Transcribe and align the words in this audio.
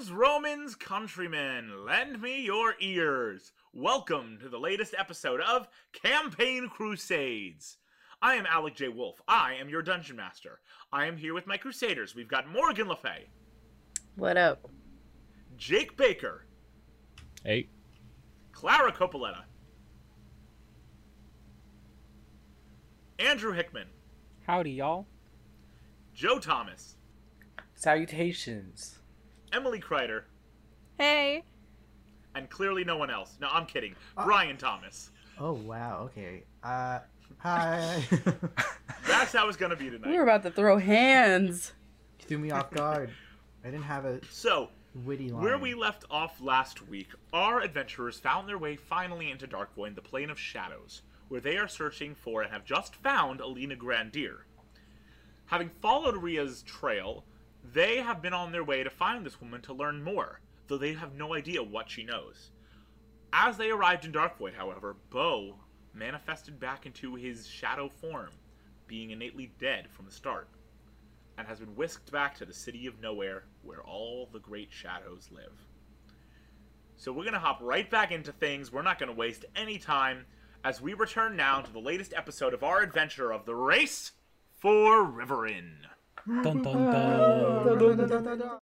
Friends, 0.00 0.12
Romans, 0.12 0.74
countrymen, 0.76 1.84
lend 1.84 2.22
me 2.22 2.42
your 2.42 2.74
ears. 2.80 3.52
Welcome 3.74 4.38
to 4.40 4.48
the 4.48 4.58
latest 4.58 4.94
episode 4.96 5.42
of 5.42 5.68
Campaign 5.92 6.70
Crusades. 6.70 7.76
I 8.22 8.36
am 8.36 8.46
Alec 8.46 8.76
J. 8.76 8.88
Wolf. 8.88 9.20
I 9.28 9.56
am 9.60 9.68
your 9.68 9.82
dungeon 9.82 10.16
master. 10.16 10.60
I 10.90 11.04
am 11.04 11.18
here 11.18 11.34
with 11.34 11.46
my 11.46 11.58
crusaders. 11.58 12.14
We've 12.14 12.28
got 12.30 12.48
Morgan 12.48 12.88
Le 12.88 12.96
Fay, 12.96 13.28
What 14.16 14.38
up? 14.38 14.70
Jake 15.58 15.98
Baker, 15.98 16.46
Hey. 17.44 17.68
Clara 18.52 18.92
Copoletta, 18.92 19.42
Andrew 23.18 23.52
Hickman, 23.52 23.88
Howdy, 24.46 24.70
y'all. 24.72 25.06
Joe 26.14 26.38
Thomas, 26.38 26.96
Salutations. 27.74 28.99
Emily 29.52 29.80
Kreider, 29.80 30.22
Hey. 30.98 31.44
and 32.34 32.48
clearly 32.50 32.84
no 32.84 32.96
one 32.96 33.10
else. 33.10 33.36
No, 33.40 33.48
I'm 33.50 33.66
kidding. 33.66 33.94
Brian 34.24 34.56
Thomas. 34.56 35.10
Oh 35.38 35.52
wow. 35.52 36.02
Okay. 36.04 36.44
Uh, 36.62 37.00
hi. 37.38 38.02
That's 39.06 39.32
how 39.32 39.48
it's 39.48 39.56
going 39.56 39.70
to 39.70 39.76
be 39.76 39.90
tonight. 39.90 40.10
We 40.10 40.16
were 40.16 40.22
about 40.24 40.42
to 40.44 40.50
throw 40.50 40.78
hands. 40.78 41.72
you 42.20 42.26
threw 42.26 42.38
me 42.38 42.50
off 42.50 42.70
guard. 42.70 43.10
I 43.64 43.70
didn't 43.70 43.84
have 43.84 44.04
a 44.04 44.20
So, 44.30 44.68
witty 45.04 45.30
line. 45.30 45.42
Where 45.42 45.58
we 45.58 45.74
left 45.74 46.04
off 46.10 46.40
last 46.40 46.86
week, 46.88 47.08
our 47.32 47.60
adventurers 47.60 48.18
found 48.20 48.48
their 48.48 48.58
way 48.58 48.76
finally 48.76 49.30
into 49.30 49.46
Darkvoid, 49.46 49.94
the 49.94 50.02
Plane 50.02 50.30
of 50.30 50.38
Shadows, 50.38 51.02
where 51.28 51.40
they 51.40 51.56
are 51.56 51.68
searching 51.68 52.14
for 52.14 52.42
and 52.42 52.52
have 52.52 52.64
just 52.64 52.94
found 52.96 53.40
Alina 53.40 53.76
Grandier. 53.76 54.46
Having 55.46 55.70
followed 55.82 56.16
Ria's 56.16 56.62
trail, 56.62 57.24
they 57.62 57.98
have 57.98 58.22
been 58.22 58.32
on 58.32 58.52
their 58.52 58.64
way 58.64 58.82
to 58.82 58.90
find 58.90 59.24
this 59.24 59.40
woman 59.40 59.60
to 59.62 59.72
learn 59.72 60.02
more, 60.02 60.40
though 60.66 60.78
they 60.78 60.94
have 60.94 61.14
no 61.14 61.34
idea 61.34 61.62
what 61.62 61.90
she 61.90 62.02
knows. 62.02 62.50
As 63.32 63.56
they 63.56 63.70
arrived 63.70 64.04
in 64.04 64.12
Darkvoid, 64.12 64.54
however, 64.54 64.96
Bo 65.10 65.56
manifested 65.92 66.58
back 66.58 66.86
into 66.86 67.14
his 67.14 67.46
shadow 67.46 67.88
form, 67.88 68.30
being 68.86 69.10
innately 69.10 69.52
dead 69.58 69.88
from 69.90 70.06
the 70.06 70.12
start 70.12 70.48
and 71.40 71.48
has 71.48 71.58
been 71.58 71.74
whisked 71.74 72.12
back 72.12 72.36
to 72.36 72.44
the 72.44 72.52
city 72.52 72.86
of 72.86 73.00
nowhere 73.00 73.44
where 73.62 73.82
all 73.82 74.28
the 74.30 74.38
great 74.38 74.70
shadows 74.70 75.30
live. 75.32 75.66
So 76.96 77.12
we're 77.12 77.22
going 77.22 77.32
to 77.32 77.40
hop 77.40 77.60
right 77.62 77.88
back 77.88 78.12
into 78.12 78.30
things. 78.30 78.70
We're 78.70 78.82
not 78.82 78.98
going 78.98 79.08
to 79.08 79.16
waste 79.16 79.46
any 79.56 79.78
time 79.78 80.26
as 80.62 80.82
we 80.82 80.92
return 80.92 81.36
now 81.36 81.62
to 81.62 81.72
the 81.72 81.78
latest 81.78 82.12
episode 82.14 82.52
of 82.52 82.62
our 82.62 82.82
adventure 82.82 83.32
of 83.32 83.46
the 83.46 83.54
race 83.54 84.12
for 84.58 85.02
Riverin. 85.02 85.86
Dun 86.30 86.62
dun 86.62 86.78
dun. 86.86 88.58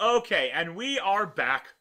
Okay, 0.00 0.50
and 0.54 0.74
we 0.74 0.98
are 0.98 1.26
back 1.26 1.74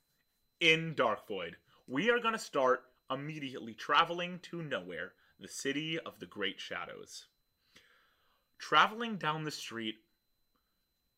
in 0.59 0.93
Dark 0.93 1.25
Void. 1.25 1.55
We 1.87 2.09
are 2.09 2.19
going 2.19 2.33
to 2.33 2.39
start 2.39 2.83
immediately 3.09 3.73
traveling 3.73 4.39
to 4.43 4.61
nowhere, 4.61 5.13
the 5.39 5.47
city 5.47 5.97
of 5.99 6.19
the 6.19 6.25
great 6.25 6.59
shadows. 6.59 7.27
Traveling 8.63 9.17
down 9.17 9.43
the 9.43 9.51
street 9.51 9.95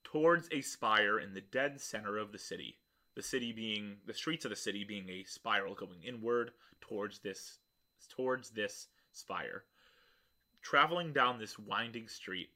towards 0.04 0.50
a 0.52 0.62
spire 0.62 1.20
in 1.20 1.36
the 1.36 1.42
dead 1.42 1.80
center 1.80 2.18
of 2.18 2.32
the 2.32 2.40
city. 2.40 2.80
The 3.14 3.22
city 3.22 3.52
being 3.52 3.98
the 4.08 4.16
streets 4.16 4.46
of 4.46 4.50
the 4.50 4.56
city 4.56 4.84
being 4.84 5.08
a 5.10 5.24
spiral 5.26 5.76
going 5.76 6.02
inward 6.04 6.54
towards 6.82 7.20
this 7.20 7.60
towards 8.10 8.50
this 8.50 8.88
spire. 9.12 9.64
Traveling 10.64 11.14
down 11.14 11.38
this 11.38 11.60
winding 11.60 12.08
street, 12.08 12.50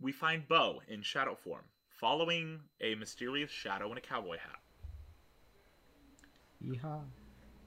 we 0.00 0.12
find 0.12 0.46
Bo 0.46 0.80
in 0.86 1.02
shadow 1.02 1.34
form, 1.34 1.64
following 1.88 2.60
a 2.80 2.94
mysterious 2.94 3.50
shadow 3.50 3.90
in 3.90 3.98
a 3.98 4.00
cowboy 4.00 4.38
hat. 4.38 4.60
Yeehaw. 6.64 7.02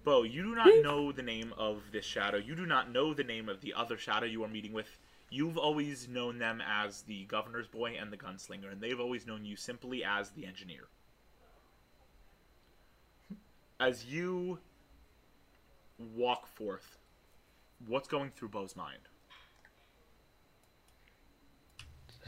Bo, 0.05 0.23
you 0.23 0.43
do 0.43 0.55
not 0.55 0.81
know 0.81 1.11
the 1.11 1.21
name 1.21 1.53
of 1.57 1.81
this 1.91 2.05
shadow. 2.05 2.37
You 2.37 2.55
do 2.55 2.65
not 2.65 2.89
know 2.89 3.13
the 3.13 3.25
name 3.25 3.49
of 3.49 3.59
the 3.59 3.73
other 3.73 3.97
shadow 3.97 4.25
you 4.25 4.45
are 4.45 4.49
meeting 4.49 4.71
with. 4.71 4.97
You've 5.33 5.57
always 5.57 6.07
known 6.07 6.37
them 6.37 6.61
as 6.61 7.01
the 7.01 7.25
governor's 7.25 7.65
boy 7.65 7.95
and 7.99 8.13
the 8.13 8.17
gunslinger, 8.17 8.71
and 8.71 8.79
they've 8.79 8.99
always 8.99 9.25
known 9.25 9.43
you 9.43 9.55
simply 9.55 10.03
as 10.03 10.29
the 10.29 10.45
engineer. 10.45 10.83
As 13.79 14.05
you 14.05 14.59
walk 15.97 16.45
forth, 16.45 16.99
what's 17.87 18.07
going 18.07 18.29
through 18.29 18.49
Bo's 18.49 18.75
mind? 18.75 18.99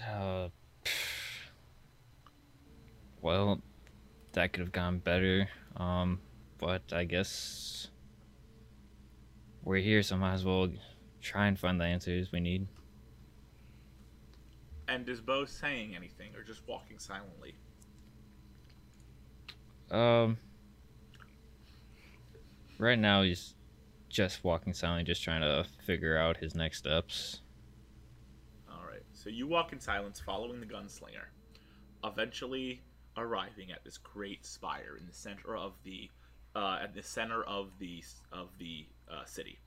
Uh, 0.04 0.50
well, 3.22 3.62
that 4.32 4.52
could 4.52 4.62
have 4.62 4.72
gone 4.72 4.98
better. 4.98 5.48
Um, 5.78 6.22
but 6.58 6.82
I 6.92 7.04
guess 7.04 7.90
we're 9.64 9.78
here, 9.78 10.02
so 10.02 10.18
might 10.18 10.34
as 10.34 10.44
well 10.44 10.70
try 11.22 11.46
and 11.46 11.60
find 11.60 11.80
the 11.80 11.86
answers 11.86 12.32
we 12.32 12.40
need. 12.40 12.68
And 14.88 15.08
is 15.10 15.20
Bo 15.22 15.46
saying 15.46 15.96
anything 15.96 16.36
or 16.36 16.44
just 16.44 16.62
walking 16.68 17.00
silently? 17.00 17.56
Um, 19.92 20.38
right 22.78 22.98
now 23.00 23.22
he's 23.24 23.54
just 24.10 24.44
walking 24.44 24.74
silently, 24.74 25.04
just 25.04 25.24
trying 25.24 25.42
to 25.42 25.66
figure 25.86 26.18
out 26.18 26.38
his 26.38 26.56
next 26.56 26.80
steps. 26.80 27.42
All 28.70 28.86
right. 28.88 29.04
So 29.14 29.30
you 29.30 29.48
walk 29.48 29.74
in 29.74 29.80
silence, 29.80 30.20
following 30.20 30.60
the 30.60 30.66
gunslinger, 30.66 31.26
eventually 32.04 32.82
arriving 33.18 33.72
at 33.72 33.84
this 33.84 33.98
great 33.98 34.46
spire 34.46 34.98
in 35.00 35.06
the 35.08 35.14
center 35.14 35.56
of 35.56 35.74
the 35.84 36.10
uh, 36.56 36.80
at 36.82 36.94
the 36.94 37.04
center 37.04 37.44
of 37.44 37.72
the 37.80 38.04
of 38.32 38.50
the 38.58 38.86
uh, 39.12 39.26
city. 39.26 39.60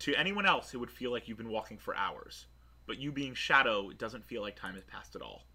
To 0.00 0.14
anyone 0.14 0.44
else, 0.44 0.74
it 0.74 0.76
would 0.76 0.90
feel 0.90 1.10
like 1.10 1.28
you've 1.28 1.38
been 1.38 1.48
walking 1.48 1.78
for 1.78 1.96
hours, 1.96 2.46
but 2.90 2.98
you 2.98 3.12
being 3.12 3.34
shadow, 3.34 3.88
it 3.90 3.98
doesn't 3.98 4.24
feel 4.24 4.42
like 4.42 4.56
time 4.56 4.74
has 4.74 4.84
passed 4.84 5.14
at 5.14 5.22
all. 5.22 5.46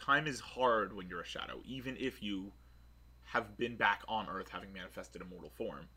Time 0.00 0.26
is 0.26 0.40
hard 0.40 0.96
when 0.96 1.08
you're 1.08 1.20
a 1.20 1.26
shadow, 1.26 1.60
even 1.66 1.94
if 1.98 2.22
you 2.22 2.52
have 3.24 3.56
been 3.58 3.76
back 3.76 4.02
on 4.08 4.28
Earth, 4.28 4.48
having 4.48 4.72
manifested 4.72 5.20
a 5.20 5.26
mortal 5.26 5.50
form. 5.50 5.88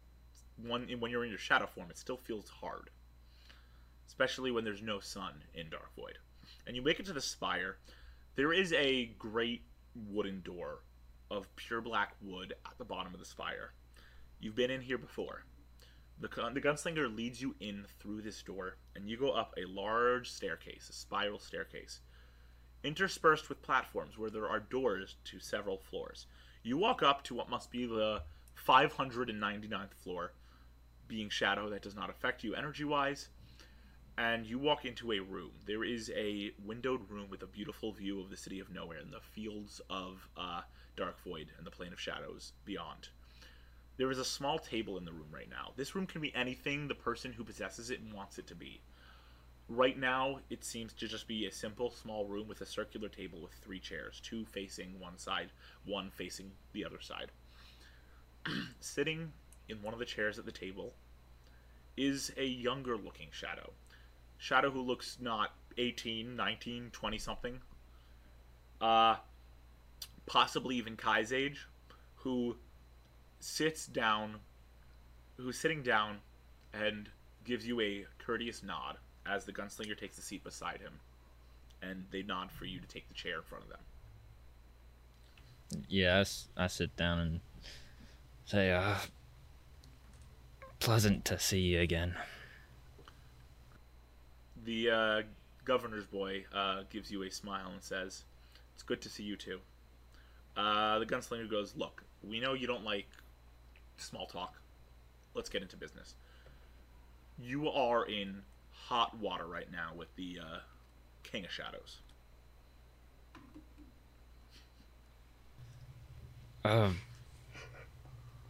When 0.67 0.89
you're 0.89 1.23
in 1.23 1.29
your 1.29 1.39
shadow 1.39 1.67
form, 1.67 1.89
it 1.89 1.97
still 1.97 2.17
feels 2.17 2.49
hard 2.49 2.89
especially 4.07 4.51
when 4.51 4.63
there's 4.63 4.81
no 4.81 4.99
sun 4.99 5.43
in 5.53 5.69
Dark 5.69 5.95
Void. 5.95 6.17
And 6.65 6.75
you 6.75 6.81
make 6.81 6.99
it 6.99 7.05
to 7.05 7.13
the 7.13 7.21
spire. 7.21 7.77
There 8.35 8.53
is 8.53 8.73
a 8.73 9.11
great 9.19 9.63
wooden 10.09 10.41
door 10.41 10.79
of 11.29 11.53
pure 11.55 11.81
black 11.81 12.15
wood 12.21 12.53
at 12.65 12.77
the 12.77 12.85
bottom 12.85 13.13
of 13.13 13.19
the 13.19 13.25
spire. 13.25 13.73
You've 14.39 14.55
been 14.55 14.71
in 14.71 14.81
here 14.81 14.97
before. 14.97 15.43
The, 16.19 16.27
the 16.53 16.61
gunslinger 16.61 17.15
leads 17.15 17.41
you 17.41 17.55
in 17.59 17.85
through 17.99 18.21
this 18.21 18.41
door, 18.41 18.77
and 18.95 19.09
you 19.09 19.17
go 19.17 19.31
up 19.31 19.53
a 19.57 19.65
large 19.65 20.29
staircase, 20.29 20.89
a 20.89 20.93
spiral 20.93 21.39
staircase, 21.39 21.99
interspersed 22.83 23.49
with 23.49 23.61
platforms 23.61 24.17
where 24.17 24.29
there 24.29 24.49
are 24.49 24.59
doors 24.59 25.15
to 25.25 25.39
several 25.39 25.77
floors. 25.77 26.25
You 26.63 26.77
walk 26.77 27.03
up 27.03 27.23
to 27.25 27.35
what 27.35 27.49
must 27.49 27.71
be 27.71 27.85
the 27.85 28.23
599th 28.67 29.93
floor, 29.93 30.33
being 31.07 31.29
shadow 31.29 31.69
that 31.69 31.83
does 31.83 31.95
not 31.95 32.09
affect 32.09 32.43
you 32.43 32.55
energy 32.55 32.83
wise 32.83 33.29
and 34.17 34.47
you 34.47 34.57
walk 34.57 34.85
into 34.85 35.11
a 35.11 35.19
room. 35.19 35.51
There 35.65 35.83
is 35.83 36.11
a 36.15 36.51
windowed 36.65 37.09
room 37.09 37.29
with 37.29 37.43
a 37.43 37.47
beautiful 37.47 37.91
view 37.91 38.19
of 38.19 38.29
the 38.29 38.37
city 38.37 38.59
of 38.59 38.71
nowhere 38.71 38.97
and 38.97 39.13
the 39.13 39.21
fields 39.21 39.79
of 39.89 40.27
uh, 40.35 40.61
Dark 40.95 41.21
Void 41.23 41.51
and 41.57 41.65
the 41.65 41.71
Plane 41.71 41.93
of 41.93 41.99
Shadows 41.99 42.53
beyond. 42.65 43.09
There 43.97 44.11
is 44.11 44.19
a 44.19 44.25
small 44.25 44.59
table 44.59 44.97
in 44.97 45.05
the 45.05 45.11
room 45.11 45.29
right 45.31 45.49
now. 45.49 45.71
This 45.75 45.95
room 45.95 46.05
can 46.05 46.21
be 46.21 46.33
anything 46.35 46.87
the 46.87 46.95
person 46.95 47.33
who 47.33 47.43
possesses 47.43 47.89
it 47.89 47.99
wants 48.13 48.37
it 48.37 48.47
to 48.47 48.55
be. 48.55 48.79
Right 49.69 49.97
now, 49.97 50.39
it 50.49 50.63
seems 50.63 50.93
to 50.93 51.07
just 51.07 51.27
be 51.27 51.45
a 51.45 51.51
simple 51.51 51.91
small 51.91 52.25
room 52.25 52.47
with 52.47 52.61
a 52.61 52.65
circular 52.65 53.09
table 53.09 53.41
with 53.41 53.51
three 53.53 53.79
chairs, 53.79 54.21
two 54.23 54.45
facing 54.45 54.99
one 54.99 55.17
side, 55.17 55.49
one 55.83 56.11
facing 56.11 56.51
the 56.71 56.85
other 56.85 57.01
side. 57.01 57.31
Sitting 58.79 59.33
in 59.67 59.81
one 59.81 59.93
of 59.93 59.99
the 59.99 60.05
chairs 60.05 60.39
at 60.39 60.45
the 60.45 60.51
table 60.51 60.93
is 61.97 62.31
a 62.37 62.45
younger 62.45 62.95
looking 62.95 63.27
shadow. 63.31 63.71
Shadow 64.37 64.69
who 64.69 64.81
looks 64.81 65.17
not 65.19 65.53
18, 65.77 66.35
19, 66.35 66.91
20 66.91 67.17
something. 67.17 67.59
Uh, 68.79 69.15
possibly 70.27 70.75
even 70.75 70.95
Kai's 70.95 71.33
age, 71.33 71.67
who 72.17 72.55
sits 73.47 73.87
down, 73.87 74.35
who's 75.37 75.57
sitting 75.57 75.81
down 75.81 76.17
and 76.73 77.09
gives 77.45 77.65
you 77.65 77.79
a 77.79 78.05
courteous 78.19 78.61
nod 78.61 78.97
as 79.25 79.45
the 79.45 79.53
gunslinger 79.53 79.97
takes 79.97 80.17
a 80.17 80.21
seat 80.21 80.43
beside 80.43 80.79
him. 80.81 80.99
and 81.81 82.05
they 82.09 82.23
nod 82.23 82.51
for 82.51 82.65
you 82.65 82.79
to 82.79 82.87
take 82.87 83.07
the 83.07 83.13
chair 83.13 83.35
in 83.37 83.43
front 83.43 83.63
of 83.63 83.69
them. 83.69 83.79
Yeah, 85.87 86.23
I 86.57 86.65
sit 86.67 86.95
down 86.95 87.19
and 87.19 87.39
say, 88.45 88.71
uh, 88.71 88.95
pleasant 90.79 91.23
to 91.25 91.37
see 91.37 91.59
you 91.59 91.79
again. 91.79 92.15
The 94.65 94.89
uh, 94.89 95.21
governor's 95.65 96.05
boy 96.07 96.45
uh, 96.53 96.81
gives 96.89 97.11
you 97.11 97.21
a 97.23 97.29
smile 97.29 97.69
and 97.71 97.83
says, 97.83 98.23
"It's 98.73 98.83
good 98.83 99.01
to 99.01 99.09
see 99.09 99.23
you 99.23 99.35
too." 99.35 99.59
Uh, 100.55 100.97
the 100.97 101.05
gunslinger 101.05 101.47
goes, 101.49 101.75
"Look, 101.75 102.03
we 102.23 102.39
know 102.39 102.53
you 102.53 102.65
don't 102.65 102.83
like 102.83 103.07
small 103.97 104.25
talk. 104.25 104.55
Let's 105.33 105.49
get 105.49 105.61
into 105.61 105.77
business. 105.77 106.15
You 107.37 107.69
are 107.69 108.05
in 108.05 108.41
hot 108.71 109.17
water 109.17 109.45
right 109.45 109.71
now 109.71 109.91
with 109.95 110.15
the 110.15 110.39
uh, 110.41 110.59
King 111.23 111.45
of 111.45 111.51
Shadows. 111.51 111.97
Um, 116.65 116.97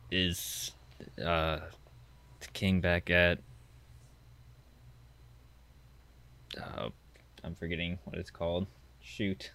is 0.09 0.71
uh 1.23 1.59
the 2.39 2.47
king 2.53 2.81
back 2.81 3.09
at? 3.09 3.39
Uh, 6.59 6.89
I'm 7.43 7.53
forgetting 7.55 7.99
what 8.05 8.17
it's 8.17 8.31
called. 8.31 8.65
Shoot. 9.01 9.51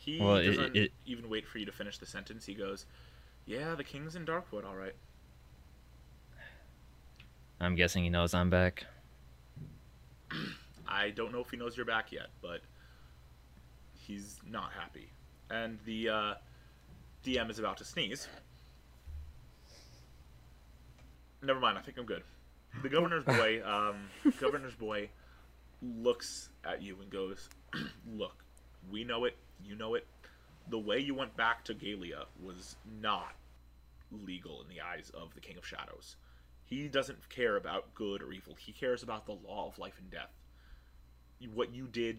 He 0.00 0.18
Well, 0.18 0.36
it- 0.36 0.46
doesn't 0.46 0.76
it- 0.76 0.92
even 1.04 1.28
wait 1.28 1.46
for 1.46 1.58
you 1.58 1.66
to 1.66 1.72
finish 1.72 1.98
the 1.98 2.06
sentence. 2.06 2.46
He 2.46 2.54
goes, 2.54 2.86
"Yeah, 3.44 3.74
the 3.74 3.84
King's 3.84 4.16
in 4.16 4.24
Darkwood, 4.24 4.64
all 4.64 4.74
right." 4.74 4.94
I'm 7.60 7.74
guessing 7.74 8.02
he 8.02 8.08
knows 8.08 8.32
I'm 8.32 8.48
back. 8.48 8.86
I 10.88 11.10
don't 11.10 11.32
know 11.32 11.40
if 11.40 11.50
he 11.50 11.58
knows 11.58 11.76
you're 11.76 11.84
back 11.84 12.12
yet, 12.12 12.30
but 12.40 12.62
he's 13.92 14.40
not 14.46 14.72
happy. 14.72 15.10
And 15.50 15.78
the 15.84 16.08
uh, 16.08 16.34
DM 17.22 17.50
is 17.50 17.58
about 17.58 17.76
to 17.76 17.84
sneeze. 17.84 18.26
Never 21.42 21.60
mind. 21.60 21.76
I 21.76 21.82
think 21.82 21.98
I'm 21.98 22.06
good. 22.06 22.22
The 22.82 22.88
governor's 22.88 23.24
boy, 23.38 23.62
um, 23.64 24.08
governor's 24.40 24.74
boy, 24.74 25.10
looks 25.82 26.48
at 26.64 26.80
you 26.82 26.96
and 27.02 27.10
goes, 27.10 27.50
"Look, 28.10 28.42
we 28.90 29.04
know 29.04 29.26
it. 29.26 29.36
You 29.64 29.76
know 29.76 29.94
it. 29.94 30.06
The 30.68 30.78
way 30.78 30.98
you 30.98 31.14
went 31.14 31.36
back 31.36 31.64
to 31.64 31.74
Galia 31.74 32.26
was 32.42 32.76
not 33.00 33.34
legal 34.12 34.62
in 34.62 34.68
the 34.68 34.80
eyes 34.80 35.10
of 35.14 35.34
the 35.34 35.40
King 35.40 35.56
of 35.56 35.66
Shadows. 35.66 36.16
He 36.64 36.88
doesn't 36.88 37.28
care 37.28 37.56
about 37.56 37.94
good 37.94 38.22
or 38.22 38.32
evil. 38.32 38.54
He 38.58 38.72
cares 38.72 39.02
about 39.02 39.26
the 39.26 39.32
law 39.32 39.66
of 39.68 39.78
life 39.78 39.98
and 39.98 40.10
death. 40.10 40.30
What 41.54 41.74
you 41.74 41.86
did, 41.86 42.18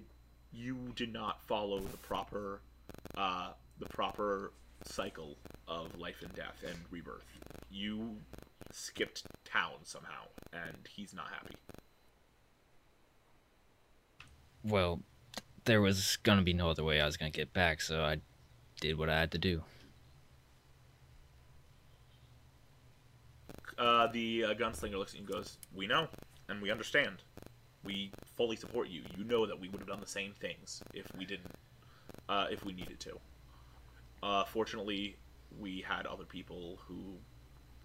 you 0.52 0.92
did 0.96 1.14
not 1.14 1.42
follow 1.44 1.80
the 1.80 1.98
proper, 1.98 2.60
uh, 3.16 3.52
the 3.80 3.86
proper 3.86 4.52
cycle 4.84 5.38
of 5.68 5.98
life 5.98 6.22
and 6.22 6.34
death 6.34 6.64
and 6.68 6.76
rebirth. 6.90 7.26
You 7.70 8.18
skipped 8.72 9.24
town 9.46 9.76
somehow, 9.84 10.26
and 10.52 10.78
he's 10.90 11.14
not 11.14 11.28
happy. 11.28 11.56
Well, 14.64 15.02
there 15.66 15.82
was 15.82 16.18
gonna 16.24 16.42
be 16.42 16.54
no 16.54 16.70
other 16.70 16.84
way 16.84 17.02
I 17.02 17.06
was 17.06 17.18
gonna 17.18 17.32
get 17.32 17.54
back, 17.54 17.82
so 17.82 18.04
I 18.04 18.18
did 18.80 18.98
what 18.98 19.10
I 19.10 19.20
had 19.20 19.32
to 19.32 19.38
do. 19.38 19.64
Uh, 23.78 24.08
the 24.08 24.46
uh, 24.46 24.54
gunslinger 24.54 24.98
looks 24.98 25.14
at 25.14 25.20
you 25.20 25.26
and 25.26 25.34
goes, 25.34 25.58
"We 25.74 25.88
know, 25.88 26.08
and 26.50 26.62
we 26.62 26.72
understand. 26.72 27.24
We 27.84 28.12
fully 28.36 28.56
support 28.56 28.90
you. 28.90 29.04
You 29.18 29.24
know 29.24 29.46
that 29.46 29.60
we 29.60 29.70
would 29.70 29.80
have 29.80 29.88
done 29.88 30.00
the 30.00 30.08
same 30.08 30.34
things 30.34 30.84
if 30.94 31.08
we 31.18 31.26
didn't, 31.26 31.56
uh, 32.30 32.48
if 32.52 32.64
we 32.64 32.74
needed 32.74 33.00
to. 33.02 33.20
Uh, 34.22 34.44
fortunately, 34.44 35.18
we 35.60 35.82
had 35.82 36.06
other 36.06 36.26
people 36.26 36.78
who 36.88 37.18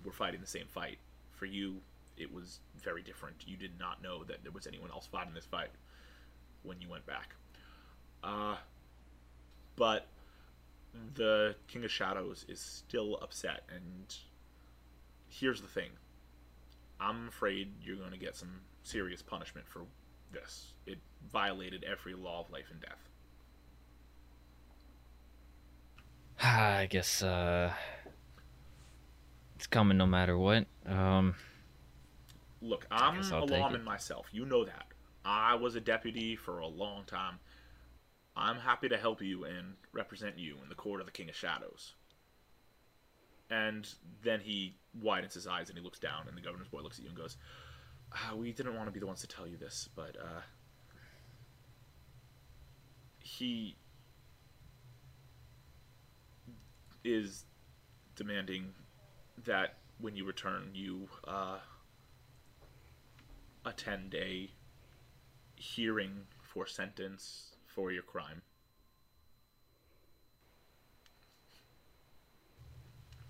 were 0.04 0.12
fighting 0.12 0.40
the 0.40 0.46
same 0.46 0.66
fight. 0.66 0.98
For 1.32 1.46
you, 1.46 1.80
it 2.16 2.32
was 2.32 2.60
very 2.82 3.02
different. 3.02 3.36
You 3.46 3.56
did 3.56 3.78
not 3.78 4.02
know 4.02 4.24
that 4.24 4.42
there 4.42 4.52
was 4.52 4.66
anyone 4.66 4.90
else 4.90 5.06
fighting 5.06 5.34
this 5.34 5.46
fight 5.46 5.70
when 6.62 6.80
you 6.80 6.88
went 6.88 7.06
back. 7.06 7.34
Uh, 8.26 8.56
but 9.76 10.08
the 11.14 11.54
King 11.68 11.84
of 11.84 11.90
Shadows 11.90 12.44
is 12.48 12.60
still 12.60 13.18
upset 13.22 13.62
and." 13.74 14.16
here's 15.28 15.60
the 15.60 15.68
thing. 15.68 15.90
I'm 17.00 17.28
afraid 17.28 17.68
you're 17.82 17.96
going 17.96 18.12
to 18.12 18.18
get 18.18 18.36
some 18.36 18.60
serious 18.82 19.22
punishment 19.22 19.66
for 19.68 19.82
this. 20.32 20.72
It 20.86 20.98
violated 21.30 21.84
every 21.84 22.14
law 22.14 22.40
of 22.40 22.50
life 22.50 22.70
and 22.70 22.80
death. 22.80 23.08
I 26.42 26.86
guess 26.86 27.22
uh 27.22 27.72
it's 29.56 29.66
coming 29.66 29.98
no 29.98 30.06
matter 30.06 30.38
what. 30.38 30.66
Um 30.86 31.34
Look, 32.62 32.86
I'm 32.90 33.20
a 33.20 33.44
lawman 33.44 33.84
myself. 33.84 34.26
You 34.32 34.46
know 34.46 34.64
that. 34.64 34.86
I 35.24 35.54
was 35.54 35.74
a 35.76 35.80
deputy 35.80 36.36
for 36.36 36.58
a 36.60 36.66
long 36.66 37.04
time. 37.04 37.38
I'm 38.36 38.58
happy 38.58 38.88
to 38.90 38.98
help 38.98 39.22
you 39.22 39.44
and 39.44 39.74
represent 39.92 40.38
you 40.38 40.56
in 40.62 40.68
the 40.68 40.74
court 40.74 41.00
of 41.00 41.06
the 41.06 41.12
King 41.12 41.30
of 41.30 41.36
Shadows. 41.36 41.94
And 43.48 43.88
then 44.22 44.40
he 44.40 44.76
widens 45.00 45.34
his 45.34 45.46
eyes 45.46 45.68
and 45.68 45.78
he 45.78 45.84
looks 45.84 45.98
down, 45.98 46.28
and 46.28 46.36
the 46.36 46.42
governor's 46.42 46.68
boy 46.68 46.80
looks 46.80 46.98
at 46.98 47.04
you 47.04 47.08
and 47.08 47.16
goes, 47.16 47.36
"Ah, 48.12 48.34
"We 48.34 48.52
didn't 48.52 48.74
want 48.74 48.88
to 48.88 48.92
be 48.92 49.00
the 49.00 49.06
ones 49.06 49.20
to 49.22 49.26
tell 49.26 49.46
you 49.46 49.56
this, 49.56 49.88
but 49.94 50.16
uh, 50.16 50.42
he 53.20 53.76
is 57.04 57.44
demanding 58.16 58.74
that 59.44 59.78
when 59.98 60.16
you 60.16 60.24
return, 60.24 60.70
you 60.74 61.08
uh, 61.24 61.58
attend 63.64 64.14
a 64.14 64.50
hearing 65.54 66.26
for 66.42 66.66
sentence 66.66 67.55
for 67.76 67.92
your 67.92 68.02
crime. 68.02 68.42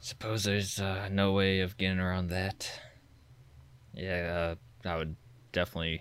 suppose 0.07 0.45
there's 0.45 0.79
uh, 0.79 1.09
no 1.11 1.33
way 1.33 1.61
of 1.61 1.77
getting 1.77 1.99
around 1.99 2.29
that. 2.29 2.71
Yeah, 3.93 4.55
uh, 4.85 4.89
I 4.89 4.97
would 4.97 5.17
definitely 5.51 6.01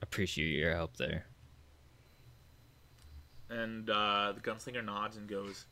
appreciate 0.00 0.56
your 0.56 0.72
help 0.72 0.96
there. 0.96 1.26
And 3.48 3.90
uh, 3.90 4.34
the 4.36 4.40
gunslinger 4.40 4.84
nods 4.84 5.16
and 5.16 5.28
goes, 5.28 5.66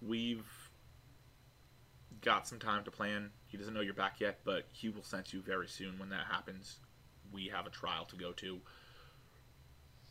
We've 0.00 0.46
got 2.22 2.48
some 2.48 2.58
time 2.58 2.84
to 2.84 2.90
plan. 2.90 3.30
He 3.46 3.58
doesn't 3.58 3.74
know 3.74 3.82
you're 3.82 3.92
back 3.92 4.18
yet, 4.18 4.38
but 4.42 4.64
he 4.72 4.88
will 4.88 5.02
sense 5.02 5.34
you 5.34 5.42
very 5.42 5.68
soon 5.68 5.98
when 5.98 6.08
that 6.08 6.24
happens. 6.30 6.78
We 7.32 7.48
have 7.48 7.66
a 7.66 7.70
trial 7.70 8.06
to 8.06 8.16
go 8.16 8.32
to. 8.32 8.60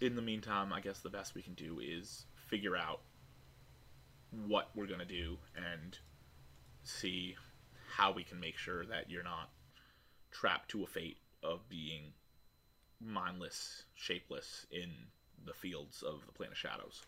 In 0.02 0.16
the 0.16 0.22
meantime, 0.22 0.72
I 0.72 0.80
guess 0.80 1.00
the 1.00 1.10
best 1.10 1.36
we 1.36 1.42
can 1.42 1.54
do 1.54 1.80
is 1.80 2.26
figure 2.48 2.78
out 2.78 3.02
what 4.48 4.70
we're 4.76 4.88
going 4.88 5.00
to 5.00 5.06
do 5.06 5.38
and 5.56 5.98
see 6.84 7.36
how 7.96 8.12
we 8.12 8.24
can 8.24 8.40
make 8.40 8.58
sure 8.58 8.86
that 8.86 9.10
you're 9.10 9.24
not 9.24 9.50
trapped 10.32 10.70
to 10.72 10.84
a 10.84 10.88
fate 10.88 11.18
of 11.44 11.68
being 11.68 12.14
mindless, 13.02 13.84
shapeless 13.96 14.66
in 14.72 14.92
the 15.46 15.54
fields 15.54 16.04
of 16.04 16.26
the 16.26 16.32
Plane 16.32 16.52
of 16.52 16.58
Shadows. 16.58 17.02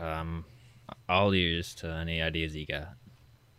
Um, 0.00 0.44
all 1.08 1.34
ears 1.34 1.74
to 1.76 1.88
any 1.88 2.20
ideas 2.20 2.54
you 2.54 2.66
got. 2.66 2.94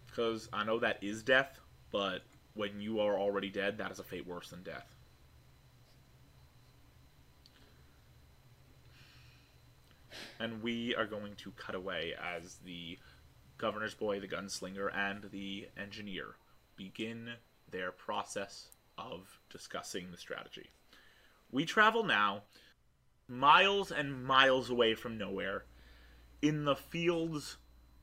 Because 0.07 0.49
I 0.51 0.63
know 0.63 0.79
that 0.79 1.03
is 1.03 1.23
death, 1.23 1.59
but 1.91 2.23
when 2.53 2.79
you 2.81 2.99
are 2.99 3.17
already 3.17 3.49
dead, 3.49 3.77
that 3.77 3.91
is 3.91 3.99
a 3.99 4.03
fate 4.03 4.25
worse 4.25 4.49
than 4.49 4.63
death. 4.63 4.96
And 10.39 10.61
we 10.61 10.95
are 10.95 11.05
going 11.05 11.35
to 11.37 11.51
cut 11.51 11.75
away 11.75 12.13
as 12.21 12.55
the 12.63 12.97
governor's 13.57 13.95
boy, 13.95 14.19
the 14.19 14.27
gunslinger, 14.27 14.95
and 14.95 15.31
the 15.31 15.67
engineer 15.81 16.35
begin 16.75 17.31
their 17.69 17.91
process 17.91 18.69
of 18.97 19.39
discussing 19.49 20.11
the 20.11 20.17
strategy. 20.17 20.69
We 21.51 21.65
travel 21.65 22.03
now 22.03 22.43
miles 23.27 23.91
and 23.91 24.23
miles 24.23 24.69
away 24.69 24.95
from 24.95 25.17
nowhere 25.17 25.65
in 26.41 26.65
the 26.65 26.75
fields 26.75 27.57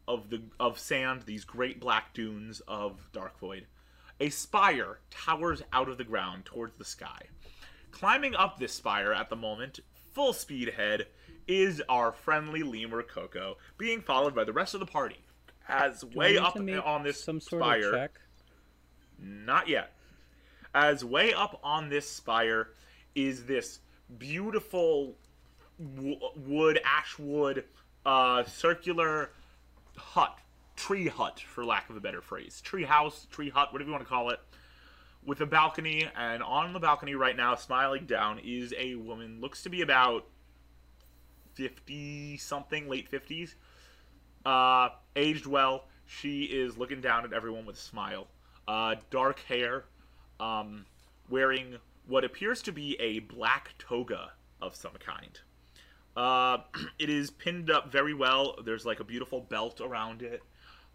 of 0.06 0.30
the 0.30 0.42
of 0.60 0.78
sand, 0.78 1.22
these 1.22 1.44
great 1.44 1.80
black 1.80 2.12
dunes 2.12 2.60
of 2.68 3.08
Dark 3.12 3.38
Void. 3.38 3.66
A 4.20 4.28
spire 4.28 5.00
towers 5.10 5.62
out 5.72 5.88
of 5.88 5.98
the 5.98 6.04
ground 6.04 6.44
towards 6.44 6.76
the 6.76 6.84
sky. 6.84 7.22
Climbing 7.90 8.34
up 8.34 8.58
this 8.58 8.72
spire 8.72 9.12
at 9.12 9.30
the 9.30 9.36
moment, 9.36 9.80
full 10.12 10.32
speed 10.32 10.68
ahead, 10.68 11.06
is 11.46 11.82
our 11.88 12.12
friendly 12.12 12.62
lemur 12.62 13.02
Coco, 13.02 13.56
being 13.78 14.00
followed 14.00 14.34
by 14.34 14.44
the 14.44 14.52
rest 14.52 14.74
of 14.74 14.80
the 14.80 14.86
party. 14.86 15.18
As 15.68 16.00
Do 16.02 16.08
way 16.18 16.36
up 16.36 16.56
on 16.56 17.02
this 17.02 17.22
some 17.22 17.40
sort 17.40 17.62
spire, 17.62 17.86
of 17.88 17.94
check. 17.94 18.20
not 19.18 19.68
yet. 19.68 19.92
as 20.74 21.04
way 21.04 21.32
up 21.32 21.58
on 21.62 21.88
this 21.88 22.08
spire 22.08 22.68
is 23.14 23.44
this 23.44 23.80
beautiful 24.18 25.14
wood, 25.78 26.80
ash 26.84 27.18
wood, 27.18 27.64
uh, 28.04 28.44
circular 28.44 29.30
hut, 29.96 30.38
tree 30.76 31.08
hut, 31.08 31.40
for 31.40 31.64
lack 31.64 31.88
of 31.88 31.96
a 31.96 32.00
better 32.00 32.20
phrase, 32.20 32.60
tree 32.60 32.84
house, 32.84 33.26
tree 33.30 33.48
hut, 33.50 33.72
whatever 33.72 33.88
you 33.88 33.92
want 33.92 34.04
to 34.04 34.08
call 34.08 34.30
it, 34.30 34.40
with 35.24 35.40
a 35.40 35.46
balcony. 35.46 36.06
And 36.16 36.42
on 36.42 36.72
the 36.72 36.80
balcony 36.80 37.14
right 37.14 37.36
now, 37.36 37.54
smiling 37.54 38.04
down, 38.06 38.38
is 38.44 38.74
a 38.76 38.96
woman. 38.96 39.40
Looks 39.40 39.62
to 39.62 39.68
be 39.70 39.80
about 39.82 40.26
fifty 41.54 42.36
something, 42.36 42.88
late 42.88 43.08
fifties. 43.08 43.56
Uh, 44.44 44.90
aged 45.16 45.46
well. 45.46 45.86
She 46.06 46.44
is 46.44 46.76
looking 46.76 47.00
down 47.00 47.24
at 47.24 47.32
everyone 47.32 47.64
with 47.64 47.76
a 47.76 47.80
smile. 47.80 48.26
Uh, 48.68 48.96
dark 49.10 49.40
hair, 49.40 49.84
um, 50.38 50.84
wearing 51.28 51.76
what 52.06 52.24
appears 52.24 52.62
to 52.62 52.72
be 52.72 52.96
a 53.00 53.20
black 53.20 53.74
toga 53.78 54.32
of 54.60 54.76
some 54.76 54.92
kind. 54.98 55.40
Uh, 56.16 56.58
it 56.98 57.10
is 57.10 57.30
pinned 57.30 57.70
up 57.70 57.90
very 57.90 58.14
well. 58.14 58.56
There's 58.64 58.84
like 58.84 59.00
a 59.00 59.04
beautiful 59.04 59.40
belt 59.40 59.80
around 59.80 60.22
it. 60.22 60.42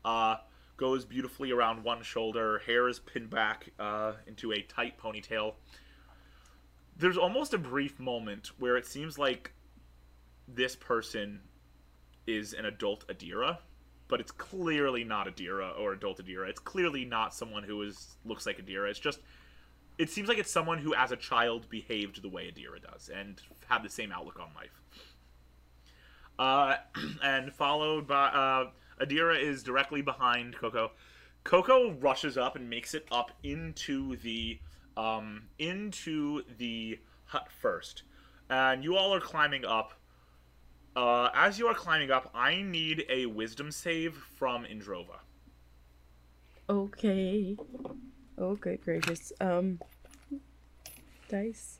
Uh, 0.06 0.38
goes 0.78 1.04
beautifully 1.06 1.52
around 1.52 1.84
one 1.84 2.02
shoulder. 2.02 2.60
Hair 2.66 2.88
is 2.88 3.00
pinned 3.00 3.30
back 3.30 3.70
uh, 3.80 4.14
into 4.28 4.54
a 4.54 4.62
tight 4.62 4.98
ponytail. 4.98 5.54
There's 6.98 7.18
almost 7.18 7.54
a 7.54 7.58
brief 7.58 8.00
moment 8.00 8.52
where 8.60 8.78
it 8.78 8.86
seems 8.86 9.18
like 9.18 9.52
this 10.56 10.76
person 10.76 11.42
is 12.28 12.54
an 12.54 12.66
adult 12.66 13.08
Adira, 13.08 13.58
but 14.08 14.20
it's 14.20 14.32
clearly 14.32 15.04
not 15.04 15.28
Adira 15.28 15.78
or 15.80 15.94
adult 15.94 16.24
Adira. 16.24 16.50
It's 16.50 16.60
clearly 16.60 17.06
not 17.06 17.34
someone 17.34 17.64
who 17.64 17.82
is 17.82 18.18
looks 18.26 18.46
like 18.46 18.64
Adira. 18.64 18.90
It's 18.90 19.00
just 19.00 19.20
it 19.98 20.10
seems 20.10 20.30
like 20.30 20.38
it's 20.38 20.52
someone 20.52 20.78
who 20.78 20.96
as 20.96 21.12
a 21.12 21.18
child 21.18 21.70
behaved 21.70 22.22
the 22.22 22.30
way 22.30 22.52
Adira 22.52 22.82
does 22.82 23.10
and 23.14 23.42
had 23.68 23.84
the 23.84 23.90
same 23.90 24.12
outlook 24.12 24.40
on 24.40 24.50
life. 24.56 24.82
Uh, 26.40 26.78
and 27.24 27.54
followed 27.54 28.08
by 28.08 28.28
uh, 28.28 28.70
Adira 29.02 29.40
is 29.40 29.62
directly 29.62 30.02
behind 30.02 30.56
Coco. 30.56 30.92
Coco 31.44 31.92
rushes 31.94 32.38
up 32.38 32.56
and 32.56 32.70
makes 32.70 32.94
it 32.94 33.06
up 33.12 33.32
into 33.44 34.16
the 34.18 34.60
um, 34.96 35.44
into 35.58 36.44
the 36.58 37.00
hut 37.26 37.48
first, 37.62 38.04
and 38.50 38.84
you 38.84 38.96
all 38.96 39.14
are 39.14 39.22
climbing 39.22 39.66
up. 39.66 39.94
Uh, 40.96 41.30
as 41.34 41.58
you 41.60 41.68
are 41.68 41.74
climbing 41.74 42.12
up, 42.12 42.30
I 42.34 42.62
need 42.62 43.06
a 43.10 43.26
wisdom 43.28 43.72
save 43.72 44.16
from 44.16 44.66
Indrova. 44.66 45.20
Okay. 46.70 47.58
Oh, 48.38 48.56
good 48.56 48.82
gracious. 48.84 49.32
Um, 49.40 49.80
dice. 51.30 51.80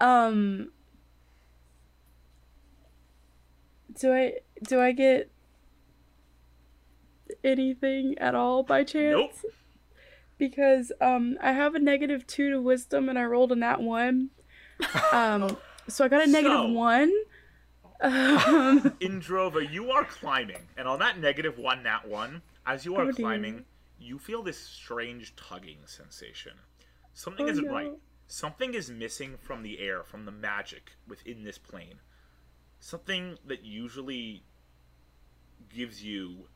Um. 0.00 0.70
Do 3.98 4.12
I 4.12 4.34
do 4.62 4.80
I 4.80 4.92
get 4.92 5.30
anything 7.42 8.16
at 8.18 8.34
all 8.34 8.62
by 8.62 8.84
chance? 8.84 9.12
Nope. 9.12 9.52
Because 10.36 10.92
um 11.00 11.36
I 11.42 11.52
have 11.52 11.74
a 11.74 11.80
negative 11.80 12.26
two 12.26 12.50
to 12.50 12.60
wisdom 12.60 13.08
and 13.08 13.18
I 13.18 13.24
rolled 13.24 13.52
a 13.52 13.56
nat 13.56 13.80
one. 13.80 14.30
Um, 15.12 15.56
so 15.88 16.04
I 16.04 16.08
got 16.08 16.22
a 16.22 16.26
negative 16.26 16.58
So- 16.58 16.72
one. 16.72 17.12
Um, 18.00 18.80
Indrova, 19.00 19.68
you 19.72 19.90
are 19.90 20.04
climbing, 20.04 20.68
and 20.76 20.86
on 20.86 21.00
that 21.00 21.18
negative 21.18 21.58
one, 21.58 21.82
that 21.82 22.06
one, 22.06 22.42
as 22.64 22.84
you 22.84 22.94
are 22.94 23.06
Oh, 23.06 23.12
climbing, 23.12 23.64
you 23.98 24.20
feel 24.20 24.44
this 24.44 24.56
strange 24.56 25.34
tugging 25.34 25.78
sensation. 25.86 26.52
Something 27.12 27.46
Oh, 27.46 27.50
isn't 27.50 27.64
no. 27.66 27.72
right. 27.72 27.90
Something 28.28 28.74
is 28.74 28.88
missing 28.88 29.36
from 29.36 29.64
the 29.64 29.80
air, 29.80 30.04
from 30.04 30.26
the 30.26 30.30
magic 30.30 30.92
within 31.08 31.42
this 31.42 31.58
plane. 31.58 31.98
Something 32.78 33.36
that 33.44 33.64
usually 33.64 34.44
gives 35.74 36.04
you 36.04 36.46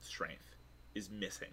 strength 0.00 0.56
is 0.94 1.10
missing. 1.10 1.50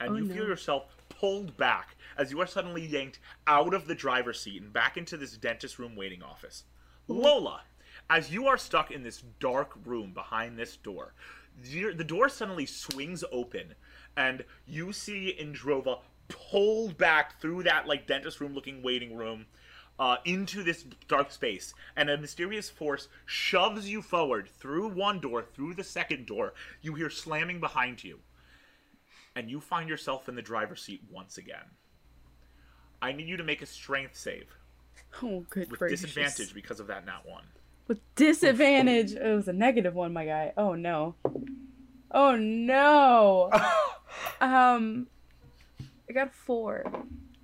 And 0.00 0.10
Oh, 0.10 0.16
you 0.16 0.28
feel 0.28 0.46
yourself 0.46 0.96
pulled 1.08 1.56
back 1.56 1.96
as 2.16 2.30
you 2.30 2.40
are 2.40 2.46
suddenly 2.46 2.84
yanked 2.84 3.18
out 3.46 3.74
of 3.74 3.86
the 3.86 3.94
driver's 3.94 4.40
seat 4.40 4.62
and 4.62 4.72
back 4.72 4.96
into 4.96 5.16
this 5.16 5.36
dentist 5.36 5.78
room 5.78 5.94
waiting 5.94 6.22
office. 6.22 6.64
Lola, 7.06 7.62
as 8.08 8.32
you 8.32 8.46
are 8.46 8.56
stuck 8.56 8.90
in 8.90 9.02
this 9.02 9.22
dark 9.38 9.72
room 9.84 10.12
behind 10.12 10.58
this 10.58 10.76
door, 10.76 11.14
the 11.62 11.92
the 11.92 12.04
door 12.04 12.28
suddenly 12.28 12.66
swings 12.66 13.24
open, 13.30 13.74
and 14.16 14.44
you 14.66 14.92
see 14.92 15.36
Indrova 15.38 16.00
pulled 16.28 16.96
back 16.96 17.40
through 17.40 17.64
that 17.64 17.86
like 17.86 18.06
dentist 18.06 18.40
room 18.40 18.54
looking 18.54 18.82
waiting 18.82 19.16
room 19.16 19.46
uh, 19.98 20.16
into 20.24 20.62
this 20.62 20.84
dark 21.08 21.30
space, 21.30 21.74
and 21.96 22.08
a 22.08 22.16
mysterious 22.16 22.70
force 22.70 23.08
shoves 23.26 23.88
you 23.88 24.00
forward 24.00 24.48
through 24.48 24.88
one 24.88 25.20
door, 25.20 25.42
through 25.42 25.74
the 25.74 25.84
second 25.84 26.26
door. 26.26 26.54
You 26.80 26.94
hear 26.94 27.10
slamming 27.10 27.60
behind 27.60 28.02
you, 28.02 28.20
and 29.34 29.50
you 29.50 29.60
find 29.60 29.88
yourself 29.88 30.28
in 30.28 30.34
the 30.34 30.42
driver's 30.42 30.82
seat 30.82 31.02
once 31.10 31.38
again. 31.38 31.64
I 33.02 33.12
need 33.12 33.28
you 33.28 33.36
to 33.36 33.44
make 33.44 33.62
a 33.62 33.66
strength 33.66 34.16
save 34.16 34.46
oh, 35.22 35.44
good 35.50 35.70
with 35.70 35.78
gracious. 35.78 36.02
disadvantage 36.02 36.54
because 36.54 36.80
of 36.80 36.86
that 36.88 37.06
nat 37.06 37.22
one. 37.24 37.44
With 37.88 38.00
disadvantage. 38.14 39.12
It 39.12 39.34
was 39.34 39.48
a 39.48 39.52
negative 39.52 39.94
one, 39.94 40.12
my 40.12 40.24
guy. 40.24 40.52
Oh 40.56 40.74
no. 40.74 41.14
Oh 42.10 42.36
no. 42.36 43.50
um, 44.40 45.06
I 46.08 46.12
got 46.12 46.28
a 46.28 46.30
four. 46.30 46.84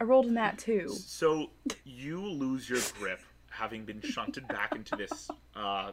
I 0.01 0.05
rolled 0.05 0.27
a 0.27 0.33
nat 0.33 0.59
two. 0.59 0.89
So 0.91 1.51
you 1.85 2.21
lose 2.21 2.69
your 2.69 2.81
grip, 2.99 3.21
having 3.51 3.85
been 3.85 4.03
shunted 4.03 4.47
back 4.49 4.75
into 4.75 4.95
this, 4.95 5.31
uh, 5.55 5.93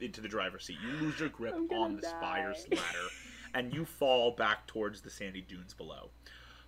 into 0.00 0.20
the 0.20 0.28
driver's 0.28 0.64
seat. 0.64 0.78
You 0.84 1.06
lose 1.06 1.20
your 1.20 1.28
grip 1.28 1.54
on 1.72 1.96
the 1.96 2.02
spire's 2.02 2.64
die. 2.64 2.76
ladder, 2.76 3.08
and 3.54 3.72
you 3.72 3.84
fall 3.84 4.32
back 4.32 4.66
towards 4.66 5.00
the 5.00 5.10
sandy 5.10 5.40
dunes 5.40 5.74
below. 5.74 6.10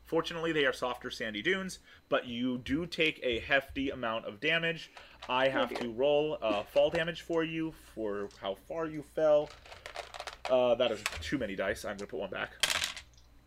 Fortunately, 0.04 0.50
they 0.50 0.64
are 0.66 0.72
softer 0.72 1.10
sandy 1.10 1.40
dunes, 1.40 1.78
but 2.08 2.26
you 2.26 2.58
do 2.58 2.84
take 2.84 3.20
a 3.22 3.38
hefty 3.40 3.90
amount 3.90 4.24
of 4.26 4.40
damage. 4.40 4.90
I 5.28 5.48
have 5.48 5.72
to 5.78 5.88
roll 5.92 6.36
uh, 6.42 6.64
fall 6.64 6.90
damage 6.90 7.22
for 7.22 7.44
you 7.44 7.72
for 7.94 8.28
how 8.40 8.56
far 8.66 8.86
you 8.86 9.02
fell. 9.14 9.50
Uh, 10.50 10.74
that 10.74 10.90
is 10.90 11.02
too 11.20 11.38
many 11.38 11.54
dice. 11.54 11.84
I'm 11.84 11.96
gonna 11.96 12.08
put 12.08 12.18
one 12.18 12.30
back. 12.30 12.50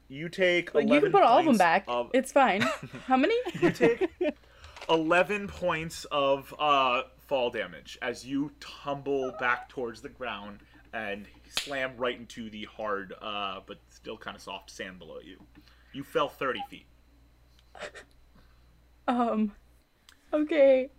You 0.08 0.30
take. 0.30 0.74
Like, 0.74 0.88
you 0.88 1.02
can 1.02 1.12
put 1.12 1.24
all 1.24 1.40
of 1.40 1.46
them 1.46 1.58
back. 1.58 1.84
Of, 1.88 2.12
It's 2.14 2.32
fine. 2.32 2.62
How 3.08 3.18
many? 3.18 3.36
you 3.62 3.72
take 3.72 4.10
11 4.90 5.48
points 5.48 6.06
of 6.12 6.54
uh, 6.60 7.04
fall 7.28 7.50
damage 7.50 7.98
as 8.02 8.26
you 8.26 8.52
tumble 8.60 9.34
back 9.40 9.70
towards 9.70 10.02
the 10.02 10.10
ground 10.10 10.60
and 10.94 11.26
slam 11.50 11.94
right 11.98 12.18
into 12.18 12.50
the 12.50 12.66
hard 12.66 13.14
uh, 13.22 13.60
but 13.66 13.80
still 13.90 14.18
kind 14.18 14.36
of 14.36 14.42
soft 14.42 14.70
sand 14.72 15.00
below 15.00 15.18
you. 15.24 15.38
You 15.92 16.04
fell 16.04 16.30
30 16.30 16.62
feet. 16.70 16.86
um. 19.08 19.52
Okay. 20.32 20.90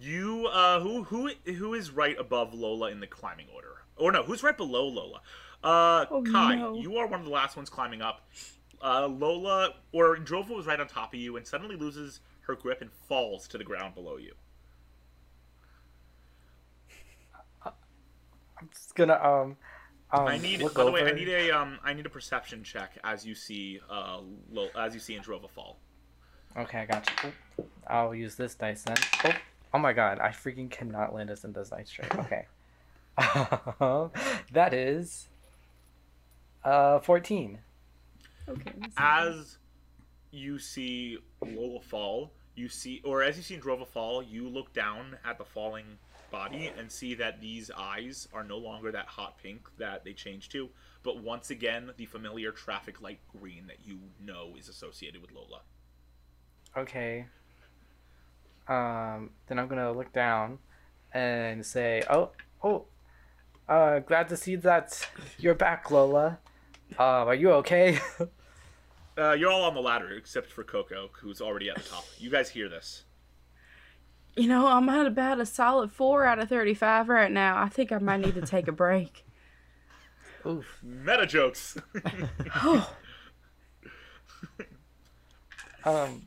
You 0.00 0.46
uh, 0.52 0.80
who 0.80 1.02
who 1.04 1.30
who 1.46 1.74
is 1.74 1.90
right 1.90 2.16
above 2.18 2.52
Lola 2.54 2.90
in 2.90 3.00
the 3.00 3.06
climbing 3.06 3.46
order? 3.54 3.82
Or 3.96 4.12
no, 4.12 4.22
who's 4.22 4.42
right 4.42 4.56
below 4.56 4.86
Lola? 4.86 5.20
Uh, 5.64 6.06
Oh, 6.10 6.22
Kai, 6.22 6.54
no. 6.56 6.76
you 6.76 6.96
are 6.98 7.06
one 7.06 7.20
of 7.20 7.26
the 7.26 7.32
last 7.32 7.56
ones 7.56 7.68
climbing 7.68 8.00
up. 8.02 8.28
Uh, 8.82 9.06
Lola 9.08 9.70
or 9.92 10.16
Drova 10.18 10.50
was 10.54 10.66
right 10.66 10.78
on 10.78 10.86
top 10.86 11.12
of 11.14 11.18
you 11.18 11.36
and 11.36 11.44
suddenly 11.46 11.74
loses 11.74 12.20
her 12.42 12.54
grip 12.54 12.80
and 12.80 12.92
falls 12.92 13.48
to 13.48 13.58
the 13.58 13.64
ground 13.64 13.94
below 13.94 14.16
you. 14.18 14.34
I'm 18.60 18.68
just 18.72 18.94
gonna 18.94 19.14
um 19.14 19.56
um 20.10 20.26
I 20.26 20.38
need. 20.38 20.60
look 20.60 20.74
By 20.74 20.84
the 20.84 20.90
way, 20.90 21.02
I 21.02 21.12
need 21.12 21.28
a 21.28 21.50
um. 21.50 21.78
I 21.84 21.92
need 21.92 22.06
a 22.06 22.10
perception 22.10 22.62
check 22.64 22.98
as 23.04 23.26
you 23.26 23.34
see 23.34 23.80
uh 23.90 24.20
Lo, 24.50 24.68
as 24.76 24.94
you 24.94 25.00
see 25.00 25.16
Indrova 25.16 25.50
fall. 25.50 25.78
Okay, 26.56 26.80
I 26.80 26.86
got 26.86 27.08
you. 27.08 27.28
Oop. 27.58 27.70
I'll 27.86 28.14
use 28.14 28.34
this 28.34 28.54
dice 28.54 28.82
then. 28.82 28.96
Oh, 29.24 29.32
oh 29.74 29.78
my 29.78 29.92
god, 29.92 30.18
I 30.18 30.28
freaking 30.28 30.70
cannot 30.70 31.14
land 31.14 31.28
this 31.28 31.44
in 31.44 31.52
this 31.52 31.70
dice 31.70 31.90
tray. 31.90 32.08
Okay. 32.18 32.46
that 34.52 34.72
is 34.72 35.28
uh 36.64 37.00
14. 37.00 37.58
Okay. 38.48 38.72
let's. 38.80 38.94
As 38.96 39.58
you 40.30 40.58
see 40.58 41.18
Lola 41.44 41.80
fall, 41.80 42.32
you 42.54 42.68
see, 42.68 43.00
or 43.04 43.22
as 43.22 43.36
you 43.36 43.42
see 43.42 43.56
Indrova 43.56 43.86
fall, 43.86 44.22
you 44.22 44.48
look 44.48 44.72
down 44.72 45.16
at 45.24 45.38
the 45.38 45.44
falling 45.44 45.98
body 46.30 46.70
and 46.78 46.90
see 46.90 47.14
that 47.14 47.40
these 47.40 47.70
eyes 47.76 48.28
are 48.32 48.44
no 48.44 48.58
longer 48.58 48.92
that 48.92 49.06
hot 49.06 49.36
pink 49.42 49.68
that 49.78 50.04
they 50.04 50.12
changed 50.12 50.52
to, 50.52 50.68
but 51.02 51.22
once 51.22 51.50
again 51.50 51.90
the 51.96 52.06
familiar 52.06 52.52
traffic 52.52 53.00
light 53.00 53.20
green 53.38 53.66
that 53.66 53.78
you 53.84 53.98
know 54.24 54.54
is 54.58 54.68
associated 54.68 55.20
with 55.22 55.32
Lola. 55.32 55.60
Okay. 56.76 57.26
Um 58.68 59.30
then 59.46 59.58
I'm 59.58 59.68
going 59.68 59.80
to 59.80 59.92
look 59.92 60.12
down 60.12 60.58
and 61.12 61.64
say, 61.64 62.02
"Oh, 62.10 62.30
oh. 62.62 62.84
Uh 63.68 64.00
glad 64.00 64.28
to 64.28 64.36
see 64.36 64.56
that 64.56 65.08
you're 65.38 65.54
back, 65.54 65.90
Lola. 65.90 66.38
Uh, 66.98 67.26
are 67.26 67.34
you 67.34 67.50
okay? 67.52 67.98
Uh, 69.18 69.32
you're 69.32 69.50
all 69.50 69.64
on 69.64 69.74
the 69.74 69.80
ladder 69.80 70.12
except 70.12 70.48
for 70.48 70.62
Coco, 70.62 71.10
who's 71.12 71.40
already 71.40 71.68
at 71.68 71.74
the 71.74 71.82
top. 71.82 72.04
You 72.18 72.30
guys 72.30 72.48
hear 72.48 72.68
this? 72.68 73.02
You 74.36 74.46
know, 74.48 74.68
I'm 74.68 74.88
at 74.88 75.06
about 75.06 75.40
a 75.40 75.46
solid 75.46 75.90
four 75.90 76.24
out 76.24 76.38
of 76.38 76.48
35 76.48 77.08
right 77.08 77.32
now. 77.32 77.60
I 77.60 77.68
think 77.68 77.90
I 77.90 77.98
might 77.98 78.20
need 78.20 78.34
to 78.36 78.42
take 78.42 78.68
a 78.68 78.72
break. 78.72 79.24
Oof. 80.46 80.78
Meta 80.82 81.26
jokes. 81.26 81.76
Oh, 82.56 82.94
Um. 85.84 86.26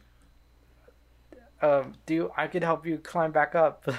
Um. 1.62 1.94
Do 2.06 2.14
you, 2.14 2.32
I 2.36 2.48
could 2.48 2.64
help 2.64 2.86
you 2.86 2.98
climb 2.98 3.32
back 3.32 3.56
up? 3.56 3.86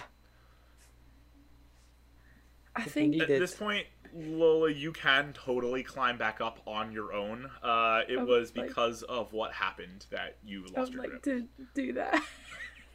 I 2.77 2.83
think 2.85 3.15
At 3.21 3.31
it. 3.31 3.39
this 3.39 3.55
point, 3.55 3.87
Lola, 4.15 4.71
you 4.71 4.93
can 4.93 5.35
totally 5.35 5.83
climb 5.83 6.17
back 6.17 6.41
up 6.41 6.61
on 6.67 6.91
your 6.91 7.13
own. 7.13 7.45
Uh, 7.63 8.01
it 8.09 8.19
I 8.19 8.23
would 8.23 8.29
was 8.29 8.57
like- 8.57 8.69
because 8.69 9.03
of 9.05 9.33
what 9.35 9.53
happened 9.53 10.07
that 10.11 10.37
you 10.45 10.63
lost 10.63 10.77
I 10.77 10.81
lost 10.81 10.93
would 10.93 10.95
your 10.95 11.03
like 11.15 11.23
grip. 11.23 11.25
to 11.25 11.49
do 11.75 11.93
that. 11.95 12.23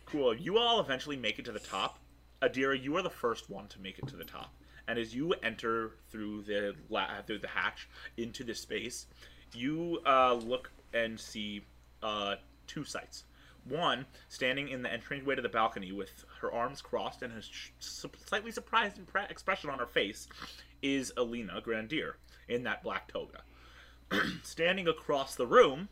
Cool. 0.08 0.36
You 0.36 0.58
all 0.58 0.80
eventually 0.80 1.18
make 1.18 1.38
it 1.38 1.46
to 1.46 1.52
the 1.52 1.60
top. 1.60 2.00
Adira, 2.42 2.82
you 2.82 2.96
are 2.96 3.02
the 3.02 3.10
first 3.10 3.50
one 3.50 3.68
to 3.68 3.80
make 3.82 4.00
it 4.00 4.08
to 4.08 4.16
the 4.16 4.24
top. 4.24 4.54
And 4.88 4.98
as 4.98 5.14
you 5.14 5.34
enter 5.44 5.92
through 6.10 6.44
the 6.44 6.76
la- 6.90 7.22
through 7.26 7.40
the 7.40 7.48
hatch 7.50 7.90
into 8.16 8.44
this 8.46 8.62
space, 8.62 9.08
you 9.54 10.00
uh, 10.06 10.34
look 10.34 10.72
and 10.94 11.20
see 11.20 11.66
uh, 12.02 12.36
two 12.68 12.86
sights. 12.86 13.26
One 13.66 14.06
standing 14.30 14.70
in 14.70 14.82
the 14.82 14.92
entryway 14.92 15.36
to 15.36 15.42
the 15.42 15.50
balcony 15.50 15.92
with 15.92 16.24
her 16.40 16.54
arms 16.54 16.82
crossed 16.82 17.22
and 17.22 17.34
a 17.34 17.42
slightly 17.80 18.52
surprised 18.52 18.96
impre- 18.96 19.30
expression 19.30 19.70
on 19.70 19.80
her 19.80 19.86
face 19.86 20.30
is 20.82 21.12
Alina 21.18 21.60
Grandier 21.60 22.16
in 22.48 22.64
that 22.64 22.82
black 22.82 23.12
toga. 23.12 23.42
standing 24.44 24.88
across 24.88 25.36
the 25.36 25.46
room 25.48 25.90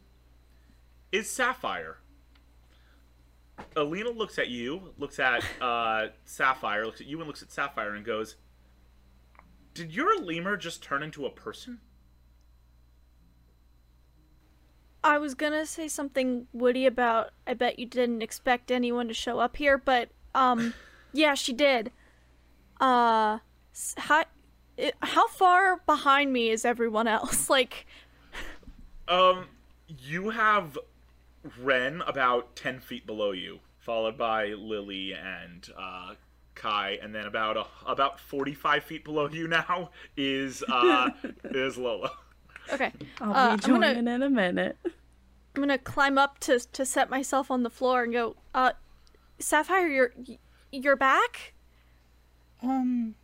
is 1.12 1.30
Sapphire. 1.30 1.98
Alina 3.76 4.10
looks 4.10 4.40
at 4.40 4.50
you, 4.50 4.94
looks 4.98 5.20
at 5.20 5.44
uh, 5.62 6.08
Sapphire, 6.24 6.86
looks 6.86 7.02
at 7.02 7.08
you, 7.08 7.18
and 7.20 7.28
looks 7.28 7.42
at 7.42 7.52
Sapphire 7.52 7.96
and 7.96 8.06
goes, 8.06 8.36
"Did 9.74 9.94
your 9.94 10.20
lemur 10.22 10.58
just 10.58 10.82
turn 10.84 11.04
into 11.04 11.26
a 11.26 11.30
person?" 11.30 11.80
I 15.04 15.20
was 15.20 15.36
gonna 15.36 15.66
say 15.68 15.88
something 15.88 16.48
witty 16.52 16.88
about 16.88 17.30
I 17.46 17.54
bet 17.54 17.78
you 17.78 17.86
didn't 17.86 18.24
expect 18.24 18.72
anyone 18.72 19.08
to 19.08 19.14
show 19.14 19.40
up 19.40 19.58
here, 19.58 19.78
but 19.78 20.10
um 20.34 20.74
yeah, 21.14 21.36
she 21.36 21.54
did. 21.54 21.92
Uh 22.82 23.40
how 23.98 24.24
it, 24.78 24.96
how 25.02 25.28
far 25.28 25.82
behind 25.86 26.34
me 26.34 26.50
is 26.50 26.66
everyone 26.66 27.08
else? 27.08 27.50
Like 27.56 27.86
Um, 29.08 29.46
you 29.88 30.32
have 30.32 30.80
Ren 31.60 32.02
about 32.08 32.56
ten 32.56 32.80
feet 32.80 33.06
below 33.06 33.32
you, 33.32 33.60
followed 33.80 34.18
by 34.18 34.48
Lily 34.48 35.14
and 35.14 35.68
uh, 35.78 36.14
Kai, 36.56 36.98
and 37.02 37.14
then 37.14 37.26
about 37.26 37.58
a, 37.58 37.66
about 37.86 38.20
forty-five 38.20 38.84
feet 38.84 39.04
below 39.04 39.28
you 39.30 39.48
now 39.48 39.92
is 40.18 40.64
uh, 40.70 41.10
is 41.46 41.78
Lola. 41.78 42.12
okay. 42.74 42.92
I'll 43.22 43.32
Uh, 43.32 43.50
I'm 43.52 43.58
gonna- 43.60 43.92
in 43.92 44.08
a 44.24 44.30
minute. 44.30 44.78
I'm 44.86 45.62
gonna 45.62 45.78
climb 45.78 46.18
up 46.18 46.40
to 46.40 46.60
to 46.60 46.86
set 46.86 47.10
myself 47.10 47.50
on 47.52 47.64
the 47.64 47.70
floor 47.70 48.04
and 48.04 48.12
go, 48.14 48.36
uh 48.54 48.72
Sapphire, 49.40 49.88
you're 49.88 50.14
you're 50.72 50.96
back? 50.98 51.54
Um, 52.64 53.16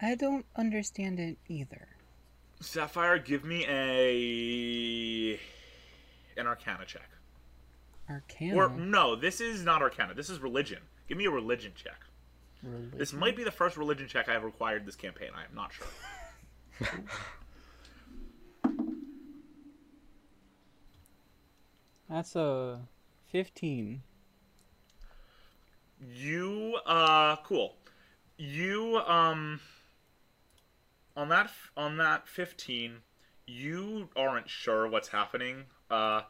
I 0.00 0.14
don't 0.14 0.44
understand 0.56 1.18
it 1.20 1.38
either. 1.48 1.88
Sapphire, 2.60 3.18
give 3.18 3.44
me 3.44 3.64
a 3.68 5.38
an 6.36 6.46
Arcana 6.46 6.84
check. 6.86 7.08
Arcana. 8.08 8.56
Or 8.56 8.68
no, 8.68 9.16
this 9.16 9.40
is 9.40 9.64
not 9.64 9.82
Arcana. 9.82 10.14
This 10.14 10.30
is 10.30 10.38
religion. 10.40 10.78
Give 11.08 11.18
me 11.18 11.26
a 11.26 11.30
religion 11.30 11.72
check. 11.74 12.00
This 12.94 13.12
might 13.12 13.36
be 13.36 13.44
the 13.44 13.50
first 13.52 13.76
religion 13.76 14.08
check 14.08 14.28
I 14.28 14.32
have 14.32 14.42
required 14.42 14.86
this 14.86 14.96
campaign. 14.96 15.28
I 15.36 15.44
am 15.44 15.54
not 15.54 15.72
sure. 15.72 15.86
That's 22.08 22.34
a 22.36 22.80
15. 23.30 24.02
You 26.00 26.78
uh 26.86 27.36
cool. 27.44 27.76
You 28.36 28.98
um 28.98 29.60
on 31.16 31.28
that 31.30 31.50
on 31.76 31.96
that 31.98 32.28
15, 32.28 32.98
you 33.46 34.08
aren't 34.16 34.48
sure 34.48 34.86
what's 34.88 35.08
happening. 35.08 35.64
Uh 35.90 36.22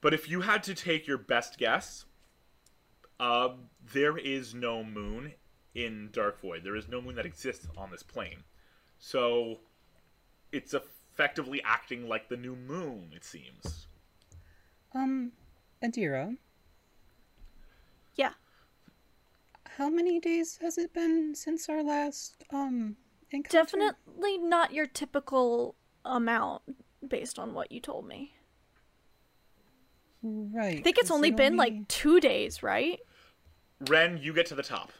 but 0.00 0.12
if 0.14 0.28
you 0.28 0.40
had 0.40 0.62
to 0.64 0.74
take 0.74 1.06
your 1.06 1.18
best 1.18 1.58
guess, 1.58 2.04
uh 3.20 3.50
there 3.92 4.16
is 4.18 4.54
no 4.54 4.82
moon 4.84 5.32
in 5.74 6.10
Dark 6.12 6.40
Void. 6.40 6.64
There 6.64 6.76
is 6.76 6.88
no 6.88 7.00
moon 7.00 7.14
that 7.16 7.26
exists 7.26 7.66
on 7.76 7.90
this 7.90 8.02
plane. 8.02 8.44
So 8.98 9.60
it's 10.52 10.74
effectively 10.74 11.62
acting 11.64 12.06
like 12.08 12.28
the 12.28 12.36
new 12.36 12.54
moon, 12.54 13.10
it 13.14 13.24
seems. 13.24 13.86
Um, 14.94 15.32
Adira, 15.82 16.36
Yeah. 18.14 18.34
how 19.78 19.88
many 19.88 20.20
days 20.20 20.58
has 20.58 20.76
it 20.76 20.92
been 20.92 21.34
since 21.34 21.68
our 21.70 21.82
last, 21.82 22.44
um, 22.50 22.96
encounter? 23.30 23.78
Definitely 23.78 24.36
not 24.38 24.74
your 24.74 24.86
typical 24.86 25.74
amount 26.04 26.62
based 27.08 27.38
on 27.38 27.54
what 27.54 27.72
you 27.72 27.80
told 27.80 28.06
me. 28.06 28.34
Right. 30.22 30.78
I 30.78 30.82
think 30.82 30.98
it's 30.98 31.10
only 31.10 31.30
it 31.30 31.36
been 31.36 31.56
like 31.56 31.88
2 31.88 32.20
days, 32.20 32.62
right? 32.62 33.00
Ren, 33.88 34.18
you 34.22 34.32
get 34.32 34.46
to 34.46 34.54
the 34.54 34.62
top. 34.62 34.92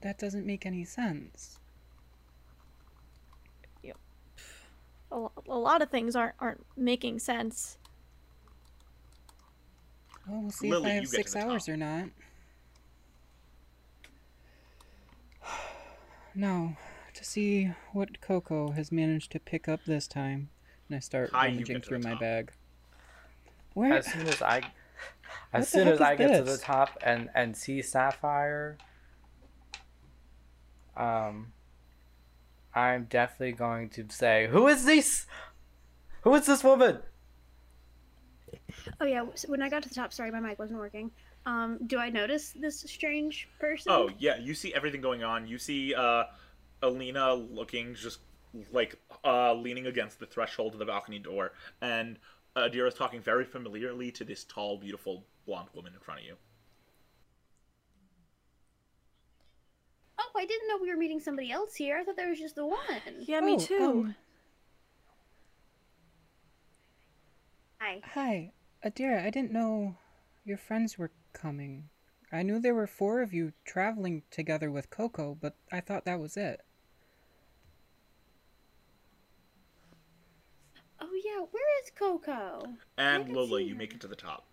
That 0.00 0.18
doesn't 0.18 0.46
make 0.46 0.66
any 0.66 0.84
sense. 0.84 1.58
A, 5.14 5.28
a 5.48 5.58
lot 5.58 5.80
of 5.80 5.90
things 5.90 6.16
aren't 6.16 6.34
aren't 6.40 6.66
making 6.76 7.20
sense. 7.20 7.78
Well, 10.28 10.40
we'll 10.42 10.50
see 10.50 10.70
Lily, 10.70 10.90
if 10.90 10.90
I 10.90 10.94
have 10.94 11.08
six 11.08 11.36
hours 11.36 11.66
top. 11.66 11.74
or 11.74 11.76
not. 11.76 12.08
Now, 16.36 16.76
to 17.12 17.24
see 17.24 17.70
what 17.92 18.20
Coco 18.20 18.72
has 18.72 18.90
managed 18.90 19.30
to 19.32 19.38
pick 19.38 19.68
up 19.68 19.84
this 19.86 20.08
time, 20.08 20.48
and 20.88 20.96
I 20.96 21.00
start 21.00 21.30
Kai, 21.32 21.46
you 21.46 21.52
rummaging 21.54 21.74
get 21.76 21.82
to 21.82 21.88
through 21.88 21.98
my 22.00 22.10
top. 22.10 22.20
bag. 22.20 22.52
Where? 23.74 23.92
As 23.94 24.06
soon 24.12 24.26
as 24.26 24.42
I, 24.42 24.62
as 25.52 25.68
soon 25.68 25.88
as 25.88 26.00
I 26.00 26.14
get 26.16 26.36
to 26.36 26.42
the 26.42 26.58
top 26.58 26.98
and 27.02 27.28
and 27.34 27.56
see 27.56 27.82
Sapphire, 27.82 28.78
um, 30.96 31.52
I'm 32.74 33.04
definitely 33.04 33.52
going 33.52 33.88
to 33.90 34.06
say, 34.10 34.48
"Who 34.48 34.68
is 34.68 34.84
this? 34.84 35.26
Who 36.22 36.34
is 36.34 36.46
this 36.46 36.62
woman?" 36.62 37.00
Oh 39.00 39.06
yeah, 39.06 39.24
when 39.46 39.62
I 39.62 39.68
got 39.68 39.82
to 39.82 39.88
the 39.88 39.94
top, 39.94 40.12
sorry, 40.12 40.30
my 40.30 40.40
mic 40.40 40.58
wasn't 40.58 40.78
working. 40.78 41.10
Um, 41.46 41.78
do 41.86 41.98
I 41.98 42.10
notice 42.10 42.52
this 42.52 42.80
strange 42.80 43.48
person? 43.58 43.92
Oh 43.92 44.10
yeah, 44.18 44.38
you 44.38 44.54
see 44.54 44.72
everything 44.74 45.00
going 45.00 45.22
on. 45.24 45.46
You 45.46 45.58
see 45.58 45.94
uh, 45.94 46.24
Alina 46.82 47.34
looking 47.34 47.94
just 47.94 48.20
like 48.72 48.96
uh, 49.24 49.54
leaning 49.54 49.86
against 49.86 50.18
the 50.20 50.26
threshold 50.26 50.72
of 50.74 50.78
the 50.78 50.84
balcony 50.86 51.18
door, 51.18 51.52
and 51.80 52.18
Adira 52.56 52.88
is 52.88 52.94
talking 52.94 53.20
very 53.20 53.44
familiarly 53.44 54.10
to 54.12 54.24
this 54.24 54.44
tall, 54.44 54.78
beautiful 54.78 55.24
blonde 55.46 55.68
woman 55.74 55.92
in 55.94 56.00
front 56.00 56.20
of 56.20 56.26
you. 56.26 56.36
Oh, 60.18 60.30
I 60.36 60.46
didn't 60.46 60.68
know 60.68 60.78
we 60.80 60.88
were 60.90 60.96
meeting 60.96 61.20
somebody 61.20 61.50
else 61.50 61.74
here. 61.74 61.98
I 61.98 62.04
thought 62.04 62.16
there 62.16 62.28
was 62.28 62.38
just 62.38 62.54
the 62.54 62.66
one. 62.66 62.78
Yeah, 63.20 63.40
me 63.40 63.54
Oh, 63.54 63.58
too. 63.58 63.84
um, 63.84 64.14
Hi. 67.80 68.00
Hi, 68.14 68.52
Adira. 68.84 69.24
I 69.24 69.30
didn't 69.30 69.52
know 69.52 69.96
your 70.44 70.56
friends 70.56 70.96
were 70.96 71.10
coming. 71.32 71.90
I 72.32 72.42
knew 72.42 72.58
there 72.58 72.74
were 72.74 72.86
four 72.86 73.20
of 73.20 73.32
you 73.34 73.52
traveling 73.64 74.22
together 74.30 74.70
with 74.70 74.90
Coco, 74.90 75.36
but 75.40 75.56
I 75.70 75.80
thought 75.80 76.04
that 76.04 76.20
was 76.20 76.36
it. 76.36 76.62
Yeah, 81.34 81.44
where 81.50 81.82
is 81.82 81.90
Coco? 81.90 82.74
And 82.96 83.22
haven't 83.22 83.34
Lola, 83.34 83.60
you 83.60 83.74
make 83.74 83.92
it 83.92 84.00
to 84.00 84.08
the 84.08 84.16
top. 84.16 84.46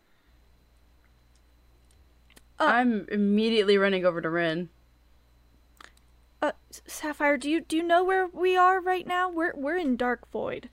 Uh, 2.60 2.66
I'm 2.66 3.08
immediately 3.12 3.78
running 3.78 4.06
over 4.06 4.22
to 4.22 4.30
Ren. 4.30 4.70
Uh, 6.42 6.54
Sapphire, 6.88 7.38
do 7.38 7.50
you 7.50 7.62
do 7.62 7.76
you 7.78 7.84
know 7.84 8.04
where 8.04 8.28
we 8.28 8.58
are 8.58 8.82
right 8.82 9.06
now? 9.06 9.30
We're 9.30 9.54
we're 9.56 9.78
in 9.78 9.96
Dark 9.96 10.32
Void. 10.32 10.70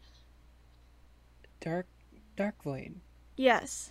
Dark, 1.60 1.86
Dark 2.36 2.62
Void. 2.62 3.00
Yes. 3.36 3.90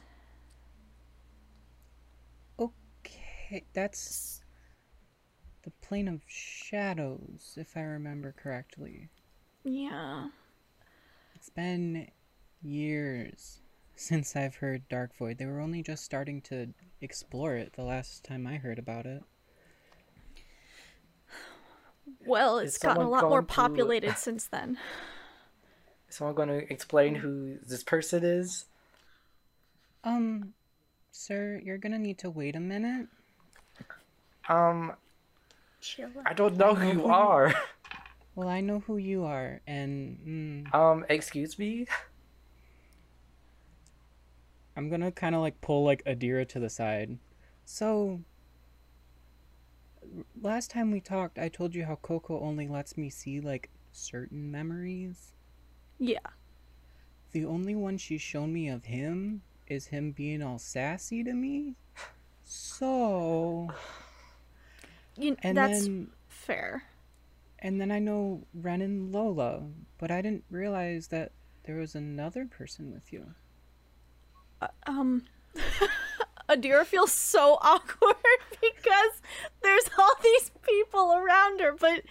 Okay, 2.59 3.63
that's 3.73 4.41
the 5.63 5.71
plane 5.81 6.07
of 6.07 6.21
shadows, 6.27 7.53
if 7.57 7.77
I 7.77 7.81
remember 7.81 8.33
correctly. 8.41 9.09
Yeah. 9.63 10.29
It's 11.47 11.55
been 11.55 12.09
years 12.61 13.61
since 13.95 14.35
I've 14.35 14.55
heard 14.55 14.89
Dark 14.89 15.15
Void. 15.15 15.37
They 15.37 15.45
were 15.45 15.61
only 15.61 15.81
just 15.81 16.03
starting 16.03 16.41
to 16.41 16.73
explore 16.99 17.55
it 17.55 17.71
the 17.71 17.83
last 17.83 18.25
time 18.25 18.45
I 18.45 18.57
heard 18.57 18.77
about 18.77 19.05
it. 19.05 19.23
Well, 22.25 22.59
Is 22.59 22.75
it's 22.75 22.77
gotten 22.83 23.01
a 23.01 23.07
lot 23.09 23.21
more 23.21 23.41
going 23.41 23.45
to- 23.45 23.53
populated 23.53 24.17
since 24.17 24.47
then. 24.47 24.77
Is 26.09 26.15
someone 26.15 26.35
going 26.35 26.49
to 26.49 26.69
explain 26.69 27.15
who 27.15 27.59
this 27.65 27.81
person 27.81 28.25
is? 28.25 28.65
Um, 30.03 30.53
sir, 31.13 31.61
you're 31.63 31.77
gonna 31.77 31.97
need 31.97 32.17
to 32.19 32.29
wait 32.29 32.57
a 32.57 32.59
minute. 32.59 33.07
Um, 34.49 34.91
Chill 35.79 36.09
I 36.25 36.33
don't 36.33 36.57
know 36.57 36.75
who 36.75 36.91
you 36.91 37.05
are. 37.05 37.53
Well, 38.37 38.49
I 38.49 38.61
know 38.61 38.81
who 38.81 38.97
you 38.97 39.23
are, 39.23 39.61
and 39.65 40.19
mm, 40.69 40.75
Um, 40.75 41.03
excuse 41.09 41.57
me? 41.57 41.87
I'm 44.75 44.89
gonna 44.91 45.11
kind 45.11 45.33
of 45.33 45.41
like 45.41 45.59
pull 45.59 45.83
like 45.83 46.03
Adira 46.05 46.47
to 46.49 46.59
the 46.59 46.69
side. 46.69 47.17
So, 47.65 48.21
last 50.39 50.69
time 50.69 50.91
we 50.91 51.01
talked, 51.01 51.39
I 51.39 51.49
told 51.49 51.73
you 51.73 51.85
how 51.85 51.95
Coco 51.95 52.39
only 52.39 52.67
lets 52.67 52.95
me 52.95 53.09
see 53.09 53.39
like 53.39 53.71
certain 53.91 54.51
memories. 54.51 55.31
Yeah. 55.97 56.19
The 57.31 57.43
only 57.43 57.73
one 57.73 57.97
she's 57.97 58.21
shown 58.21 58.53
me 58.53 58.69
of 58.69 58.85
him 58.85 59.41
is 59.65 59.87
him 59.87 60.11
being 60.11 60.43
all 60.43 60.59
sassy 60.59 61.23
to 61.23 61.33
me. 61.33 61.73
So, 62.43 63.69
You, 65.17 65.35
and 65.41 65.57
that's 65.57 65.85
then 65.85 66.11
fair. 66.29 66.83
And 67.59 67.79
then 67.81 67.91
I 67.91 67.99
know 67.99 68.45
Ren 68.53 68.81
and 68.81 69.11
Lola, 69.11 69.63
but 69.97 70.11
I 70.11 70.21
didn't 70.21 70.43
realize 70.49 71.07
that 71.07 71.31
there 71.63 71.75
was 71.77 71.95
another 71.95 72.45
person 72.45 72.91
with 72.93 73.11
you. 73.11 73.33
Um, 74.85 75.25
Adira 76.49 76.85
feels 76.85 77.11
so 77.11 77.57
awkward 77.61 78.15
because 78.51 79.21
there's 79.61 79.89
all 79.97 80.13
these 80.23 80.51
people 80.61 81.13
around 81.13 81.59
her, 81.59 81.73
but 81.73 82.03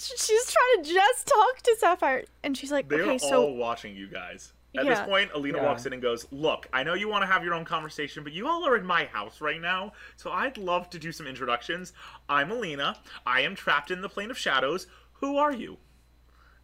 she's 0.00 0.52
trying 0.52 0.84
to 0.84 0.92
just 0.94 1.26
talk 1.26 1.60
to 1.62 1.76
Sapphire, 1.78 2.24
and 2.42 2.56
she's 2.56 2.70
like, 2.72 2.88
They're 2.88 3.02
"Okay, 3.02 3.12
all 3.12 3.18
so 3.18 3.44
watching 3.46 3.96
you 3.96 4.08
guys. 4.08 4.52
At 4.76 4.86
this 4.86 5.00
point, 5.00 5.30
Alina 5.34 5.58
Yeah. 5.58 5.64
walks 5.64 5.86
in 5.86 5.92
and 5.92 6.02
goes, 6.02 6.26
Look, 6.30 6.68
I 6.72 6.82
know 6.82 6.94
you 6.94 7.08
want 7.08 7.22
to 7.22 7.26
have 7.26 7.42
your 7.42 7.54
own 7.54 7.64
conversation, 7.64 8.22
but 8.22 8.32
you 8.32 8.46
all 8.46 8.66
are 8.66 8.76
in 8.76 8.84
my 8.84 9.06
house 9.06 9.40
right 9.40 9.60
now, 9.60 9.92
so 10.16 10.30
I'd 10.30 10.58
love 10.58 10.90
to 10.90 10.98
do 10.98 11.10
some 11.10 11.26
introductions. 11.26 11.92
I'm 12.28 12.50
Alina. 12.50 12.98
I 13.26 13.40
am 13.40 13.54
trapped 13.54 13.90
in 13.90 14.02
the 14.02 14.08
plane 14.08 14.30
of 14.30 14.36
shadows. 14.38 14.86
Who 15.14 15.36
are 15.38 15.52
you? 15.52 15.78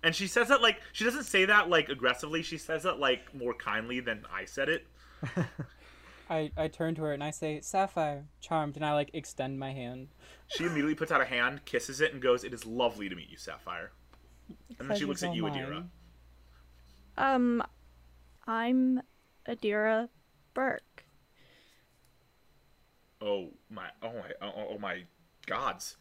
And 0.03 0.15
she 0.15 0.27
says 0.27 0.49
that 0.49 0.61
like 0.61 0.81
she 0.93 1.05
doesn't 1.05 1.25
say 1.25 1.47
that 1.47 1.71
like 1.71 1.89
aggressively. 1.89 2.43
She 2.43 2.59
says 2.59 2.83
that 2.83 2.99
like 2.99 3.35
more 3.35 3.55
kindly 3.55 4.01
than 4.01 4.27
I 4.33 4.45
said 4.45 4.69
it. 4.69 4.87
I, 6.31 6.51
I 6.57 6.69
turn 6.69 6.95
to 6.97 7.03
her 7.03 7.13
and 7.13 7.23
I 7.25 7.31
say, 7.31 7.61
Sapphire, 7.63 8.27
charmed, 8.41 8.77
and 8.77 8.85
I 8.85 8.93
like 8.93 9.11
extend 9.15 9.59
my 9.59 9.73
hand. 9.73 10.09
She 10.49 10.65
immediately 10.65 10.95
puts 10.95 11.11
out 11.11 11.21
a 11.23 11.25
hand, 11.25 11.65
kisses 11.65 12.01
it, 12.03 12.13
and 12.13 12.21
goes, 12.21 12.45
"It 12.45 12.53
is 12.53 12.67
lovely 12.67 13.09
to 13.09 13.15
meet 13.17 13.31
you, 13.31 13.39
Sapphire." 13.39 13.93
And 14.79 14.91
then 14.91 14.99
she 14.99 15.05
looks 15.07 15.23
at 15.23 15.35
you, 15.35 15.43
mine. 15.45 15.91
Adira. 17.17 17.25
um, 17.35 17.63
I'm 18.47 19.03
Adira 19.49 20.09
Burke." 20.53 21.05
Oh 23.21 23.51
my! 23.71 23.89
Oh 24.03 24.13
my! 24.13 24.31
Oh, 24.43 24.67
oh 24.71 24.79
my 24.79 25.05
gods! 25.47 25.97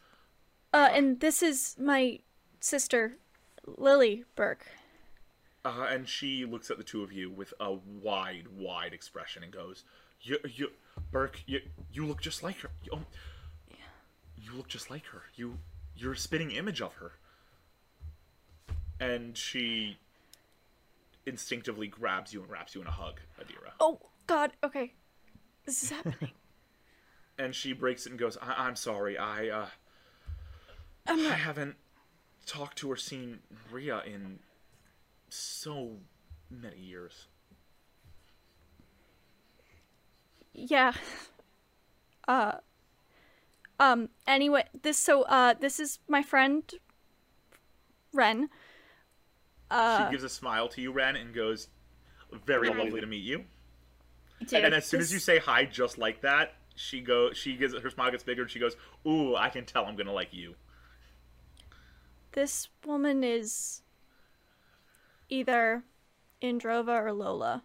Uh, 0.74 0.90
and 0.92 1.20
this 1.20 1.42
is 1.42 1.76
my 1.80 2.20
sister, 2.60 3.18
Lily 3.66 4.24
Burke. 4.36 4.66
Uh, 5.64 5.88
and 5.90 6.10
she 6.10 6.44
looks 6.46 6.70
at 6.70 6.78
the 6.78 6.84
two 6.84 7.04
of 7.04 7.14
you 7.14 7.30
with 7.30 7.54
a 7.60 7.72
wide, 7.74 8.48
wide 8.54 8.94
expression 8.94 9.44
and 9.44 9.52
goes, 9.54 9.86
"You, 10.22 10.40
you, 10.44 10.72
Burke, 11.12 11.42
you, 11.46 11.62
you 11.92 12.06
look 12.06 12.22
just 12.22 12.44
like 12.44 12.60
her. 12.60 12.72
You, 12.84 12.92
oh, 12.96 13.76
you 14.38 14.54
look 14.54 14.68
just 14.68 14.90
like 14.90 15.06
her. 15.06 15.24
You, 15.36 15.60
you're 15.96 16.14
a 16.14 16.18
spitting 16.18 16.52
image 16.52 16.82
of 16.82 16.96
her." 16.96 17.14
And 19.00 19.38
she 19.38 19.98
instinctively 21.26 21.88
grabs 21.88 22.34
you 22.34 22.42
and 22.42 22.50
wraps 22.50 22.76
you 22.76 22.82
in 22.82 22.88
a 22.88 22.92
hug, 22.92 23.20
Adira. 23.40 23.72
Oh 23.80 24.00
God, 24.28 24.52
okay, 24.64 24.94
this 25.66 25.84
is 25.84 25.90
happening. 25.92 26.32
And 27.36 27.56
she 27.56 27.74
breaks 27.74 28.06
it 28.06 28.12
and 28.12 28.20
goes, 28.20 28.38
I- 28.40 28.68
"I'm 28.68 28.76
sorry. 28.76 29.18
I, 29.18 29.48
uh, 29.50 29.66
I'm 31.08 31.20
I 31.26 31.34
haven't 31.34 31.78
talked 32.46 32.78
to 32.78 32.92
or 32.92 32.96
seen 32.96 33.40
Ria 33.72 34.04
in 34.06 34.38
so 35.30 35.98
many 36.52 36.78
years." 36.78 37.26
Yeah. 40.54 40.94
Uh. 42.28 42.54
Um. 43.80 44.10
Anyway, 44.28 44.66
this 44.84 45.00
so 45.00 45.24
uh 45.24 45.56
this 45.60 45.80
is 45.80 45.98
my 46.08 46.22
friend. 46.22 46.72
Ren. 48.14 48.50
Uh. 49.74 50.06
she 50.06 50.12
gives 50.12 50.24
a 50.24 50.30
smile 50.30 50.68
to 50.70 50.82
you, 50.82 50.92
Ren, 50.92 51.16
and 51.16 51.34
goes, 51.34 51.68
"Very 52.46 52.70
Hi. 52.70 52.78
lovely 52.78 53.02
to 53.02 53.08
meet 53.08 53.24
you." 53.24 53.46
Dude, 54.46 54.64
and 54.66 54.74
as 54.74 54.86
soon 54.86 55.02
as 55.02 55.12
you 55.12 55.20
say 55.20 55.40
hi, 55.40 55.66
just 55.66 55.98
like 55.98 56.22
that, 56.22 56.54
she 56.76 57.02
go. 57.02 57.34
She 57.34 57.56
gives 57.56 57.74
her 57.76 57.90
smile 57.90 58.12
gets 58.12 58.24
bigger, 58.24 58.44
and 58.44 58.52
she 58.52 58.60
goes, 58.60 58.76
"Ooh, 59.08 59.36
I 59.36 59.50
can 59.50 59.66
tell 59.66 59.86
I'm 59.86 59.96
gonna 59.96 60.14
like 60.14 60.32
you." 60.32 60.56
This 62.34 62.70
woman 62.86 63.24
is 63.24 63.82
either 65.30 65.84
Indrova 66.42 67.04
or 67.04 67.14
Lola. 67.14 67.64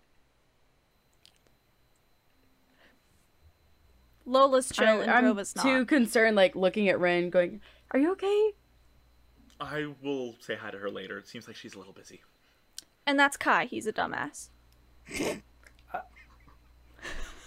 Lola's 4.25 4.71
chill, 4.71 4.87
I, 4.87 5.05
I'm 5.05 5.25
Indrova's 5.25 5.57
not. 5.57 5.63
too 5.63 5.85
concerned, 5.85 6.37
like 6.37 6.55
looking 6.55 6.89
at 6.89 7.01
Ren, 7.01 7.29
going, 7.31 7.61
"Are 7.91 7.99
you 7.99 8.13
okay?" 8.13 8.53
I 9.61 9.87
will 10.03 10.37
say 10.41 10.55
hi 10.55 10.71
to 10.71 10.79
her 10.79 10.91
later. 10.91 11.19
It 11.19 11.29
seems 11.29 11.47
like 11.47 11.57
she's 11.57 11.75
a 11.75 11.79
little 11.79 11.93
busy. 11.93 12.23
And 13.07 13.19
that's 13.19 13.37
Kai. 13.37 13.65
He's 13.67 13.87
a 13.87 13.93
dumbass. 13.93 14.49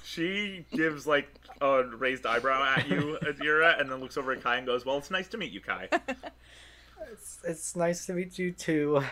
She 0.04 0.66
gives 0.74 1.08
like 1.08 1.30
a 1.62 1.84
raised 1.86 2.26
eyebrow 2.26 2.76
at 2.76 2.90
you, 2.90 3.18
Adira, 3.22 3.80
and 3.80 3.90
then 3.90 4.00
looks 4.00 4.18
over 4.18 4.34
at 4.34 4.42
Kai 4.44 4.58
and 4.58 4.66
goes, 4.68 4.86
"Well, 4.86 4.98
it's 4.98 5.10
nice 5.10 5.30
to 5.30 5.38
meet 5.38 5.52
you, 5.54 5.62
Kai." 5.62 5.88
It's, 7.12 7.40
it's 7.44 7.76
nice 7.76 8.06
to 8.08 8.14
meet 8.14 8.38
you 8.38 8.52
too. 8.52 9.04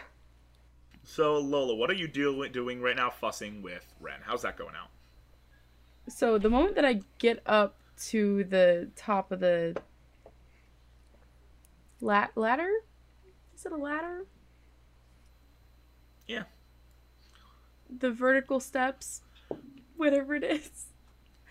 so, 1.03 1.37
Lola, 1.37 1.75
what 1.75 1.89
are 1.89 1.93
you 1.93 2.07
do- 2.07 2.47
doing 2.49 2.81
right 2.81 2.95
now, 2.95 3.09
fussing 3.09 3.61
with 3.61 3.85
Ren? 3.99 4.19
How's 4.23 4.41
that 4.41 4.57
going 4.57 4.75
out? 4.75 4.89
So 6.07 6.37
the 6.37 6.49
moment 6.49 6.75
that 6.75 6.85
I 6.85 7.01
get 7.17 7.41
up 7.45 7.75
to 8.09 8.43
the 8.45 8.89
top 8.95 9.31
of 9.31 9.39
the 9.39 9.75
la- 12.01 12.27
ladder, 12.35 12.71
is 13.59 13.65
it 13.65 13.71
a 13.73 13.77
ladder? 13.77 14.25
Yeah. 16.27 16.43
The 17.89 18.11
vertical 18.11 18.59
steps, 18.61 19.21
whatever 19.97 20.35
it 20.35 20.43
is. 20.43 20.85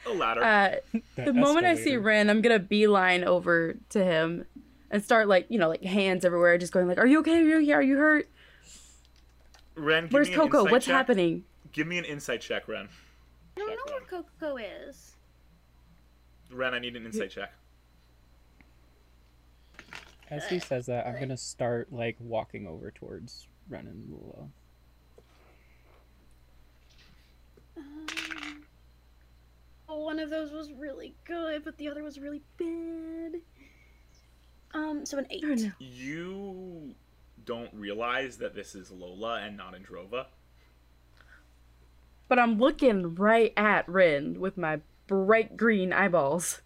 A 0.06 0.14
ladder. 0.14 0.42
Uh, 0.42 1.00
the 1.16 1.34
moment 1.34 1.66
I 1.66 1.74
see 1.74 1.96
Ren, 1.96 2.30
I'm 2.30 2.40
gonna 2.40 2.60
beeline 2.60 3.24
over 3.24 3.74
to 3.90 4.02
him 4.02 4.46
and 4.90 5.02
start 5.04 5.28
like 5.28 5.46
you 5.50 5.58
know 5.58 5.68
like 5.68 5.82
hands 5.82 6.24
everywhere, 6.24 6.56
just 6.56 6.72
going 6.72 6.86
like, 6.86 6.98
"Are 6.98 7.06
you 7.06 7.18
okay? 7.20 7.40
Are 7.40 7.44
you 7.44 7.58
okay? 7.62 7.72
Are 7.72 7.82
you 7.82 7.96
hurt? 7.98 8.28
Ren, 9.74 10.04
give 10.04 10.12
Where's 10.12 10.30
me 10.30 10.36
Coco? 10.36 10.58
insight 10.60 10.72
What's 10.72 10.86
check. 10.86 10.94
happening?" 10.94 11.44
Give 11.72 11.86
me 11.86 11.98
an 11.98 12.04
insight 12.04 12.40
check, 12.40 12.68
Ren. 12.68 12.88
I 13.56 13.60
don't 13.60 13.68
know 13.70 13.92
where 13.92 14.22
Coco 14.40 14.56
is. 14.56 15.16
Ren, 16.50 16.72
I 16.72 16.78
need 16.78 16.96
an 16.96 17.04
insight 17.04 17.30
check. 17.30 17.52
As 20.30 20.46
he 20.48 20.58
says 20.58 20.86
that, 20.86 21.06
I'm 21.06 21.18
gonna 21.18 21.36
start 21.36 21.92
like 21.92 22.16
walking 22.20 22.66
over 22.66 22.90
towards 22.90 23.46
Ren 23.68 23.86
and 23.86 24.10
Lola. 24.10 24.48
Um, 27.76 28.64
oh, 29.88 30.00
one 30.00 30.18
of 30.18 30.30
those 30.30 30.50
was 30.52 30.72
really 30.72 31.14
good, 31.24 31.64
but 31.64 31.78
the 31.78 31.88
other 31.88 32.02
was 32.02 32.18
really 32.18 32.42
bad. 32.58 33.40
Um, 34.74 35.06
so 35.06 35.18
an 35.18 35.26
eight. 35.30 35.44
Oh, 35.44 35.54
no. 35.54 35.70
You 35.78 36.94
don't 37.44 37.72
realize 37.72 38.36
that 38.38 38.54
this 38.54 38.74
is 38.74 38.90
Lola 38.90 39.40
and 39.40 39.56
not 39.56 39.74
Indrova. 39.74 40.26
But 42.28 42.38
I'm 42.38 42.58
looking 42.58 43.14
right 43.14 43.54
at 43.56 43.88
Ren 43.88 44.38
with 44.38 44.58
my 44.58 44.80
bright 45.06 45.56
green 45.56 45.94
eyeballs. 45.94 46.60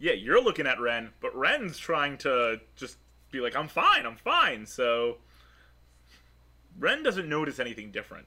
Yeah, 0.00 0.12
you're 0.12 0.42
looking 0.42 0.66
at 0.66 0.80
Ren, 0.80 1.10
but 1.20 1.36
Ren's 1.36 1.76
trying 1.78 2.16
to 2.18 2.58
just 2.74 2.96
be 3.30 3.40
like, 3.40 3.54
I'm 3.54 3.68
fine, 3.68 4.06
I'm 4.06 4.16
fine. 4.16 4.64
So 4.64 5.18
Ren 6.78 7.02
doesn't 7.02 7.28
notice 7.28 7.60
anything 7.60 7.90
different. 7.90 8.26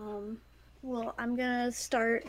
Um, 0.00 0.38
well, 0.82 1.14
I'm 1.18 1.36
gonna 1.36 1.70
start 1.72 2.26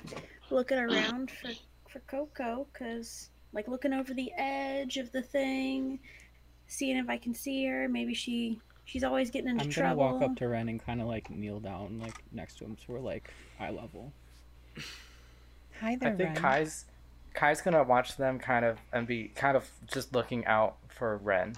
looking 0.50 0.78
around 0.78 1.32
for 1.32 1.52
for 1.90 2.00
Coco, 2.02 2.68
cause 2.74 3.30
like 3.54 3.68
looking 3.68 3.94
over 3.94 4.14
the 4.14 4.32
edge 4.38 4.98
of 4.98 5.12
the 5.12 5.22
thing, 5.22 6.00
seeing 6.68 6.98
if 6.98 7.10
I 7.10 7.18
can 7.18 7.34
see 7.34 7.66
her. 7.66 7.88
Maybe 7.88 8.14
she 8.14 8.60
she's 8.86 9.04
always 9.04 9.32
getting 9.32 9.52
into 9.52 9.66
trouble. 9.68 9.90
I'm 9.90 9.96
gonna 9.98 10.10
trouble. 10.10 10.20
walk 10.20 10.32
up 10.32 10.38
to 10.38 10.48
Ren 10.48 10.70
and 10.70 10.84
kind 10.84 11.02
of 11.02 11.08
like 11.08 11.30
kneel 11.30 11.60
down 11.60 12.00
like 12.00 12.22
next 12.32 12.58
to 12.60 12.66
him, 12.66 12.78
so 12.78 12.94
we're 12.94 13.00
like 13.00 13.34
eye 13.60 13.72
level. 13.72 14.12
Hi 15.82 15.96
there, 15.96 16.14
I 16.14 16.16
think 16.16 16.30
Ren. 16.34 16.36
Kai's 16.36 16.86
Kai's 17.34 17.62
gonna 17.62 17.84
watch 17.84 18.18
them 18.18 18.40
kind 18.40 18.66
of 18.66 18.80
and 18.92 19.06
be 19.08 19.30
kind 19.30 19.56
of 19.56 19.70
just 19.86 20.14
looking 20.14 20.46
out 20.46 20.78
for 20.88 21.18
Ren. 21.18 21.56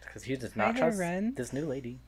Because 0.00 0.24
he 0.24 0.36
does 0.36 0.52
Hi 0.52 0.66
not 0.66 0.74
there, 0.74 0.84
trust 0.84 1.00
Ren. 1.00 1.34
this 1.34 1.52
new 1.52 1.66
lady. 1.66 1.98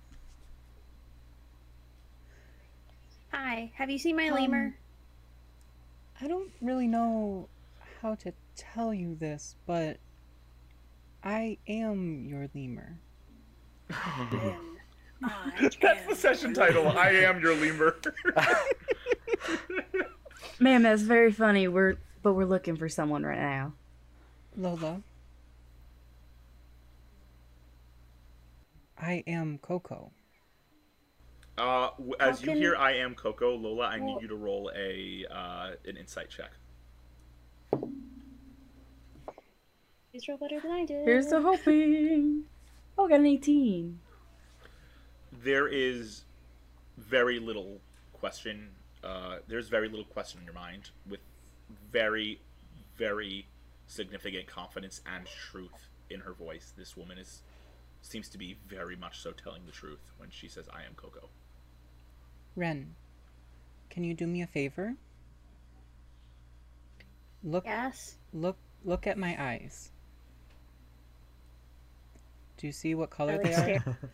Hi, 3.33 3.73
have 3.75 3.91
you 3.91 3.99
seen 3.99 4.17
my 4.17 4.29
Um, 4.29 4.35
lemur? 4.35 4.75
I 6.21 6.29
don't 6.29 6.53
really 6.61 6.87
know 6.87 7.49
how 8.01 8.15
to 8.17 8.33
tell 8.55 8.95
you 8.95 9.17
this, 9.17 9.57
but 9.67 9.99
I 11.25 11.59
am 11.67 12.27
your 12.29 12.49
lemur. 12.55 12.99
I 13.91 15.71
That's 15.81 16.07
the 16.07 16.15
session 16.15 16.55
title. 16.55 16.87
I 16.89 17.11
am 17.11 17.41
your 17.41 17.55
lemur. 17.57 17.97
Man, 20.61 20.83
that's 20.83 21.03
very 21.03 21.33
funny. 21.33 21.69
We're 21.69 21.97
but 22.23 22.35
we're 22.35 22.45
looking 22.47 22.77
for 22.77 22.89
someone 22.89 23.23
right 23.25 23.39
now. 23.39 23.73
Lola. 24.57 25.03
I 28.99 29.23
am 29.27 29.59
Coco. 29.59 30.13
Uh, 31.59 31.91
w- 31.99 32.15
as 32.21 32.39
How 32.41 32.41
you 32.41 32.47
can- 32.53 32.57
hear, 32.59 32.77
I 32.77 32.93
am 32.95 33.15
Coco. 33.15 33.55
Lola, 33.57 33.87
I 33.87 33.99
need 34.01 34.23
you 34.23 34.29
to 34.29 34.35
roll 34.37 34.71
a 34.75 35.25
uh, 35.31 35.71
an 35.87 35.97
insight 35.97 36.31
check. 36.31 36.51
Please 40.11 40.29
roll 40.29 40.39
better 40.39 40.61
than 40.61 40.71
I 40.71 40.85
did. 40.85 41.05
Here's 41.05 41.27
the 41.27 41.41
hoping. 41.43 42.45
Oh, 42.97 43.09
got 43.09 43.21
an 43.21 43.27
18. 43.27 43.99
There 45.43 45.67
is 45.67 46.25
very 46.97 47.41
little 47.41 47.81
question. 48.13 48.69
Uh, 49.05 49.39
there's 49.49 49.69
very 49.69 49.89
little 49.89 50.05
question 50.07 50.41
in 50.41 50.45
your 50.47 50.55
mind, 50.55 50.91
with 51.09 51.21
very, 51.93 52.41
very 52.97 53.47
significant 53.87 54.47
confidence 54.47 55.01
and 55.07 55.27
truth 55.27 55.89
in 56.11 56.21
her 56.21 56.33
voice. 56.33 56.73
This 56.77 56.97
woman 56.97 57.19
is 57.19 57.43
seems 58.03 58.29
to 58.29 58.39
be 58.39 58.57
very 58.69 58.97
much 58.97 59.21
so 59.21 59.33
telling 59.33 59.65
the 59.67 59.73
truth 59.73 60.01
when 60.19 60.31
she 60.31 60.49
says, 60.49 60.69
"I 60.73 60.85
am 60.85 60.95
Coco." 60.95 61.29
Ren, 62.57 62.95
can 63.91 64.05
you 64.05 64.15
do 64.15 64.27
me 64.27 64.43
a 64.43 64.47
favor? 64.47 64.95
Look 67.43 67.65
Yes. 67.67 68.17
look 68.33 68.57
look 68.85 69.07
at 69.07 69.19
my 69.19 69.37
eyes. 69.43 69.91
Do 72.57 72.67
you 72.67 72.73
see 72.73 72.95
what 72.95 73.11
color 73.11 73.35
like 73.37 73.43
they 73.43 73.55
are? 73.55 73.99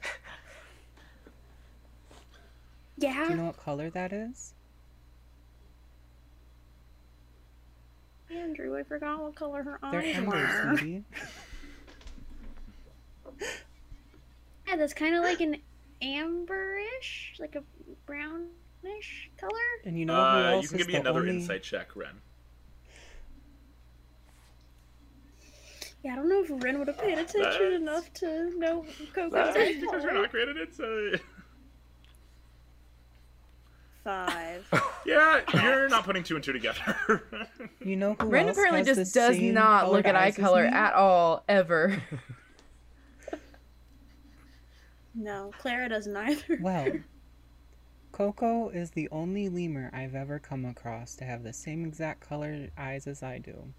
Yeah. 2.96 3.24
Do 3.24 3.30
you 3.30 3.36
know 3.36 3.46
what 3.46 3.56
color 3.56 3.88
that 3.90 4.12
is? 4.12 4.52
Andrew, 8.30 8.76
I 8.78 8.82
forgot 8.84 9.20
what 9.22 9.34
color 9.34 9.62
her 9.62 9.78
They're 9.90 10.00
eyes 10.00 10.16
amber, 10.16 10.30
were. 10.36 10.76
sweetie. 10.78 11.04
Yeah, 14.68 14.76
that's 14.76 14.94
kind 14.94 15.16
of 15.16 15.24
like 15.24 15.40
an 15.40 15.56
amberish, 16.00 17.40
like 17.40 17.56
a 17.56 17.64
brownish 18.06 19.30
color. 19.36 19.50
And 19.84 19.98
you 19.98 20.06
know 20.06 20.14
who 20.14 20.20
Uh, 20.20 20.50
else 20.52 20.62
you 20.62 20.68
can 20.68 20.78
give 20.78 20.86
me 20.86 20.94
another 20.94 21.20
only... 21.20 21.32
insight 21.36 21.64
check, 21.64 21.96
Ren. 21.96 22.20
Yeah, 26.04 26.12
I 26.12 26.16
don't 26.16 26.28
know 26.28 26.44
if 26.44 26.62
Ren 26.64 26.78
would 26.78 26.86
have 26.86 26.98
paid 26.98 27.18
attention 27.18 27.42
That's- 27.42 27.80
enough 27.80 28.12
to 28.14 28.56
know 28.58 28.84
Coco's 29.12 29.32
That's 29.32 29.56
eyes 29.56 29.74
because 29.80 30.02
you're 30.04 30.12
color. 30.12 30.22
not 30.22 30.30
great 30.30 30.48
at 30.48 30.56
insight. 30.56 31.20
Five. 34.04 34.66
Yeah, 35.06 35.40
you're 35.54 35.88
not 35.88 36.04
putting 36.04 36.22
two 36.22 36.34
and 36.36 36.44
two 36.44 36.52
together. 36.52 37.24
You 37.82 37.96
know 37.96 38.14
who 38.20 38.26
Ren 38.26 38.50
apparently 38.50 38.80
has 38.80 38.86
just 38.86 39.14
the 39.14 39.20
does 39.20 39.40
not 39.40 39.90
look 39.90 40.04
at 40.04 40.14
eye 40.14 40.30
color 40.30 40.62
at 40.62 40.92
all, 40.92 41.42
ever. 41.48 42.02
no, 45.14 45.50
Clara 45.58 45.88
doesn't 45.88 46.14
either. 46.14 46.58
Well, 46.60 46.92
Coco 48.12 48.68
is 48.68 48.90
the 48.90 49.08
only 49.10 49.48
lemur 49.48 49.90
I've 49.94 50.14
ever 50.14 50.38
come 50.38 50.66
across 50.66 51.16
to 51.16 51.24
have 51.24 51.42
the 51.42 51.54
same 51.54 51.86
exact 51.86 52.28
colored 52.28 52.70
eyes 52.76 53.06
as 53.06 53.22
I 53.22 53.38
do. 53.38 53.72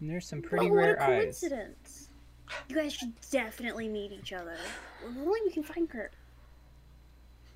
And 0.00 0.10
there's 0.10 0.28
some 0.28 0.42
pretty 0.42 0.66
oh, 0.66 0.74
what 0.74 0.76
rare 0.76 0.94
a 0.96 1.02
eyes. 1.02 1.08
coincidence. 1.40 2.10
You 2.68 2.76
guys 2.76 2.92
should 2.92 3.14
definitely 3.30 3.88
meet 3.88 4.12
each 4.12 4.34
other. 4.34 4.56
If 5.02 5.16
only 5.16 5.40
we 5.46 5.50
can 5.50 5.62
find 5.62 5.90
her. 5.92 6.10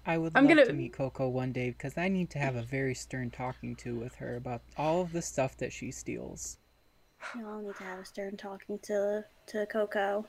I 0.09 0.17
would 0.19 0.33
I'm 0.35 0.45
love 0.45 0.49
gonna- 0.57 0.65
to 0.67 0.73
meet 0.73 0.95
Coco 0.95 1.29
one 1.29 1.53
day 1.53 1.71
because 1.71 1.97
I 1.99 2.09
need 2.09 2.31
to 2.31 2.39
have 2.39 2.57
a 2.57 2.63
very 2.63 2.95
stern 2.95 3.31
talking 3.31 3.77
to 3.77 3.95
with 3.95 4.15
her 4.17 4.37
about 4.37 4.63
all 4.77 5.03
of 5.03 5.13
the 5.13 5.21
stuff 5.23 5.57
that 5.59 5.73
she 5.73 5.91
steals. 5.91 6.59
We 7.37 7.45
all 7.45 7.61
need 7.61 7.75
to 7.77 7.83
have 7.85 7.99
a 8.01 8.05
stern 8.05 8.37
talking 8.37 8.79
to 8.81 9.25
to 9.49 9.67
Coco. 9.67 10.27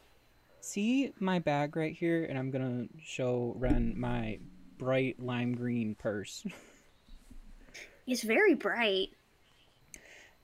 See 0.62 1.14
my 1.20 1.40
bag 1.40 1.76
right 1.78 1.96
here, 1.96 2.26
and 2.26 2.38
I'm 2.38 2.52
gonna 2.52 2.88
show 3.02 3.54
Ren 3.58 3.98
my 3.98 4.40
bright 4.78 5.20
lime 5.20 5.56
green 5.56 5.96
purse. 5.96 6.46
It's 8.06 8.24
very 8.24 8.56
bright. 8.56 9.10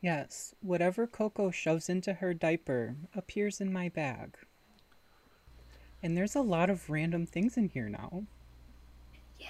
yes, 0.02 0.54
whatever 0.62 1.08
Coco 1.08 1.50
shoves 1.52 1.90
into 1.90 2.14
her 2.14 2.34
diaper 2.34 2.96
appears 3.16 3.60
in 3.60 3.74
my 3.74 3.90
bag. 3.90 4.38
And 6.04 6.16
there's 6.16 6.36
a 6.36 6.42
lot 6.42 6.70
of 6.70 6.90
random 6.92 7.26
things 7.26 7.58
in 7.58 7.70
here 7.70 7.90
now. 7.90 8.26
Yeah. 9.40 9.48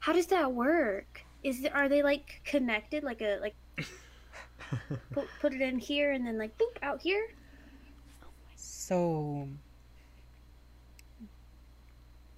How 0.00 0.12
does 0.12 0.26
that 0.26 0.52
work? 0.52 1.22
Is 1.42 1.66
are 1.72 1.88
they 1.88 2.02
like 2.02 2.40
connected? 2.44 3.02
Like 3.02 3.20
a 3.20 3.38
like 3.40 3.54
put 5.12 5.28
put 5.40 5.54
it 5.54 5.60
in 5.60 5.78
here 5.78 6.12
and 6.12 6.26
then 6.26 6.38
like 6.38 6.56
boop 6.58 6.76
out 6.82 7.00
here? 7.02 7.26
So. 8.56 9.48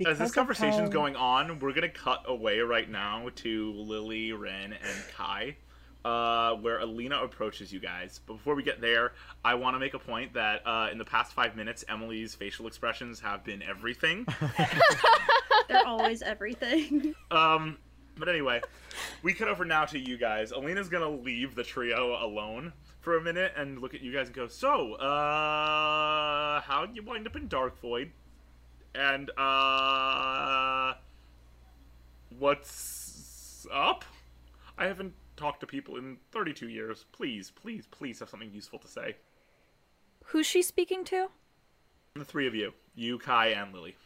As 0.05 0.19
this 0.19 0.31
of 0.31 0.35
conversation's 0.35 0.89
how- 0.89 0.89
going 0.89 1.15
on, 1.17 1.61
we're 1.61 1.73
gonna 1.73 1.89
cut 1.89 2.25
away 2.27 2.59
right 2.59 2.91
now 2.91 3.29
to 3.37 3.73
Lily, 3.75 4.33
Ren, 4.33 4.73
and 4.73 5.05
Kai, 5.17 5.57
uh, 6.05 6.55
where 6.57 6.81
Alina 6.81 7.23
approaches 7.23 7.73
you 7.73 7.79
guys. 7.79 8.21
But 8.27 8.35
before 8.35 8.57
we 8.57 8.65
get 8.65 8.81
there, 8.81 9.13
I 9.45 9.55
want 9.55 9.77
to 9.77 9.79
make 9.79 9.95
a 9.95 9.99
point 10.01 10.35
that 10.35 10.67
uh, 10.67 10.89
in 10.91 10.99
the 10.99 11.05
past 11.05 11.33
five 11.33 11.55
minutes, 11.55 11.85
Emily's 11.89 12.35
facial 12.35 12.67
expressions 12.67 13.21
have 13.21 13.45
been 13.45 13.63
everything. 13.63 14.27
They're 15.69 15.87
always 15.87 16.23
everything. 16.23 17.15
um, 17.31 17.79
but 18.17 18.29
anyway, 18.29 18.63
we 19.23 19.35
cut 19.35 19.49
over 19.49 19.65
now 19.65 19.85
to 19.87 19.99
you 19.99 20.17
guys. 20.17 20.53
Alina's 20.53 20.89
gonna 20.89 21.11
leave 21.11 21.55
the 21.55 21.65
trio 21.65 22.17
alone 22.25 22.73
for 23.01 23.17
a 23.17 23.23
minute 23.23 23.53
and 23.57 23.81
look 23.81 23.95
at 23.95 24.01
you 24.01 24.13
guys 24.13 24.27
and 24.27 24.37
go, 24.37 24.47
"So, 24.47 24.95
uh, 24.95 26.61
how'd 26.61 26.95
you 26.95 27.03
wind 27.03 27.27
up 27.27 27.37
in 27.37 27.49
Dark 27.49 27.81
Void? 27.81 28.13
And 28.95 29.31
uh, 29.37 30.95
what's 32.39 33.67
up? 33.73 34.05
I 34.79 34.87
haven't 34.87 35.15
talked 35.37 35.61
to 35.61 35.67
people 35.67 35.97
in 35.97 36.19
32 36.31 36.69
years. 36.69 37.07
Please, 37.13 37.51
please, 37.51 37.87
please 37.91 38.21
have 38.21 38.29
something 38.29 38.53
useful 38.53 38.79
to 38.79 38.89
say. 38.89 39.17
Who's 40.27 40.47
she 40.47 40.63
speaking 40.63 41.05
to? 41.07 41.29
The 42.15 42.25
three 42.25 42.47
of 42.47 42.55
you, 42.55 42.73
you, 42.95 43.19
Kai, 43.19 43.49
and 43.49 43.75
Lily. 43.75 43.97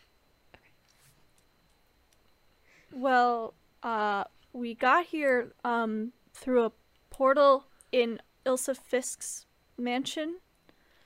Well, 2.93 3.55
uh, 3.83 4.25
we 4.53 4.75
got 4.75 5.07
here 5.07 5.53
um 5.65 6.13
through 6.33 6.65
a 6.67 6.73
portal 7.11 7.65
in 7.93 8.21
Ilsa 8.47 8.77
Fisk's 8.77 9.47
mansion. 9.77 10.39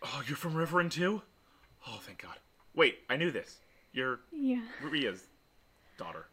Oh, 0.02 0.22
you're 0.26 0.36
from 0.36 0.54
Riverend 0.54 0.92
too? 0.92 1.22
Oh, 1.86 1.98
thank 2.02 2.22
God. 2.22 2.38
Wait, 2.74 2.98
I 3.08 3.16
knew 3.16 3.30
this. 3.30 3.60
You're 3.92 4.20
Yeah. 4.30 4.62
Ria's 4.82 5.28
daughter. 5.96 6.26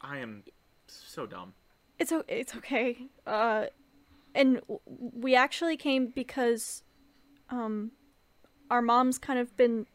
I 0.00 0.18
am 0.18 0.44
so 0.86 1.26
dumb. 1.26 1.54
It's 1.98 2.12
o- 2.12 2.24
it's 2.28 2.54
okay. 2.56 3.08
Uh, 3.26 3.66
and 4.34 4.56
w- 4.60 4.80
we 4.86 5.34
actually 5.34 5.76
came 5.76 6.08
because, 6.08 6.82
um, 7.50 7.92
our 8.70 8.82
mom's 8.82 9.18
kind 9.18 9.38
of 9.38 9.56
been. 9.56 9.86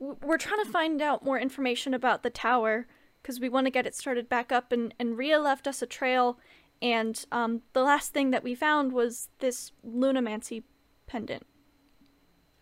We're 0.00 0.38
trying 0.38 0.64
to 0.64 0.70
find 0.70 1.00
out 1.00 1.24
more 1.24 1.38
information 1.38 1.94
about 1.94 2.22
the 2.22 2.30
tower 2.30 2.86
because 3.24 3.40
we 3.40 3.48
want 3.48 3.66
to 3.66 3.70
get 3.70 3.86
it 3.86 3.94
started 3.94 4.28
back 4.28 4.52
up. 4.52 4.70
And 4.70 4.94
and 4.98 5.16
Ria 5.16 5.40
left 5.40 5.66
us 5.66 5.80
a 5.80 5.86
trail, 5.86 6.38
and 6.82 7.24
um, 7.32 7.62
the 7.72 7.82
last 7.82 8.12
thing 8.12 8.30
that 8.30 8.44
we 8.44 8.54
found 8.54 8.92
was 8.92 9.30
this 9.38 9.72
lunamancy 9.84 10.62
pendant. 11.06 11.46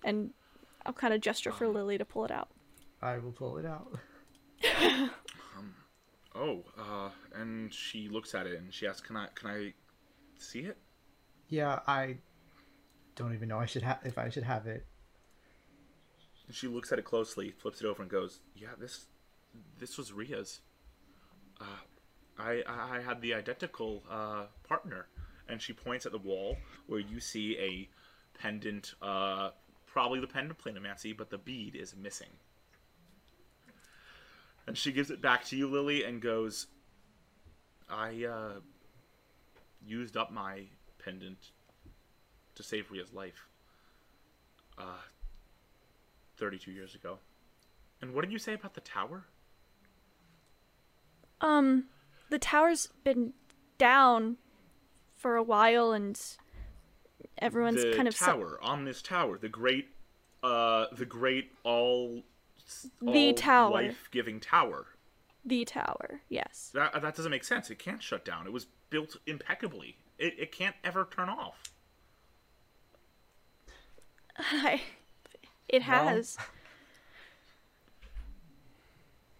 And 0.04 0.30
I'll 0.86 0.92
kind 0.92 1.12
of 1.12 1.20
gesture 1.20 1.52
for 1.52 1.68
Lily 1.68 1.98
to 1.98 2.04
pull 2.04 2.24
it 2.24 2.30
out. 2.30 2.48
I 3.02 3.18
will 3.18 3.32
pull 3.32 3.58
it 3.58 3.66
out. 3.66 3.98
Oh, 6.34 6.64
uh, 6.78 7.10
and 7.34 7.72
she 7.72 8.08
looks 8.08 8.34
at 8.34 8.46
it 8.46 8.58
and 8.58 8.72
she 8.72 8.86
asks, 8.86 9.06
"Can 9.06 9.16
I, 9.16 9.26
can 9.34 9.50
I 9.50 9.74
see 10.38 10.60
it? 10.60 10.78
Yeah, 11.48 11.80
I 11.86 12.16
don't 13.16 13.34
even 13.34 13.48
know 13.48 13.58
I 13.58 13.66
should 13.66 13.82
have 13.82 13.98
if 14.04 14.16
I 14.16 14.30
should 14.30 14.44
have 14.44 14.66
it. 14.66 14.86
And 16.46 16.56
she 16.56 16.68
looks 16.68 16.90
at 16.90 16.98
it 16.98 17.04
closely, 17.04 17.50
flips 17.50 17.82
it 17.82 17.86
over, 17.86 18.00
and 18.02 18.10
goes, 18.10 18.40
"Yeah, 18.54 18.68
this, 18.78 19.06
this 19.78 19.98
was 19.98 20.12
Ria's. 20.12 20.60
Uh, 21.60 21.64
I 22.38 22.62
I 22.66 23.00
had 23.00 23.20
the 23.20 23.34
identical 23.34 24.02
uh, 24.10 24.44
partner." 24.62 25.06
And 25.48 25.60
she 25.60 25.72
points 25.72 26.06
at 26.06 26.12
the 26.12 26.18
wall 26.18 26.56
where 26.86 27.00
you 27.00 27.18
see 27.20 27.58
a 27.58 27.88
pendant, 28.40 28.94
uh, 29.02 29.50
probably 29.86 30.20
the 30.20 30.26
pendant 30.26 30.58
planomancy, 30.58 31.14
but 31.14 31.30
the 31.30 31.36
bead 31.36 31.74
is 31.74 31.94
missing. 31.96 32.30
And 34.66 34.78
she 34.78 34.92
gives 34.92 35.10
it 35.10 35.20
back 35.20 35.44
to 35.46 35.56
you, 35.56 35.68
Lily, 35.68 36.04
and 36.04 36.22
goes, 36.22 36.68
"I 37.90 38.24
uh, 38.24 38.60
used 39.84 40.16
up 40.16 40.30
my 40.30 40.62
pendant 41.04 41.50
to 42.54 42.62
save 42.62 42.90
Ria's 42.90 43.12
life." 43.12 43.48
Uh, 44.78 45.02
32 46.42 46.72
years 46.72 46.94
ago. 46.96 47.18
And 48.00 48.12
what 48.12 48.22
did 48.24 48.32
you 48.32 48.38
say 48.38 48.54
about 48.54 48.74
the 48.74 48.80
tower? 48.80 49.24
Um, 51.42 51.84
the 52.30 52.38
tower's 52.38 52.88
been 53.04 53.34
down 53.76 54.36
for 55.14 55.36
a 55.36 55.42
while, 55.42 55.92
and 55.92 56.18
everyone's 57.38 57.82
the 57.82 57.94
kind 57.94 58.08
of 58.08 58.14
so- 58.14 58.26
tower 58.26 58.58
on 58.62 58.84
this 58.84 59.02
tower, 59.02 59.36
the 59.38 59.48
great, 59.48 59.88
uh, 60.42 60.86
the 60.92 61.04
great 61.04 61.52
all, 61.64 62.22
The 63.02 63.32
tower. 63.34 63.70
life-giving 63.72 64.40
tower. 64.40 64.86
the 65.44 65.64
tower. 65.64 66.20
Yes. 66.28 66.70
That 66.72 66.92
that 67.02 67.16
doesn't 67.16 67.30
make 67.32 67.42
sense. 67.44 67.68
It 67.68 67.78
can't 67.80 68.00
shut 68.00 68.24
down. 68.24 68.46
It 68.46 68.52
was 68.52 68.66
built 68.90 69.16
impeccably. 69.26 69.96
It 70.16 70.34
it 70.38 70.52
can't 70.52 70.76
ever 70.84 71.08
turn 71.10 71.28
off. 71.28 71.64
I, 74.36 74.82
it 75.68 75.82
Well- 75.86 76.08
has. 76.08 76.38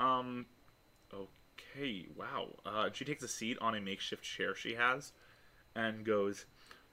Um, 0.00 0.46
okay, 1.74 2.06
wow. 2.16 2.48
Uh, 2.64 2.88
she 2.92 3.04
takes 3.04 3.22
a 3.22 3.28
seat 3.28 3.58
on 3.61 3.74
a 3.74 3.80
makeshift 3.80 4.22
chair 4.22 4.54
she 4.54 4.74
has, 4.74 5.12
and 5.74 6.04
goes, 6.04 6.46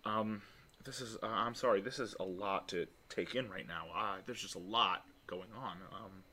um, 0.06 0.42
this 0.86 1.02
is. 1.02 1.18
Uh, 1.22 1.28
I'm 1.28 1.56
sorry. 1.56 1.82
This 1.82 2.00
is 2.00 2.16
a 2.20 2.24
lot 2.24 2.70
to 2.70 2.88
take 3.10 3.36
in 3.36 3.50
right 3.50 3.68
now. 3.68 3.86
Uh, 3.96 4.16
there's 4.26 4.42
just 4.42 4.56
a 4.56 4.60
lot 4.60 5.06
going 5.28 5.50
on. 5.58 5.78
Um. 5.94 6.24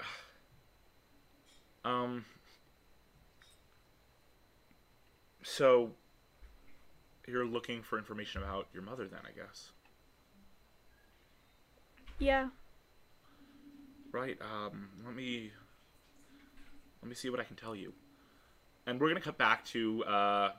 Um. 1.84 2.24
So, 5.44 5.92
you're 7.28 7.46
looking 7.46 7.80
for 7.84 7.96
information 7.96 8.42
about 8.42 8.66
your 8.74 8.82
mother, 8.82 9.06
then, 9.06 9.20
I 9.24 9.30
guess. 9.30 9.70
Yeah. 12.18 12.48
Right. 14.10 14.36
Um, 14.42 14.88
let 15.04 15.14
me 15.14 15.52
let 17.06 17.10
me 17.10 17.14
see 17.14 17.30
what 17.30 17.38
I 17.38 17.44
can 17.44 17.54
tell 17.54 17.76
you. 17.76 17.92
And 18.84 19.00
we're 19.00 19.06
gonna 19.06 19.20
cut 19.20 19.38
back 19.38 19.64
to 19.66 20.02
uh, 20.02 20.50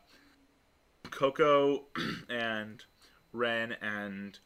Coco 1.11 1.87
and 2.29 2.85
Ren 3.33 3.75
and 3.81 4.39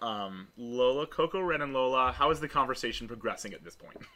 um, 0.00 0.46
Lola. 0.56 1.08
Coco, 1.08 1.40
Ren, 1.40 1.62
and 1.62 1.72
Lola. 1.72 2.12
How 2.12 2.30
is 2.30 2.38
the 2.38 2.46
conversation 2.46 3.08
progressing 3.08 3.52
at 3.52 3.64
this 3.64 3.74
point? 3.74 3.98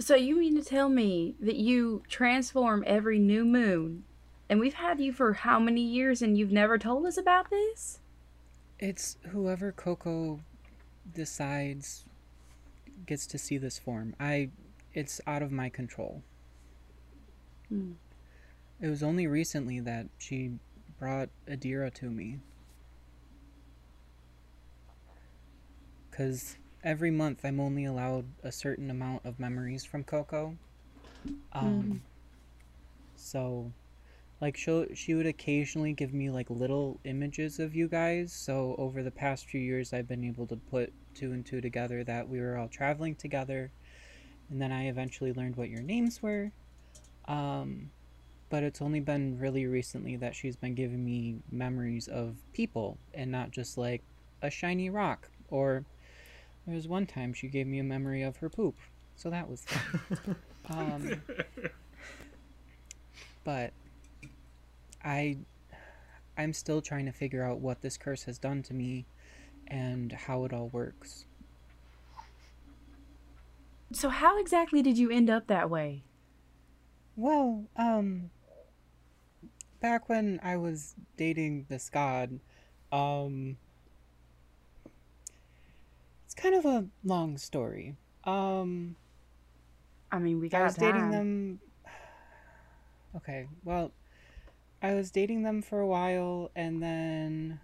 So 0.00 0.14
you 0.14 0.38
mean 0.38 0.54
to 0.54 0.62
tell 0.62 0.88
me 0.88 1.34
that 1.40 1.56
you 1.56 2.04
transform 2.08 2.84
every 2.86 3.18
new 3.18 3.44
moon, 3.44 4.04
and 4.48 4.60
we've 4.60 4.74
had 4.74 5.00
you 5.00 5.12
for 5.12 5.32
how 5.32 5.58
many 5.58 5.80
years, 5.80 6.22
and 6.22 6.38
you've 6.38 6.52
never 6.52 6.78
told 6.78 7.04
us 7.04 7.16
about 7.16 7.50
this? 7.50 7.98
It's 8.78 9.16
whoever 9.32 9.72
Coco 9.72 10.38
decides 11.12 12.04
gets 13.08 13.26
to 13.26 13.38
see 13.38 13.56
this 13.56 13.78
form. 13.78 14.14
I 14.20 14.50
it's 14.92 15.20
out 15.26 15.42
of 15.42 15.50
my 15.50 15.68
control. 15.68 16.22
Hmm. 17.68 17.92
It 18.80 18.88
was 18.88 19.02
only 19.02 19.26
recently 19.26 19.80
that 19.80 20.06
she 20.18 20.52
brought 20.98 21.30
Adira 21.48 21.92
to 21.94 22.10
me. 22.10 22.40
Cuz 26.10 26.56
every 26.84 27.10
month 27.10 27.44
I'm 27.44 27.58
only 27.58 27.84
allowed 27.84 28.26
a 28.42 28.52
certain 28.52 28.90
amount 28.90 29.24
of 29.24 29.40
memories 29.40 29.84
from 29.84 30.04
Coco. 30.04 30.56
Um 31.52 32.02
so 33.16 33.72
like 34.40 34.56
she 34.56 34.86
she 34.94 35.14
would 35.14 35.26
occasionally 35.26 35.92
give 35.92 36.12
me 36.12 36.30
like 36.30 36.48
little 36.50 37.00
images 37.04 37.58
of 37.58 37.74
you 37.74 37.88
guys. 37.88 38.32
So 38.32 38.74
over 38.78 39.02
the 39.02 39.10
past 39.10 39.46
few 39.46 39.60
years 39.60 39.92
i've 39.92 40.08
been 40.08 40.24
able 40.24 40.46
to 40.46 40.56
put 40.56 40.92
two 41.14 41.32
and 41.32 41.44
two 41.44 41.60
together 41.60 42.04
that 42.04 42.28
we 42.28 42.40
were 42.40 42.56
all 42.56 42.68
traveling 42.68 43.14
together. 43.14 43.70
And 44.50 44.62
then 44.62 44.72
i 44.72 44.86
eventually 44.86 45.32
learned 45.32 45.56
what 45.56 45.70
your 45.70 45.82
names 45.82 46.22
were. 46.22 46.52
Um 47.26 47.90
but 48.50 48.62
it's 48.62 48.80
only 48.80 49.00
been 49.00 49.38
really 49.38 49.66
recently 49.66 50.16
that 50.16 50.34
she's 50.34 50.56
been 50.56 50.74
giving 50.74 51.04
me 51.04 51.36
memories 51.50 52.08
of 52.08 52.36
people 52.54 52.96
and 53.12 53.30
not 53.30 53.50
just 53.50 53.76
like 53.76 54.02
a 54.40 54.50
shiny 54.50 54.88
rock. 54.88 55.28
Or 55.50 55.84
there 56.66 56.74
was 56.74 56.88
one 56.88 57.06
time 57.06 57.34
she 57.34 57.48
gave 57.48 57.66
me 57.66 57.78
a 57.78 57.84
memory 57.84 58.22
of 58.22 58.38
her 58.38 58.48
poop. 58.48 58.76
So 59.16 59.30
that 59.30 59.50
was 59.50 59.66
um 60.70 61.20
but 63.44 63.72
I 65.04 65.38
I'm 66.36 66.52
still 66.52 66.80
trying 66.80 67.06
to 67.06 67.12
figure 67.12 67.42
out 67.42 67.58
what 67.60 67.80
this 67.80 67.96
curse 67.96 68.22
has 68.24 68.38
done 68.38 68.62
to 68.64 68.74
me 68.74 69.06
and 69.66 70.12
how 70.12 70.44
it 70.44 70.52
all 70.52 70.68
works. 70.68 71.26
So 73.92 74.08
how 74.08 74.38
exactly 74.38 74.82
did 74.82 74.98
you 74.98 75.10
end 75.10 75.30
up 75.30 75.46
that 75.48 75.68
way? 75.70 76.02
Well, 77.16 77.64
um 77.76 78.30
back 79.80 80.08
when 80.08 80.40
I 80.42 80.56
was 80.56 80.94
dating 81.16 81.66
this 81.68 81.90
god, 81.90 82.38
um 82.92 83.56
it's 86.24 86.34
kind 86.34 86.54
of 86.54 86.64
a 86.64 86.86
long 87.04 87.38
story. 87.38 87.96
Um 88.24 88.96
I 90.10 90.18
mean, 90.18 90.40
we 90.40 90.48
got 90.48 90.60
I 90.62 90.64
was 90.64 90.74
dating 90.76 91.10
them. 91.10 91.60
Okay, 93.16 93.48
well, 93.64 93.90
I 94.82 94.94
was 94.94 95.10
dating 95.10 95.42
them 95.42 95.62
for 95.62 95.80
a 95.80 95.86
while, 95.86 96.50
and 96.54 96.82
then, 96.82 97.60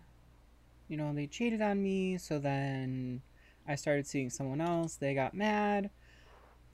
you 0.88 0.96
know, 0.96 1.12
they 1.14 1.26
cheated 1.26 1.62
on 1.62 1.82
me. 1.82 2.18
So 2.18 2.38
then, 2.38 3.22
I 3.66 3.76
started 3.76 4.06
seeing 4.06 4.30
someone 4.30 4.60
else. 4.60 4.96
They 4.96 5.14
got 5.14 5.34
mad, 5.34 5.90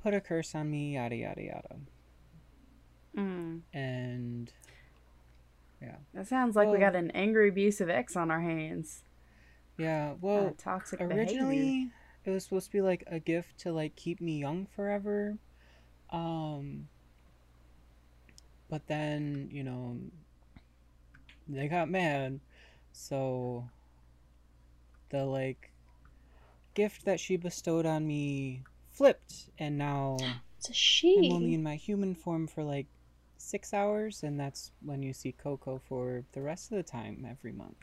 put 0.03 0.14
a 0.14 0.20
curse 0.20 0.55
on 0.55 0.70
me, 0.70 0.94
yada 0.94 1.16
yada 1.16 1.42
yada. 1.42 1.76
Mm, 3.16 3.61
And 3.72 4.53
yeah. 5.81 5.96
that 6.14 6.26
sounds 6.26 6.57
like 6.57 6.68
we 6.70 6.79
got 6.79 6.96
an 6.96 7.11
angry, 7.12 7.48
abusive 7.48 7.88
ex 7.90 8.16
on 8.16 8.31
our 8.31 8.40
hands. 8.40 9.05
yeah, 9.79 10.12
Uh, 10.12 10.16
well, 10.20 10.55
toxic 10.59 11.00
behavior. 11.09 11.16
originally 11.16 11.90
it 12.24 12.31
was 12.31 12.44
supposed 12.44 12.66
to 12.66 12.72
be 12.72 12.81
like 12.83 13.03
a 13.07 13.18
gift 13.18 13.59
to 13.61 13.72
like 13.72 13.96
keep 13.96 14.20
me 14.20 14.38
young 14.38 14.66
forever 14.66 15.38
um 16.11 16.87
but 18.68 18.87
then 18.87 19.48
you 19.53 19.62
know 19.64 19.96
they 21.48 21.68
got 21.68 21.88
mad 21.90 22.40
so 22.92 23.68
the 25.11 25.24
like 25.24 25.72
gift 26.74 27.05
that 27.05 27.20
she 27.20 27.37
bestowed 27.37 27.87
on 27.87 28.07
me 28.07 28.62
flipped 28.90 29.50
and 29.59 29.79
now 29.79 30.16
It's 30.59 30.70
a 30.70 30.72
she. 30.74 31.16
i'm 31.18 31.33
only 31.33 31.55
in 31.55 31.62
my 31.62 31.76
human 31.76 32.14
form 32.14 32.47
for 32.47 32.62
like 32.64 32.86
six 33.38 33.72
hours 33.74 34.22
and 34.22 34.38
that's 34.38 34.72
when 34.82 35.03
you 35.03 35.12
see 35.12 35.32
coco 35.32 35.78
for 35.78 36.24
the 36.32 36.43
rest 36.43 36.70
of 36.70 36.76
the 36.76 36.82
time 36.82 37.26
every 37.28 37.53
month 37.53 37.76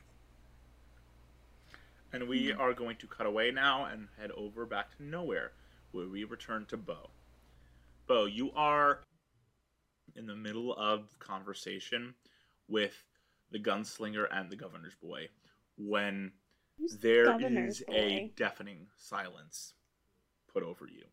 And 2.14 2.28
we 2.28 2.52
are 2.54 2.74
going 2.74 2.96
to 2.98 3.08
cut 3.08 3.26
away 3.28 3.52
now 3.52 3.86
and 3.86 4.08
head 4.18 4.32
over 4.32 4.66
back 4.66 4.96
to 4.98 5.04
nowhere, 5.04 5.52
where 5.92 6.08
we 6.08 6.24
return 6.24 6.66
to 6.68 6.78
Bo. 6.78 7.12
Bo, 8.08 8.26
you 8.26 8.52
are 8.54 9.04
in 10.16 10.26
the 10.26 10.36
middle 10.36 10.74
of 10.76 11.18
conversation 11.20 12.16
with 12.68 13.04
the 13.52 13.60
gunslinger 13.60 14.26
and 14.32 14.50
the 14.50 14.56
governor's 14.56 14.96
boy 14.96 15.28
when 15.78 16.32
Who's 16.78 16.98
there 16.98 17.26
governor's 17.26 17.82
is 17.82 17.84
a 17.90 18.32
deafening 18.36 18.88
silence 18.98 19.74
put 20.52 20.64
over 20.64 20.86
you. 20.88 21.06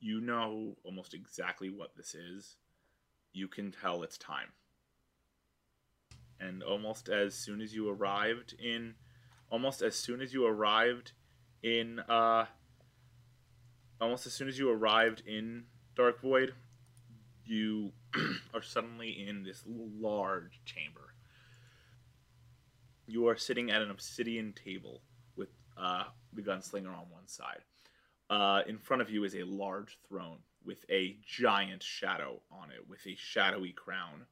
You 0.00 0.20
know 0.20 0.76
almost 0.84 1.14
exactly 1.14 1.70
what 1.70 1.96
this 1.96 2.14
is. 2.14 2.56
You 3.32 3.48
can 3.48 3.72
tell 3.72 4.02
it's 4.02 4.18
time. 4.18 4.52
And 6.38 6.62
almost 6.62 7.08
as 7.08 7.34
soon 7.34 7.60
as 7.60 7.74
you 7.74 7.88
arrived 7.88 8.54
in 8.62 8.94
almost 9.50 9.82
as 9.82 9.94
soon 9.94 10.20
as 10.20 10.32
you 10.32 10.46
arrived 10.46 11.12
in 11.62 12.00
uh 12.00 12.46
almost 14.00 14.26
as 14.26 14.32
soon 14.32 14.48
as 14.48 14.58
you 14.58 14.70
arrived 14.70 15.22
in 15.26 15.64
Dark 15.96 16.20
Void, 16.20 16.54
you 17.44 17.92
are 18.54 18.62
suddenly 18.62 19.26
in 19.26 19.44
this 19.44 19.62
large 19.66 20.60
chamber. 20.64 21.13
You 23.06 23.28
are 23.28 23.36
sitting 23.36 23.70
at 23.70 23.82
an 23.82 23.90
obsidian 23.90 24.52
table 24.52 25.02
with 25.36 25.50
uh, 25.76 26.04
the 26.32 26.42
gunslinger 26.42 26.88
on 26.88 27.10
one 27.10 27.26
side. 27.26 27.60
Uh, 28.30 28.62
in 28.66 28.78
front 28.78 29.02
of 29.02 29.10
you 29.10 29.24
is 29.24 29.34
a 29.34 29.42
large 29.44 29.98
throne 30.08 30.38
with 30.64 30.84
a 30.90 31.16
giant 31.26 31.82
shadow 31.82 32.40
on 32.50 32.70
it, 32.70 32.88
with 32.88 33.06
a 33.06 33.14
shadowy 33.16 33.72
crown 33.72 34.24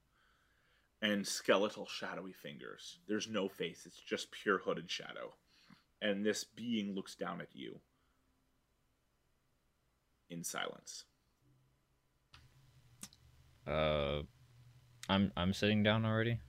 and 1.03 1.27
skeletal 1.27 1.87
shadowy 1.87 2.33
fingers. 2.33 2.99
There's 3.07 3.29
no 3.29 3.49
face, 3.49 3.83
it's 3.85 4.01
just 4.01 4.31
pure 4.31 4.59
hooded 4.59 4.91
shadow. 4.91 5.35
And 6.01 6.25
this 6.25 6.45
being 6.45 6.95
looks 6.95 7.15
down 7.15 7.41
at 7.41 7.49
you 7.53 7.79
in 10.31 10.43
silence. 10.43 11.05
Uh, 13.67 14.23
I'm 15.09 15.31
I'm 15.37 15.53
sitting 15.53 15.83
down 15.83 16.05
already. 16.05 16.41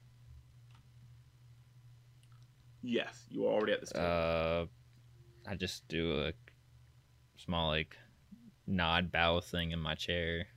Yes, 2.84 3.26
you 3.30 3.46
are 3.48 3.54
already 3.54 3.72
at 3.72 3.80
this 3.80 3.92
table. 3.92 4.06
Uh, 4.06 4.66
I 5.50 5.56
just 5.56 5.88
do 5.88 6.20
a 6.20 6.34
small 7.38 7.70
like 7.70 7.96
nod 8.68 9.10
bow 9.10 9.40
thing 9.40 9.72
in 9.72 9.80
my 9.80 9.96
chair. 9.96 10.48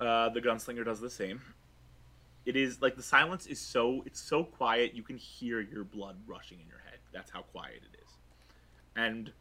Uh, 0.00 0.28
the 0.30 0.40
gunslinger 0.40 0.84
does 0.84 1.00
the 1.00 1.10
same. 1.10 1.42
It 2.46 2.56
is 2.56 2.80
like 2.80 2.96
the 2.96 3.02
silence 3.02 3.46
is 3.46 3.60
so 3.60 4.02
it's 4.06 4.20
so 4.20 4.44
quiet 4.44 4.94
you 4.94 5.02
can 5.02 5.16
hear 5.16 5.60
your 5.60 5.84
blood 5.84 6.16
rushing 6.26 6.60
in 6.60 6.66
your 6.68 6.78
head. 6.78 7.00
That's 7.12 7.30
how 7.30 7.42
quiet 7.42 7.82
it 7.92 7.98
is. 8.02 8.12
And 8.96 9.32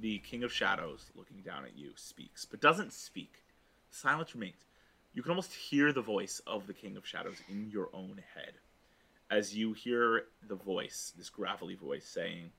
the 0.00 0.18
King 0.18 0.42
of 0.42 0.52
Shadows, 0.52 1.10
looking 1.14 1.42
down 1.42 1.64
at 1.64 1.76
you, 1.76 1.90
speaks, 1.96 2.44
but 2.44 2.60
doesn't 2.60 2.92
speak. 2.92 3.44
Silence 3.90 4.34
remains. 4.34 4.64
You 5.12 5.22
can 5.22 5.30
almost 5.30 5.52
hear 5.52 5.92
the 5.92 6.00
voice 6.00 6.40
of 6.46 6.66
the 6.66 6.74
King 6.74 6.96
of 6.96 7.06
Shadows 7.06 7.36
in 7.48 7.68
your 7.70 7.88
own 7.92 8.22
head. 8.34 8.54
As 9.30 9.54
you 9.54 9.74
hear 9.74 10.24
the 10.42 10.56
voice, 10.56 11.12
this 11.16 11.30
gravelly 11.30 11.76
voice 11.76 12.04
saying, 12.04 12.50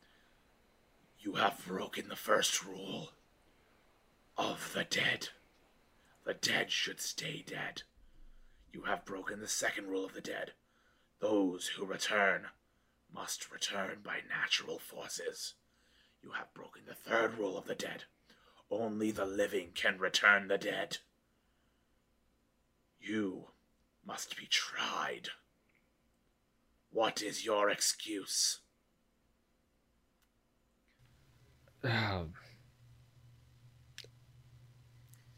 You 1.19 1.33
have 1.33 1.65
broken 1.67 2.07
the 2.07 2.15
first 2.15 2.63
rule 2.63 3.11
of 4.37 4.71
the 4.73 4.85
dead. 4.85 5.29
The 6.23 6.33
dead 6.33 6.71
should 6.71 7.01
stay 7.01 7.43
dead. 7.45 7.81
You 8.71 8.83
have 8.83 9.03
broken 9.03 9.41
the 9.41 9.49
second 9.49 9.87
rule 9.87 10.05
of 10.05 10.13
the 10.13 10.21
dead. 10.21 10.53
Those 11.19 11.67
who 11.67 11.85
return 11.85 12.47
must 13.13 13.51
return 13.51 13.97
by 14.01 14.19
natural 14.29 14.79
forces. 14.79 15.55
You 16.23 16.31
have 16.31 16.53
broken 16.53 16.83
the 16.87 16.95
third 16.95 17.37
rule 17.37 17.57
of 17.57 17.65
the 17.65 17.75
dead. 17.75 18.05
Only 18.69 19.11
the 19.11 19.25
living 19.25 19.71
can 19.75 19.97
return 19.97 20.47
the 20.47 20.57
dead. 20.57 20.99
You 23.01 23.47
must 24.05 24.37
be 24.37 24.45
tried. 24.45 25.31
What 26.91 27.21
is 27.21 27.45
your 27.45 27.69
excuse? 27.69 28.59
Um, 31.83 32.33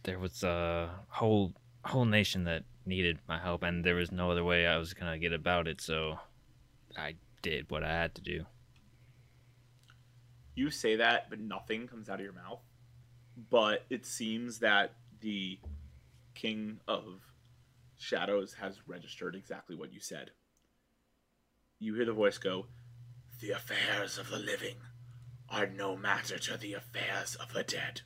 there 0.04 0.20
was 0.20 0.44
a 0.44 0.90
whole 1.08 1.54
whole 1.86 2.06
nation 2.06 2.46
that 2.46 2.64
needed 2.86 3.20
my 3.28 3.40
help, 3.40 3.64
and 3.64 3.84
there 3.84 3.96
was 3.96 4.12
no 4.12 4.32
other 4.32 4.44
way 4.44 4.66
I 4.68 4.78
was 4.78 4.94
gonna 4.94 5.18
get 5.18 5.32
about 5.32 5.68
it. 5.68 5.80
So 5.80 6.20
I 6.98 7.16
did 7.42 7.70
what 7.70 7.84
I 7.84 7.92
had 7.92 8.16
to 8.16 8.22
do. 8.22 8.46
You 10.56 10.70
say 10.70 10.96
that, 10.98 11.30
but 11.30 11.40
nothing 11.40 11.88
comes 11.88 12.10
out 12.10 12.20
of 12.20 12.24
your 12.24 12.34
mouth. 12.34 12.62
But 13.50 13.86
it 13.90 14.06
seems 14.06 14.60
that 14.60 14.96
the 15.22 15.60
King 16.36 16.80
of 16.88 17.22
Shadows 17.98 18.54
has 18.56 18.88
registered 18.88 19.36
exactly 19.36 19.76
what 19.76 19.94
you 19.94 20.00
said. 20.00 20.32
You 21.84 21.96
hear 21.96 22.06
the 22.06 22.14
voice 22.14 22.38
go, 22.38 22.68
The 23.42 23.52
affairs 23.52 24.18
of 24.18 24.30
the 24.30 24.38
living 24.38 24.78
are 25.50 25.68
no 25.68 25.98
matter 25.98 26.40
to 26.40 26.56
the 26.56 26.72
affairs 26.76 27.36
of 27.36 27.52
the 27.52 27.62
dead. 27.62 28.04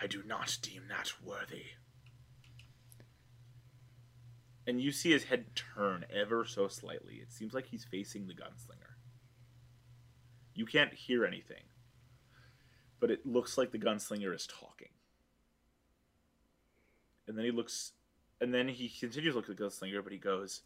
I 0.00 0.06
do 0.06 0.22
not 0.22 0.56
deem 0.62 0.84
that 0.88 1.12
worthy. 1.22 1.72
And 4.66 4.80
you 4.80 4.92
see 4.92 5.10
his 5.10 5.24
head 5.24 5.54
turn 5.54 6.06
ever 6.10 6.46
so 6.46 6.68
slightly. 6.68 7.16
It 7.16 7.30
seems 7.30 7.52
like 7.52 7.66
he's 7.66 7.84
facing 7.84 8.28
the 8.28 8.32
gunslinger. 8.32 8.94
You 10.54 10.64
can't 10.64 10.94
hear 10.94 11.26
anything, 11.26 11.64
but 12.98 13.10
it 13.10 13.26
looks 13.26 13.58
like 13.58 13.72
the 13.72 13.78
gunslinger 13.78 14.34
is 14.34 14.46
talking. 14.46 14.88
And 17.28 17.36
then 17.36 17.44
he 17.44 17.50
looks, 17.50 17.92
and 18.40 18.54
then 18.54 18.68
he 18.68 18.88
continues 18.88 19.34
to 19.34 19.36
look 19.36 19.50
at 19.50 19.58
the 19.58 19.62
gunslinger, 19.62 20.02
but 20.02 20.14
he 20.14 20.18
goes, 20.18 20.62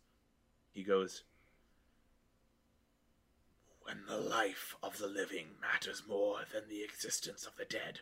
he 0.79 0.85
goes, 0.85 1.25
When 3.83 4.05
the 4.07 4.17
life 4.17 4.77
of 4.81 4.99
the 4.99 5.09
living 5.09 5.47
matters 5.61 6.05
more 6.09 6.37
than 6.53 6.69
the 6.69 6.85
existence 6.85 7.45
of 7.47 7.57
the 7.57 7.65
dead, 7.65 7.99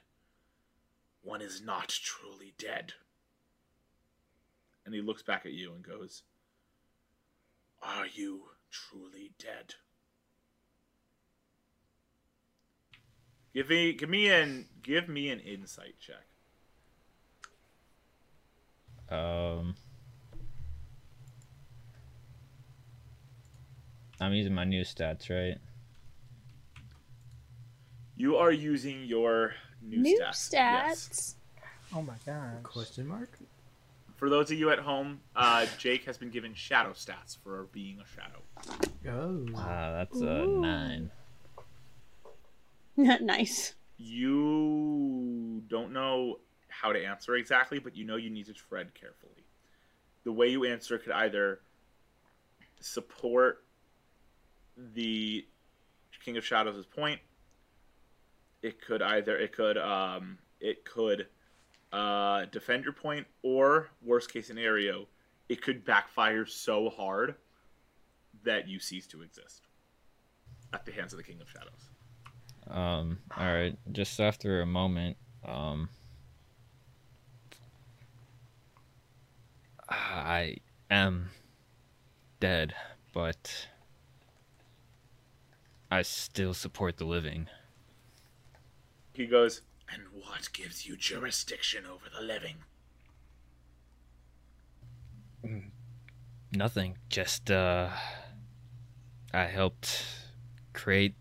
one 1.22 1.41
is 1.41 1.62
not 1.62 1.89
truly 1.89 2.53
dead. 2.59 2.93
And 4.85 4.95
he 4.95 5.01
looks 5.01 5.22
back 5.22 5.47
at 5.47 5.55
you 5.55 5.72
and 5.72 5.83
goes, 5.83 6.24
Are 7.81 8.07
you 8.07 8.43
truly 8.70 9.33
dead? 9.39 9.77
Give 13.55 13.70
me 13.70 13.95
give 13.95 14.11
me 14.11 14.29
an 14.29 14.68
give 14.83 15.09
me 15.09 15.31
an 15.31 15.41
insight 15.41 15.95
check. 15.99 16.27
Um, 19.09 19.77
I'm 24.21 24.33
using 24.33 24.55
my 24.55 24.64
new 24.64 24.83
stats, 24.83 25.29
right? 25.31 25.59
You 28.17 28.37
are 28.37 28.51
using 28.53 29.05
your 29.05 29.53
new, 29.83 29.99
New 29.99 30.19
stats. 30.21 30.51
stats. 30.51 30.53
Yes. 30.55 31.37
Oh 31.95 32.03
my 32.03 32.14
god. 32.25 32.62
Question 32.62 33.07
mark? 33.07 33.39
For 34.17 34.31
those 34.31 34.51
of 34.51 34.59
you 34.59 34.71
at 34.71 34.79
home, 34.79 35.21
uh, 35.37 35.67
Jake 35.77 36.05
has 36.05 36.17
been 36.17 36.31
given 36.31 36.55
shadow 36.55 36.93
stats 36.93 37.37
for 37.37 37.67
being 37.73 37.99
a 38.01 38.07
shadow. 38.07 38.43
Oh. 39.09 39.47
Ah, 39.55 39.93
that's 39.93 40.21
a 40.23 40.43
Ooh. 40.45 40.61
nine. 40.62 41.11
nice. 42.97 43.75
You 43.99 45.62
don't 45.69 45.93
know 45.93 46.39
how 46.69 46.93
to 46.93 47.05
answer 47.05 47.37
exactly, 47.37 47.79
but 47.79 47.95
you 47.95 48.05
know 48.07 48.17
you 48.17 48.31
need 48.31 48.47
to 48.47 48.55
tread 48.55 48.95
carefully. 48.95 49.45
The 50.25 50.33
way 50.33 50.49
you 50.49 50.64
answer 50.64 50.99
could 50.99 51.12
either 51.12 51.61
support 52.81 53.64
the 54.77 55.47
King 56.24 56.37
of 56.37 56.45
Shadows' 56.45 56.87
point. 56.87 57.20
It 58.62 58.81
could 58.81 59.03
either 59.03 59.37
it 59.39 59.53
could 59.53 59.79
um 59.79 60.39
it 60.61 60.85
could 60.85 61.27
uh 61.93 62.47
defend 62.47 62.85
your 62.85 62.93
point, 62.93 63.27
or 63.43 63.91
worst 64.03 64.33
case 64.33 64.47
scenario, 64.47 65.07
it 65.49 65.62
could 65.62 65.85
backfire 65.85 66.47
so 66.47 66.91
hard 66.91 67.37
that 68.45 68.68
you 68.68 68.79
cease 68.79 69.07
to 69.09 69.22
exist 69.22 69.66
at 70.72 70.85
the 70.85 70.93
hands 70.93 71.12
of 71.12 71.18
the 71.18 71.22
King 71.22 71.41
of 71.41 71.49
Shadows. 71.49 71.91
Um, 72.68 73.18
all 73.37 73.47
right. 73.47 73.77
Just 73.93 74.20
after 74.20 74.61
a 74.61 74.66
moment, 74.66 75.16
um, 75.45 75.89
I 79.89 80.57
am 80.91 81.31
dead, 82.41 82.74
but 83.14 83.68
I 85.97 86.03
still 86.03 86.53
support 86.53 86.99
the 86.99 87.07
living. 87.07 87.49
He 89.14 89.24
goes, 89.24 89.62
And 89.90 90.03
what 90.12 90.53
gives 90.53 90.86
you 90.86 90.94
jurisdiction 90.94 91.86
over 91.86 92.05
the 92.14 92.22
living? 92.22 92.57
Nothing. 96.53 96.99
Just 97.09 97.51
uh, 97.51 97.88
I 99.32 99.44
helped 99.44 100.05
create 100.74 101.14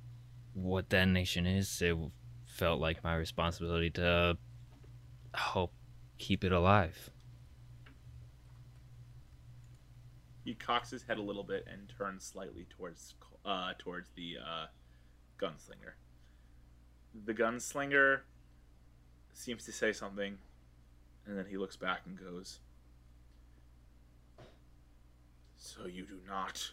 what 0.54 0.90
that 0.90 1.08
nation 1.08 1.48
is. 1.48 1.82
It 1.82 1.96
felt 2.46 2.82
like 2.82 3.02
my 3.02 3.16
responsibility 3.16 3.92
to 3.92 4.38
help 5.34 5.72
keep 6.18 6.44
it 6.44 6.52
alive. 6.52 7.12
He 10.44 10.54
cocks 10.54 10.90
his 10.90 11.04
head 11.04 11.18
a 11.18 11.22
little 11.22 11.46
bit 11.46 11.66
and 11.72 11.88
turns 11.98 12.26
slightly 12.26 12.68
towards 12.70 13.16
uh, 13.46 13.74
towards 13.78 14.10
the 14.16 14.38
uh, 14.38 14.66
gunslinger. 15.40 15.94
The 17.26 17.34
gunslinger 17.34 18.22
seems 19.34 19.64
to 19.66 19.72
say 19.72 19.94
something, 19.94 20.38
and 21.26 21.38
then 21.38 21.46
he 21.50 21.58
looks 21.58 21.76
back 21.76 22.02
and 22.06 22.20
goes, 22.20 22.60
"So 25.58 25.86
you 25.86 26.06
do 26.06 26.20
not 26.28 26.72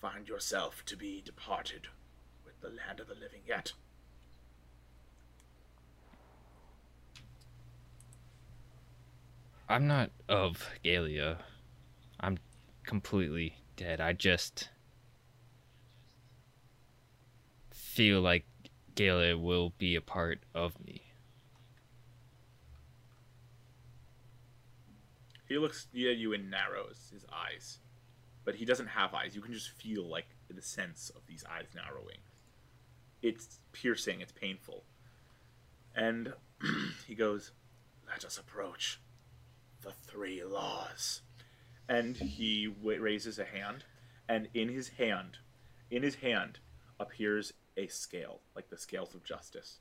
find 0.00 0.28
yourself 0.28 0.84
to 0.86 0.96
be 0.96 1.22
departed 1.24 1.88
with 2.44 2.60
the 2.60 2.68
land 2.68 3.00
of 3.00 3.06
the 3.06 3.14
living 3.14 3.42
yet?" 3.46 3.72
I'm 9.68 9.86
not 9.86 10.10
of 10.28 10.68
Galia. 10.84 11.38
I'm 12.18 12.38
completely 12.84 13.54
dead. 13.76 14.00
I 14.00 14.12
just 14.12 14.68
feel 18.00 18.22
like 18.22 18.46
Galia 18.94 19.38
will 19.38 19.74
be 19.76 19.94
a 19.94 20.00
part 20.00 20.40
of 20.54 20.72
me. 20.82 21.02
He 25.46 25.58
looks 25.58 25.86
at 25.92 26.16
you 26.16 26.32
and 26.32 26.50
narrows 26.50 27.10
his 27.12 27.26
eyes, 27.30 27.80
but 28.42 28.54
he 28.54 28.64
doesn't 28.64 28.86
have 28.86 29.12
eyes. 29.12 29.36
You 29.36 29.42
can 29.42 29.52
just 29.52 29.68
feel 29.68 30.02
like 30.08 30.28
the 30.48 30.62
sense 30.62 31.10
of 31.14 31.26
these 31.26 31.44
eyes 31.44 31.66
narrowing. 31.74 32.20
It's 33.20 33.60
piercing. 33.72 34.22
It's 34.22 34.32
painful. 34.32 34.84
And 35.94 36.32
he 37.06 37.14
goes, 37.14 37.52
"Let 38.08 38.24
us 38.24 38.38
approach 38.38 38.98
the 39.82 39.92
three 39.92 40.42
laws." 40.42 41.20
And 41.86 42.16
he 42.16 42.66
w- 42.66 42.98
raises 42.98 43.38
a 43.38 43.44
hand, 43.44 43.84
and 44.26 44.48
in 44.54 44.70
his 44.70 44.88
hand, 44.88 45.36
in 45.90 46.02
his 46.02 46.14
hand, 46.14 46.60
appears 46.98 47.52
a 47.80 47.88
scale, 47.88 48.40
like 48.54 48.68
the 48.68 48.78
scales 48.78 49.14
of 49.14 49.24
justice. 49.24 49.78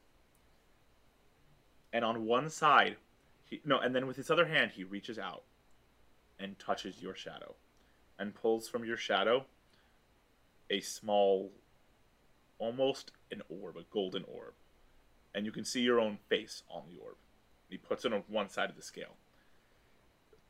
And 1.91 2.05
on 2.05 2.25
one 2.25 2.49
side, 2.49 2.97
he, 3.45 3.61
no, 3.65 3.79
and 3.79 3.95
then 3.95 4.07
with 4.07 4.17
his 4.17 4.29
other 4.29 4.45
hand, 4.45 4.71
he 4.71 4.83
reaches 4.83 5.19
out 5.19 5.43
and 6.39 6.57
touches 6.57 7.01
your 7.01 7.15
shadow 7.15 7.55
and 8.17 8.35
pulls 8.35 8.67
from 8.67 8.85
your 8.85 8.97
shadow 8.97 9.45
a 10.69 10.79
small, 10.79 11.51
almost 12.59 13.11
an 13.31 13.41
orb, 13.49 13.77
a 13.77 13.83
golden 13.91 14.23
orb. 14.23 14.53
And 15.33 15.45
you 15.45 15.51
can 15.51 15.65
see 15.65 15.81
your 15.81 15.99
own 15.99 16.17
face 16.27 16.63
on 16.69 16.83
the 16.89 17.01
orb. 17.01 17.15
He 17.69 17.77
puts 17.77 18.05
it 18.05 18.13
on 18.13 18.23
one 18.27 18.49
side 18.49 18.69
of 18.69 18.75
the 18.75 18.81
scale. 18.81 19.15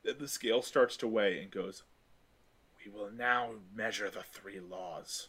The 0.04 0.28
scale 0.28 0.62
starts 0.62 0.96
to 0.98 1.08
weigh 1.08 1.42
and 1.42 1.52
goes, 1.52 1.84
We 2.84 2.92
will 2.92 3.12
now 3.12 3.52
measure 3.76 4.10
the 4.10 4.24
three 4.24 4.60
laws. 4.60 5.28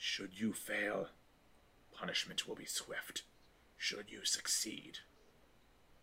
Should 0.00 0.38
you 0.40 0.52
fail, 0.52 1.08
punishment 1.92 2.46
will 2.46 2.54
be 2.54 2.64
swift. 2.64 3.22
Should 3.76 4.06
you 4.08 4.24
succeed, 4.24 4.98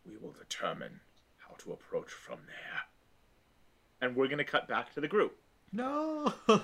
we 0.06 0.18
will 0.18 0.34
determine 0.34 1.00
how 1.48 1.56
to 1.60 1.72
approach 1.72 2.12
from 2.12 2.40
there. 2.46 2.82
And 4.02 4.16
we're 4.16 4.28
going 4.28 4.38
to 4.40 4.44
cut 4.44 4.68
back 4.68 4.94
to 4.94 5.02
the 5.02 5.08
group. 5.08 5.38
No. 5.72 6.34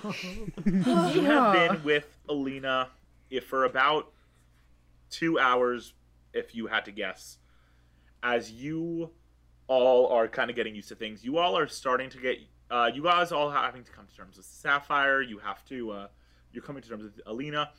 You 0.66 1.24
have 1.24 1.54
been 1.54 1.84
with 1.84 2.18
Alina 2.30 2.90
if 3.30 3.46
for 3.46 3.64
about 3.64 4.12
two 5.10 5.40
hours, 5.40 5.94
if 6.34 6.54
you 6.54 6.68
had 6.68 6.86
to 6.86 6.92
guess. 6.92 7.38
As 8.22 8.52
you 8.52 9.12
all 9.68 10.08
are 10.08 10.28
kind 10.28 10.50
of 10.50 10.56
getting 10.56 10.76
used 10.76 10.90
to 10.90 10.96
things, 10.96 11.24
you 11.24 11.38
all 11.38 11.58
are 11.58 11.68
starting 11.68 12.10
to 12.10 12.18
get. 12.20 12.38
Uh, 12.70 12.90
you 12.94 13.04
guys 13.04 13.32
all 13.32 13.50
having 13.50 13.84
to 13.84 13.92
come 13.92 14.06
to 14.06 14.16
terms 14.16 14.38
with 14.38 14.46
Sapphire. 14.46 15.22
You 15.22 15.40
have 15.40 15.66
to. 15.70 15.92
Uh, 15.92 16.08
you're 16.54 16.64
coming 16.64 16.82
to 16.82 16.90
terms 16.90 17.04
with 17.04 17.22
Alina. 17.26 17.72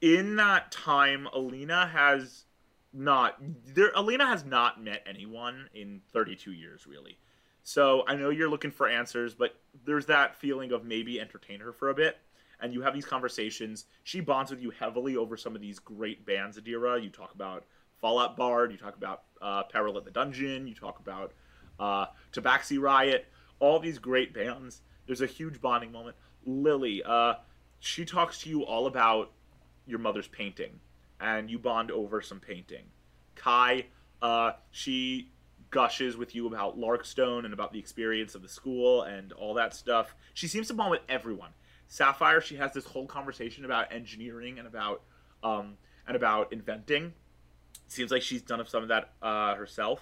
In 0.00 0.36
that 0.36 0.70
time, 0.70 1.26
Alina 1.32 1.86
has 1.86 2.44
not. 2.92 3.36
There, 3.74 3.90
Alina 3.94 4.26
has 4.26 4.44
not 4.44 4.82
met 4.82 5.02
anyone 5.06 5.68
in 5.74 6.00
32 6.12 6.52
years, 6.52 6.86
really. 6.86 7.18
So 7.62 8.04
I 8.06 8.14
know 8.14 8.30
you're 8.30 8.48
looking 8.48 8.70
for 8.70 8.88
answers, 8.88 9.34
but 9.34 9.56
there's 9.84 10.06
that 10.06 10.36
feeling 10.36 10.72
of 10.72 10.84
maybe 10.84 11.20
entertain 11.20 11.60
her 11.60 11.72
for 11.72 11.90
a 11.90 11.94
bit. 11.94 12.18
And 12.60 12.72
you 12.72 12.80
have 12.82 12.94
these 12.94 13.04
conversations. 13.04 13.84
She 14.04 14.20
bonds 14.20 14.50
with 14.50 14.60
you 14.60 14.70
heavily 14.70 15.16
over 15.16 15.36
some 15.36 15.54
of 15.54 15.60
these 15.60 15.78
great 15.78 16.24
bands, 16.24 16.58
Adira. 16.58 17.02
You 17.02 17.10
talk 17.10 17.34
about 17.34 17.64
Fallout 18.00 18.36
Bard, 18.36 18.72
you 18.72 18.78
talk 18.78 18.96
about 18.96 19.24
uh, 19.42 19.64
Peril 19.64 19.96
at 19.96 20.04
the 20.04 20.10
Dungeon, 20.10 20.66
you 20.66 20.74
talk 20.74 20.98
about 20.98 21.32
uh, 21.78 22.06
Tabaxi 22.32 22.80
Riot, 22.80 23.26
all 23.60 23.78
these 23.78 23.98
great 23.98 24.32
bands. 24.32 24.80
There's 25.06 25.20
a 25.20 25.26
huge 25.26 25.60
bonding 25.60 25.92
moment. 25.92 26.16
Lily, 26.46 27.02
uh, 27.04 27.34
she 27.80 28.04
talks 28.04 28.40
to 28.42 28.48
you 28.48 28.64
all 28.64 28.86
about 28.86 29.32
your 29.86 29.98
mother's 29.98 30.28
painting, 30.28 30.80
and 31.20 31.50
you 31.50 31.58
bond 31.58 31.90
over 31.90 32.20
some 32.20 32.40
painting. 32.40 32.84
Kai, 33.34 33.86
uh, 34.20 34.52
she 34.70 35.30
gushes 35.70 36.16
with 36.16 36.34
you 36.34 36.46
about 36.46 36.78
Larkstone 36.78 37.44
and 37.44 37.52
about 37.52 37.72
the 37.72 37.78
experience 37.78 38.34
of 38.34 38.42
the 38.42 38.48
school 38.48 39.02
and 39.02 39.32
all 39.32 39.54
that 39.54 39.74
stuff. 39.74 40.14
She 40.34 40.48
seems 40.48 40.68
to 40.68 40.74
bond 40.74 40.90
with 40.90 41.02
everyone. 41.08 41.50
Sapphire, 41.86 42.40
she 42.40 42.56
has 42.56 42.72
this 42.72 42.84
whole 42.84 43.06
conversation 43.06 43.64
about 43.64 43.92
engineering 43.92 44.58
and 44.58 44.66
about 44.66 45.02
um, 45.42 45.76
and 46.06 46.16
about 46.16 46.52
inventing. 46.52 47.12
Seems 47.86 48.10
like 48.10 48.22
she's 48.22 48.42
done 48.42 48.62
some 48.66 48.82
of 48.82 48.88
that 48.88 49.12
uh, 49.22 49.54
herself. 49.54 50.00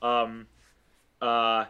Um, 0.00 0.46
uh, 1.20 1.66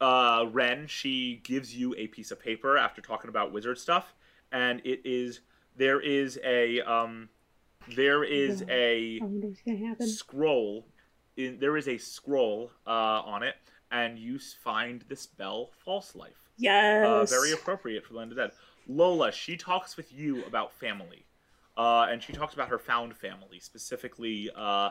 uh, 0.00 0.46
Ren, 0.50 0.86
she 0.86 1.40
gives 1.42 1.74
you 1.74 1.94
a 1.98 2.06
piece 2.06 2.30
of 2.30 2.40
paper 2.40 2.78
after 2.78 3.02
talking 3.02 3.28
about 3.28 3.52
wizard 3.52 3.78
stuff, 3.78 4.14
and 4.52 4.80
it 4.84 5.00
is 5.04 5.40
there 5.76 6.00
is 6.00 6.38
a 6.44 6.80
um, 6.82 7.28
there 7.96 8.24
is 8.24 8.64
a 8.68 9.18
I 9.20 9.24
wonder 9.24 9.48
what's 9.48 9.62
gonna 9.62 9.78
happen. 9.78 10.06
scroll 10.06 10.86
in, 11.36 11.58
there 11.58 11.76
is 11.76 11.88
a 11.88 11.98
scroll 11.98 12.70
uh, 12.86 12.90
on 12.90 13.42
it 13.42 13.54
and 13.90 14.18
you 14.18 14.38
find 14.38 15.04
the 15.08 15.16
spell 15.16 15.70
false 15.84 16.14
life. 16.14 16.50
Yes. 16.58 17.06
uh, 17.06 17.24
very 17.24 17.52
appropriate 17.52 18.04
for 18.04 18.14
land 18.14 18.32
of 18.32 18.38
dead 18.38 18.50
lola 18.88 19.30
she 19.30 19.56
talks 19.56 19.96
with 19.96 20.12
you 20.12 20.44
about 20.44 20.72
family 20.72 21.24
uh, 21.76 22.08
and 22.10 22.20
she 22.22 22.32
talks 22.32 22.54
about 22.54 22.68
her 22.68 22.78
found 22.78 23.14
family 23.14 23.60
specifically 23.60 24.50
uh, 24.56 24.90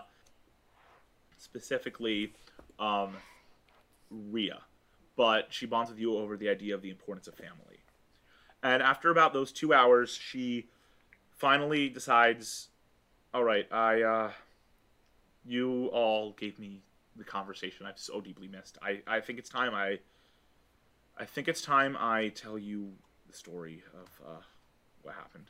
specifically 1.37 2.31
um, 2.79 3.15
ria 4.09 4.59
but 5.17 5.47
she 5.49 5.65
bonds 5.65 5.89
with 5.89 5.99
you 5.99 6.15
over 6.15 6.37
the 6.37 6.47
idea 6.47 6.73
of 6.73 6.81
the 6.81 6.89
importance 6.89 7.27
of 7.27 7.35
family 7.35 7.76
and 8.63 8.81
after 8.81 9.09
about 9.09 9.33
those 9.33 9.51
two 9.51 9.73
hours 9.73 10.13
she 10.15 10.67
finally 11.31 11.89
decides 11.89 12.69
all 13.33 13.43
right 13.43 13.71
i 13.71 14.01
uh, 14.01 14.31
you 15.45 15.87
all 15.93 16.31
gave 16.33 16.59
me 16.59 16.81
the 17.17 17.23
conversation 17.23 17.85
I've 17.85 17.97
so 17.97 18.21
deeply 18.21 18.47
missed. 18.47 18.77
I, 18.81 19.01
I 19.07 19.19
think 19.19 19.39
it's 19.39 19.49
time 19.49 19.73
I 19.73 19.99
I 21.19 21.25
think 21.25 21.47
it's 21.47 21.61
time 21.61 21.97
I 21.99 22.29
tell 22.29 22.59
you 22.59 22.91
the 23.25 23.33
story 23.33 23.83
of 23.99 24.27
uh, 24.27 24.41
what 25.01 25.15
happened. 25.15 25.45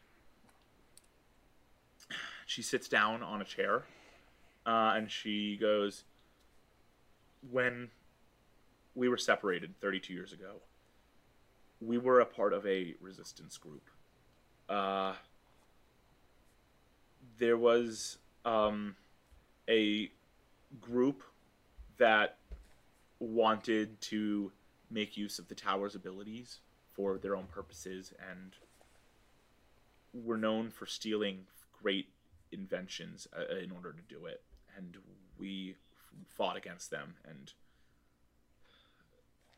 She 2.46 2.62
sits 2.62 2.88
down 2.88 3.24
on 3.24 3.42
a 3.42 3.44
chair 3.44 3.84
uh, 4.66 4.94
and 4.96 5.12
she 5.12 5.58
goes, 5.58 6.06
When 7.52 7.90
we 8.96 9.10
were 9.10 9.18
separated 9.18 9.78
32 9.82 10.14
years 10.14 10.32
ago, 10.32 10.62
we 11.82 11.98
were 11.98 12.20
a 12.20 12.26
part 12.26 12.54
of 12.54 12.66
a 12.66 12.96
resistance 13.02 13.58
group. 13.58 13.90
Uh, 14.70 15.14
there 17.38 17.58
was 17.58 18.18
um, 18.46 18.96
a 19.70 20.10
group 20.82 21.24
that 21.98 22.38
wanted 23.20 24.00
to 24.02 24.52
make 24.90 25.18
use 25.18 25.40
of 25.40 25.48
the 25.48 25.56
tower's 25.56 25.96
abilities 25.96 26.60
for 26.94 27.18
their 27.18 27.36
own 27.36 27.46
purposes 27.46 28.14
and 28.32 28.54
were 30.14 30.38
known 30.38 30.70
for 30.70 30.86
stealing 30.86 31.46
great 31.82 32.08
inventions 32.52 33.28
uh, 33.38 33.56
in 33.58 33.72
order 33.72 33.92
to 33.92 34.02
do 34.14 34.26
it 34.26 34.42
and 34.78 34.98
we 35.38 35.76
fought 36.30 36.56
against 36.56 36.90
them 36.90 37.16
and 37.28 37.54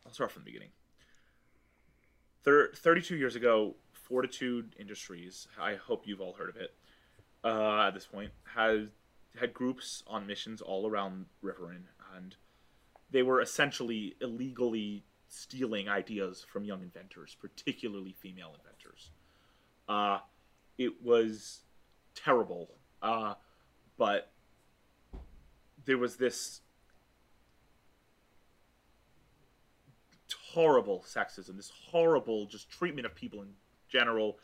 i'll 0.05 0.11
start 0.11 0.31
from 0.31 0.41
the 0.41 0.45
beginning 0.45 0.69
Thir- 2.49 2.71
32 2.73 3.15
years 3.15 3.35
ago 3.35 3.75
fortitude 3.93 4.75
industries 4.79 5.47
i 5.59 5.75
hope 5.75 6.07
you've 6.07 6.21
all 6.21 6.33
heard 6.33 6.49
of 6.49 6.55
it 6.55 6.73
uh, 7.43 7.87
at 7.87 7.93
this 7.93 8.05
point 8.05 8.31
has 8.55 8.89
had 9.39 9.53
groups 9.53 10.03
on 10.07 10.27
missions 10.27 10.61
all 10.61 10.87
around 10.87 11.25
Riverin, 11.41 11.83
and 12.15 12.35
they 13.11 13.23
were 13.23 13.41
essentially 13.41 14.15
illegally 14.21 15.03
stealing 15.27 15.87
ideas 15.87 16.45
from 16.51 16.65
young 16.65 16.81
inventors, 16.81 17.35
particularly 17.39 18.15
female 18.19 18.53
inventors. 18.57 19.11
Uh, 19.87 20.19
it 20.77 21.03
was 21.03 21.61
terrible, 22.15 22.71
uh, 23.01 23.35
but 23.97 24.31
there 25.85 25.97
was 25.97 26.17
this 26.17 26.61
horrible 30.53 31.03
sexism, 31.07 31.55
this 31.55 31.71
horrible 31.89 32.45
just 32.45 32.69
treatment 32.69 33.05
of 33.05 33.15
people 33.15 33.41
in 33.41 33.49
general 33.87 34.37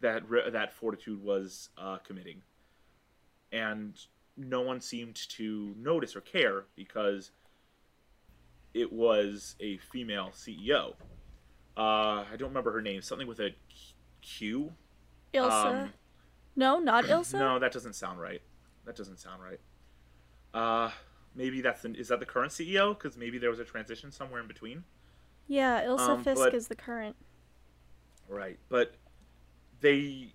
that 0.00 0.22
that 0.52 0.72
Fortitude 0.72 1.22
was 1.22 1.68
uh, 1.76 1.98
committing 1.98 2.42
and 3.52 3.98
no 4.36 4.60
one 4.60 4.80
seemed 4.80 5.16
to 5.16 5.74
notice 5.78 6.16
or 6.16 6.20
care 6.20 6.64
because 6.76 7.30
it 8.74 8.92
was 8.92 9.56
a 9.60 9.76
female 9.78 10.30
CEO. 10.34 10.94
Uh, 11.76 12.24
I 12.30 12.36
don't 12.38 12.48
remember 12.48 12.72
her 12.72 12.82
name. 12.82 13.02
Something 13.02 13.26
with 13.26 13.40
a 13.40 13.50
Q. 14.22 14.72
Ilsa. 15.34 15.82
Um, 15.82 15.92
no, 16.56 16.78
not 16.78 17.04
Ilsa. 17.06 17.34
No, 17.34 17.58
that 17.58 17.72
doesn't 17.72 17.94
sound 17.94 18.20
right. 18.20 18.42
That 18.86 18.96
doesn't 18.96 19.18
sound 19.18 19.42
right. 19.42 19.60
Uh, 20.52 20.90
maybe 21.34 21.60
that's 21.60 21.82
the, 21.82 21.92
is 21.94 22.08
that 22.08 22.20
the 22.20 22.26
current 22.26 22.52
CEO? 22.52 22.96
Because 22.96 23.16
maybe 23.16 23.38
there 23.38 23.50
was 23.50 23.60
a 23.60 23.64
transition 23.64 24.10
somewhere 24.10 24.40
in 24.40 24.48
between. 24.48 24.84
Yeah, 25.50 25.82
Ilsa 25.84 26.10
Um, 26.10 26.22
Fisk 26.22 26.36
but- 26.40 26.54
is 26.54 26.68
the 26.68 26.76
current. 26.76 27.16
Right, 28.28 28.60
but 28.68 28.94
they 29.80 30.32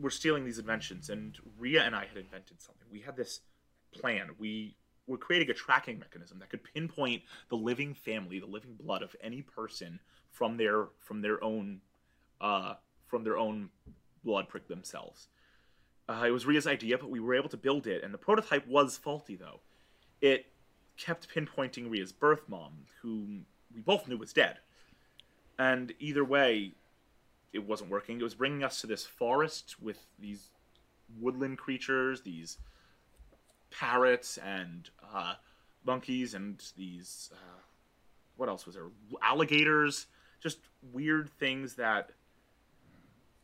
were 0.00 0.10
stealing 0.10 0.44
these 0.44 0.58
inventions, 0.58 1.08
and 1.08 1.38
Ria 1.56 1.84
and 1.84 1.94
I 1.94 2.06
had 2.06 2.16
invented 2.16 2.60
something. 2.60 2.88
We 2.90 3.00
had 3.00 3.14
this 3.16 3.42
plan. 3.92 4.34
We 4.36 4.74
were 5.06 5.18
creating 5.18 5.50
a 5.50 5.54
tracking 5.54 6.00
mechanism 6.00 6.40
that 6.40 6.50
could 6.50 6.64
pinpoint 6.64 7.22
the 7.48 7.56
living 7.56 7.94
family, 7.94 8.40
the 8.40 8.46
living 8.46 8.74
blood 8.74 9.02
of 9.02 9.14
any 9.20 9.40
person 9.42 10.00
from 10.32 10.56
their 10.56 10.88
from 10.98 11.20
their 11.22 11.42
own 11.44 11.80
uh, 12.40 12.74
from 13.06 13.22
their 13.22 13.38
own 13.38 13.70
blood 14.24 14.48
prick 14.48 14.66
themselves. 14.66 15.28
Uh, 16.08 16.24
it 16.26 16.32
was 16.32 16.44
Ria's 16.44 16.66
idea, 16.66 16.98
but 16.98 17.08
we 17.10 17.20
were 17.20 17.36
able 17.36 17.50
to 17.50 17.56
build 17.56 17.86
it, 17.86 18.02
and 18.02 18.12
the 18.12 18.18
prototype 18.18 18.66
was 18.66 18.96
faulty 18.96 19.36
though. 19.36 19.60
It 20.20 20.46
kept 20.96 21.28
pinpointing 21.32 21.88
Ria's 21.88 22.12
birth 22.12 22.48
mom, 22.48 22.86
whom 23.02 23.46
we 23.74 23.80
both 23.80 24.08
knew 24.08 24.16
was 24.16 24.32
dead. 24.32 24.58
And 25.58 25.92
either 25.98 26.24
way, 26.24 26.72
it 27.52 27.66
wasn't 27.66 27.90
working. 27.90 28.20
It 28.20 28.24
was 28.24 28.34
bringing 28.34 28.62
us 28.62 28.80
to 28.80 28.86
this 28.86 29.04
forest 29.04 29.76
with 29.80 29.98
these 30.18 30.48
woodland 31.20 31.58
creatures, 31.58 32.20
these 32.20 32.58
parrots 33.70 34.38
and 34.38 34.88
uh, 35.14 35.34
monkeys, 35.84 36.34
and 36.34 36.62
these 36.76 37.30
uh, 37.32 37.60
what 38.36 38.48
else 38.48 38.66
was 38.66 38.74
there? 38.74 38.86
Alligators, 39.22 40.06
just 40.40 40.58
weird 40.92 41.28
things 41.38 41.74
that 41.74 42.10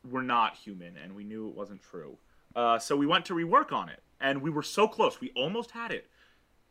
were 0.09 0.23
not 0.23 0.55
human, 0.57 0.97
and 0.97 1.15
we 1.15 1.25
knew 1.25 1.49
it 1.49 1.55
wasn't 1.55 1.83
true. 1.83 2.17
Uh, 2.55 2.79
so 2.79 2.97
we 2.97 3.07
went 3.07 3.25
to 3.27 3.35
rework 3.35 3.73
on 3.73 3.89
it, 3.89 4.01
and 4.21 4.41
we 4.41 4.51
were 4.51 4.63
so 4.63 4.87
close. 4.87 5.21
We 5.21 5.33
almost 5.35 5.73
had 5.73 5.91
it, 5.91 6.07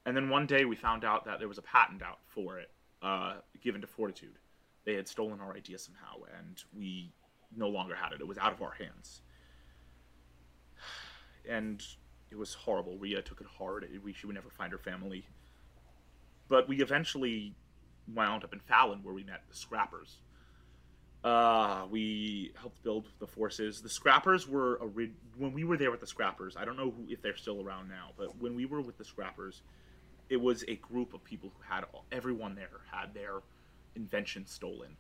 and 0.06 0.16
then 0.16 0.30
one 0.30 0.45
day 0.45 0.66
we 0.66 0.76
found 0.76 1.04
out 1.04 1.26
that 1.26 1.39
there 1.39 1.47
was 1.47 1.58
a 1.58 1.64
patent 1.64 2.01
out 2.01 2.20
for 2.28 2.60
it, 2.60 2.72
uh, 3.04 3.34
given 3.62 3.82
to 3.82 3.88
Fortitude. 3.88 4.39
They 4.86 4.95
had 4.95 5.08
stolen 5.08 5.39
our 5.39 5.54
idea 5.54 5.78
somehow, 5.78 6.24
and 6.39 6.64
we 6.76 7.12
no 7.56 7.70
longer 7.70 7.95
had 7.95 8.14
it. 8.14 8.22
It 8.22 8.28
was 8.28 8.38
out 8.38 8.54
of 8.54 8.62
our 8.62 8.74
hands. 8.74 9.22
And 11.45 11.84
it 12.32 12.38
was 12.38 12.54
horrible. 12.54 12.97
Ria 12.97 13.22
took 13.22 13.41
it 13.41 13.47
hard. 13.58 13.86
We, 14.01 14.14
she 14.14 14.28
would 14.28 14.36
never 14.36 14.49
find 14.49 14.72
her 14.72 14.78
family. 14.78 15.26
But 16.47 16.70
we 16.70 16.82
eventually 16.82 17.54
wound 18.08 18.45
up 18.45 18.54
in 18.54 18.62
Fallon, 18.62 18.99
where 19.04 19.14
we 19.14 19.26
met 19.26 19.41
the 19.49 19.54
Scrappers. 19.54 20.20
Uh, 21.24 21.86
we 21.91 22.54
helped 22.60 22.82
build 22.82 23.10
the 23.20 23.28
forces. 23.28 23.82
The 23.82 23.89
Scrappers 23.89 24.47
were 24.47 24.76
a 24.76 24.88
when 25.38 25.51
we 25.54 25.64
were 25.64 25.76
there 25.78 25.91
with 25.91 25.99
the 25.99 26.08
Scrappers. 26.08 26.56
I 26.58 26.66
don't 26.66 26.78
know 26.78 26.91
who, 26.91 27.06
if 27.10 27.22
they're 27.22 27.36
still 27.36 27.62
around 27.62 27.89
now, 27.89 28.12
but 28.18 28.38
when 28.41 28.56
we 28.56 28.66
were 28.66 28.82
with 28.82 28.97
the 28.97 29.06
Scrappers, 29.06 29.62
it 30.30 30.38
was 30.38 30.63
a 30.67 30.76
group 30.76 31.13
of 31.13 31.24
people 31.24 31.51
who 31.55 31.74
had 31.74 31.86
all, 31.93 32.05
everyone 32.11 32.55
there 32.55 32.82
had 32.91 33.13
their 33.13 33.41
invention 33.95 34.45
stolen, 34.45 34.97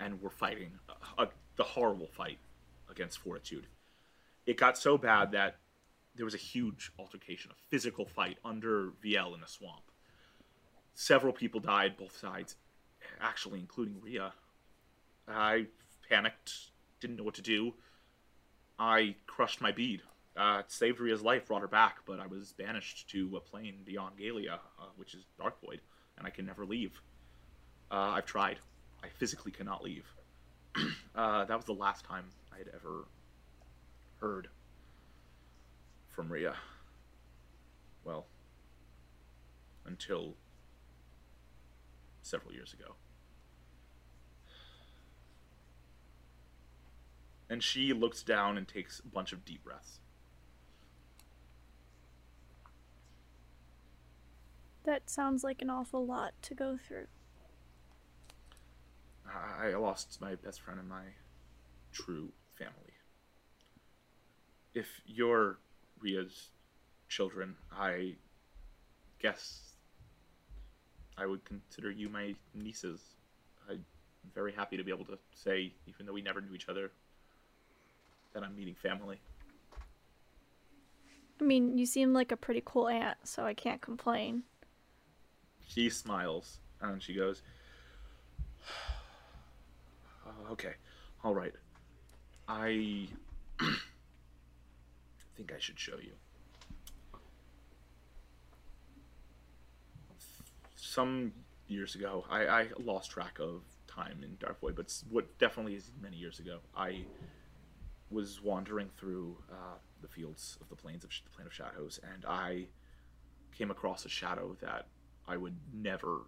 and 0.00 0.20
were 0.20 0.30
fighting 0.30 0.72
a, 0.88 1.22
a, 1.22 1.28
the 1.56 1.62
horrible 1.62 2.08
fight 2.08 2.38
against 2.90 3.18
Fortitude. 3.18 3.66
It 4.46 4.56
got 4.56 4.76
so 4.76 4.98
bad 4.98 5.32
that 5.32 5.56
there 6.14 6.24
was 6.24 6.34
a 6.34 6.38
huge 6.38 6.92
altercation, 6.98 7.50
a 7.50 7.54
physical 7.70 8.04
fight 8.04 8.38
under 8.44 8.92
VL 9.04 9.34
in 9.34 9.42
a 9.42 9.48
swamp. 9.48 9.82
Several 10.94 11.32
people 11.32 11.60
died, 11.60 11.96
both 11.96 12.16
sides, 12.16 12.56
actually, 13.20 13.60
including 13.60 14.00
Ria. 14.00 14.32
I 15.26 15.66
panicked, 16.08 16.70
didn't 17.00 17.16
know 17.16 17.24
what 17.24 17.34
to 17.34 17.42
do. 17.42 17.74
I 18.78 19.14
crushed 19.26 19.60
my 19.60 19.72
bead. 19.72 20.02
Uh, 20.36 20.62
saved 20.66 20.98
Ria's 20.98 21.22
life, 21.22 21.46
brought 21.46 21.60
her 21.60 21.68
back, 21.68 21.98
but 22.06 22.18
I 22.18 22.26
was 22.26 22.54
banished 22.54 23.10
to 23.10 23.36
a 23.36 23.40
plane 23.40 23.76
beyond 23.84 24.16
Galia, 24.18 24.54
uh, 24.80 24.86
which 24.96 25.14
is 25.14 25.26
Dark 25.38 25.60
Void, 25.60 25.80
and 26.16 26.26
I 26.26 26.30
can 26.30 26.46
never 26.46 26.64
leave. 26.64 27.00
Uh, 27.90 28.14
I've 28.16 28.26
tried. 28.26 28.58
I 29.04 29.08
physically 29.08 29.52
cannot 29.52 29.82
leave. 29.84 30.06
uh, 31.14 31.44
that 31.44 31.56
was 31.56 31.66
the 31.66 31.74
last 31.74 32.04
time 32.04 32.24
I 32.52 32.58
had 32.58 32.68
ever 32.74 33.04
heard 34.20 34.48
from 36.08 36.32
Ria. 36.32 36.54
Well, 38.04 38.26
until 39.84 40.34
several 42.22 42.52
years 42.52 42.72
ago. 42.72 42.94
And 47.50 47.62
she 47.62 47.92
looks 47.92 48.22
down 48.22 48.56
and 48.56 48.66
takes 48.66 49.00
a 49.00 49.08
bunch 49.08 49.32
of 49.32 49.44
deep 49.44 49.64
breaths. 49.64 50.00
That 54.84 55.08
sounds 55.08 55.44
like 55.44 55.62
an 55.62 55.70
awful 55.70 56.04
lot 56.04 56.34
to 56.42 56.54
go 56.54 56.76
through. 56.76 57.06
I 59.26 59.68
I 59.68 59.76
lost 59.76 60.20
my 60.20 60.34
best 60.34 60.60
friend 60.60 60.80
and 60.80 60.88
my 60.88 61.04
true 61.92 62.32
family. 62.58 62.74
If 64.74 64.88
you're 65.06 65.58
Ria's 66.00 66.48
children, 67.08 67.54
I 67.70 68.14
guess 69.20 69.74
I 71.16 71.26
would 71.26 71.44
consider 71.44 71.90
you 71.90 72.08
my 72.08 72.34
nieces. 72.54 73.00
I'm 73.68 73.84
very 74.34 74.52
happy 74.52 74.76
to 74.76 74.82
be 74.82 74.90
able 74.90 75.04
to 75.06 75.18
say, 75.34 75.72
even 75.86 76.06
though 76.06 76.12
we 76.12 76.22
never 76.22 76.40
knew 76.40 76.54
each 76.54 76.68
other, 76.68 76.90
that 78.32 78.42
I'm 78.42 78.56
meeting 78.56 78.74
family. 78.74 79.20
I 81.40 81.44
mean, 81.44 81.76
you 81.76 81.86
seem 81.86 82.12
like 82.12 82.32
a 82.32 82.36
pretty 82.36 82.62
cool 82.64 82.88
aunt, 82.88 83.18
so 83.24 83.44
I 83.44 83.54
can't 83.54 83.80
complain. 83.80 84.44
She 85.66 85.88
smiles 85.90 86.58
and 86.80 87.02
she 87.02 87.14
goes, 87.14 87.42
"Oh, 90.26 90.52
"Okay, 90.52 90.74
all 91.24 91.34
right. 91.34 91.54
I 92.48 93.08
think 95.36 95.52
I 95.52 95.58
should 95.58 95.78
show 95.78 95.96
you." 95.96 96.12
Some 100.76 101.32
years 101.68 101.94
ago, 101.94 102.24
I, 102.28 102.46
I 102.46 102.66
lost 102.78 103.10
track 103.10 103.38
of 103.40 103.62
time 103.86 104.20
in 104.22 104.36
Dark 104.38 104.60
Void, 104.60 104.76
but 104.76 104.92
what 105.08 105.38
definitely 105.38 105.74
is 105.74 105.90
many 106.00 106.16
years 106.16 106.38
ago, 106.38 106.58
I 106.76 107.04
was 108.10 108.42
wandering 108.42 108.90
through 108.98 109.38
uh, 109.50 109.78
the 110.02 110.08
fields 110.08 110.58
of 110.60 110.68
the 110.68 110.76
plains 110.76 111.04
of 111.04 111.10
the 111.10 111.30
Plane 111.34 111.46
of 111.46 111.52
Shadows, 111.52 111.98
and 112.12 112.24
I 112.26 112.66
came 113.56 113.70
across 113.70 114.04
a 114.04 114.08
shadow 114.08 114.56
that 114.60 114.86
I 115.26 115.36
would 115.36 115.56
never, 115.72 116.22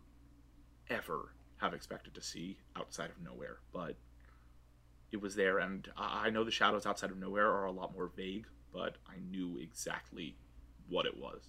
ever 0.89 1.35
have 1.59 1.75
expected 1.75 2.15
to 2.15 2.23
see 2.23 2.59
outside 2.77 3.11
of 3.11 3.23
nowhere. 3.23 3.59
But 3.73 3.97
it 5.13 5.21
was 5.21 5.37
there, 5.37 5.59
and 5.59 5.89
I 5.97 6.31
know 6.31 6.45
the 6.45 6.51
shadows 6.51 6.87
outside 6.87 7.11
of 7.11 7.19
nowhere 7.19 7.51
are 7.51 7.67
a 7.67 7.73
lot 7.73 7.95
more 7.95 8.11
vague, 8.17 8.47
but 8.73 8.97
I 9.09 9.17
knew 9.31 9.59
exactly 9.59 10.37
what 10.89 11.07
it 11.07 11.17
was 11.17 11.43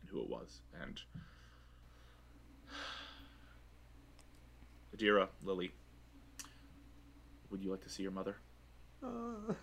and 0.00 0.10
who 0.10 0.22
it 0.22 0.28
was. 0.28 0.60
And 0.82 1.00
Adira, 4.96 5.28
Lily, 5.42 5.72
would 7.50 7.62
you 7.62 7.70
like 7.70 7.82
to 7.82 7.88
see 7.88 8.02
your 8.02 8.12
mother? 8.12 8.36
Uh, 9.02 9.54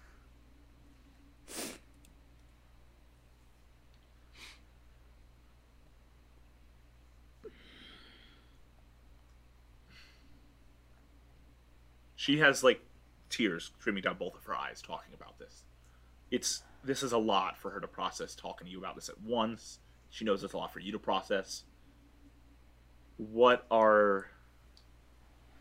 she 12.28 12.40
has 12.40 12.62
like 12.62 12.82
tears 13.30 13.72
streaming 13.80 14.04
down 14.04 14.18
both 14.18 14.36
of 14.36 14.44
her 14.44 14.54
eyes 14.54 14.82
talking 14.82 15.14
about 15.14 15.40
this. 15.40 15.64
It's 16.30 16.62
this 16.84 17.02
is 17.02 17.14
a 17.14 17.18
lot 17.18 17.58
for 17.58 17.72
her 17.72 17.80
to 17.80 17.88
process 17.88 18.36
talking 18.36 18.68
to 18.68 18.72
you 18.72 18.80
about 18.80 18.96
this 18.96 19.08
at 19.08 19.22
once. 19.22 19.80
She 20.10 20.26
knows 20.26 20.44
it's 20.44 20.52
a 20.52 20.58
lot 20.58 20.74
for 20.74 20.82
you 20.82 20.92
to 20.92 21.00
process. 21.00 21.64
What 23.16 23.66
are 23.72 24.26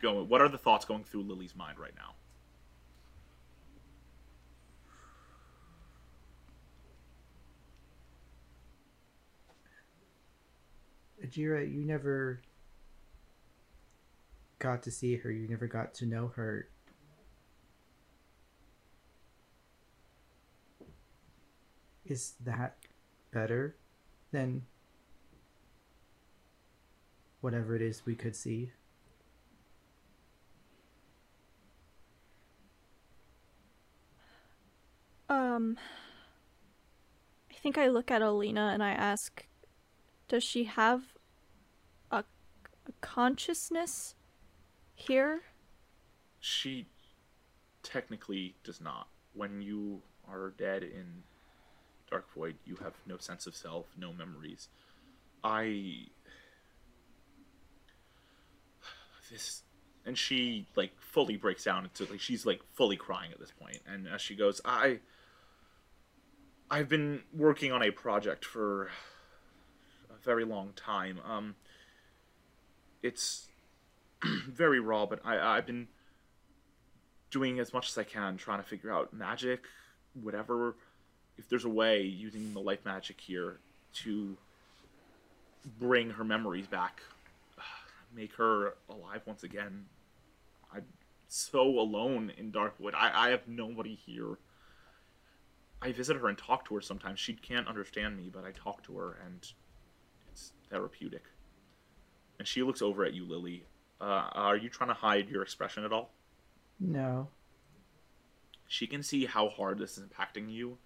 going 0.01 0.27
what 0.27 0.41
are 0.41 0.49
the 0.49 0.57
thoughts 0.57 0.83
going 0.83 1.05
through 1.05 1.23
Lily's 1.23 1.55
mind 1.55 1.79
right 1.79 1.93
now? 1.95 2.15
Adira, 11.25 11.65
you 11.65 11.85
never 11.85 12.41
got 14.59 14.83
to 14.83 14.91
see 14.91 15.15
her. 15.17 15.31
You 15.31 15.47
never 15.47 15.67
got 15.67 15.93
to 15.95 16.05
know 16.05 16.31
her. 16.35 16.69
Is 22.05 22.33
that 22.43 22.77
better 23.31 23.75
than 24.31 24.65
whatever 27.41 27.75
it 27.75 27.81
is 27.81 28.05
we 28.05 28.15
could 28.15 28.35
see? 28.35 28.71
Um, 35.29 35.77
I 37.51 37.55
think 37.55 37.77
I 37.77 37.87
look 37.87 38.09
at 38.09 38.21
Alina 38.21 38.71
and 38.73 38.81
I 38.81 38.91
ask, 38.91 39.45
does 40.29 40.43
she 40.43 40.63
have 40.63 41.01
a, 42.09 42.19
a 42.19 42.91
consciousness 43.01 44.15
here? 44.97 45.41
She 46.39 46.87
technically 47.83 48.55
does 48.63 48.81
not. 48.81 49.07
When 49.33 49.61
you 49.61 50.01
are 50.27 50.53
dead 50.57 50.83
in 50.83 51.23
Dark 52.09 52.25
Void, 52.33 52.55
you 52.65 52.75
have 52.77 52.93
no 53.05 53.17
sense 53.17 53.47
of 53.47 53.55
self, 53.55 53.85
no 53.97 54.11
memories. 54.11 54.67
I. 55.43 56.07
This. 59.31 59.61
And 60.05 60.17
she, 60.17 60.65
like, 60.75 60.91
fully 60.99 61.35
breaks 61.37 61.65
down 61.65 61.83
into, 61.83 62.09
like, 62.11 62.21
she's, 62.21 62.45
like, 62.45 62.61
fully 62.73 62.95
crying 62.95 63.31
at 63.31 63.39
this 63.39 63.51
point. 63.51 63.79
And 63.87 64.07
as 64.07 64.21
she 64.21 64.35
goes, 64.35 64.59
I. 64.65 64.99
I've 66.69 66.89
been 66.89 67.21
working 67.33 67.71
on 67.71 67.81
a 67.83 67.91
project 67.91 68.43
for 68.43 68.89
a 70.09 70.17
very 70.23 70.43
long 70.43 70.73
time. 70.75 71.19
Um. 71.23 71.55
It's 73.03 73.47
very 74.47 74.79
raw, 74.79 75.05
but 75.05 75.19
I, 75.23 75.57
I've 75.57 75.65
been 75.65 75.87
doing 77.31 77.59
as 77.59 77.73
much 77.73 77.89
as 77.89 77.97
I 77.97 78.03
can, 78.03 78.37
trying 78.37 78.59
to 78.59 78.67
figure 78.67 78.91
out 78.91 79.13
magic, 79.13 79.65
whatever. 80.13 80.75
If 81.37 81.49
there's 81.49 81.65
a 81.65 81.69
way 81.69 82.01
using 82.01 82.53
the 82.53 82.59
life 82.59 82.83
magic 82.85 83.19
here 83.19 83.59
to 83.95 84.37
bring 85.79 86.11
her 86.11 86.23
memories 86.23 86.67
back, 86.67 87.01
make 88.15 88.33
her 88.35 88.75
alive 88.89 89.21
once 89.25 89.43
again. 89.43 89.85
I'm 90.73 90.85
so 91.27 91.61
alone 91.61 92.31
in 92.37 92.51
Dark 92.51 92.77
Void. 92.77 92.93
I, 92.95 93.27
I 93.27 93.29
have 93.29 93.47
nobody 93.47 93.95
here. 93.95 94.37
I 95.81 95.91
visit 95.91 96.17
her 96.17 96.27
and 96.27 96.37
talk 96.37 96.67
to 96.67 96.75
her 96.75 96.81
sometimes. 96.81 97.19
She 97.19 97.33
can't 97.33 97.67
understand 97.67 98.17
me, 98.17 98.31
but 98.33 98.43
I 98.43 98.51
talk 98.51 98.83
to 98.83 98.97
her 98.97 99.19
and 99.25 99.47
it's 100.31 100.53
therapeutic. 100.69 101.23
And 102.39 102.47
she 102.47 102.63
looks 102.63 102.81
over 102.81 103.03
at 103.03 103.13
you, 103.13 103.25
Lily. 103.25 103.63
Uh, 103.99 104.29
are 104.33 104.57
you 104.57 104.69
trying 104.69 104.89
to 104.89 104.93
hide 104.93 105.29
your 105.29 105.41
expression 105.41 105.83
at 105.83 105.91
all? 105.91 106.11
No. 106.79 107.29
She 108.67 108.85
can 108.85 109.01
see 109.01 109.25
how 109.25 109.49
hard 109.49 109.79
this 109.79 109.97
is 109.97 110.03
impacting 110.03 110.51
you, 110.51 110.77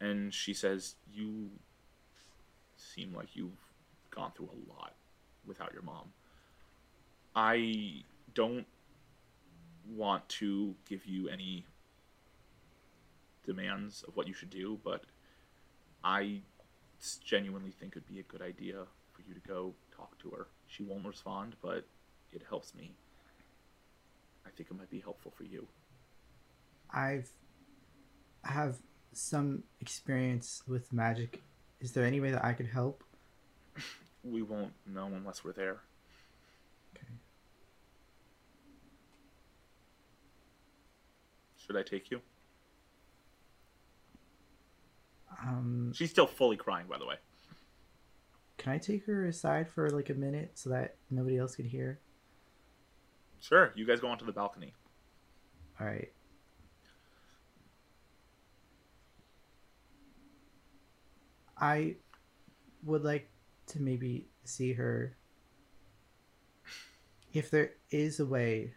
and 0.00 0.32
she 0.32 0.54
says, 0.54 0.94
You 1.12 1.50
seem 2.76 3.14
like 3.14 3.34
you've 3.34 3.50
gone 4.10 4.32
through 4.36 4.50
a 4.50 4.70
lot 4.72 4.94
without 5.46 5.72
your 5.72 5.82
mom. 5.82 6.12
I 7.34 8.04
don't 8.34 8.66
want 9.88 10.28
to 10.28 10.74
give 10.88 11.06
you 11.06 11.28
any 11.28 11.66
demands 13.44 14.04
of 14.06 14.16
what 14.16 14.28
you 14.28 14.34
should 14.34 14.50
do, 14.50 14.78
but 14.84 15.04
I 16.04 16.40
genuinely 17.24 17.72
think 17.72 17.92
it'd 17.92 18.06
be 18.06 18.20
a 18.20 18.24
good 18.24 18.42
idea 18.42 18.84
for 19.12 19.22
you 19.26 19.34
to 19.34 19.40
go 19.40 19.74
talk 19.94 20.18
to 20.20 20.30
her. 20.30 20.46
She 20.68 20.82
won't 20.82 21.06
respond, 21.06 21.56
but 21.60 21.84
it 22.32 22.42
helps 22.48 22.74
me. 22.74 22.92
I 24.46 24.50
think 24.50 24.70
it 24.70 24.74
might 24.76 24.90
be 24.90 25.00
helpful 25.00 25.32
for 25.36 25.44
you. 25.44 25.66
I've 26.90 27.30
have 28.44 28.76
some 29.12 29.62
experience 29.80 30.62
with 30.66 30.92
magic. 30.92 31.42
Is 31.80 31.92
there 31.92 32.04
any 32.04 32.20
way 32.20 32.30
that 32.32 32.44
I 32.44 32.52
could 32.52 32.66
help? 32.66 33.02
We 34.24 34.40
won't 34.42 34.72
know 34.86 35.06
unless 35.06 35.42
we're 35.44 35.52
there. 35.52 35.80
Okay. 36.94 37.08
Should 41.56 41.76
I 41.76 41.82
take 41.82 42.08
you? 42.12 42.20
Um, 45.44 45.92
She's 45.92 46.10
still 46.10 46.28
fully 46.28 46.56
crying, 46.56 46.86
by 46.88 46.98
the 46.98 47.06
way. 47.06 47.16
can 48.58 48.72
I 48.72 48.78
take 48.78 49.04
her 49.06 49.26
aside 49.26 49.68
for 49.68 49.90
like 49.90 50.08
a 50.10 50.14
minute 50.14 50.52
so 50.54 50.70
that 50.70 50.94
nobody 51.10 51.36
else 51.36 51.56
can 51.56 51.64
hear? 51.64 51.98
Sure, 53.42 53.72
you 53.74 53.84
guys 53.84 53.98
go 53.98 54.06
onto 54.06 54.24
the 54.24 54.32
balcony. 54.32 54.72
All 55.80 55.86
right. 55.86 56.12
I 61.60 61.96
would 62.84 63.02
like 63.02 63.28
to 63.66 63.82
maybe 63.82 64.28
see 64.44 64.72
her 64.74 65.16
if 67.32 67.50
there 67.50 67.72
is 67.90 68.20
a 68.20 68.26
way 68.26 68.74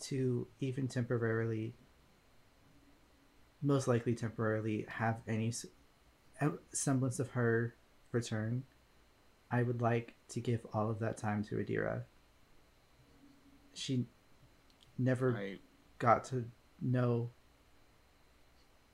to 0.00 0.46
even 0.60 0.86
temporarily 0.86 1.74
most 3.62 3.88
likely 3.88 4.14
temporarily 4.14 4.86
have 4.88 5.16
any 5.26 5.52
uh, 6.40 6.50
semblance 6.72 7.18
of 7.18 7.30
her 7.30 7.74
return 8.12 8.62
i 9.50 9.62
would 9.62 9.80
like 9.80 10.14
to 10.28 10.40
give 10.40 10.64
all 10.72 10.88
of 10.90 11.00
that 11.00 11.16
time 11.16 11.42
to 11.42 11.56
adira 11.56 12.02
she 13.78 14.06
never 14.98 15.36
I 15.36 15.58
got 15.98 16.24
to 16.24 16.44
know 16.80 17.30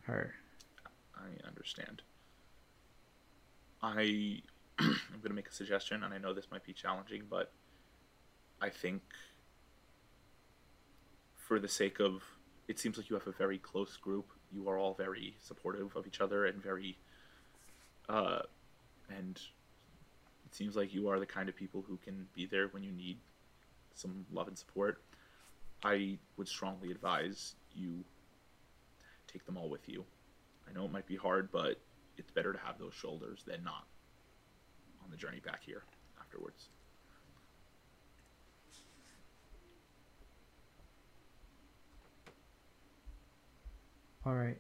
her. 0.02 0.34
I 1.16 1.46
understand. 1.46 2.02
I 3.82 4.42
I'm 4.78 5.20
going 5.20 5.30
to 5.30 5.34
make 5.34 5.48
a 5.48 5.52
suggestion, 5.52 6.02
and 6.02 6.12
I 6.12 6.18
know 6.18 6.34
this 6.34 6.50
might 6.50 6.64
be 6.64 6.72
challenging, 6.72 7.22
but 7.28 7.52
I 8.60 8.68
think 8.70 9.02
for 11.34 11.58
the 11.58 11.68
sake 11.68 12.00
of 12.00 12.22
it 12.68 12.78
seems 12.78 12.96
like 12.96 13.10
you 13.10 13.14
have 13.14 13.26
a 13.26 13.32
very 13.32 13.58
close 13.58 13.96
group. 13.96 14.30
You 14.52 14.68
are 14.68 14.78
all 14.78 14.94
very 14.94 15.36
supportive 15.40 15.94
of 15.96 16.06
each 16.06 16.20
other 16.20 16.46
and 16.46 16.62
very 16.62 16.96
uh 18.08 18.40
and 19.08 19.40
it 20.46 20.54
seems 20.54 20.76
like 20.76 20.94
you 20.94 21.08
are 21.08 21.18
the 21.18 21.26
kind 21.26 21.48
of 21.48 21.56
people 21.56 21.84
who 21.86 21.98
can 21.98 22.26
be 22.34 22.46
there 22.46 22.68
when 22.68 22.82
you 22.82 22.92
need 22.92 23.18
some 23.94 24.26
love 24.32 24.48
and 24.48 24.58
support. 24.58 25.02
I 25.82 26.18
would 26.36 26.48
strongly 26.48 26.90
advise 26.90 27.56
you 27.74 28.04
take 29.26 29.44
them 29.46 29.56
all 29.56 29.68
with 29.68 29.88
you. 29.88 30.04
I 30.68 30.72
know 30.72 30.84
it 30.84 30.92
might 30.92 31.06
be 31.06 31.16
hard, 31.16 31.50
but 31.50 31.80
it's 32.16 32.30
better 32.30 32.52
to 32.52 32.58
have 32.60 32.78
those 32.78 32.94
shoulders 32.94 33.42
than 33.46 33.62
not 33.64 33.86
on 35.02 35.10
the 35.10 35.16
journey 35.16 35.40
back 35.44 35.62
here 35.64 35.82
afterwards. 36.20 36.68
All 44.26 44.34
right. 44.34 44.56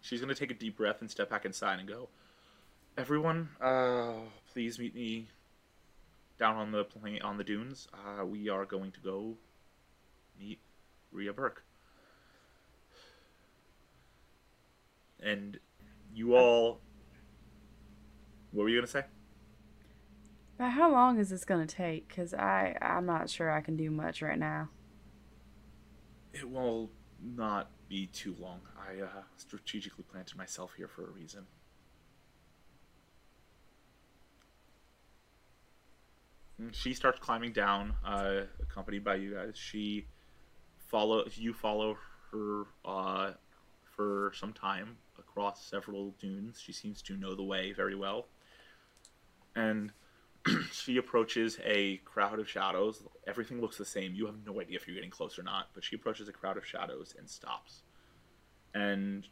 She's 0.00 0.20
gonna 0.20 0.34
take 0.34 0.50
a 0.50 0.54
deep 0.54 0.76
breath 0.76 1.00
and 1.00 1.10
step 1.10 1.30
back 1.30 1.44
inside 1.44 1.80
and 1.80 1.88
go, 1.88 2.08
"Everyone, 2.96 3.50
uh, 3.60 4.14
please 4.52 4.78
meet 4.78 4.94
me 4.94 5.28
down 6.38 6.56
on 6.56 6.72
the 6.72 6.84
plain 6.84 7.20
on 7.22 7.36
the 7.36 7.44
dunes. 7.44 7.88
Uh, 7.92 8.24
we 8.24 8.48
are 8.48 8.64
going 8.64 8.92
to 8.92 9.00
go 9.00 9.36
meet 10.38 10.60
Rhea 11.12 11.32
Burke." 11.32 11.64
And 15.20 15.58
you 16.12 16.36
all, 16.36 16.80
what 18.52 18.64
were 18.64 18.68
you 18.68 18.76
gonna 18.76 18.86
say? 18.86 19.04
But 20.56 20.70
how 20.70 20.92
long 20.92 21.18
is 21.18 21.30
this 21.30 21.44
gonna 21.44 21.66
take? 21.66 22.14
Cause 22.14 22.32
I 22.34 22.76
I'm 22.80 23.06
not 23.06 23.28
sure 23.28 23.50
I 23.50 23.60
can 23.60 23.76
do 23.76 23.90
much 23.90 24.22
right 24.22 24.38
now. 24.38 24.68
It 26.32 26.48
will 26.48 26.90
not 27.20 27.70
be 27.88 28.06
too 28.06 28.36
long. 28.38 28.60
I 28.78 29.02
uh, 29.02 29.22
strategically 29.36 30.04
planted 30.04 30.36
myself 30.36 30.72
here 30.76 30.88
for 30.88 31.08
a 31.08 31.10
reason. 31.10 31.46
She 36.72 36.94
starts 36.94 37.18
climbing 37.18 37.52
down, 37.52 37.94
uh, 38.04 38.42
accompanied 38.62 39.04
by 39.04 39.16
you 39.16 39.34
guys. 39.34 39.56
She 39.56 40.06
follow 40.88 41.24
you 41.34 41.52
follow 41.52 41.96
her 42.30 42.64
uh, 42.84 43.32
for 43.96 44.32
some 44.34 44.52
time 44.52 44.96
across 45.18 45.64
several 45.66 46.14
dunes. 46.20 46.60
She 46.60 46.72
seems 46.72 47.02
to 47.02 47.16
know 47.16 47.34
the 47.34 47.42
way 47.42 47.72
very 47.72 47.94
well, 47.94 48.26
and 49.56 49.92
she 50.72 50.96
approaches 50.96 51.58
a 51.64 51.96
crowd 51.98 52.38
of 52.38 52.48
shadows. 52.48 53.02
Everything 53.26 53.60
looks 53.60 53.78
the 53.78 53.84
same. 53.84 54.14
You 54.14 54.26
have 54.26 54.36
no 54.46 54.60
idea 54.60 54.76
if 54.76 54.86
you're 54.86 54.96
getting 54.96 55.10
close 55.10 55.38
or 55.38 55.42
not, 55.42 55.68
but 55.74 55.84
she 55.84 55.96
approaches 55.96 56.28
a 56.28 56.32
crowd 56.32 56.56
of 56.56 56.66
shadows 56.66 57.14
and 57.18 57.28
stops. 57.28 57.82
And 58.74 59.26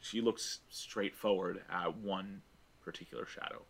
she 0.00 0.20
looks 0.20 0.60
straight 0.70 1.14
forward 1.14 1.62
at 1.70 1.96
one 1.96 2.42
particular 2.82 3.26
shadow. 3.26 3.62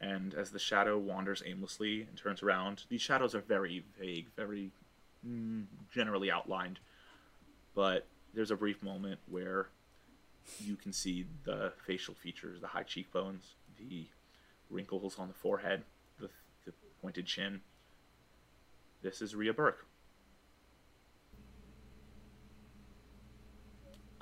And 0.00 0.34
as 0.34 0.50
the 0.50 0.58
shadow 0.58 0.96
wanders 0.96 1.42
aimlessly 1.44 2.02
and 2.02 2.16
turns 2.16 2.42
around, 2.42 2.84
these 2.88 3.02
shadows 3.02 3.34
are 3.34 3.40
very 3.40 3.84
vague, 3.98 4.28
very 4.34 4.70
mm, 5.26 5.64
generally 5.92 6.30
outlined. 6.30 6.80
But 7.74 8.06
there's 8.32 8.50
a 8.50 8.56
brief 8.56 8.82
moment 8.82 9.20
where 9.28 9.68
you 10.58 10.76
can 10.76 10.92
see 10.92 11.26
the 11.44 11.72
facial 11.86 12.14
features, 12.14 12.60
the 12.60 12.68
high 12.68 12.82
cheekbones, 12.82 13.54
the 13.78 14.06
wrinkles 14.70 15.18
on 15.18 15.28
the 15.28 15.34
forehead, 15.34 15.82
the, 16.18 16.28
the 16.64 16.72
pointed 17.02 17.26
chin. 17.26 17.60
This 19.02 19.20
is 19.20 19.34
Rhea 19.34 19.52
Burke. 19.52 19.86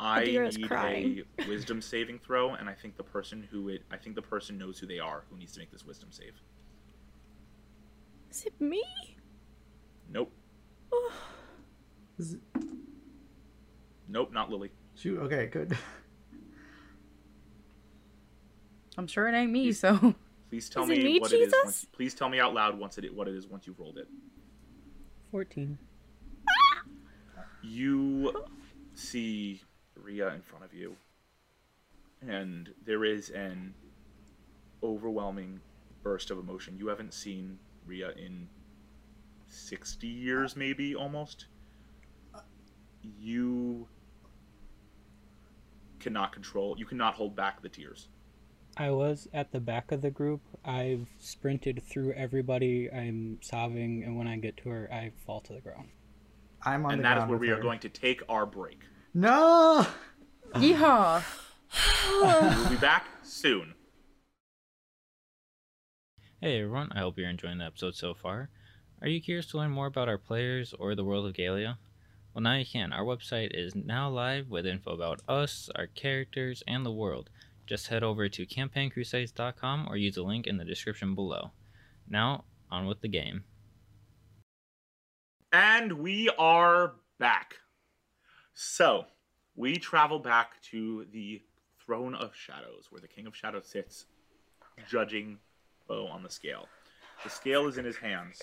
I 0.00 0.24
Adira's 0.24 0.56
need 0.56 0.68
crying. 0.68 1.22
a 1.40 1.46
wisdom 1.48 1.80
saving 1.82 2.18
throw, 2.20 2.54
and 2.54 2.68
I 2.68 2.74
think 2.74 2.96
the 2.96 3.02
person 3.02 3.46
who 3.50 3.68
it, 3.68 3.82
I 3.90 3.96
think 3.96 4.14
the 4.14 4.22
person 4.22 4.56
knows 4.58 4.78
who 4.78 4.86
they 4.86 4.98
are 5.00 5.24
who 5.30 5.36
needs 5.36 5.52
to 5.54 5.58
make 5.60 5.70
this 5.72 5.84
wisdom 5.84 6.10
save. 6.12 6.34
Is 8.30 8.44
it 8.44 8.60
me? 8.60 8.82
Nope, 10.10 10.32
Is 12.18 12.34
it- 12.34 12.40
nope, 14.08 14.32
not 14.32 14.50
Lily. 14.50 14.70
Shoot. 14.94 15.18
Okay. 15.20 15.46
Good. 15.46 15.76
I'm 18.96 19.06
sure 19.06 19.28
it 19.28 19.34
ain't 19.34 19.52
me, 19.52 19.72
so. 19.72 20.14
Please 20.50 20.68
tell 20.68 20.82
Is 20.84 20.90
it 20.90 20.98
me, 20.98 21.04
me, 21.04 21.20
what 21.20 21.32
it 21.32 21.36
is. 21.40 21.44
Jesus? 21.52 21.64
Once, 21.64 21.84
please 21.92 22.14
tell 22.14 22.28
me 22.28 22.40
out 22.40 22.54
loud 22.54 22.78
once 22.78 22.98
it 22.98 23.14
what 23.14 23.28
it 23.28 23.34
is 23.34 23.46
once 23.46 23.66
you've 23.66 23.78
rolled 23.78 23.98
it. 23.98 24.08
14. 25.30 25.78
You 27.62 28.44
see 28.94 29.62
Ria 30.08 30.32
in 30.32 30.40
front 30.40 30.64
of 30.64 30.72
you, 30.72 30.96
and 32.26 32.70
there 32.86 33.04
is 33.04 33.28
an 33.28 33.74
overwhelming 34.82 35.60
burst 36.02 36.30
of 36.30 36.38
emotion. 36.38 36.78
You 36.78 36.86
haven't 36.88 37.12
seen 37.12 37.58
Ria 37.86 38.12
in 38.12 38.48
60 39.48 40.06
years, 40.06 40.56
maybe 40.56 40.94
almost. 40.94 41.46
You 43.20 43.86
cannot 46.00 46.32
control, 46.32 46.74
you 46.78 46.86
cannot 46.86 47.14
hold 47.14 47.36
back 47.36 47.60
the 47.60 47.68
tears. 47.68 48.08
I 48.78 48.90
was 48.90 49.28
at 49.34 49.52
the 49.52 49.60
back 49.60 49.92
of 49.92 50.00
the 50.00 50.10
group. 50.10 50.40
I've 50.64 51.08
sprinted 51.18 51.82
through 51.82 52.12
everybody. 52.12 52.90
I'm 52.90 53.38
sobbing, 53.42 54.04
and 54.04 54.16
when 54.16 54.26
I 54.26 54.36
get 54.38 54.56
to 54.58 54.70
her, 54.70 54.88
I 54.90 55.12
fall 55.26 55.40
to 55.42 55.52
the 55.52 55.60
ground. 55.60 55.88
I'm 56.62 56.86
on 56.86 56.92
and 56.92 57.00
the 57.00 57.02
that 57.02 57.18
is 57.18 57.24
where 57.24 57.32
with 57.32 57.40
we 57.40 57.50
are 57.50 57.60
going 57.60 57.80
to 57.80 57.88
take 57.90 58.22
our 58.28 58.46
break. 58.46 58.80
No. 59.18 59.84
Yeehaw! 60.54 61.24
We'll 62.22 62.70
be 62.70 62.76
back 62.76 63.04
soon. 63.24 63.74
Hey 66.40 66.60
everyone, 66.60 66.92
I 66.92 67.00
hope 67.00 67.18
you're 67.18 67.28
enjoying 67.28 67.58
the 67.58 67.64
episode 67.64 67.96
so 67.96 68.14
far. 68.14 68.48
Are 69.02 69.08
you 69.08 69.20
curious 69.20 69.46
to 69.46 69.56
learn 69.56 69.72
more 69.72 69.88
about 69.88 70.08
our 70.08 70.18
players 70.18 70.72
or 70.78 70.94
the 70.94 71.02
world 71.02 71.26
of 71.26 71.32
Galia? 71.32 71.78
Well, 72.32 72.44
now 72.44 72.54
you 72.54 72.64
can. 72.64 72.92
Our 72.92 73.02
website 73.02 73.50
is 73.54 73.74
now 73.74 74.08
live 74.08 74.50
with 74.50 74.64
info 74.64 74.92
about 74.92 75.20
us, 75.26 75.68
our 75.74 75.88
characters, 75.88 76.62
and 76.68 76.86
the 76.86 76.92
world. 76.92 77.28
Just 77.66 77.88
head 77.88 78.04
over 78.04 78.28
to 78.28 78.46
campaigncrusades.com 78.46 79.88
or 79.90 79.96
use 79.96 80.14
the 80.14 80.22
link 80.22 80.46
in 80.46 80.58
the 80.58 80.64
description 80.64 81.16
below. 81.16 81.50
Now, 82.08 82.44
on 82.70 82.86
with 82.86 83.00
the 83.00 83.08
game. 83.08 83.42
And 85.50 85.94
we 85.94 86.28
are 86.38 86.92
back. 87.18 87.56
So, 88.60 89.04
we 89.54 89.76
travel 89.76 90.18
back 90.18 90.60
to 90.72 91.06
the 91.12 91.40
Throne 91.86 92.16
of 92.16 92.34
Shadows, 92.34 92.88
where 92.90 93.00
the 93.00 93.06
King 93.06 93.28
of 93.28 93.36
Shadows 93.36 93.68
sits, 93.68 94.06
judging 94.90 95.38
Bo 95.86 96.08
on 96.08 96.24
the 96.24 96.28
scale. 96.28 96.66
The 97.22 97.30
scale 97.30 97.68
is 97.68 97.78
in 97.78 97.84
his 97.84 97.98
hands. 97.98 98.42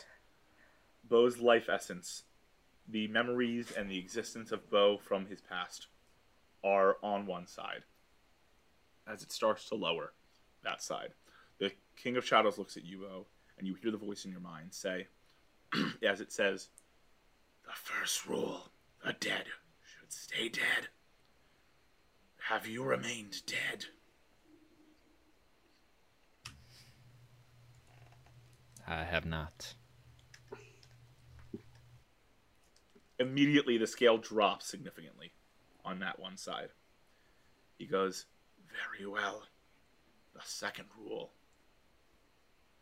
Bo's 1.03 1.39
life 1.39 1.67
essence, 1.67 2.23
the 2.87 3.09
memories 3.09 3.73
and 3.75 3.91
the 3.91 3.97
existence 3.97 4.53
of 4.53 4.69
Bo 4.69 4.97
from 4.97 5.25
his 5.25 5.41
past, 5.41 5.87
are 6.63 6.95
on 7.03 7.25
one 7.25 7.45
side. 7.45 7.83
As 9.05 9.21
it 9.21 9.33
starts 9.33 9.67
to 9.67 9.75
lower, 9.75 10.13
that 10.63 10.81
side, 10.81 11.11
the 11.59 11.73
King 12.01 12.15
of 12.15 12.25
Shadows 12.25 12.57
looks 12.57 12.77
at 12.77 12.85
you, 12.85 12.99
Bo, 12.99 13.25
and 13.57 13.67
you 13.67 13.73
hear 13.73 13.91
the 13.91 13.97
voice 13.97 14.23
in 14.23 14.31
your 14.31 14.39
mind 14.39 14.73
say, 14.73 15.07
as 16.07 16.21
it 16.21 16.31
says, 16.31 16.69
the 17.65 17.73
first 17.73 18.25
rule 18.25 18.69
the 19.05 19.13
dead 19.13 19.45
stay 20.11 20.49
dead. 20.49 20.89
Have 22.49 22.67
you 22.67 22.83
remained 22.83 23.45
dead? 23.45 23.85
I 28.87 29.03
have 29.03 29.25
not. 29.25 29.73
Immediately, 33.17 33.77
the 33.77 33.87
scale 33.87 34.17
drops 34.17 34.67
significantly 34.67 35.31
on 35.83 35.99
that 35.99 36.19
one 36.19 36.37
side. 36.37 36.69
He 37.77 37.85
goes, 37.85 38.25
Very 38.67 39.07
well. 39.07 39.43
The 40.33 40.41
second 40.43 40.85
rule. 40.97 41.31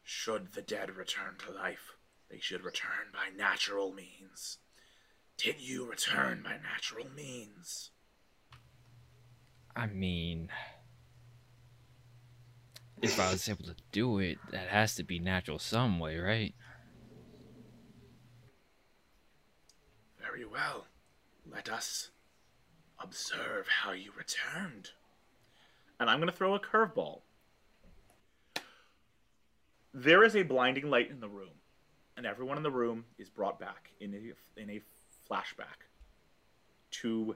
Should 0.01 0.53
the 0.53 0.61
dead 0.61 0.95
return 0.95 1.35
to 1.45 1.53
life, 1.53 1.93
they 2.29 2.39
should 2.39 2.63
return 2.63 3.11
by 3.13 3.29
natural 3.35 3.93
means. 3.93 4.57
Did 5.37 5.59
you 5.59 5.89
return 5.89 6.41
by 6.43 6.57
natural 6.57 7.07
means? 7.15 7.91
I 9.75 9.87
mean, 9.87 10.49
if 13.01 13.19
I 13.19 13.31
was 13.31 13.49
able 13.49 13.65
to 13.65 13.75
do 13.91 14.19
it, 14.19 14.37
that 14.51 14.67
has 14.67 14.95
to 14.95 15.03
be 15.03 15.19
natural 15.19 15.59
some 15.59 15.99
way, 15.99 16.17
right? 16.17 16.53
Very 20.21 20.45
well. 20.45 20.85
Let 21.51 21.69
us 21.69 22.11
observe 22.99 23.67
how 23.67 23.91
you 23.91 24.11
returned. 24.15 24.91
And 25.99 26.09
I'm 26.09 26.19
going 26.19 26.29
to 26.29 26.35
throw 26.35 26.55
a 26.55 26.59
curveball. 26.59 27.21
There 29.93 30.23
is 30.23 30.35
a 30.35 30.43
blinding 30.43 30.89
light 30.89 31.11
in 31.11 31.19
the 31.19 31.27
room, 31.27 31.61
and 32.17 32.25
everyone 32.25 32.57
in 32.57 32.63
the 32.63 32.71
room 32.71 33.05
is 33.19 33.29
brought 33.29 33.59
back 33.59 33.89
in 33.99 34.13
a, 34.13 34.61
in 34.61 34.69
a 34.69 34.81
flashback 35.29 35.87
to 36.91 37.35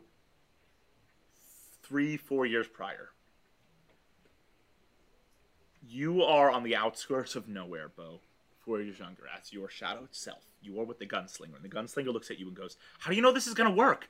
three, 1.83 2.17
four 2.17 2.45
years 2.45 2.67
prior. 2.67 3.09
You 5.87 6.21
are 6.23 6.51
on 6.51 6.63
the 6.63 6.75
outskirts 6.75 7.35
of 7.35 7.47
nowhere, 7.47 7.89
Bo, 7.89 8.19
four 8.59 8.81
years 8.81 8.99
younger, 8.99 9.23
as 9.39 9.53
your 9.53 9.69
shadow 9.69 10.03
itself. 10.03 10.43
You 10.61 10.79
are 10.81 10.85
with 10.85 10.99
the 10.99 11.05
gunslinger, 11.05 11.55
and 11.55 11.63
the 11.63 11.69
gunslinger 11.69 12.11
looks 12.11 12.29
at 12.29 12.39
you 12.39 12.47
and 12.47 12.55
goes, 12.55 12.77
How 12.99 13.09
do 13.09 13.15
you 13.15 13.21
know 13.21 13.31
this 13.31 13.47
is 13.47 13.53
going 13.53 13.69
to 13.69 13.75
work? 13.75 14.09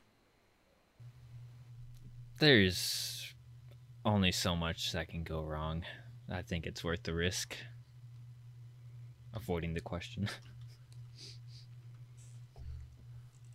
There's 2.40 3.34
only 4.06 4.32
so 4.32 4.56
much 4.56 4.92
that 4.94 5.10
can 5.10 5.24
go 5.24 5.44
wrong. 5.44 5.84
I 6.30 6.42
think 6.42 6.66
it's 6.66 6.84
worth 6.84 7.04
the 7.04 7.14
risk. 7.14 7.56
Avoiding 9.34 9.74
the 9.74 9.82
question. 9.82 10.30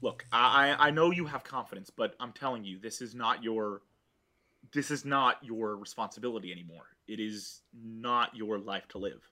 Look, 0.03 0.27
I, 0.33 0.75
I 0.79 0.91
know 0.91 1.13
you 1.13 1.27
have 1.27 1.45
confidence, 1.45 1.89
but 1.89 2.17
I'm 2.19 2.33
telling 2.33 2.65
you, 2.65 2.79
this 2.81 3.01
is 3.01 3.15
not 3.15 3.43
your 3.45 3.83
this 4.73 4.91
is 4.91 5.05
not 5.05 5.37
your 5.43 5.77
responsibility 5.77 6.51
anymore. 6.51 6.87
It 7.07 7.21
is 7.21 7.63
not 7.75 8.35
your 8.35 8.59
life 8.59 8.87
to 8.89 8.99
live. 8.99 9.23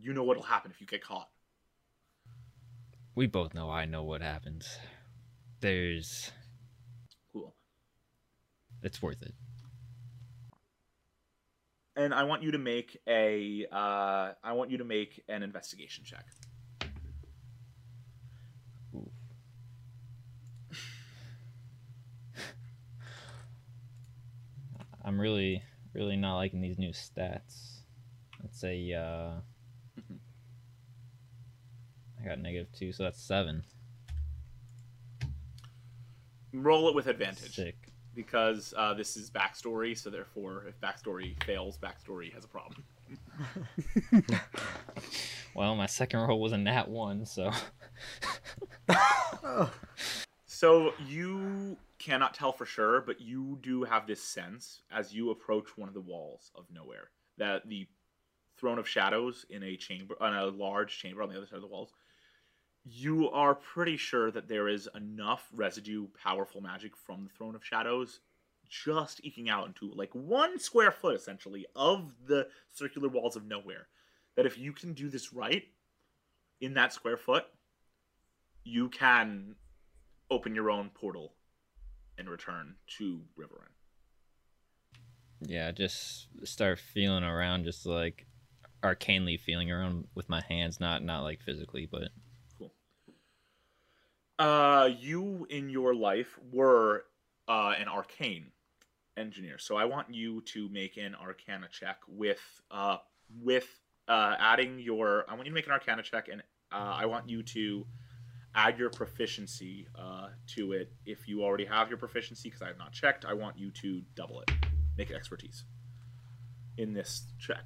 You 0.00 0.12
know 0.12 0.24
what'll 0.24 0.42
happen 0.42 0.72
if 0.72 0.80
you 0.80 0.86
get 0.86 1.02
caught. 1.02 1.28
we 3.14 3.26
both 3.26 3.54
know 3.54 3.70
I 3.70 3.84
know 3.84 4.02
what 4.02 4.22
happens. 4.22 4.78
There's. 5.60 6.32
Cool. 7.32 7.54
It's 8.82 9.00
worth 9.00 9.22
it. 9.22 9.34
And 11.96 12.12
I 12.12 12.24
want 12.24 12.42
you 12.42 12.50
to 12.50 12.58
make 12.58 12.98
a 13.06 13.66
uh, 13.70 14.32
I 14.42 14.52
want 14.52 14.72
you 14.72 14.78
to 14.78 14.84
make 14.84 15.22
an 15.28 15.44
investigation 15.44 16.02
check. 16.04 16.24
I'm 25.04 25.20
really, 25.20 25.62
really 25.92 26.16
not 26.16 26.36
liking 26.36 26.60
these 26.60 26.78
new 26.78 26.90
stats. 26.90 27.80
Let's 28.42 28.58
say, 28.60 28.92
uh. 28.92 29.40
I 32.20 32.26
got 32.26 32.38
negative 32.38 32.68
two, 32.72 32.92
so 32.92 33.02
that's 33.02 33.22
seven. 33.22 33.64
Roll 36.54 36.88
it 36.88 36.94
with 36.94 37.06
advantage 37.06 37.54
Sick. 37.54 37.92
because 38.14 38.72
uh, 38.78 38.94
this 38.94 39.16
is 39.16 39.30
backstory. 39.30 39.98
So 39.98 40.08
therefore, 40.08 40.64
if 40.66 40.80
backstory 40.80 41.42
fails, 41.44 41.76
backstory 41.76 42.32
has 42.32 42.44
a 42.44 42.48
problem. 42.48 42.84
Well, 45.54 45.76
my 45.76 45.86
second 45.86 46.18
roll 46.20 46.40
was 46.40 46.52
a 46.52 46.58
nat 46.58 46.88
one, 46.88 47.24
so. 47.26 47.50
So 50.46 50.92
you 51.06 51.76
cannot 52.04 52.34
tell 52.34 52.52
for 52.52 52.66
sure, 52.66 53.00
but 53.00 53.20
you 53.20 53.58
do 53.62 53.84
have 53.84 54.06
this 54.06 54.22
sense 54.22 54.82
as 54.92 55.14
you 55.14 55.30
approach 55.30 55.76
one 55.76 55.88
of 55.88 55.94
the 55.94 56.00
walls 56.00 56.50
of 56.54 56.66
nowhere 56.70 57.10
that 57.38 57.66
the 57.66 57.86
throne 58.58 58.78
of 58.78 58.86
shadows 58.86 59.46
in 59.48 59.62
a 59.62 59.76
chamber, 59.76 60.14
on 60.20 60.34
a 60.34 60.46
large 60.46 60.98
chamber 60.98 61.22
on 61.22 61.30
the 61.30 61.36
other 61.36 61.46
side 61.46 61.56
of 61.56 61.62
the 61.62 61.66
walls. 61.68 61.92
You 62.84 63.30
are 63.30 63.54
pretty 63.54 63.96
sure 63.96 64.30
that 64.30 64.48
there 64.48 64.68
is 64.68 64.88
enough 64.94 65.48
residue, 65.54 66.08
powerful 66.22 66.60
magic 66.60 66.94
from 66.94 67.24
the 67.24 67.30
throne 67.30 67.54
of 67.54 67.64
shadows, 67.64 68.20
just 68.68 69.24
eking 69.24 69.48
out 69.48 69.66
into 69.66 69.90
like 69.94 70.14
one 70.14 70.58
square 70.58 70.92
foot 70.92 71.16
essentially 71.16 71.64
of 71.74 72.12
the 72.26 72.48
circular 72.72 73.08
walls 73.08 73.36
of 73.36 73.46
nowhere. 73.46 73.88
That 74.36 74.46
if 74.46 74.58
you 74.58 74.72
can 74.72 74.92
do 74.92 75.08
this 75.08 75.32
right 75.32 75.64
in 76.60 76.74
that 76.74 76.92
square 76.92 77.16
foot, 77.16 77.44
you 78.62 78.90
can 78.90 79.54
open 80.30 80.54
your 80.54 80.70
own 80.70 80.90
portal 80.90 81.32
and 82.18 82.28
return 82.28 82.76
to 82.98 83.22
Riverrun. 83.38 83.72
Yeah, 85.40 85.72
just 85.72 86.28
start 86.44 86.78
feeling 86.78 87.24
around, 87.24 87.64
just 87.64 87.86
like 87.86 88.26
arcanely 88.82 89.38
feeling 89.38 89.70
around 89.70 90.06
with 90.14 90.28
my 90.28 90.42
hands, 90.48 90.80
not 90.80 91.02
not 91.02 91.22
like 91.22 91.42
physically, 91.42 91.88
but 91.90 92.08
Uh, 94.36 94.90
you 94.98 95.46
in 95.48 95.68
your 95.68 95.94
life 95.94 96.38
were 96.52 97.04
uh, 97.46 97.74
an 97.78 97.86
arcane 97.86 98.50
engineer, 99.16 99.58
so 99.58 99.76
I 99.76 99.84
want 99.84 100.12
you 100.12 100.40
to 100.46 100.68
make 100.70 100.96
an 100.96 101.14
Arcana 101.14 101.68
check 101.70 101.98
with 102.08 102.40
uh 102.70 102.96
with 103.42 103.68
uh 104.08 104.34
adding 104.38 104.80
your. 104.80 105.24
I 105.28 105.34
want 105.34 105.46
you 105.46 105.52
to 105.52 105.54
make 105.54 105.66
an 105.66 105.72
Arcana 105.72 106.02
check, 106.02 106.28
and 106.28 106.42
uh, 106.72 106.96
I 106.98 107.06
want 107.06 107.28
you 107.28 107.44
to 107.44 107.86
add 108.54 108.78
your 108.78 108.90
proficiency 108.90 109.86
uh 109.98 110.28
to 110.46 110.72
it. 110.72 110.92
If 111.06 111.28
you 111.28 111.42
already 111.42 111.64
have 111.64 111.88
your 111.88 111.98
proficiency, 111.98 112.48
because 112.48 112.62
I 112.62 112.68
have 112.68 112.78
not 112.78 112.92
checked, 112.92 113.24
I 113.24 113.34
want 113.34 113.58
you 113.58 113.70
to 113.70 114.02
double 114.14 114.40
it. 114.40 114.50
Make 114.96 115.10
it 115.10 115.14
expertise 115.14 115.64
in 116.76 116.92
this 116.92 117.24
check. 117.38 117.64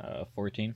uh, 0.00 0.24
fourteen. 0.34 0.74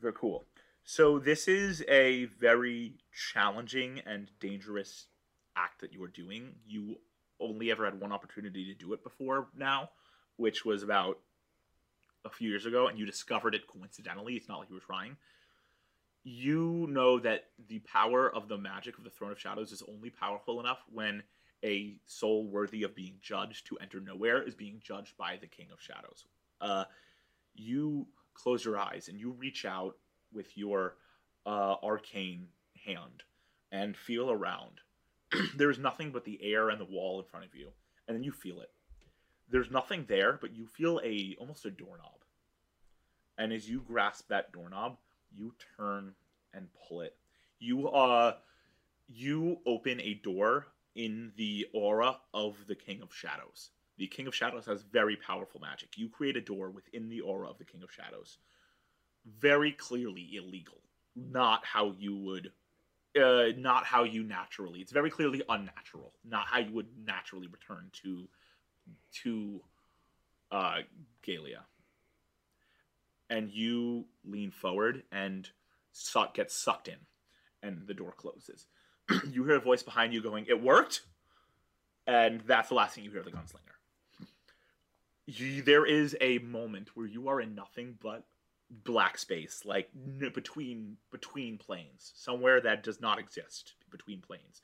Very 0.00 0.14
cool. 0.14 0.44
So 0.84 1.18
this 1.18 1.46
is 1.46 1.84
a 1.88 2.24
very 2.24 2.94
challenging 3.32 4.00
and 4.06 4.30
dangerous 4.40 5.06
act 5.56 5.82
that 5.82 5.92
you 5.92 6.02
are 6.02 6.08
doing. 6.08 6.54
You 6.66 6.96
only 7.40 7.70
ever 7.70 7.84
had 7.84 8.00
one 8.00 8.12
opportunity 8.12 8.66
to 8.66 8.74
do 8.74 8.92
it 8.92 9.02
before 9.02 9.48
now, 9.56 9.90
which 10.36 10.64
was 10.64 10.82
about 10.82 11.18
a 12.24 12.30
few 12.30 12.50
years 12.50 12.66
ago, 12.66 12.88
and 12.88 12.98
you 12.98 13.06
discovered 13.06 13.54
it 13.54 13.66
coincidentally. 13.66 14.34
It's 14.34 14.48
not 14.48 14.58
like 14.58 14.68
you 14.68 14.74
were 14.74 14.80
trying. 14.80 15.16
You 16.22 16.86
know 16.90 17.18
that 17.20 17.46
the 17.68 17.78
power 17.80 18.28
of 18.34 18.48
the 18.48 18.58
magic 18.58 18.98
of 18.98 19.04
the 19.04 19.10
Throne 19.10 19.32
of 19.32 19.40
Shadows 19.40 19.72
is 19.72 19.82
only 19.88 20.10
powerful 20.10 20.60
enough 20.60 20.84
when 20.92 21.22
a 21.64 21.96
soul 22.06 22.46
worthy 22.46 22.82
of 22.82 22.94
being 22.94 23.14
judged 23.22 23.66
to 23.66 23.78
enter 23.78 24.00
nowhere 24.00 24.42
is 24.42 24.54
being 24.54 24.80
judged 24.82 25.16
by 25.16 25.38
the 25.40 25.46
King 25.46 25.68
of 25.72 25.80
Shadows. 25.80 26.24
Uh, 26.60 26.84
you 27.54 28.06
close 28.34 28.64
your 28.64 28.78
eyes 28.78 29.08
and 29.08 29.18
you 29.18 29.32
reach 29.32 29.64
out 29.64 29.96
with 30.32 30.56
your 30.56 30.96
uh, 31.46 31.76
arcane 31.82 32.48
hand 32.84 33.22
and 33.72 33.96
feel 33.96 34.30
around. 34.30 34.80
There's 35.56 35.78
nothing 35.78 36.10
but 36.10 36.24
the 36.24 36.38
air 36.42 36.70
and 36.70 36.80
the 36.80 36.84
wall 36.84 37.20
in 37.20 37.26
front 37.26 37.46
of 37.46 37.54
you, 37.54 37.68
and 38.06 38.16
then 38.16 38.24
you 38.24 38.32
feel 38.32 38.60
it. 38.60 38.70
There's 39.50 39.70
nothing 39.70 40.06
there, 40.08 40.38
but 40.40 40.54
you 40.54 40.66
feel 40.66 41.00
a 41.04 41.36
almost 41.38 41.64
a 41.64 41.70
doorknob. 41.70 42.20
And 43.38 43.52
as 43.52 43.68
you 43.68 43.80
grasp 43.80 44.28
that 44.28 44.52
doorknob, 44.52 44.98
you 45.34 45.54
turn 45.76 46.14
and 46.54 46.68
pull 46.88 47.00
it. 47.02 47.16
You 47.58 47.88
uh 47.88 48.36
you 49.08 49.58
open 49.66 50.00
a 50.00 50.14
door 50.14 50.66
in 50.94 51.32
the 51.36 51.66
aura 51.72 52.16
of 52.32 52.66
the 52.66 52.74
King 52.74 53.02
of 53.02 53.14
Shadows. 53.14 53.70
The 53.98 54.06
King 54.06 54.26
of 54.26 54.34
Shadows 54.34 54.66
has 54.66 54.82
very 54.82 55.16
powerful 55.16 55.60
magic. 55.60 55.98
You 55.98 56.08
create 56.08 56.36
a 56.36 56.40
door 56.40 56.70
within 56.70 57.08
the 57.08 57.20
aura 57.20 57.48
of 57.48 57.58
the 57.58 57.64
King 57.64 57.82
of 57.82 57.92
Shadows. 57.92 58.38
Very 59.38 59.72
clearly 59.72 60.36
illegal. 60.36 60.78
Not 61.16 61.64
how 61.64 61.94
you 61.98 62.16
would 62.16 62.52
uh, 63.16 63.52
not 63.56 63.84
how 63.84 64.04
you 64.04 64.22
naturally. 64.22 64.80
It's 64.80 64.92
very 64.92 65.10
clearly 65.10 65.42
unnatural. 65.48 66.12
Not 66.24 66.46
how 66.46 66.58
you 66.58 66.72
would 66.72 66.88
naturally 67.04 67.48
return 67.48 67.90
to 68.02 68.28
to 69.22 69.60
uh 70.50 70.78
Galia. 71.26 71.62
And 73.28 73.50
you 73.50 74.06
lean 74.24 74.50
forward 74.50 75.04
and 75.12 75.48
suck 75.92 76.34
get 76.34 76.50
sucked 76.50 76.88
in 76.88 76.96
and 77.62 77.86
the 77.86 77.94
door 77.94 78.12
closes. 78.16 78.66
you 79.30 79.44
hear 79.44 79.56
a 79.56 79.60
voice 79.60 79.82
behind 79.82 80.12
you 80.12 80.22
going, 80.22 80.46
"It 80.48 80.62
worked," 80.62 81.02
and 82.06 82.40
that's 82.42 82.68
the 82.68 82.74
last 82.74 82.94
thing 82.94 83.04
you 83.04 83.10
hear 83.10 83.20
of 83.20 83.26
the 83.26 83.32
gunslinger. 83.32 84.26
You, 85.26 85.62
there 85.62 85.86
is 85.86 86.16
a 86.20 86.38
moment 86.38 86.96
where 86.96 87.06
you 87.06 87.28
are 87.28 87.40
in 87.40 87.54
nothing 87.54 87.96
but 88.00 88.24
black 88.70 89.18
space, 89.18 89.62
like 89.64 89.90
between 90.34 90.96
between 91.10 91.58
planes, 91.58 92.12
somewhere 92.14 92.60
that 92.60 92.82
does 92.82 93.00
not 93.00 93.18
exist 93.18 93.74
between 93.90 94.20
planes, 94.20 94.62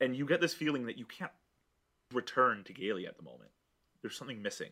and 0.00 0.16
you 0.16 0.26
get 0.26 0.40
this 0.40 0.54
feeling 0.54 0.86
that 0.86 0.98
you 0.98 1.04
can't 1.04 1.32
return 2.12 2.64
to 2.64 2.72
Galia 2.72 3.08
at 3.08 3.16
the 3.16 3.24
moment. 3.24 3.50
There's 4.02 4.16
something 4.16 4.40
missing, 4.40 4.70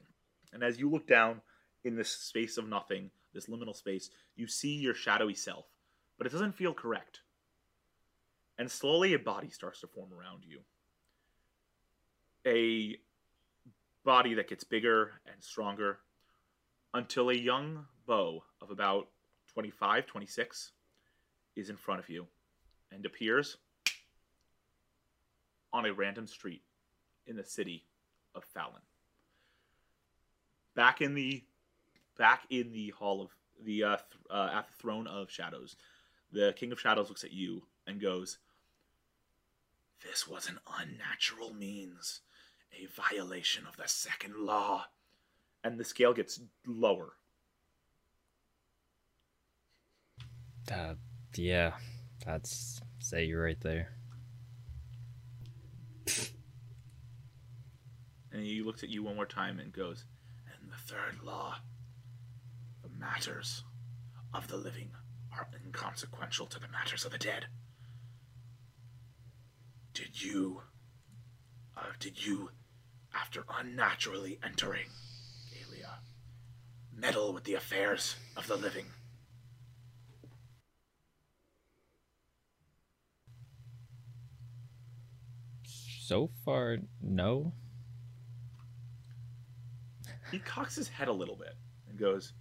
and 0.52 0.62
as 0.62 0.78
you 0.78 0.88
look 0.88 1.06
down 1.06 1.40
in 1.84 1.96
this 1.96 2.10
space 2.10 2.56
of 2.56 2.68
nothing, 2.68 3.10
this 3.34 3.46
liminal 3.46 3.76
space, 3.76 4.10
you 4.36 4.46
see 4.46 4.76
your 4.76 4.94
shadowy 4.94 5.34
self, 5.34 5.66
but 6.16 6.26
it 6.26 6.32
doesn't 6.32 6.56
feel 6.56 6.74
correct. 6.74 7.20
And 8.58 8.70
slowly 8.70 9.14
a 9.14 9.18
body 9.18 9.50
starts 9.50 9.80
to 9.82 9.86
form 9.86 10.10
around 10.12 10.44
you. 10.44 10.60
A 12.46 12.98
body 14.04 14.34
that 14.34 14.48
gets 14.48 14.64
bigger 14.64 15.20
and 15.30 15.42
stronger 15.42 15.98
until 16.94 17.30
a 17.30 17.34
young 17.34 17.86
Bo 18.06 18.44
of 18.62 18.70
about 18.70 19.08
25, 19.52 20.06
26 20.06 20.72
is 21.56 21.70
in 21.70 21.76
front 21.76 22.00
of 22.00 22.08
you 22.08 22.26
and 22.90 23.04
appears 23.04 23.56
on 25.72 25.84
a 25.84 25.92
random 25.92 26.26
street 26.26 26.62
in 27.26 27.36
the 27.36 27.44
city 27.44 27.84
of 28.34 28.44
Fallon. 28.44 28.82
Back 30.74 31.00
in 31.00 31.14
the 31.14 31.42
back 32.16 32.42
in 32.50 32.72
the 32.72 32.90
hall 32.90 33.22
of 33.22 33.30
the 33.62 33.84
uh, 33.84 33.96
th- 33.96 34.02
uh, 34.30 34.50
at 34.54 34.66
the 34.66 34.72
throne 34.74 35.06
of 35.06 35.30
shadows, 35.30 35.76
the 36.32 36.54
king 36.56 36.72
of 36.72 36.80
shadows 36.80 37.08
looks 37.08 37.24
at 37.24 37.32
you 37.32 37.62
and 37.86 38.00
goes, 38.00 38.38
this 40.04 40.28
was 40.28 40.48
an 40.48 40.58
unnatural 40.78 41.52
means, 41.52 42.20
a 42.72 42.86
violation 42.86 43.66
of 43.66 43.76
the 43.76 43.88
second 43.88 44.36
law. 44.36 44.86
And 45.64 45.78
the 45.78 45.84
scale 45.84 46.14
gets 46.14 46.40
lower. 46.66 47.12
Uh, 50.72 50.94
yeah, 51.34 51.72
that's 52.24 52.80
say 52.98 53.24
you 53.24 53.38
right 53.38 53.60
there. 53.60 53.92
And 58.30 58.42
he 58.42 58.62
looks 58.62 58.82
at 58.82 58.88
you 58.88 59.02
one 59.02 59.16
more 59.16 59.26
time 59.26 59.58
and 59.58 59.72
goes, 59.72 60.04
And 60.46 60.70
the 60.70 60.76
third 60.76 61.22
law, 61.24 61.56
the 62.82 62.88
matters 62.88 63.64
of 64.32 64.48
the 64.48 64.56
living 64.56 64.90
are 65.32 65.48
inconsequential 65.64 66.46
to 66.46 66.60
the 66.60 66.68
matters 66.68 67.04
of 67.04 67.12
the 67.12 67.18
dead. 67.18 67.46
Did 69.94 70.22
you, 70.22 70.62
uh, 71.76 71.92
did 71.98 72.24
you, 72.24 72.50
after 73.14 73.44
unnaturally 73.58 74.38
entering 74.44 74.86
meddle 76.98 77.32
with 77.32 77.44
the 77.44 77.54
affairs 77.54 78.16
of 78.36 78.46
the 78.46 78.56
living? 78.56 78.86
So 86.08 86.30
far, 86.44 86.78
no. 87.02 87.52
He 90.30 90.38
cocks 90.38 90.74
his 90.74 90.88
head 90.88 91.08
a 91.08 91.12
little 91.12 91.36
bit 91.36 91.54
and 91.88 91.98
goes, 91.98 92.32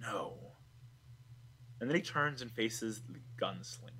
No. 0.00 0.38
And 1.80 1.88
then 1.88 1.96
he 1.96 2.02
turns 2.02 2.42
and 2.42 2.50
faces 2.50 3.02
the 3.08 3.20
gunslinger. 3.40 3.92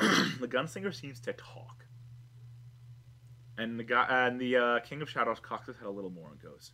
the 0.40 0.48
gunslinger 0.48 0.94
seems 0.94 1.20
to 1.20 1.32
talk. 1.34 1.84
And 3.56 3.78
the 3.78 3.84
guy 3.84 4.06
and 4.26 4.40
the 4.40 4.56
uh, 4.56 4.80
King 4.80 5.02
of 5.02 5.08
Shadows 5.10 5.38
cocks 5.40 5.68
his 5.68 5.76
head 5.76 5.86
a 5.86 5.90
little 5.90 6.10
more 6.10 6.30
and 6.30 6.40
goes, 6.40 6.72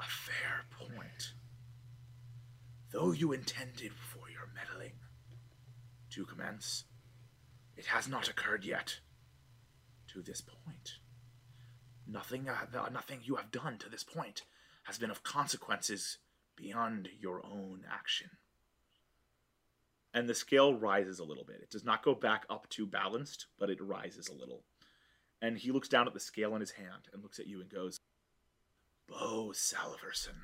A 0.00 0.04
fair 0.04 0.64
point. 0.70 1.34
Though 2.92 3.12
you 3.12 3.32
intended 3.32 3.92
for 3.94 4.28
your 4.30 4.48
meddling 4.54 4.92
to 6.10 6.26
commence, 6.26 6.84
it 7.74 7.86
has 7.86 8.06
not 8.06 8.28
occurred 8.28 8.64
yet 8.64 8.98
to 10.08 10.20
this 10.20 10.42
point. 10.42 10.96
Nothing, 12.06 12.48
uh, 12.48 12.88
nothing 12.92 13.20
you 13.22 13.36
have 13.36 13.50
done 13.50 13.78
to 13.78 13.88
this 13.88 14.04
point 14.04 14.42
has 14.84 14.98
been 14.98 15.10
of 15.10 15.22
consequences 15.22 16.18
beyond 16.54 17.08
your 17.18 17.44
own 17.46 17.84
action. 17.90 18.30
And 20.12 20.28
the 20.28 20.34
scale 20.34 20.74
rises 20.74 21.18
a 21.18 21.24
little 21.24 21.44
bit. 21.44 21.60
It 21.62 21.70
does 21.70 21.84
not 21.84 22.04
go 22.04 22.14
back 22.14 22.44
up 22.50 22.68
to 22.70 22.84
balanced, 22.84 23.46
but 23.58 23.70
it 23.70 23.80
rises 23.80 24.28
a 24.28 24.34
little. 24.34 24.64
And 25.40 25.56
he 25.56 25.72
looks 25.72 25.88
down 25.88 26.06
at 26.06 26.12
the 26.12 26.20
scale 26.20 26.54
in 26.54 26.60
his 26.60 26.72
hand 26.72 27.08
and 27.12 27.22
looks 27.22 27.38
at 27.38 27.46
you 27.46 27.62
and 27.62 27.70
goes, 27.70 27.98
Bo 29.08 29.52
Salverson, 29.54 30.36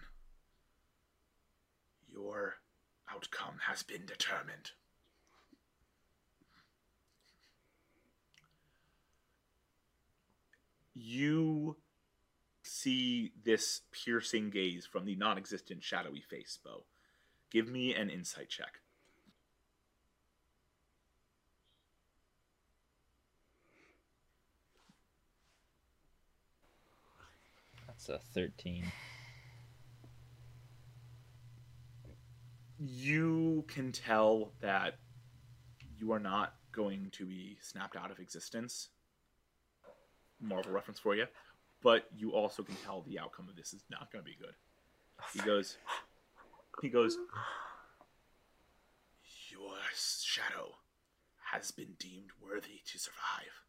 your 2.18 2.56
outcome 3.14 3.54
has 3.68 3.82
been 3.82 4.04
determined. 4.04 4.72
You 10.94 11.76
see 12.62 13.30
this 13.44 13.82
piercing 13.92 14.50
gaze 14.50 14.84
from 14.84 15.04
the 15.04 15.14
non-existent 15.14 15.84
shadowy 15.84 16.20
face, 16.20 16.58
Bo. 16.62 16.84
Give 17.50 17.68
me 17.68 17.94
an 17.94 18.10
insight 18.10 18.48
check. 18.48 18.80
That's 27.86 28.08
a 28.08 28.18
13. 28.18 28.84
You 32.78 33.64
can 33.66 33.90
tell 33.90 34.52
that 34.60 34.98
you 35.98 36.12
are 36.12 36.20
not 36.20 36.54
going 36.70 37.10
to 37.12 37.26
be 37.26 37.58
snapped 37.60 37.96
out 37.96 38.10
of 38.10 38.20
existence. 38.20 38.90
Marvel 40.40 40.72
reference 40.72 41.00
for 41.00 41.16
you. 41.16 41.26
But 41.82 42.06
you 42.16 42.32
also 42.32 42.62
can 42.62 42.76
tell 42.84 43.02
the 43.02 43.18
outcome 43.18 43.48
of 43.48 43.56
this 43.56 43.72
is 43.72 43.82
not 43.90 44.12
going 44.12 44.24
to 44.24 44.30
be 44.30 44.36
good. 44.40 44.54
He 45.32 45.40
goes, 45.40 45.76
he 46.80 46.88
goes, 46.88 47.16
Your 49.50 49.74
shadow 49.94 50.76
has 51.52 51.70
been 51.72 51.94
deemed 51.98 52.30
worthy 52.40 52.80
to 52.86 52.98
survive, 52.98 53.62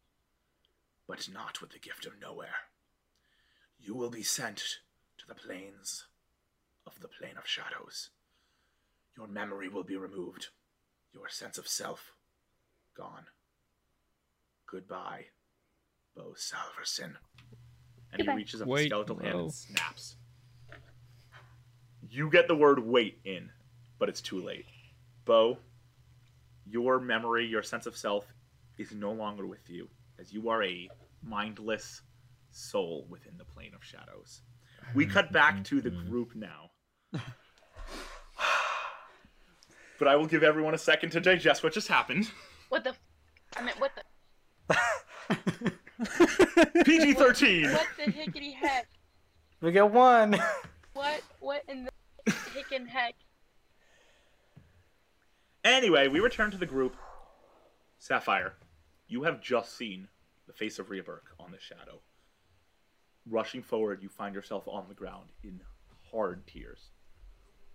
but 1.08 1.28
not 1.32 1.60
with 1.60 1.70
the 1.70 1.78
gift 1.78 2.06
of 2.06 2.20
nowhere. 2.20 2.68
You 3.78 3.94
will 3.94 4.10
be 4.10 4.22
sent 4.22 4.78
to 5.18 5.26
the 5.26 5.34
plains 5.34 6.06
of 6.86 7.00
the 7.00 7.08
plane 7.08 7.36
of 7.36 7.46
shadows. 7.46 8.10
Your 9.20 9.28
memory 9.28 9.68
will 9.68 9.84
be 9.84 9.96
removed, 9.96 10.48
your 11.12 11.28
sense 11.28 11.58
of 11.58 11.68
self 11.68 12.12
gone. 12.96 13.26
Goodbye, 14.66 15.26
Bo 16.16 16.32
Salverson. 16.34 17.18
And 18.12 18.16
Goodbye. 18.16 18.32
he 18.32 18.36
reaches 18.38 18.62
up 18.62 18.68
Wait, 18.68 18.86
a 18.86 18.88
skeletal 18.88 19.18
hand 19.18 19.28
and 19.28 19.40
oh. 19.40 19.48
snaps. 19.50 20.16
You 22.08 22.30
get 22.30 22.48
the 22.48 22.54
word 22.54 22.78
wait 22.78 23.18
in, 23.26 23.50
but 23.98 24.08
it's 24.08 24.22
too 24.22 24.42
late. 24.42 24.64
Bo, 25.26 25.58
your 26.64 26.98
memory, 26.98 27.46
your 27.46 27.62
sense 27.62 27.84
of 27.84 27.98
self 27.98 28.24
is 28.78 28.92
no 28.92 29.12
longer 29.12 29.46
with 29.46 29.68
you, 29.68 29.86
as 30.18 30.32
you 30.32 30.48
are 30.48 30.64
a 30.64 30.88
mindless 31.22 32.00
soul 32.52 33.06
within 33.10 33.36
the 33.36 33.44
plane 33.44 33.74
of 33.74 33.84
shadows. 33.84 34.40
We 34.94 35.04
cut 35.04 35.30
back 35.30 35.62
to 35.64 35.82
the 35.82 35.90
mm-hmm. 35.90 36.08
group 36.08 36.34
now. 36.34 36.70
But 40.00 40.08
I 40.08 40.16
will 40.16 40.26
give 40.26 40.42
everyone 40.42 40.72
a 40.72 40.78
second 40.78 41.10
to 41.10 41.20
digest 41.20 41.62
what 41.62 41.74
just 41.74 41.86
happened. 41.86 42.30
What 42.70 42.84
the? 42.84 42.90
F- 42.90 43.00
I 43.56 43.62
mean, 43.62 43.74
what 43.76 43.92
the? 43.94 45.74
PG 46.84 47.12
13! 47.12 47.70
What 47.70 47.86
the 47.98 48.10
hickety 48.10 48.54
heck? 48.54 48.88
We 49.60 49.72
get 49.72 49.90
one. 49.90 50.40
What? 50.94 51.20
What 51.40 51.64
in 51.68 51.84
the 51.84 52.32
hick 52.54 52.72
and 52.72 52.88
heck? 52.88 53.14
Anyway, 55.64 56.08
we 56.08 56.20
return 56.20 56.50
to 56.50 56.56
the 56.56 56.64
group. 56.64 56.96
Sapphire, 57.98 58.54
you 59.06 59.24
have 59.24 59.42
just 59.42 59.76
seen 59.76 60.08
the 60.46 60.54
face 60.54 60.78
of 60.78 60.88
Rhea 60.88 61.02
Burke 61.02 61.34
on 61.38 61.50
the 61.50 61.60
shadow. 61.60 62.00
Rushing 63.28 63.62
forward, 63.62 64.02
you 64.02 64.08
find 64.08 64.34
yourself 64.34 64.66
on 64.66 64.86
the 64.88 64.94
ground 64.94 65.28
in 65.44 65.60
hard 66.10 66.46
tears. 66.46 66.89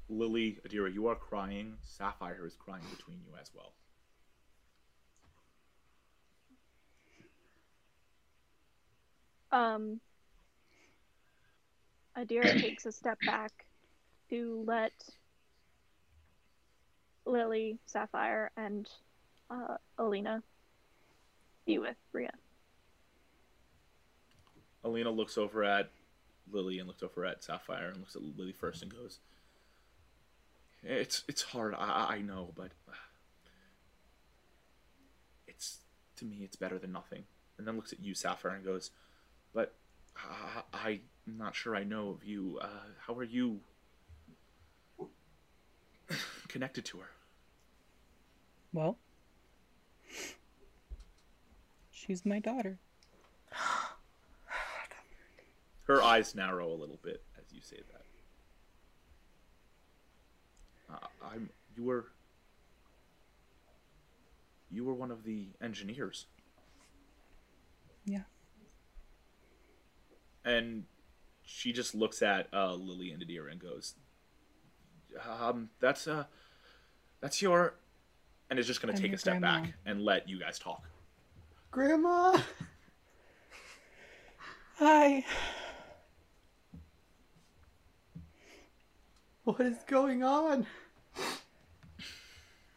Lily, 0.09 0.59
Adira, 0.67 0.93
you 0.93 1.07
are 1.07 1.15
crying. 1.15 1.77
Sapphire 1.81 2.45
is 2.45 2.55
crying 2.55 2.83
between 2.95 3.17
you 3.25 3.33
as 3.39 3.51
well. 3.53 3.73
Um, 9.51 9.99
Adira 12.17 12.43
takes 12.61 12.85
a 12.85 12.91
step 12.91 13.17
back 13.25 13.65
to 14.29 14.63
let 14.67 14.93
Lily, 17.25 17.79
Sapphire, 17.85 18.51
and 18.57 18.87
uh, 19.49 19.77
Alina 19.97 20.43
be 21.65 21.79
with 21.79 21.95
Rhea. 22.11 22.31
Alina 24.83 25.09
looks 25.09 25.37
over 25.37 25.63
at 25.63 25.89
Lily 26.51 26.77
and 26.77 26.87
looks 26.87 27.01
over 27.01 27.25
at 27.25 27.43
Sapphire 27.43 27.87
and 27.87 27.97
looks 27.97 28.15
at 28.15 28.21
Lily 28.21 28.51
first 28.51 28.83
and 28.83 28.91
goes, 28.91 29.19
"It's 30.85 31.23
it's 31.27 31.41
hard. 31.41 31.73
I 31.73 32.15
I 32.15 32.21
know, 32.21 32.53
but 32.55 32.71
it's 35.47 35.79
to 36.17 36.25
me 36.25 36.37
it's 36.43 36.55
better 36.55 36.77
than 36.77 36.91
nothing." 36.91 37.25
And 37.57 37.67
then 37.67 37.75
looks 37.75 37.93
at 37.93 37.99
you, 37.99 38.13
Sapphire, 38.13 38.51
and 38.51 38.63
goes, 38.63 38.91
"But 39.53 39.73
I, 40.73 40.99
I'm 41.27 41.37
not 41.37 41.55
sure 41.55 41.75
I 41.75 41.83
know 41.83 42.09
of 42.09 42.23
you. 42.23 42.59
Uh, 42.61 42.67
how 43.07 43.15
are 43.15 43.23
you 43.23 43.61
connected 46.47 46.85
to 46.85 46.99
her?" 46.99 47.09
Well, 48.71 48.97
she's 51.91 52.25
my 52.25 52.39
daughter. 52.39 52.77
Her 55.87 56.01
eyes 56.01 56.33
narrow 56.33 56.71
a 56.71 56.73
little 56.73 56.99
bit 57.03 57.23
as 57.37 57.53
you 57.53 57.61
say 57.61 57.77
that. 57.91 58.04
Uh, 60.95 61.07
I'm. 61.33 61.49
You 61.75 61.83
were. 61.83 62.05
You 64.71 64.83
were 64.85 64.93
one 64.93 65.11
of 65.11 65.23
the 65.23 65.49
engineers, 65.61 66.25
Yeah. 68.05 68.23
and 70.43 70.85
she 71.43 71.71
just 71.71 71.93
looks 71.95 72.21
at 72.21 72.47
uh, 72.53 72.73
Lily 72.73 73.11
and 73.11 73.21
Adira 73.23 73.51
and 73.51 73.59
goes, 73.61 73.93
"Um, 75.23 75.69
that's 75.79 76.07
uh, 76.07 76.25
that's 77.21 77.41
your," 77.41 77.75
and 78.49 78.57
is 78.59 78.67
just 78.67 78.81
gonna 78.81 78.97
take 78.97 79.13
a 79.13 79.17
step 79.17 79.39
grandma. 79.39 79.61
back 79.61 79.73
and 79.85 80.01
let 80.01 80.27
you 80.27 80.39
guys 80.39 80.59
talk. 80.59 80.83
Grandma! 81.71 82.37
Hi. 84.79 85.23
What 89.43 89.61
is 89.61 89.77
going 89.87 90.23
on? 90.23 90.65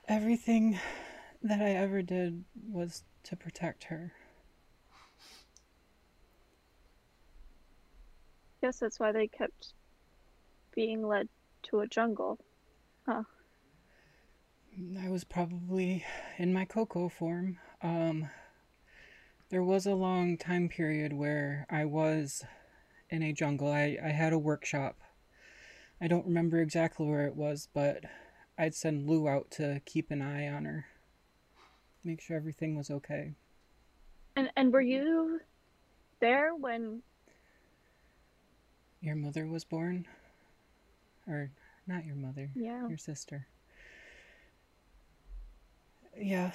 Everything 0.08 0.78
that 1.42 1.60
I 1.60 1.72
ever 1.72 2.00
did 2.00 2.42
was 2.66 3.04
to 3.24 3.36
protect 3.36 3.84
her. 3.84 4.14
Guess 8.62 8.78
that's 8.78 8.98
why 8.98 9.12
they 9.12 9.28
kept 9.28 9.74
being 10.74 11.06
led 11.06 11.28
to 11.64 11.80
a 11.80 11.86
jungle. 11.86 12.38
Huh. 13.06 13.24
I 14.98 15.10
was 15.10 15.24
probably 15.24 16.06
in 16.38 16.54
my 16.54 16.64
cocoa 16.64 17.10
form. 17.10 17.58
Um, 17.82 18.30
there 19.50 19.62
was 19.62 19.84
a 19.84 19.94
long 19.94 20.38
time 20.38 20.70
period 20.70 21.12
where 21.12 21.66
I 21.68 21.84
was 21.84 22.44
in 23.10 23.22
a 23.22 23.34
jungle. 23.34 23.70
I, 23.70 23.98
I 24.02 24.08
had 24.08 24.32
a 24.32 24.38
workshop. 24.38 24.96
I 26.00 26.08
don't 26.08 26.24
remember 26.24 26.62
exactly 26.62 27.06
where 27.06 27.26
it 27.26 27.36
was, 27.36 27.68
but 27.74 28.04
I'd 28.58 28.74
send 28.74 29.08
Lou 29.08 29.28
out 29.28 29.50
to 29.52 29.80
keep 29.86 30.10
an 30.10 30.20
eye 30.20 30.48
on 30.48 30.64
her, 30.64 30.86
make 32.02 32.20
sure 32.20 32.36
everything 32.36 32.76
was 32.76 32.90
okay. 32.90 33.34
And 34.34 34.50
and 34.56 34.72
were 34.72 34.80
you 34.80 35.40
there 36.20 36.54
when 36.54 37.02
Your 39.00 39.14
mother 39.14 39.46
was 39.46 39.64
born? 39.64 40.06
Or, 41.28 41.50
not 41.86 42.04
your 42.04 42.16
mother, 42.16 42.50
yeah 42.54 42.88
your 42.88 42.98
sister. 42.98 43.46
Yeah, 46.16 46.50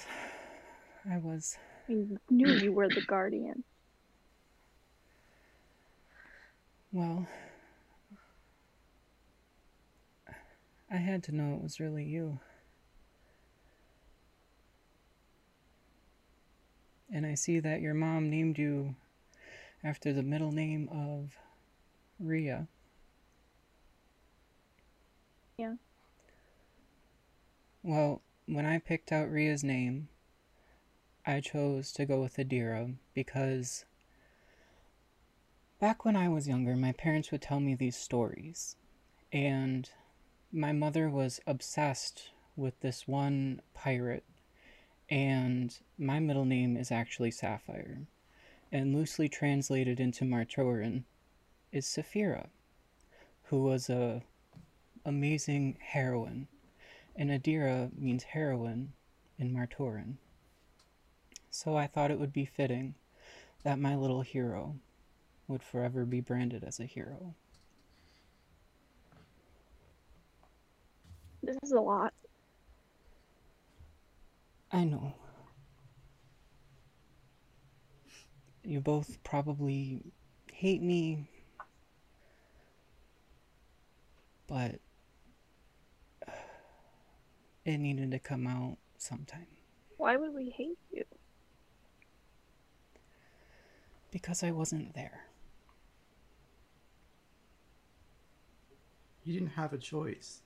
I 1.10 1.16
was. 1.18 1.56
I 1.88 2.06
knew 2.28 2.48
you 2.48 2.72
were 2.72 2.88
the 2.88 3.02
guardian. 3.06 3.64
Well, 6.92 7.26
I 10.94 10.98
had 10.98 11.24
to 11.24 11.34
know 11.34 11.54
it 11.54 11.60
was 11.60 11.80
really 11.80 12.04
you. 12.04 12.38
And 17.12 17.26
I 17.26 17.34
see 17.34 17.58
that 17.58 17.80
your 17.80 17.94
mom 17.94 18.30
named 18.30 18.58
you 18.58 18.94
after 19.82 20.12
the 20.12 20.22
middle 20.22 20.52
name 20.52 20.88
of 20.92 21.36
Rhea. 22.20 22.68
Yeah. 25.58 25.74
Well, 27.82 28.22
when 28.46 28.64
I 28.64 28.78
picked 28.78 29.10
out 29.10 29.28
Rhea's 29.28 29.64
name, 29.64 30.06
I 31.26 31.40
chose 31.40 31.90
to 31.94 32.06
go 32.06 32.20
with 32.20 32.36
Adira 32.36 32.94
because 33.14 33.84
back 35.80 36.04
when 36.04 36.14
I 36.14 36.28
was 36.28 36.46
younger, 36.46 36.76
my 36.76 36.92
parents 36.92 37.32
would 37.32 37.42
tell 37.42 37.58
me 37.58 37.74
these 37.74 37.96
stories. 37.96 38.76
And 39.32 39.90
my 40.54 40.70
mother 40.70 41.10
was 41.10 41.40
obsessed 41.48 42.30
with 42.54 42.78
this 42.80 43.08
one 43.08 43.60
pirate. 43.74 44.24
And 45.10 45.76
my 45.98 46.20
middle 46.20 46.44
name 46.44 46.76
is 46.76 46.92
actually 46.92 47.32
Sapphire. 47.32 48.06
And 48.70 48.94
loosely 48.94 49.28
translated 49.28 49.98
into 50.00 50.24
Martoran, 50.24 51.04
is 51.72 51.86
Saphira, 51.86 52.46
who 53.44 53.64
was 53.64 53.90
a 53.90 54.22
amazing 55.04 55.76
heroine, 55.80 56.46
and 57.14 57.30
Adira 57.30 57.90
means 57.98 58.22
heroine 58.22 58.92
in 59.38 59.52
Martoran. 59.52 60.14
So 61.50 61.76
I 61.76 61.86
thought 61.86 62.10
it 62.10 62.18
would 62.18 62.32
be 62.32 62.44
fitting 62.44 62.94
that 63.64 63.78
my 63.78 63.96
little 63.96 64.22
hero 64.22 64.76
would 65.46 65.62
forever 65.62 66.04
be 66.04 66.20
branded 66.20 66.64
as 66.64 66.80
a 66.80 66.84
hero. 66.84 67.34
This 71.44 71.56
is 71.62 71.72
a 71.72 71.80
lot. 71.80 72.12
I 74.72 74.84
know. 74.84 75.14
You 78.62 78.80
both 78.80 79.22
probably 79.24 80.00
hate 80.50 80.80
me, 80.82 81.28
but 84.46 84.80
it 87.66 87.76
needed 87.78 88.10
to 88.12 88.18
come 88.18 88.46
out 88.46 88.78
sometime 88.96 89.46
Why 89.98 90.16
would 90.16 90.32
we 90.34 90.48
hate 90.50 90.78
you? 90.90 91.04
because 94.10 94.42
I 94.44 94.52
wasn't 94.52 94.94
there. 94.94 95.24
You 99.24 99.32
didn't 99.34 99.54
have 99.54 99.72
a 99.72 99.78
choice. 99.78 100.43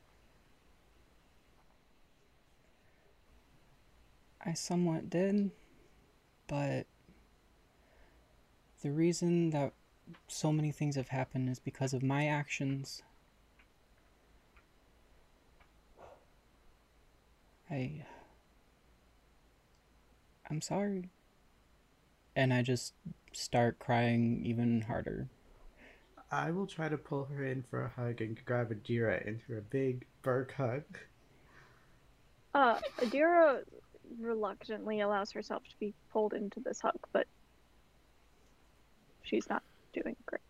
I 4.45 4.53
somewhat 4.55 5.11
did, 5.11 5.51
but 6.47 6.87
the 8.83 8.91
reason 8.91 9.51
that 9.51 9.73
so 10.29 10.53
many 10.53 10.73
things 10.73 10.97
have 10.97 11.09
happened 11.09 11.49
is 11.49 11.59
because 11.59 11.93
of 11.93 12.03
my 12.03 12.27
actions. 12.27 13.03
I. 17.71 18.05
I'm 20.51 20.61
sorry. 20.63 21.11
And 22.35 22.55
I 22.55 22.63
just 22.63 22.95
start 23.33 23.79
crying 23.79 24.43
even 24.47 24.83
harder. 24.83 25.29
I 26.31 26.51
will 26.51 26.67
try 26.67 26.89
to 26.89 26.97
pull 26.97 27.25
her 27.25 27.45
in 27.45 27.65
for 27.69 27.83
a 27.83 27.89
hug 27.89 28.21
and 28.21 28.39
grab 28.45 28.71
Adira 28.71 29.27
into 29.27 29.57
a 29.57 29.61
big 29.61 30.07
Burke 30.23 30.53
hug. 30.53 30.85
Uh, 32.55 32.79
Adira 32.99 33.63
reluctantly 34.21 35.01
allows 35.01 35.31
herself 35.33 35.63
to 35.65 35.79
be 35.79 35.95
pulled 36.13 36.33
into 36.33 36.61
this 36.61 36.81
hug, 36.81 36.99
but 37.13 37.27
she's 39.23 39.49
not 39.49 39.63
doing 39.93 40.17
great. 40.27 40.41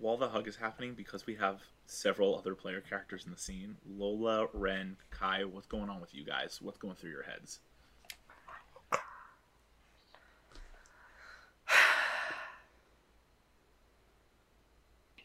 While 0.00 0.16
the 0.16 0.28
hug 0.28 0.46
is 0.46 0.56
happening, 0.56 0.94
because 0.94 1.26
we 1.26 1.34
have 1.36 1.60
several 1.86 2.36
other 2.38 2.54
player 2.54 2.80
characters 2.80 3.24
in 3.24 3.32
the 3.32 3.38
scene, 3.38 3.76
Lola, 3.86 4.46
Ren, 4.52 4.96
Kai, 5.10 5.44
what's 5.44 5.66
going 5.66 5.88
on 5.88 6.00
with 6.00 6.14
you 6.14 6.24
guys? 6.24 6.60
What's 6.62 6.78
going 6.78 6.94
through 6.94 7.10
your 7.10 7.24
heads? 7.24 7.60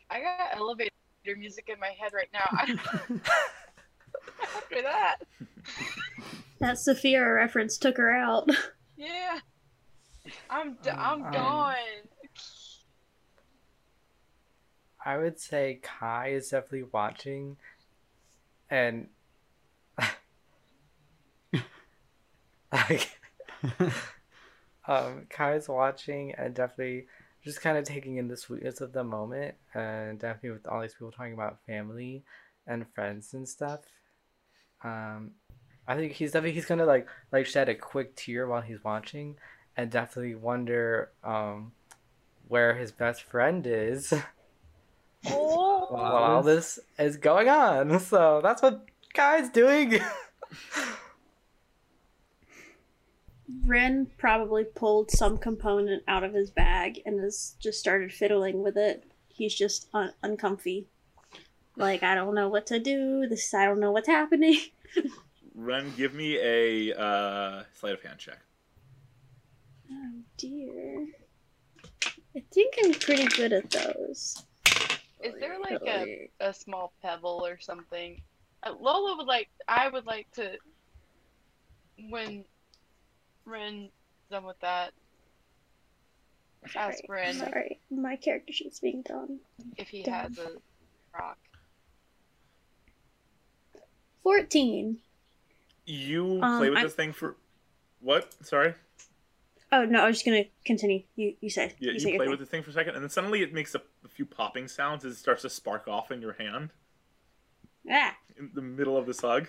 I 0.09 0.21
got 0.21 0.55
elevator 0.55 0.89
music 1.25 1.69
in 1.73 1.79
my 1.79 1.89
head 1.99 2.13
right 2.13 2.29
now. 2.31 2.47
After 4.55 4.81
that, 4.83 5.17
That 6.63 6.79
Sophia 6.79 7.29
reference 7.29 7.77
took 7.77 7.97
her 7.97 8.09
out. 8.09 8.49
yeah, 8.97 9.39
I'm 10.49 10.75
d- 10.81 10.89
I'm 10.89 11.23
Um, 11.23 11.31
gone. 11.33 11.75
I 15.05 15.17
would 15.17 15.41
say 15.41 15.81
Kai 15.83 16.29
is 16.29 16.47
definitely 16.51 16.87
watching, 16.93 17.57
and 18.69 19.09
like, 22.71 23.19
um, 24.87 25.25
Kai's 25.29 25.67
watching 25.67 26.33
and 26.35 26.55
definitely 26.55 27.07
just 27.43 27.59
kind 27.59 27.77
of 27.77 27.83
taking 27.83 28.15
in 28.15 28.29
the 28.29 28.37
sweetness 28.37 28.79
of 28.79 28.93
the 28.93 29.03
moment, 29.03 29.55
and 29.73 30.17
definitely 30.17 30.51
with 30.51 30.65
all 30.67 30.81
these 30.81 30.93
people 30.93 31.11
talking 31.11 31.33
about 31.33 31.59
family 31.67 32.23
and 32.65 32.85
friends 32.95 33.33
and 33.33 33.49
stuff. 33.49 33.81
Um, 34.83 35.31
I 35.87 35.95
think 35.95 36.13
he's 36.13 36.31
definitely 36.31 36.53
he's 36.53 36.65
gonna 36.65 36.85
like 36.85 37.07
like 37.31 37.45
shed 37.45 37.69
a 37.69 37.75
quick 37.75 38.15
tear 38.15 38.47
while 38.47 38.61
he's 38.61 38.83
watching, 38.83 39.35
and 39.75 39.91
definitely 39.91 40.35
wonder 40.35 41.11
um 41.23 41.73
where 42.47 42.75
his 42.75 42.91
best 42.91 43.23
friend 43.23 43.65
is. 43.67 44.13
Oh, 45.25 45.87
while 45.89 46.15
all 46.17 46.43
this 46.43 46.79
is 46.99 47.15
going 47.15 47.47
on. 47.47 47.97
So 48.01 48.41
that's 48.43 48.61
what 48.61 48.85
Kai's 49.13 49.49
doing. 49.49 50.01
Ren 53.65 54.07
probably 54.17 54.63
pulled 54.63 55.11
some 55.11 55.37
component 55.37 56.03
out 56.07 56.23
of 56.23 56.33
his 56.33 56.49
bag 56.49 57.01
and 57.05 57.19
has 57.21 57.55
just 57.59 57.79
started 57.79 58.11
fiddling 58.11 58.63
with 58.63 58.75
it. 58.77 59.05
He's 59.29 59.55
just 59.55 59.87
un- 59.93 60.13
uncomfy. 60.21 60.87
Like, 61.75 62.03
I 62.03 62.15
don't 62.15 62.35
know 62.35 62.49
what 62.49 62.67
to 62.67 62.79
do. 62.79 63.27
This, 63.27 63.53
I 63.53 63.65
don't 63.65 63.79
know 63.79 63.91
what's 63.91 64.07
happening. 64.07 64.59
Ren, 65.55 65.93
give 65.95 66.13
me 66.13 66.37
a 66.39 66.97
uh, 66.99 67.63
sleight 67.73 67.93
of 67.93 68.01
hand 68.01 68.19
check. 68.19 68.39
Oh 69.91 70.11
dear. 70.37 71.07
I 72.35 72.43
think 72.51 72.75
I'm 72.83 72.93
pretty 72.93 73.25
good 73.27 73.53
at 73.53 73.69
those. 73.69 74.43
is 75.23 75.35
there 75.39 75.59
like 75.59 75.81
a, 75.85 76.29
a 76.39 76.53
small 76.53 76.93
pebble 77.01 77.45
or 77.45 77.59
something? 77.59 78.19
Uh, 78.63 78.73
Lola 78.79 79.17
would 79.17 79.27
like. 79.27 79.49
I 79.67 79.87
would 79.89 80.05
like 80.05 80.31
to. 80.33 80.57
When 82.09 82.43
Ren 83.45 83.89
done 84.31 84.45
with 84.45 84.59
that, 84.61 84.93
ask 86.75 86.97
Sorry, 87.05 87.07
Ren 87.07 87.35
Sorry, 87.35 87.79
my 87.91 88.15
character 88.15 88.51
sheet's 88.51 88.79
being 88.79 89.03
done. 89.03 89.39
if 89.77 89.89
he 89.89 90.01
Done. 90.01 90.13
has 90.13 90.37
a 90.39 90.51
rock. 91.15 91.37
14. 94.23 94.97
You 95.85 96.39
Um, 96.41 96.59
play 96.59 96.69
with 96.69 96.79
I- 96.79 96.83
this 96.83 96.93
thing 96.95 97.13
for 97.13 97.35
what? 97.99 98.33
Sorry. 98.45 98.73
Oh, 99.71 99.85
no, 99.85 100.03
I 100.03 100.07
was 100.07 100.17
just 100.17 100.25
gonna 100.25 100.43
continue. 100.65 101.01
You, 101.15 101.35
you 101.41 101.49
say. 101.49 101.73
Yeah, 101.79 101.87
you, 101.87 101.93
you, 101.93 101.99
say 101.99 102.09
your 102.09 102.17
play 102.19 102.25
thing. 102.25 102.29
with 102.31 102.39
the 102.39 102.45
thing 102.45 102.61
for 102.61 102.69
a 102.69 102.73
second, 102.73 102.93
and 102.93 103.01
then 103.03 103.09
suddenly 103.09 103.41
it 103.41 103.53
makes 103.53 103.73
a, 103.73 103.81
a 104.05 104.07
few 104.07 104.23
popping 104.25 104.67
sounds 104.67 105.03
as 105.03 105.13
it 105.13 105.17
starts 105.17 105.41
to 105.41 105.49
spark 105.49 105.87
off 105.87 106.11
in 106.11 106.21
your 106.21 106.33
hand 106.33 106.69
Yeah. 107.83 108.11
in 108.37 108.51
the 108.53 108.61
middle 108.61 108.95
of 108.97 109.07
this 109.07 109.21
hug. 109.21 109.47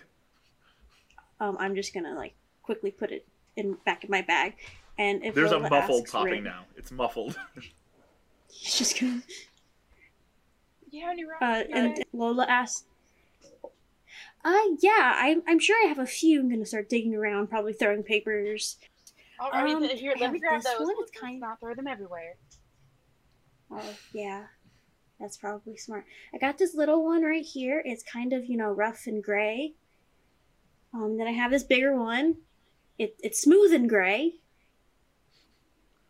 Um, 1.40 1.56
I'm 1.60 1.74
just 1.74 1.92
gonna, 1.92 2.14
like, 2.14 2.32
quickly 2.62 2.90
put 2.90 3.10
it 3.12 3.26
in 3.56 3.74
back 3.84 4.02
in 4.04 4.10
my 4.10 4.22
bag. 4.22 4.54
And 4.96 5.22
if 5.24 5.34
There's 5.34 5.52
a 5.52 5.56
Lola 5.58 5.68
muffled 5.68 6.06
popping 6.08 6.32
Ren- 6.32 6.44
now. 6.44 6.64
It's 6.76 6.90
muffled. 6.90 7.36
He's 8.50 8.74
just 8.78 8.98
gonna. 8.98 9.20
Yeah, 10.90 11.10
any 11.10 11.24
rocks? 11.24 11.42
Uh, 11.42 11.64
and 11.70 12.04
Lola 12.14 12.46
asks, 12.48 12.84
uh, 14.44 14.58
yeah, 14.80 15.14
I'm, 15.16 15.42
I'm 15.48 15.58
sure 15.58 15.76
I 15.84 15.88
have 15.88 15.98
a 15.98 16.06
few. 16.06 16.40
I'm 16.40 16.48
gonna 16.50 16.66
start 16.66 16.88
digging 16.88 17.14
around, 17.14 17.48
probably 17.48 17.72
throwing 17.72 18.02
papers. 18.02 18.76
All 19.40 19.50
right, 19.50 19.74
um, 19.74 19.82
th- 19.82 19.98
here, 19.98 20.14
let 20.20 20.32
me 20.32 20.38
grab 20.38 20.62
this 20.62 20.70
those. 20.72 20.86
one, 20.86 20.94
Let's 20.98 21.10
it's 21.10 21.20
kind- 21.20 21.40
not 21.40 21.60
throw 21.60 21.74
them 21.74 21.86
everywhere. 21.86 22.36
Oh, 23.70 23.82
yeah, 24.12 24.44
that's 25.18 25.36
probably 25.36 25.76
smart. 25.76 26.04
I 26.32 26.38
got 26.38 26.58
this 26.58 26.74
little 26.74 27.04
one 27.04 27.22
right 27.22 27.44
here. 27.44 27.82
It's 27.84 28.02
kind 28.04 28.32
of, 28.32 28.44
you 28.46 28.56
know, 28.56 28.70
rough 28.70 29.06
and 29.06 29.22
gray. 29.22 29.74
Um, 30.92 31.16
then 31.18 31.26
I 31.26 31.32
have 31.32 31.50
this 31.50 31.64
bigger 31.64 31.96
one. 31.98 32.36
It, 32.98 33.16
it's 33.20 33.40
smooth 33.42 33.72
and 33.72 33.88
gray. 33.88 34.34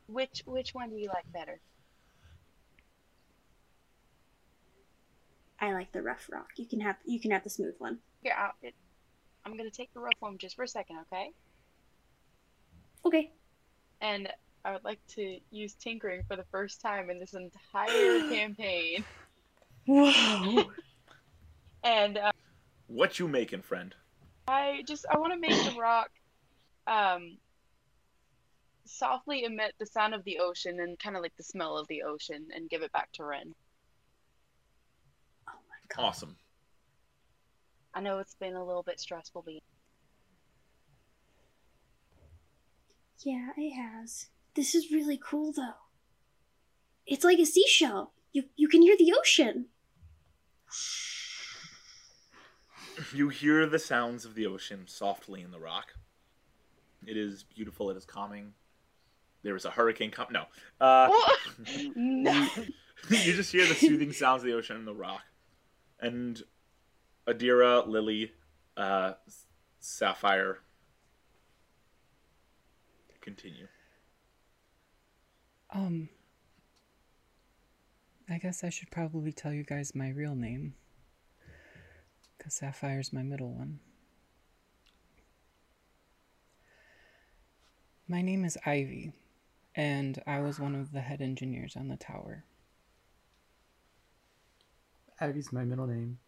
Which 0.06 0.43
which 0.44 0.74
one 0.74 0.90
do 0.90 0.97
you 0.97 1.09
like 1.09 1.32
better? 1.32 1.61
I 5.65 5.73
like 5.73 5.93
the 5.93 6.03
rough 6.03 6.28
rock. 6.31 6.51
You 6.57 6.66
can 6.66 6.81
have 6.81 6.97
you 7.07 7.19
can 7.19 7.31
have 7.31 7.43
the 7.43 7.51
smooth 7.51 7.74
one. 7.78 7.99
Here, 8.23 8.35
I'll, 8.36 8.53
it, 8.62 8.74
I'm 9.45 9.57
gonna 9.57 9.70
take 9.70 9.93
the 9.95 10.01
rough 10.01 10.20
one 10.20 10.36
just 10.36 10.57
for 10.57 10.65
a 10.65 10.69
second, 10.69 10.99
okay? 11.07 11.31
Okay. 13.07 13.32
And 14.03 14.28
I 14.65 14.73
would 14.73 14.85
like 14.85 15.01
to 15.15 15.39
use 15.51 15.74
tinkering 15.74 16.23
for 16.28 16.36
the 16.36 16.45
first 16.51 16.82
time 16.82 17.09
in 17.09 17.19
this 17.19 17.32
entire 17.32 18.20
campaign. 18.31 19.05
Whoa. 19.86 20.70
And 21.86 22.16
uh, 22.16 22.32
what 22.86 23.19
you 23.19 23.28
making, 23.28 23.61
friend? 23.61 23.95
I 24.49 24.85
just 24.89 25.05
I 25.11 25.19
want 25.19 25.35
to 25.35 25.39
make 25.39 25.51
the 25.51 25.78
rock 25.78 26.09
um 26.86 27.36
softly 28.86 29.45
emit 29.45 29.74
the 29.78 29.85
sound 29.85 30.15
of 30.15 30.24
the 30.24 30.39
ocean 30.39 30.81
and 30.81 30.99
kind 30.99 31.15
of 31.15 31.20
like 31.20 31.36
the 31.36 31.43
smell 31.43 31.77
of 31.77 31.86
the 31.89 32.05
ocean 32.05 32.47
and 32.57 32.70
give 32.70 32.81
it 32.81 32.91
back 32.93 33.12
to 33.12 33.24
Ren. 33.24 33.55
My 35.85 35.97
god. 35.97 36.09
Awesome. 36.09 36.36
I 37.94 38.01
know 38.01 38.19
it's 38.19 38.35
been 38.35 38.55
a 38.55 38.65
little 38.65 38.82
bit 38.82 38.98
stressful 38.98 39.43
being 39.43 39.61
Yeah, 43.24 43.51
it 43.56 43.70
has. 43.70 44.28
This 44.55 44.74
is 44.74 44.93
really 44.93 45.19
cool 45.23 45.52
though. 45.52 45.81
It's 47.06 47.24
like 47.24 47.39
a 47.39 47.47
seashell. 47.47 48.12
you 48.32 48.44
you 48.56 48.69
can 48.69 48.82
hear 48.82 48.97
the 48.97 49.15
ocean. 49.19 49.66
You 53.12 53.28
hear 53.28 53.66
the 53.66 53.78
sounds 53.78 54.24
of 54.24 54.35
the 54.35 54.47
ocean 54.47 54.85
softly 54.86 55.43
in 55.43 55.51
the 55.51 55.59
rock. 55.59 55.94
It 57.06 57.16
is 57.16 57.43
beautiful. 57.43 57.90
It 57.90 57.97
is 57.97 58.05
calming. 58.05 58.52
There 59.43 59.56
is 59.56 59.65
a 59.65 59.70
hurricane 59.70 60.11
coming. 60.11 60.32
No. 60.32 60.47
Uh, 60.81 61.11
no. 61.97 62.48
you 63.09 63.32
just 63.32 63.52
hear 63.52 63.66
the 63.66 63.74
soothing 63.74 64.12
sounds 64.12 64.43
of 64.43 64.47
the 64.47 64.55
ocean 64.55 64.77
in 64.77 64.85
the 64.85 64.94
rock. 64.94 65.23
And 66.05 66.43
Adira, 67.26 67.89
Lily, 67.89 68.32
uh, 68.76 69.14
Sapphire 69.81 70.59
continue. 73.22 73.68
Um, 75.70 76.10
I 78.28 78.36
guess 78.36 78.62
I 78.62 78.68
should 78.68 78.90
probably 78.90 79.32
tell 79.32 79.55
you 79.55 79.64
guys 79.64 79.94
my 79.94 80.10
real 80.10 80.35
name. 80.35 80.74
Because 82.36 82.52
Sapphire's 82.52 83.10
my 83.10 83.22
middle 83.22 83.55
one. 83.55 83.81
My 88.06 88.20
name 88.20 88.44
is 88.44 88.59
Ivy, 88.66 89.14
and 89.74 90.22
I 90.26 90.40
was 90.40 90.60
one 90.60 90.74
of 90.74 90.93
the 90.93 91.01
head 91.01 91.22
engineers 91.22 91.76
on 91.76 91.89
the 91.89 91.97
tower. 91.97 92.44
Ivy's 95.20 95.53
my 95.53 95.65
middle 95.65 95.86
name. 95.86 96.19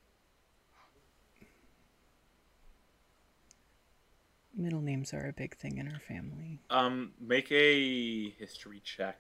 Middle 4.55 4.81
names 4.81 5.13
are 5.13 5.27
a 5.29 5.33
big 5.33 5.57
thing 5.57 5.77
in 5.79 5.87
our 5.89 6.01
family. 6.01 6.61
Um, 6.71 7.13
make 7.21 7.53
a 7.53 8.31
history 8.31 8.81
check, 8.83 9.19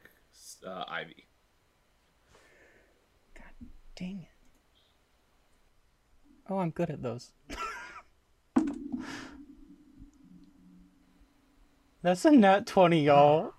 uh, 0.66 0.84
Ivy. 0.88 1.26
God 3.34 3.68
dang 3.94 4.22
it. 4.22 4.28
Oh, 6.48 6.58
I'm 6.58 6.70
good 6.70 6.88
at 6.90 7.02
those. 7.02 7.32
That's 12.02 12.24
a 12.24 12.30
nat 12.30 12.66
20, 12.66 13.04
y'all. 13.04 13.52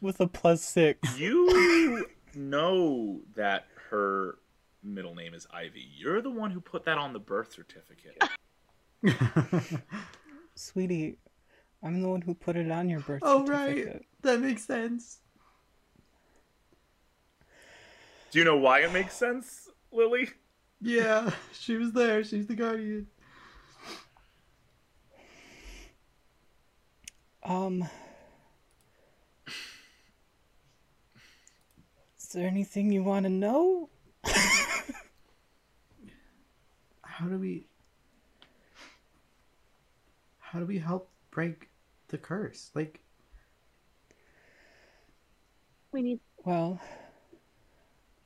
With 0.00 0.20
a 0.20 0.26
plus 0.26 0.60
six. 0.62 1.18
You 1.18 2.06
know 2.34 3.20
that 3.36 3.66
her 3.96 4.38
middle 4.82 5.14
name 5.14 5.34
is 5.34 5.46
Ivy. 5.52 5.88
You're 5.96 6.20
the 6.20 6.30
one 6.30 6.50
who 6.50 6.60
put 6.60 6.84
that 6.84 6.98
on 6.98 7.12
the 7.12 7.18
birth 7.18 7.52
certificate. 7.52 8.22
Sweetie, 10.54 11.18
I'm 11.82 12.02
the 12.02 12.08
one 12.08 12.20
who 12.20 12.34
put 12.34 12.56
it 12.56 12.70
on 12.70 12.88
your 12.88 13.00
birth 13.00 13.22
oh, 13.24 13.46
certificate. 13.46 13.88
Oh, 13.88 13.92
right. 13.92 14.06
That 14.22 14.40
makes 14.40 14.64
sense. 14.64 15.18
Do 18.30 18.38
you 18.38 18.44
know 18.44 18.56
why 18.56 18.80
it 18.80 18.92
makes 18.92 19.16
sense, 19.16 19.68
Lily? 19.92 20.28
Yeah, 20.80 21.30
she 21.52 21.76
was 21.76 21.92
there. 21.92 22.22
She's 22.22 22.46
the 22.46 22.54
guardian. 22.54 23.06
Um. 27.42 27.88
There 32.36 32.46
anything 32.46 32.92
you 32.92 33.02
want 33.02 33.24
to 33.24 33.30
know? 33.30 33.88
How 37.02 37.26
do 37.26 37.38
we. 37.38 37.66
How 40.38 40.58
do 40.58 40.66
we 40.66 40.78
help 40.78 41.08
break 41.30 41.70
the 42.08 42.18
curse? 42.18 42.70
Like, 42.74 43.00
We 45.92 46.02
need 46.02 46.20
Well, 46.44 46.78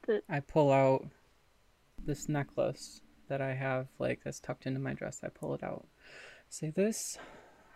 the 0.07 0.23
I 0.29 0.41
pull 0.41 0.73
out 0.73 1.07
this 2.05 2.29
necklace 2.29 3.03
that 3.29 3.41
I 3.41 3.55
have, 3.55 3.87
like, 4.01 4.23
that's 4.25 4.41
tucked 4.41 4.67
into 4.67 4.81
my 4.81 4.93
dress. 4.93 5.21
I 5.23 5.29
pull 5.29 5.55
it 5.55 5.63
out. 5.63 5.87
Say, 6.49 6.71
this 6.71 7.17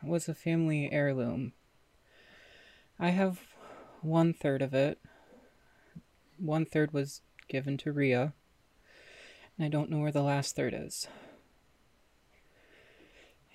was 0.02 0.28
a 0.28 0.34
family 0.34 0.90
heirloom. 0.90 1.52
I 2.98 3.10
have 3.10 3.38
one 4.02 4.32
third 4.32 4.62
of 4.62 4.74
it. 4.74 4.98
One 6.38 6.64
third 6.64 6.92
was 6.92 7.22
given 7.48 7.76
to 7.78 7.92
Ria. 7.92 8.32
And 9.56 9.64
I 9.64 9.68
don't 9.68 9.90
know 9.90 9.98
where 9.98 10.12
the 10.12 10.22
last 10.22 10.56
third 10.56 10.74
is. 10.76 11.06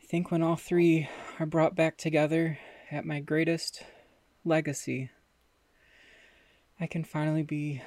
I 0.02 0.06
think 0.06 0.32
when 0.32 0.42
all 0.42 0.56
three 0.56 1.10
are 1.40 1.46
brought 1.46 1.76
back 1.76 1.98
together 1.98 2.58
at 2.90 3.06
my 3.06 3.20
greatest 3.20 3.84
legacy, 4.44 5.12
I 6.80 6.88
can 6.88 7.04
finally 7.04 7.44
be 7.44 7.82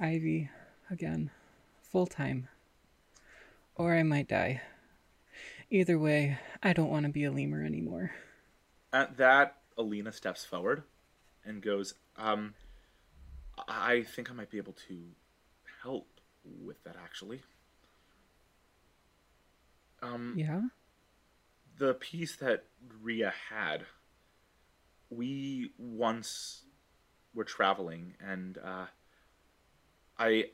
Ivy 0.00 0.48
again, 0.90 1.30
full 1.82 2.06
time. 2.06 2.48
Or 3.74 3.94
I 3.94 4.02
might 4.02 4.28
die. 4.28 4.62
Either 5.70 5.98
way, 5.98 6.38
I 6.62 6.72
don't 6.72 6.90
want 6.90 7.04
to 7.06 7.12
be 7.12 7.24
a 7.24 7.30
lemur 7.30 7.64
anymore. 7.64 8.12
At 8.92 9.16
that, 9.18 9.56
Alina 9.76 10.12
steps 10.12 10.44
forward 10.44 10.84
and 11.44 11.60
goes, 11.60 11.94
um, 12.16 12.54
I 13.66 14.02
think 14.02 14.30
I 14.30 14.34
might 14.34 14.50
be 14.50 14.58
able 14.58 14.74
to 14.88 14.98
help 15.82 16.08
with 16.44 16.82
that, 16.84 16.96
actually. 17.02 17.42
Um, 20.02 20.34
Yeah? 20.36 20.62
the 21.78 21.94
piece 21.94 22.36
that 22.36 22.64
Ria 23.02 23.32
had, 23.50 23.86
we 25.10 25.70
once 25.78 26.64
were 27.34 27.44
traveling, 27.44 28.14
and 28.20 28.58
uh, 28.58 28.86
I 30.18 30.50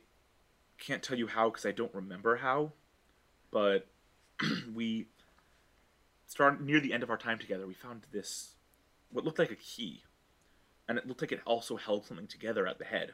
can't 0.77 1.01
tell 1.01 1.17
you 1.17 1.27
how 1.27 1.49
because 1.49 1.65
I 1.65 1.71
don't 1.71 1.93
remember 1.93 2.37
how, 2.37 2.73
but 3.51 3.87
we 4.73 5.07
started 6.27 6.61
near 6.61 6.79
the 6.79 6.93
end 6.93 7.03
of 7.03 7.09
our 7.09 7.17
time 7.17 7.39
together. 7.39 7.65
We 7.65 7.73
found 7.73 8.05
this, 8.11 8.55
what 9.11 9.25
looked 9.25 9.39
like 9.39 9.51
a 9.51 9.55
key, 9.55 10.03
and 10.87 10.97
it 10.97 11.07
looked 11.07 11.21
like 11.21 11.31
it 11.31 11.41
also 11.45 11.77
held 11.77 12.05
something 12.05 12.27
together 12.27 12.67
at 12.67 12.79
the 12.79 12.85
head. 12.85 13.13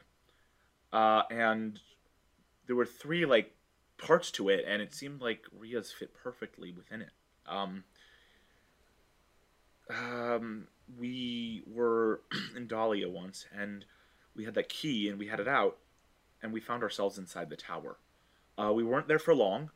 Uh, 0.91 1.23
and 1.31 1.79
there 2.67 2.75
were 2.75 2.85
three 2.85 3.25
like 3.25 3.53
parts 3.97 4.31
to 4.31 4.49
it, 4.49 4.65
and 4.67 4.81
it 4.81 4.93
seemed 4.93 5.21
like 5.21 5.45
Ria's 5.57 5.91
fit 5.91 6.13
perfectly 6.13 6.71
within 6.71 7.01
it. 7.01 7.11
Um, 7.47 7.83
um, 9.89 10.67
we 10.99 11.63
were 11.65 12.21
in 12.55 12.67
Dahlia 12.67 13.09
once, 13.09 13.45
and 13.57 13.85
we 14.35 14.45
had 14.45 14.55
that 14.55 14.69
key, 14.69 15.09
and 15.09 15.19
we 15.19 15.27
had 15.27 15.39
it 15.39 15.47
out, 15.47 15.77
and 16.41 16.51
we 16.51 16.59
found 16.59 16.83
ourselves 16.83 17.17
inside 17.17 17.49
the 17.49 17.55
tower. 17.55 17.97
Uh, 18.57 18.71
we 18.73 18.83
weren't 18.83 19.07
there 19.07 19.19
for 19.19 19.33
long, 19.33 19.71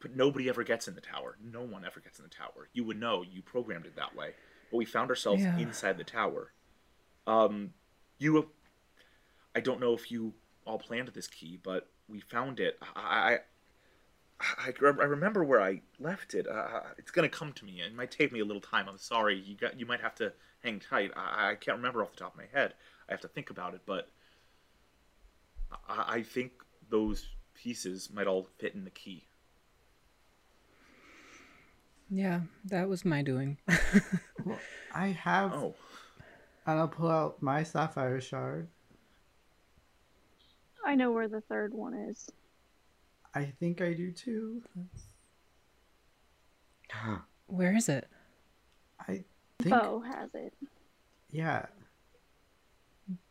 but 0.00 0.16
nobody 0.16 0.48
ever 0.48 0.64
gets 0.64 0.88
in 0.88 0.94
the 0.94 1.00
tower. 1.00 1.36
No 1.42 1.62
one 1.62 1.84
ever 1.84 2.00
gets 2.00 2.18
in 2.18 2.24
the 2.24 2.30
tower. 2.30 2.68
You 2.72 2.84
would 2.84 2.98
know. 2.98 3.22
You 3.22 3.42
programmed 3.42 3.86
it 3.86 3.96
that 3.96 4.16
way. 4.16 4.30
But 4.74 4.78
we 4.78 4.86
found 4.86 5.08
ourselves 5.08 5.40
Yeah. 5.40 5.56
inside 5.56 5.98
the 5.98 6.02
tower. 6.02 6.50
Um, 7.28 7.74
you, 8.18 8.50
I 9.54 9.60
don't 9.60 9.78
know 9.78 9.94
if 9.94 10.10
you 10.10 10.34
all 10.66 10.80
planned 10.80 11.06
this 11.14 11.28
key, 11.28 11.60
but 11.62 11.88
we 12.08 12.18
found 12.18 12.58
it. 12.58 12.76
I, 12.96 13.38
I, 14.40 14.48
I, 14.66 14.72
I 14.84 15.04
remember 15.04 15.44
where 15.44 15.60
I 15.60 15.82
left 16.00 16.34
it. 16.34 16.48
Uh, 16.48 16.80
it's 16.98 17.12
gonna 17.12 17.28
come 17.28 17.52
to 17.52 17.64
me. 17.64 17.82
It 17.82 17.94
might 17.94 18.10
take 18.10 18.32
me 18.32 18.40
a 18.40 18.44
little 18.44 18.60
time. 18.60 18.88
I'm 18.88 18.98
sorry. 18.98 19.38
You 19.38 19.54
got. 19.54 19.78
You 19.78 19.86
might 19.86 20.00
have 20.00 20.16
to 20.16 20.32
hang 20.58 20.80
tight. 20.80 21.12
I, 21.14 21.52
I 21.52 21.54
can't 21.54 21.76
remember 21.76 22.02
off 22.02 22.10
the 22.10 22.16
top 22.16 22.32
of 22.32 22.38
my 22.38 22.48
head. 22.52 22.74
I 23.08 23.12
have 23.12 23.20
to 23.20 23.28
think 23.28 23.50
about 23.50 23.74
it. 23.74 23.82
But 23.86 24.10
I, 25.88 26.16
I 26.16 26.22
think 26.24 26.50
those 26.90 27.28
pieces 27.54 28.10
might 28.12 28.26
all 28.26 28.48
fit 28.58 28.74
in 28.74 28.82
the 28.82 28.90
key. 28.90 29.28
Yeah, 32.14 32.42
that 32.66 32.88
was 32.88 33.04
my 33.04 33.22
doing. 33.22 33.58
well, 34.44 34.60
I 34.94 35.08
have. 35.08 35.52
Oh. 35.52 35.74
And 36.64 36.78
I'll 36.78 36.86
pull 36.86 37.10
out 37.10 37.42
my 37.42 37.64
sapphire 37.64 38.20
shard. 38.20 38.68
I 40.86 40.94
know 40.94 41.10
where 41.10 41.26
the 41.26 41.40
third 41.40 41.74
one 41.74 41.92
is. 41.92 42.30
I 43.34 43.46
think 43.58 43.80
I 43.80 43.94
do 43.94 44.12
too. 44.12 44.62
Where 47.48 47.76
is 47.76 47.88
it? 47.88 48.06
I 49.00 49.24
think. 49.58 49.74
Bo 49.74 50.00
has 50.00 50.30
it. 50.34 50.54
Yeah. 51.32 51.66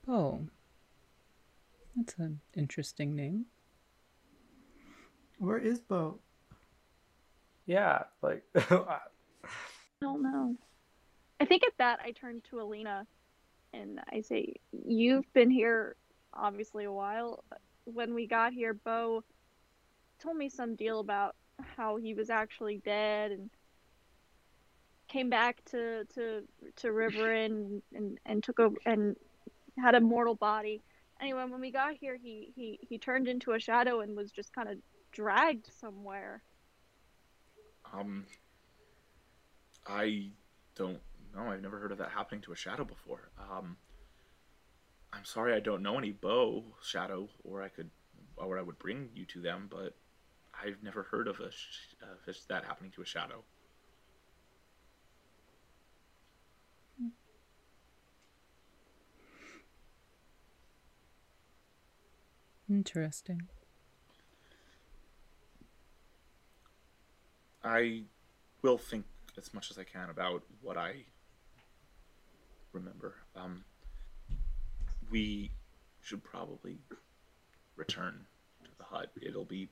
Bo. 0.06 0.42
That's 1.96 2.16
an 2.18 2.42
interesting 2.54 3.16
name. 3.16 3.46
Where 5.38 5.58
is 5.58 5.80
Bo? 5.80 6.20
Yeah, 7.66 8.04
like 8.22 8.44
I 8.56 9.00
don't 10.02 10.22
know. 10.22 10.56
I 11.40 11.46
think 11.46 11.64
at 11.64 11.74
that 11.78 12.00
I 12.04 12.12
turn 12.12 12.42
to 12.50 12.62
Alina 12.62 13.06
and 13.74 14.00
I 14.12 14.22
say, 14.22 14.56
You've 14.72 15.32
been 15.34 15.50
here 15.50 15.96
obviously 16.34 16.86
a 16.86 16.92
while. 16.92 17.44
When 17.86 18.14
we 18.14 18.28
got 18.28 18.54
here, 18.54 18.74
Bo 18.74 19.24
told 20.20 20.38
me 20.38 20.50
some 20.50 20.76
deal 20.76 21.00
about 21.00 21.36
how 21.78 21.98
he 21.98 22.14
was 22.14 22.30
actually 22.30 22.78
dead 22.78 23.32
and 23.32 23.50
came 25.08 25.30
back 25.30 25.64
to 25.66 26.06
to 26.16 26.44
to 26.78 26.92
Riverin 26.92 27.82
and 27.94 28.18
and 28.26 28.44
took 28.44 28.60
over 28.60 28.76
and 28.86 29.16
had 29.78 29.96
a 29.96 30.02
mortal 30.02 30.36
body. 30.36 30.82
Anyway, 31.22 31.44
when 31.48 31.62
we 31.62 31.72
got 31.72 31.94
here, 31.96 32.18
he 32.22 32.52
he 32.56 32.80
he 32.82 32.98
turned 32.98 33.28
into 33.28 33.54
a 33.54 33.60
shadow 33.60 34.02
and 34.02 34.16
was 34.16 34.32
just 34.32 34.54
kind 34.54 34.70
of 34.70 34.78
dragged 35.12 35.70
somewhere. 35.80 36.42
Um, 37.94 38.26
I 39.88 40.32
don't 40.76 41.00
know. 41.36 41.52
I've 41.52 41.62
never 41.62 41.80
heard 41.80 41.92
of 41.92 41.98
that 42.00 42.10
happening 42.10 42.42
to 42.42 42.52
a 42.54 42.56
shadow 42.56 42.84
before. 42.84 43.30
Um, 43.38 43.78
I'm 45.12 45.26
sorry, 45.26 45.54
I 45.54 45.60
don't 45.60 45.84
know 45.84 45.98
any 45.98 46.12
Bo 46.12 46.64
shadow, 46.82 47.30
or 47.44 47.62
I 47.62 47.70
could, 47.70 47.92
or 48.38 48.58
I 48.58 48.62
would 48.62 48.80
bring 48.80 49.10
you 49.14 49.26
to 49.28 49.42
them, 49.42 49.68
but 49.70 49.96
I've 50.54 50.82
never 50.82 51.04
heard 51.04 51.28
of 51.28 51.40
a 51.40 51.52
sh- 51.52 51.96
uh, 52.02 52.32
that 52.50 52.66
happening 52.66 52.92
to 52.92 53.02
a 53.02 53.06
shadow. 53.06 53.44
Interesting. 62.70 63.48
I 67.64 68.04
will 68.62 68.78
think 68.78 69.06
as 69.38 69.54
much 69.54 69.72
as 69.72 69.78
I 69.78 69.84
can 69.84 70.10
about 70.10 70.44
what 70.62 70.78
I 70.78 71.06
remember. 72.72 73.16
Um, 73.36 73.64
we 75.10 75.52
should 76.02 76.24
probably 76.24 76.78
return 77.76 78.26
to 78.64 78.70
the 78.78 78.84
hut. 78.84 79.12
It'll 79.22 79.46
be 79.46 79.70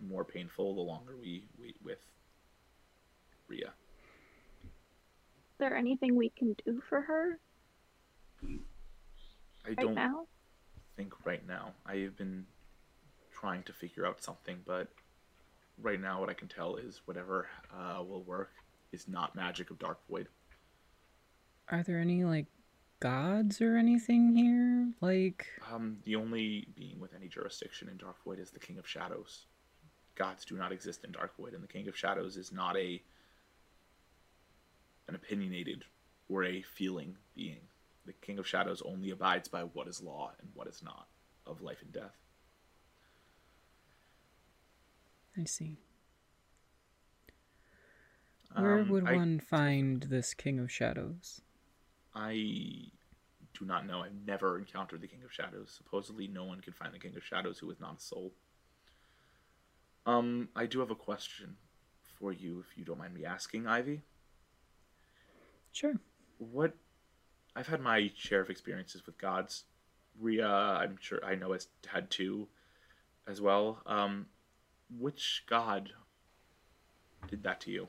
more 0.00 0.24
painful 0.24 0.74
the 0.74 0.80
longer 0.80 1.16
we 1.20 1.44
wait 1.58 1.76
with 1.84 1.98
Ria. 3.48 3.72
Is 4.64 5.58
there 5.58 5.76
anything 5.76 6.16
we 6.16 6.30
can 6.30 6.56
do 6.66 6.80
for 6.88 7.00
her 7.02 7.38
I 9.64 9.68
right 9.68 9.76
don't 9.78 9.94
now? 9.94 10.26
think 10.96 11.14
right 11.24 11.46
now. 11.46 11.72
I 11.86 11.96
have 11.98 12.16
been 12.16 12.46
trying 13.32 13.62
to 13.64 13.72
figure 13.72 14.06
out 14.06 14.22
something, 14.22 14.58
but 14.66 14.88
right 15.80 16.00
now 16.00 16.20
what 16.20 16.28
I 16.28 16.34
can 16.34 16.48
tell 16.48 16.76
is 16.76 17.00
whatever 17.04 17.48
uh, 17.72 18.02
will 18.02 18.22
work 18.22 18.50
is 18.92 19.08
not 19.08 19.34
magic 19.34 19.70
of 19.70 19.78
Dark 19.78 19.98
Void. 20.08 20.28
Are 21.68 21.82
there 21.82 21.98
any 21.98 22.24
like 22.24 22.46
gods 23.00 23.60
or 23.60 23.76
anything 23.76 24.34
here? 24.34 24.92
Like 25.00 25.46
Um, 25.72 25.98
the 26.04 26.16
only 26.16 26.68
being 26.76 27.00
with 27.00 27.14
any 27.14 27.28
jurisdiction 27.28 27.88
in 27.88 27.96
Dark 27.96 28.22
Void 28.24 28.38
is 28.38 28.50
the 28.50 28.60
King 28.60 28.78
of 28.78 28.86
Shadows. 28.86 29.46
Gods 30.14 30.44
do 30.44 30.56
not 30.56 30.72
exist 30.72 31.04
in 31.04 31.12
Dark 31.12 31.36
Void, 31.36 31.54
and 31.54 31.62
the 31.62 31.68
King 31.68 31.88
of 31.88 31.96
Shadows 31.96 32.36
is 32.36 32.52
not 32.52 32.76
a 32.76 33.02
an 35.08 35.14
opinionated 35.14 35.84
or 36.28 36.44
a 36.44 36.62
feeling 36.62 37.16
being. 37.34 37.60
The 38.06 38.12
King 38.12 38.38
of 38.38 38.46
Shadows 38.46 38.82
only 38.84 39.10
abides 39.10 39.48
by 39.48 39.62
what 39.62 39.88
is 39.88 40.00
law 40.00 40.32
and 40.40 40.48
what 40.54 40.68
is 40.68 40.82
not 40.82 41.08
of 41.46 41.60
life 41.60 41.82
and 41.82 41.92
death. 41.92 42.16
I 45.36 45.44
see. 45.44 45.78
Where 48.54 48.80
Um, 48.80 48.88
would 48.90 49.06
I- 49.06 49.16
one 49.16 49.40
find 49.40 50.02
this 50.04 50.34
King 50.34 50.58
of 50.58 50.70
Shadows? 50.70 51.40
I 52.14 52.90
do 53.54 53.64
not 53.64 53.86
know. 53.86 54.02
I've 54.02 54.14
never 54.14 54.58
encountered 54.58 55.00
the 55.00 55.08
King 55.08 55.22
of 55.22 55.32
Shadows. 55.32 55.70
Supposedly, 55.70 56.28
no 56.28 56.44
one 56.44 56.60
can 56.60 56.74
find 56.74 56.92
the 56.92 56.98
King 56.98 57.16
of 57.16 57.24
Shadows 57.24 57.58
who 57.58 57.70
is 57.70 57.80
not 57.80 57.96
a 57.96 58.00
soul. 58.00 58.34
Um, 60.04 60.50
I 60.54 60.66
do 60.66 60.80
have 60.80 60.90
a 60.90 60.94
question 60.96 61.56
for 62.02 62.32
you, 62.32 62.60
if 62.60 62.76
you 62.76 62.84
don't 62.84 62.98
mind 62.98 63.14
me 63.14 63.24
asking, 63.24 63.66
Ivy. 63.66 64.02
Sure. 65.72 65.98
What? 66.38 66.76
I've 67.56 67.68
had 67.68 67.80
my 67.80 68.08
share 68.08 68.40
of 68.40 68.50
experiences 68.50 69.06
with 69.06 69.16
gods. 69.16 69.64
Ria, 70.18 70.46
I'm 70.48 70.98
sure 70.98 71.24
I 71.24 71.34
know 71.36 71.52
has 71.52 71.68
had 71.86 72.10
two, 72.10 72.48
as 73.26 73.40
well. 73.40 73.82
Um, 73.86 74.28
which 74.98 75.44
god 75.48 75.90
did 77.28 77.42
that 77.42 77.60
to 77.62 77.70
you? 77.70 77.88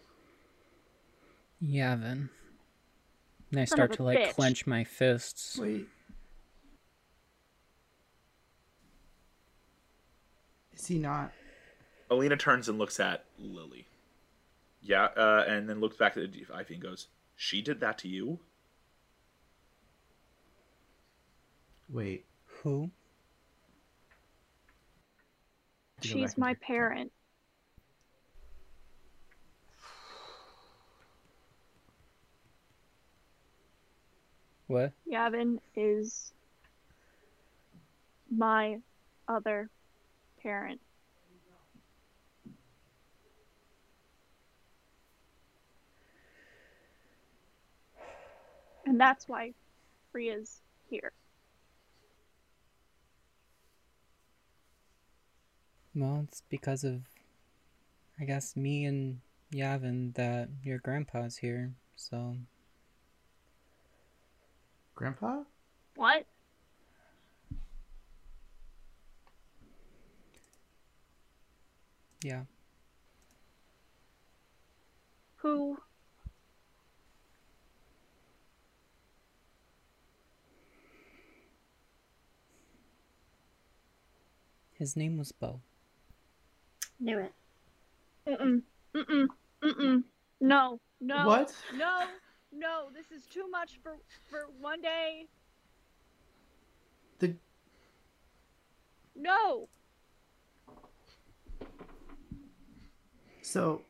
Yavin. 1.61 2.29
And 3.51 3.59
I 3.59 3.65
Son 3.65 3.77
start 3.77 3.89
of 3.91 3.93
a 3.93 3.97
to 3.97 4.03
like 4.03 4.19
bitch. 4.19 4.33
clench 4.33 4.67
my 4.67 4.83
fists. 4.83 5.57
Wait. 5.57 5.87
Is 10.73 10.87
he 10.87 10.97
not? 10.97 11.31
Alina 12.09 12.35
turns 12.35 12.67
and 12.67 12.77
looks 12.77 12.99
at 12.99 13.25
Lily. 13.39 13.87
Yeah, 14.81 15.05
uh, 15.15 15.45
and 15.47 15.69
then 15.69 15.79
looks 15.79 15.95
back 15.95 16.17
at 16.17 16.23
Ivy 16.53 16.73
and 16.73 16.83
goes, 16.83 17.07
"She 17.35 17.61
did 17.61 17.79
that 17.79 17.97
to 17.99 18.07
you." 18.09 18.39
Wait. 21.89 22.25
Who? 22.63 22.89
to 22.89 22.89
go 25.63 25.83
back 25.83 25.91
She's 26.03 26.37
my 26.37 26.55
parent. 26.55 27.11
What? 34.67 34.91
Yavin 35.11 35.59
is 35.75 36.33
my 38.29 38.79
other 39.27 39.69
parent. 40.41 40.81
And 48.85 48.99
that's 48.99 49.27
why 49.27 49.53
Ria's 50.11 50.61
here. 50.89 51.13
Well, 55.95 56.25
it's 56.27 56.41
because 56.49 56.83
of, 56.83 57.01
I 58.19 58.25
guess, 58.25 58.55
me 58.55 58.85
and 58.85 59.19
Yavin 59.53 60.15
that 60.15 60.49
your 60.63 60.79
grandpa's 60.79 61.37
here. 61.37 61.73
So 61.95 62.35
Grandpa? 64.95 65.43
What? 65.95 66.25
yeah. 72.23 72.43
Who? 75.37 75.77
His 84.73 84.95
name 84.95 85.17
was 85.17 85.31
Bo. 85.31 85.59
Knew 87.03 87.19
it. 87.19 87.33
Mm-mm. 88.25 88.61
Mm-mm. 88.95 89.27
Mm-mm. 89.61 90.03
No. 90.39 90.79
No. 91.01 91.27
What? 91.27 91.53
No. 91.75 92.03
No. 92.53 92.87
This 92.93 93.11
is 93.11 93.25
too 93.25 93.49
much 93.51 93.77
for 93.83 93.97
for 94.29 94.47
one 94.61 94.79
day. 94.79 95.27
The 97.19 97.35
No. 99.17 99.67
so 103.41 103.81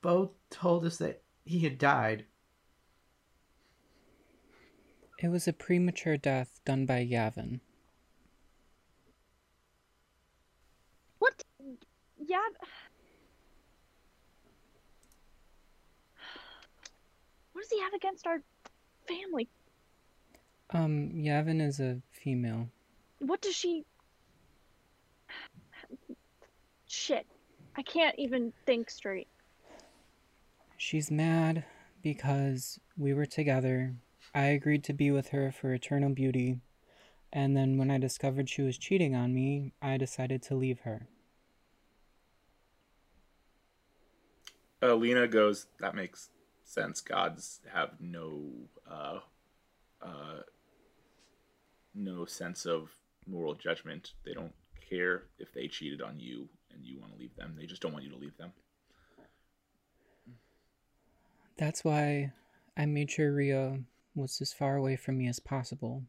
Bo 0.00 0.30
told 0.48 0.86
us 0.86 0.96
that 0.96 1.22
he 1.44 1.60
had 1.60 1.76
died. 1.76 2.24
It 5.18 5.28
was 5.28 5.46
a 5.46 5.52
premature 5.52 6.16
death 6.16 6.60
done 6.64 6.86
by 6.86 7.04
Yavin. 7.04 7.60
What? 11.18 11.42
Yeah. 12.18 12.38
What 17.52 17.62
does 17.62 17.70
he 17.70 17.80
have 17.80 17.94
against 17.94 18.26
our 18.26 18.42
family? 19.06 19.48
Um, 20.70 21.10
Yavin 21.14 21.60
is 21.66 21.78
a 21.78 22.00
female. 22.10 22.68
What 23.20 23.40
does 23.40 23.54
she? 23.54 23.84
Shit. 26.88 27.26
I 27.76 27.82
can't 27.82 28.14
even 28.18 28.52
think 28.66 28.90
straight. 28.90 29.28
She's 30.76 31.10
mad 31.10 31.64
because 32.02 32.78
we 32.98 33.14
were 33.14 33.26
together. 33.26 33.94
I 34.34 34.46
agreed 34.46 34.82
to 34.84 34.92
be 34.92 35.10
with 35.10 35.28
her 35.28 35.52
for 35.52 35.72
eternal 35.72 36.10
beauty. 36.10 36.60
And 37.32 37.56
then 37.56 37.78
when 37.78 37.90
I 37.90 37.98
discovered 37.98 38.48
she 38.48 38.62
was 38.62 38.78
cheating 38.78 39.14
on 39.14 39.34
me, 39.34 39.72
I 39.80 39.96
decided 39.96 40.42
to 40.44 40.54
leave 40.54 40.80
her. 40.80 41.08
Alina 44.82 45.26
goes, 45.28 45.66
"That 45.78 45.94
makes 45.94 46.30
sense. 46.64 47.00
Gods 47.00 47.60
have 47.72 48.00
no, 48.00 48.68
uh, 48.86 49.20
uh, 50.02 50.42
no 51.94 52.24
sense 52.24 52.66
of 52.66 52.90
moral 53.26 53.54
judgment. 53.54 54.14
They 54.24 54.34
don't 54.34 54.54
care 54.90 55.28
if 55.38 55.52
they 55.52 55.68
cheated 55.68 56.02
on 56.02 56.20
you 56.20 56.48
and 56.70 56.84
you 56.84 57.00
want 57.00 57.12
to 57.12 57.18
leave 57.18 57.34
them. 57.36 57.56
They 57.56 57.66
just 57.66 57.80
don't 57.82 57.92
want 57.92 58.04
you 58.04 58.10
to 58.10 58.18
leave 58.18 58.36
them." 58.36 58.52
That's 61.56 61.84
why 61.84 62.32
I 62.76 62.86
made 62.86 63.10
sure 63.10 63.32
Ria 63.32 63.84
was 64.14 64.40
as 64.40 64.52
far 64.52 64.76
away 64.76 64.96
from 64.96 65.18
me 65.18 65.28
as 65.28 65.40
possible. 65.40 66.04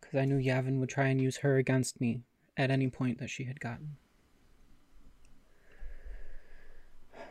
Because 0.00 0.18
I 0.18 0.24
knew 0.24 0.38
Yavin 0.38 0.78
would 0.80 0.88
try 0.88 1.06
and 1.06 1.20
use 1.20 1.38
her 1.38 1.56
against 1.56 2.00
me 2.00 2.22
at 2.56 2.70
any 2.70 2.88
point 2.88 3.18
that 3.18 3.30
she 3.30 3.44
had 3.44 3.60
gotten. 3.60 3.96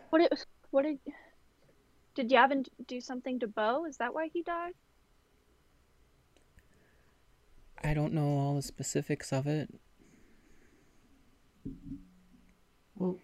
What 0.09 0.21
it 0.21 0.45
what 0.71 0.83
did 0.83 0.99
did 2.15 2.29
Yavin 2.29 2.67
do 2.87 3.01
something 3.01 3.39
to 3.39 3.47
Bo? 3.47 3.85
Is 3.85 3.97
that 3.97 4.13
why 4.13 4.27
he 4.27 4.43
died? 4.43 4.73
I 7.83 7.93
don't 7.93 8.13
know 8.13 8.37
all 8.37 8.55
the 8.55 8.61
specifics 8.61 9.33
of 9.33 9.45
it. 9.45 9.73
Well, 12.95 13.19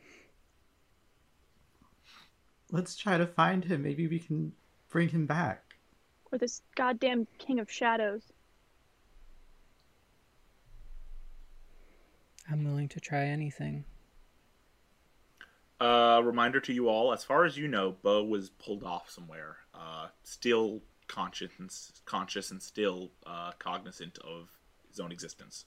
let's 2.72 2.98
try 2.98 3.18
to 3.18 3.26
find 3.28 3.64
him. 3.64 3.84
Maybe 3.84 4.08
we 4.08 4.20
can 4.20 4.54
bring 4.90 5.10
him 5.10 5.26
back. 5.26 5.69
Or 6.32 6.38
this 6.38 6.62
goddamn 6.76 7.28
King 7.38 7.60
of 7.60 7.72
Shadows? 7.72 8.22
I'm 12.50 12.64
willing 12.64 12.88
to 12.90 13.00
try 13.00 13.26
anything. 13.26 13.86
Uh, 15.80 16.22
reminder 16.24 16.60
to 16.60 16.74
you 16.74 16.90
all: 16.90 17.14
as 17.14 17.24
far 17.24 17.46
as 17.46 17.58
you 17.58 17.68
know, 17.68 17.96
Bo 18.02 18.24
was 18.24 18.50
pulled 18.50 18.84
off 18.84 19.10
somewhere, 19.10 19.58
uh, 19.74 20.08
still 20.24 20.82
conscious 21.08 21.92
conscious 22.06 22.52
and 22.52 22.62
still 22.62 23.12
uh, 23.26 23.52
cognizant 23.60 24.18
of 24.20 24.50
his 24.90 25.00
own 25.00 25.12
existence. 25.12 25.66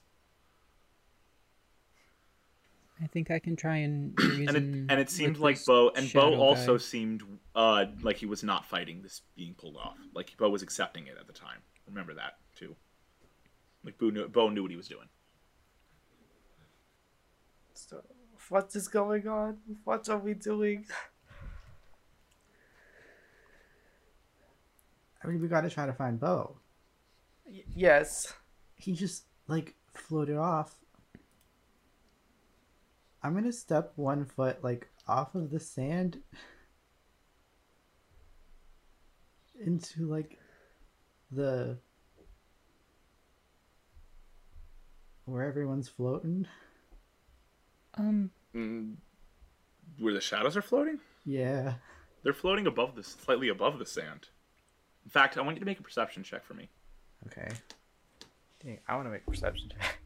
I 3.03 3.07
think 3.07 3.29
I 3.29 3.39
can 3.39 3.55
try 3.55 3.77
and 3.77 4.17
and 4.19 4.49
it 4.49 4.55
and 4.55 4.91
it 4.91 5.09
seemed 5.09 5.37
like 5.37 5.63
Bo 5.65 5.91
and 5.95 6.11
Bo 6.13 6.35
also 6.39 6.77
guy. 6.77 6.81
seemed 6.83 7.23
uh 7.53 7.85
like 8.01 8.17
he 8.17 8.25
was 8.25 8.43
not 8.43 8.65
fighting 8.65 9.01
this 9.01 9.21
being 9.35 9.53
pulled 9.55 9.75
off. 9.77 9.97
Like 10.13 10.35
Bo 10.37 10.49
was 10.49 10.61
accepting 10.61 11.07
it 11.07 11.17
at 11.19 11.27
the 11.27 11.33
time. 11.33 11.59
Remember 11.87 12.13
that 12.13 12.37
too. 12.55 12.75
Like 13.83 13.97
Bo 13.97 14.09
knew, 14.09 14.27
Bo 14.29 14.49
knew 14.49 14.61
what 14.61 14.71
he 14.71 14.77
was 14.77 14.87
doing. 14.87 15.07
So, 17.73 18.01
what 18.49 18.73
is 18.75 18.87
going 18.87 19.27
on? 19.27 19.57
What 19.83 20.07
are 20.07 20.17
we 20.17 20.35
doing? 20.35 20.85
I 25.23 25.27
mean, 25.27 25.41
we 25.41 25.47
gotta 25.47 25.69
try 25.69 25.85
to 25.85 25.93
find 25.93 26.19
Bo. 26.19 26.57
Y- 27.45 27.63
yes. 27.75 28.33
He 28.75 28.93
just, 28.93 29.23
like, 29.47 29.75
floated 29.93 30.37
off. 30.37 30.75
I'm 33.23 33.33
gonna 33.33 33.53
step 33.53 33.93
one 33.95 34.25
foot, 34.25 34.63
like, 34.63 34.89
off 35.07 35.33
of 35.35 35.49
the 35.49 35.59
sand 35.59 36.21
into, 39.59 40.05
like, 40.07 40.39
the. 41.31 41.77
where 45.25 45.45
everyone's 45.45 45.87
floating. 45.87 46.45
Um, 47.95 48.31
Mm, 48.53 48.95
where 49.97 50.13
the 50.13 50.19
shadows 50.21 50.57
are 50.57 50.61
floating? 50.61 50.99
Yeah. 51.25 51.75
They're 52.23 52.33
floating 52.33 52.67
above 52.67 52.95
this, 52.95 53.07
slightly 53.07 53.47
above 53.47 53.79
the 53.79 53.85
sand. 53.85 54.27
In 55.05 55.09
fact, 55.09 55.37
I 55.37 55.41
want 55.41 55.55
you 55.55 55.59
to 55.61 55.65
make 55.65 55.79
a 55.79 55.83
perception 55.83 56.23
check 56.23 56.43
for 56.45 56.53
me. 56.53 56.69
Okay. 57.27 57.49
Dang, 58.63 58.79
I 58.87 58.95
want 58.95 59.07
to 59.07 59.11
make 59.11 59.23
a 59.25 59.31
perception 59.31 59.69
check. 59.69 59.99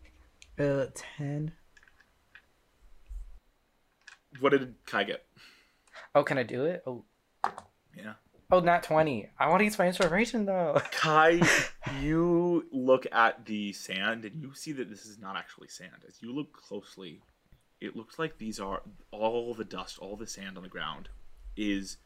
Uh, 0.59 0.87
10. 1.17 1.51
What 4.39 4.51
did 4.51 4.75
Kai 4.85 5.03
get? 5.05 5.25
Oh, 6.15 6.23
can 6.23 6.37
I 6.37 6.43
do 6.43 6.65
it? 6.65 6.83
Oh, 6.85 7.03
Yeah. 7.95 8.13
oh, 8.51 8.59
not 8.59 8.83
twenty. 8.83 9.29
I 9.39 9.47
want 9.49 9.59
to 9.61 9.65
use 9.65 9.77
my 9.79 9.87
inspiration 9.87 10.45
though. 10.45 10.81
Kai, 10.91 11.41
you 12.01 12.65
look 12.71 13.05
at 13.11 13.45
the 13.45 13.73
sand 13.73 14.25
and 14.25 14.41
you 14.41 14.53
see 14.53 14.71
that 14.73 14.89
this 14.89 15.05
is 15.05 15.17
not 15.19 15.35
actually 15.35 15.67
sand. 15.69 16.03
As 16.07 16.21
you 16.21 16.33
look 16.33 16.53
closely, 16.53 17.21
it 17.81 17.95
looks 17.95 18.17
like 18.19 18.37
these 18.37 18.59
are 18.59 18.81
all 19.11 19.53
the 19.53 19.65
dust, 19.65 19.99
all 19.99 20.15
the 20.15 20.27
sand 20.27 20.57
on 20.57 20.63
the 20.63 20.69
ground 20.69 21.09
is 21.55 21.97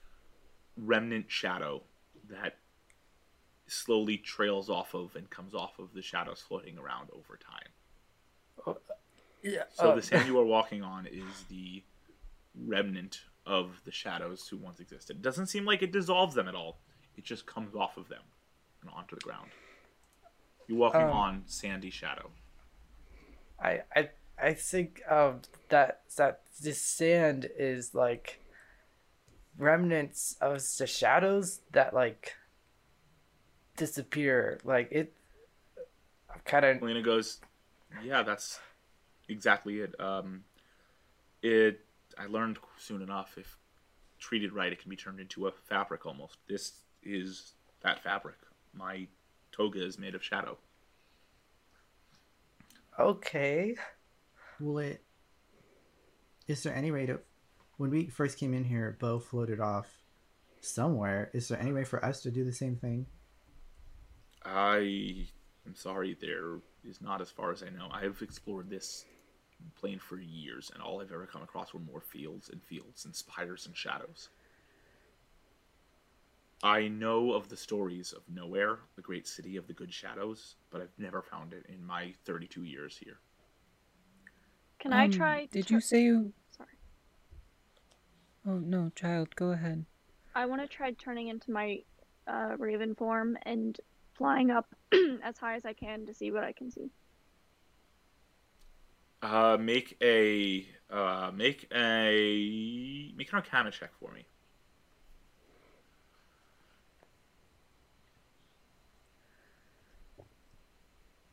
remnant 0.78 1.26
shadow 1.30 1.84
that 2.30 2.58
slowly 3.68 4.18
trails 4.18 4.70
off 4.70 4.94
of 4.94 5.16
and 5.16 5.30
comes 5.30 5.54
off 5.54 5.80
of 5.80 5.94
the 5.94 6.02
shadows 6.02 6.44
floating 6.46 6.78
around 6.78 7.10
over 7.14 7.38
time. 7.38 8.76
Yeah. 9.44 9.64
So 9.74 9.92
uh, 9.92 9.96
the 9.96 10.02
sand 10.02 10.28
you 10.28 10.40
are 10.40 10.46
walking 10.46 10.84
on 10.84 11.06
is 11.06 11.24
the 11.50 11.84
remnant 12.56 13.22
of 13.46 13.82
the 13.86 13.92
shadows 13.92 14.48
who 14.48 14.58
once 14.58 14.80
existed. 14.80 15.18
It 15.18 15.22
doesn't 15.22 15.48
seem 15.48 15.66
like 15.66 15.82
it 15.82 15.92
dissolves 15.92 16.36
them 16.36 16.48
at 16.48 16.56
all. 16.56 16.80
It 17.18 17.24
just 17.24 17.46
comes 17.46 17.76
off 17.76 17.98
of 17.98 18.08
them 18.10 18.22
and 18.82 18.90
onto 18.92 19.16
the 19.16 19.22
ground. 19.22 19.50
You're 20.68 20.78
walking 20.78 21.02
Um, 21.02 21.10
on 21.12 21.44
sandy 21.46 21.90
shadow. 21.90 22.32
I 23.60 23.82
I 23.96 24.10
I 24.42 24.54
think 24.54 25.02
um 25.10 25.42
that 25.70 26.02
that 26.18 26.42
this 26.62 26.82
sand 26.82 27.50
is 27.58 27.94
like 27.94 28.40
remnants 29.58 30.36
of 30.42 30.62
the 30.78 30.88
shadows 30.88 31.62
that 31.72 31.94
like 31.94 32.36
disappear. 33.78 34.60
Like 34.64 34.92
it. 34.92 35.14
Kind 36.46 36.66
of 36.66 36.82
Lena 36.82 37.02
goes, 37.02 37.40
"Yeah, 38.04 38.24
that's 38.24 38.60
exactly 39.28 39.80
it. 39.80 40.00
Um, 40.00 40.44
it. 41.42 41.86
I 42.18 42.26
learned 42.26 42.58
soon 42.78 43.02
enough. 43.02 43.38
If 43.38 43.58
treated 44.20 44.54
right, 44.54 44.72
it 44.72 44.80
can 44.80 44.90
be 44.90 44.96
turned 44.96 45.20
into 45.20 45.48
a 45.48 45.52
fabric 45.52 46.06
almost. 46.06 46.38
This 46.48 46.74
is 47.04 47.54
that 47.82 48.04
fabric. 48.04 48.36
My 48.74 49.08
toga 49.52 49.86
is 49.86 50.00
made 50.00 50.16
of 50.16 50.24
shadow. 50.24 50.58
okay. 53.00 53.76
Will 54.60 54.80
it. 54.80 55.04
Is 56.48 56.64
there 56.64 56.76
any 56.76 56.92
way 56.92 57.06
to. 57.06 57.20
When 57.78 57.90
we 57.90 58.08
first 58.08 58.38
came 58.38 58.54
in 58.54 58.64
here, 58.64 58.96
Bo 59.00 59.20
floated 59.20 59.60
off 59.60 59.88
somewhere. 60.60 61.32
Is 61.34 61.48
there 61.48 61.60
any 61.60 61.74
way 61.74 61.84
for 61.84 62.04
us 62.06 62.22
to 62.22 62.32
do 62.32 62.44
the 62.44 62.54
same 62.54 62.76
thing? 62.76 63.08
I 64.46 65.28
am 65.66 65.76
sorry, 65.76 66.18
there 66.20 66.60
is 66.84 67.02
not 67.02 67.22
as 67.22 67.30
far 67.30 67.52
as 67.52 67.64
I 67.64 67.70
know. 67.70 67.88
I 67.92 68.02
have 68.02 68.22
explored 68.22 68.70
this 68.70 69.06
plane 69.76 70.00
for 70.00 70.20
years, 70.20 70.72
and 70.74 70.82
all 70.82 71.02
I've 71.02 71.12
ever 71.12 71.26
come 71.26 71.42
across 71.42 71.74
were 71.74 71.80
more 71.80 72.02
fields 72.02 72.50
and 72.50 72.62
fields 72.64 73.06
and 73.06 73.16
spiders 73.16 73.66
and 73.66 73.76
shadows. 73.76 74.30
I 76.64 76.88
know 76.88 77.34
of 77.34 77.50
the 77.50 77.58
stories 77.58 78.14
of 78.14 78.22
Nowhere, 78.32 78.80
the 78.96 79.02
great 79.02 79.28
city 79.28 79.58
of 79.58 79.66
the 79.66 79.74
good 79.74 79.92
shadows, 79.92 80.56
but 80.70 80.82
I've 80.82 80.94
never 80.98 81.22
found 81.22 81.54
it 81.54 81.66
in 81.68 81.84
my 81.84 82.14
32 82.26 82.64
years 82.64 82.98
here. 82.98 83.18
Can 84.80 84.94
I 84.94 85.06
um, 85.06 85.12
try? 85.12 85.48
Did 85.52 85.68
tur- 85.68 85.76
you 85.76 85.82
say 85.82 86.04
you? 86.04 86.34
Sorry. 86.56 86.70
Oh 88.48 88.60
no, 88.60 88.92
child, 88.96 89.36
go 89.36 89.52
ahead. 89.52 89.86
I 90.36 90.46
want 90.46 90.62
to 90.62 90.68
try 90.68 90.92
turning 90.92 91.28
into 91.28 91.52
my 91.52 91.80
uh, 92.28 92.56
raven 92.58 92.96
form 92.96 93.38
and 93.44 93.80
flying 94.14 94.52
up 94.52 94.74
as 95.24 95.38
high 95.38 95.56
as 95.56 95.66
I 95.66 95.74
can 95.74 96.06
to 96.06 96.14
see 96.14 96.32
what 96.32 96.44
I 96.44 96.52
can 96.52 96.70
see. 96.72 96.92
Uh, 99.22 99.58
make 99.60 99.98
a 100.02 100.66
uh, 100.90 101.32
make 101.34 101.68
a 101.74 103.12
make 103.16 103.30
an 103.32 103.36
Arcana 103.36 103.72
check 103.72 103.92
for 104.00 104.12
me. 104.12 104.26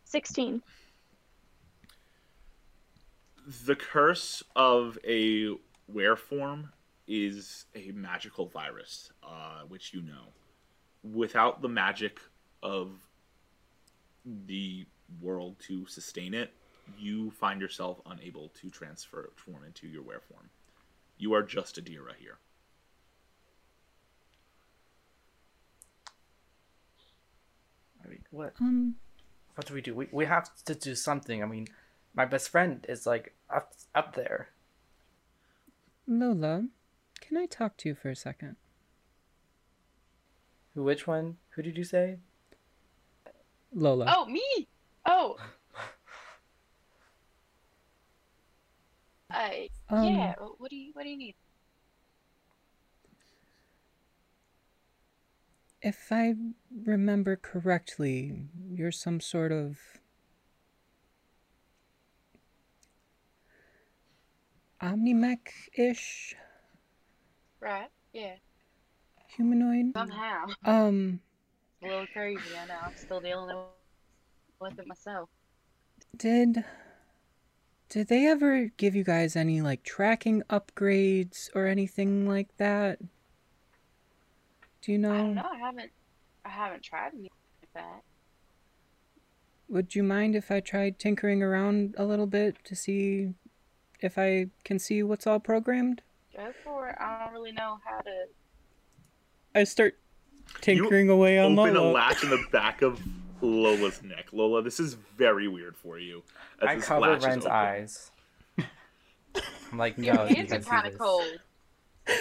Sixteen. 0.04 0.62
the 3.66 3.76
curse 3.76 4.42
of 4.54 4.98
a 5.06 5.48
were 5.86 6.16
form 6.16 6.72
is 7.06 7.64
a 7.74 7.90
magical 7.92 8.46
virus, 8.46 9.10
uh, 9.22 9.62
which 9.68 9.94
you 9.94 10.02
know. 10.02 10.32
Without 11.02 11.62
the 11.62 11.68
magic 11.68 12.20
of 12.62 12.90
the 14.26 14.84
world 15.22 15.56
to 15.60 15.86
sustain 15.86 16.34
it, 16.34 16.52
you 16.98 17.30
find 17.30 17.60
yourself 17.60 18.00
unable 18.06 18.48
to 18.60 18.70
transfer 18.70 19.30
form 19.36 19.64
into 19.64 19.86
your 19.86 20.02
were 20.02 20.20
form. 20.20 20.50
You 21.18 21.34
are 21.34 21.42
just 21.42 21.82
Adira 21.82 22.14
here. 22.18 22.38
I 28.04 28.08
mean, 28.08 28.24
what 28.30 28.54
Um, 28.60 28.96
what 29.54 29.66
do 29.66 29.74
we 29.74 29.80
do? 29.80 29.94
We 29.94 30.08
we 30.12 30.26
have 30.26 30.50
to 30.64 30.74
do 30.74 30.94
something. 30.94 31.42
I 31.42 31.46
mean, 31.46 31.68
my 32.14 32.24
best 32.24 32.48
friend 32.48 32.84
is 32.88 33.06
like 33.06 33.34
up 33.50 33.72
up 33.94 34.14
there. 34.14 34.48
Lola, 36.06 36.68
can 37.20 37.36
I 37.36 37.46
talk 37.46 37.76
to 37.78 37.88
you 37.88 37.94
for 37.94 38.08
a 38.08 38.16
second? 38.16 38.56
Who? 40.74 40.84
Which 40.84 41.06
one? 41.06 41.36
Who 41.50 41.62
did 41.62 41.76
you 41.76 41.84
say? 41.84 42.18
Lola. 43.74 44.06
Oh, 44.16 44.26
me? 44.26 44.68
Oh. 45.04 45.36
I 49.30 49.68
Um, 49.90 50.04
yeah. 50.04 50.34
What 50.58 50.70
do 50.70 50.76
you 50.76 50.92
What 50.94 51.04
do 51.04 51.10
you 51.10 51.16
need? 51.18 51.34
If 55.80 56.10
I 56.10 56.34
remember 56.84 57.36
correctly, 57.36 58.48
you're 58.70 58.92
some 58.92 59.20
sort 59.20 59.52
of 59.52 59.78
Omnimech 64.82 65.48
ish 65.76 66.34
Right? 67.60 67.88
Yeah. 68.12 68.36
humanoid. 69.36 69.92
Somehow. 69.94 70.46
Um, 70.64 71.20
A 71.82 71.86
little 71.86 72.06
crazy, 72.12 72.40
I 72.56 72.66
know. 72.66 72.78
I'm 72.84 72.96
still 72.96 73.20
dealing 73.20 73.56
with 74.60 74.78
it 74.78 74.86
myself. 74.86 75.28
did 76.16 76.64
did 77.88 78.08
they 78.08 78.26
ever 78.26 78.70
give 78.76 78.94
you 78.94 79.04
guys 79.04 79.36
any 79.36 79.60
like 79.60 79.82
tracking 79.82 80.42
upgrades 80.50 81.48
or 81.54 81.66
anything 81.66 82.28
like 82.28 82.54
that? 82.58 82.98
Do 84.82 84.92
you 84.92 84.98
know? 84.98 85.12
I 85.12 85.16
don't 85.18 85.34
know. 85.34 85.48
I 85.50 85.58
haven't. 85.58 85.90
I 86.44 86.48
haven't 86.50 86.82
tried 86.82 87.12
anything 87.14 87.30
like 87.62 87.72
that. 87.74 88.02
Would 89.68 89.94
you 89.94 90.02
mind 90.02 90.34
if 90.34 90.50
I 90.50 90.60
tried 90.60 90.98
tinkering 90.98 91.42
around 91.42 91.94
a 91.98 92.04
little 92.04 92.26
bit 92.26 92.56
to 92.64 92.74
see 92.74 93.34
if 94.00 94.18
I 94.18 94.46
can 94.64 94.78
see 94.78 95.02
what's 95.02 95.26
all 95.26 95.40
programmed? 95.40 96.02
Go 96.34 96.52
for 96.64 96.88
it. 96.88 96.96
I 96.98 97.24
don't 97.24 97.34
really 97.34 97.52
know 97.52 97.78
how 97.84 98.00
to. 98.00 98.24
I 99.54 99.64
start 99.64 99.98
tinkering 100.60 101.08
away 101.10 101.38
on 101.38 101.58
Open 101.58 101.76
a 101.76 101.82
latch 101.82 102.22
in 102.22 102.30
the 102.30 102.42
back 102.52 102.80
of 102.80 103.00
Lola's 103.40 104.02
neck. 104.02 104.26
Lola, 104.32 104.62
this 104.62 104.80
is 104.80 104.94
very 105.16 105.48
weird 105.48 105.76
for 105.76 105.98
you. 105.98 106.22
as 106.60 106.68
I 106.68 106.74
this 106.76 106.84
cover 106.86 107.16
is 107.16 107.24
Ren's 107.24 107.44
open. 107.44 107.56
eyes. 107.56 108.10
I'm 109.70 109.78
like, 109.78 109.98
no, 109.98 110.24
you 110.26 110.34
hands 110.36 110.52
are 110.52 110.60
kind 110.60 110.86
of 110.86 110.98
cold. 110.98 111.24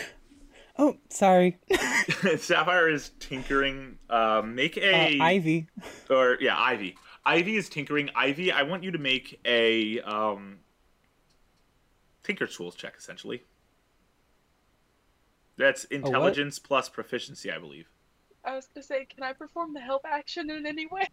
Oh, 0.80 0.96
sorry. 1.10 1.58
Sapphire 2.38 2.88
is 2.88 3.10
tinkering. 3.20 3.98
Uh, 4.12 4.44
make 4.46 4.78
a 4.78 5.18
Uh, 5.20 5.24
Ivy. 5.24 5.68
or 6.08 6.38
yeah, 6.40 6.56
Ivy. 6.56 6.96
Ivy 7.26 7.56
is 7.58 7.68
tinkering. 7.68 8.12
Ivy, 8.16 8.52
I 8.52 8.62
want 8.62 8.84
you 8.84 8.92
to 8.92 9.00
make 9.00 9.40
a 9.44 10.00
um, 10.02 10.60
Tinker 12.24 12.46
Tools 12.46 12.76
check, 12.76 12.94
essentially. 12.96 13.42
That's 15.58 15.86
intelligence 15.86 16.60
plus 16.60 16.90
proficiency, 16.90 17.52
I 17.52 17.58
believe. 17.58 17.88
I 18.48 18.56
was 18.56 18.68
gonna 18.74 18.84
say, 18.84 19.06
can 19.06 19.24
I 19.24 19.34
perform 19.34 19.74
the 19.74 19.82
help 19.82 20.04
action 20.06 20.50
in 20.50 20.66
any 20.66 20.86
way? 20.86 21.08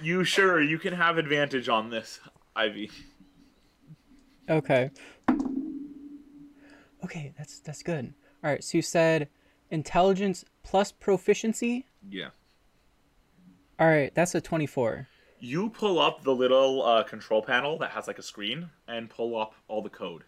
You 0.00 0.24
sure 0.24 0.62
you 0.62 0.78
can 0.78 0.94
have 0.94 1.18
advantage 1.18 1.68
on 1.68 1.90
this, 1.90 2.18
Ivy. 2.56 2.90
Okay. 4.48 4.90
Okay, 7.04 7.32
that's 7.36 7.60
that's 7.60 7.82
good. 7.82 8.14
All 8.42 8.50
right, 8.50 8.64
so 8.64 8.78
you 8.78 8.82
said 8.82 9.28
intelligence 9.70 10.46
plus 10.62 10.92
proficiency. 10.92 11.86
Yeah. 12.08 12.30
All 13.78 13.86
right, 13.86 14.14
that's 14.14 14.34
a 14.34 14.40
24. 14.40 15.08
You 15.40 15.68
pull 15.70 15.98
up 15.98 16.22
the 16.22 16.34
little 16.34 16.82
uh, 16.82 17.02
control 17.02 17.42
panel 17.42 17.78
that 17.78 17.90
has 17.90 18.06
like 18.06 18.18
a 18.18 18.22
screen 18.22 18.70
and 18.88 19.10
pull 19.10 19.38
up 19.38 19.54
all 19.68 19.82
the 19.82 19.90
code. 19.90 20.24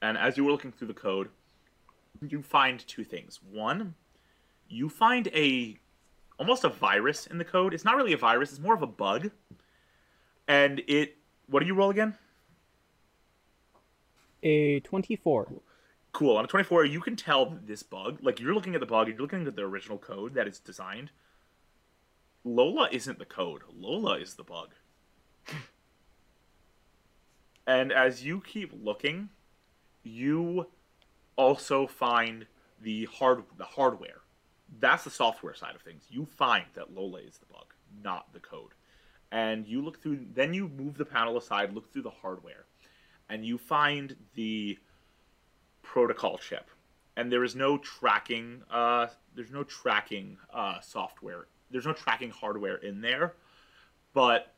And 0.00 0.16
as 0.16 0.36
you 0.36 0.44
were 0.44 0.52
looking 0.52 0.72
through 0.72 0.88
the 0.88 0.94
code, 0.94 1.28
you 2.20 2.42
find 2.42 2.86
two 2.86 3.04
things. 3.04 3.40
One, 3.42 3.94
you 4.68 4.88
find 4.88 5.28
a 5.28 5.76
almost 6.38 6.64
a 6.64 6.68
virus 6.68 7.26
in 7.26 7.38
the 7.38 7.44
code. 7.44 7.72
It's 7.74 7.84
not 7.84 7.96
really 7.96 8.12
a 8.12 8.18
virus, 8.18 8.50
it's 8.50 8.60
more 8.60 8.74
of 8.74 8.82
a 8.82 8.86
bug. 8.86 9.30
And 10.48 10.82
it 10.86 11.16
what 11.48 11.60
do 11.60 11.66
you 11.66 11.74
roll 11.74 11.90
again? 11.90 12.14
A 14.42 14.80
24. 14.80 15.48
Cool. 16.12 16.36
On 16.36 16.44
a 16.44 16.48
24, 16.48 16.84
you 16.86 17.00
can 17.00 17.16
tell 17.16 17.58
this 17.66 17.82
bug, 17.82 18.18
like 18.22 18.40
you're 18.40 18.54
looking 18.54 18.74
at 18.74 18.80
the 18.80 18.86
bug, 18.86 19.08
you're 19.08 19.18
looking 19.18 19.46
at 19.46 19.56
the 19.56 19.62
original 19.62 19.98
code 19.98 20.34
that 20.34 20.48
is 20.48 20.58
designed. 20.58 21.10
Lola 22.44 22.88
isn't 22.92 23.18
the 23.18 23.24
code. 23.24 23.62
Lola 23.76 24.18
is 24.18 24.34
the 24.34 24.44
bug. 24.44 24.70
And 27.66 27.90
as 27.92 28.24
you 28.24 28.40
keep 28.40 28.72
looking, 28.80 29.30
you 30.04 30.68
also 31.34 31.86
find 31.86 32.46
the 32.80 33.06
hard 33.06 33.42
the 33.58 33.64
hardware. 33.64 34.20
That's 34.78 35.04
the 35.04 35.10
software 35.10 35.54
side 35.54 35.74
of 35.74 35.82
things. 35.82 36.04
You 36.10 36.26
find 36.26 36.66
that 36.74 36.94
Lola 36.94 37.20
is 37.20 37.38
the 37.38 37.46
bug, 37.46 37.74
not 38.02 38.32
the 38.32 38.40
code. 38.40 38.72
And 39.32 39.66
you 39.66 39.82
look 39.82 40.00
through 40.00 40.26
then 40.34 40.54
you 40.54 40.68
move 40.68 40.96
the 40.96 41.04
panel 41.04 41.36
aside, 41.36 41.72
look 41.72 41.92
through 41.92 42.02
the 42.02 42.10
hardware, 42.10 42.66
and 43.28 43.44
you 43.44 43.58
find 43.58 44.16
the 44.34 44.78
protocol 45.82 46.38
chip. 46.38 46.70
And 47.16 47.32
there 47.32 47.44
is 47.44 47.56
no 47.56 47.78
tracking 47.78 48.62
uh 48.70 49.08
there's 49.34 49.50
no 49.50 49.64
tracking 49.64 50.36
uh 50.52 50.80
software. 50.80 51.46
There's 51.70 51.86
no 51.86 51.92
tracking 51.92 52.30
hardware 52.30 52.76
in 52.76 53.00
there, 53.00 53.34
but 54.12 54.54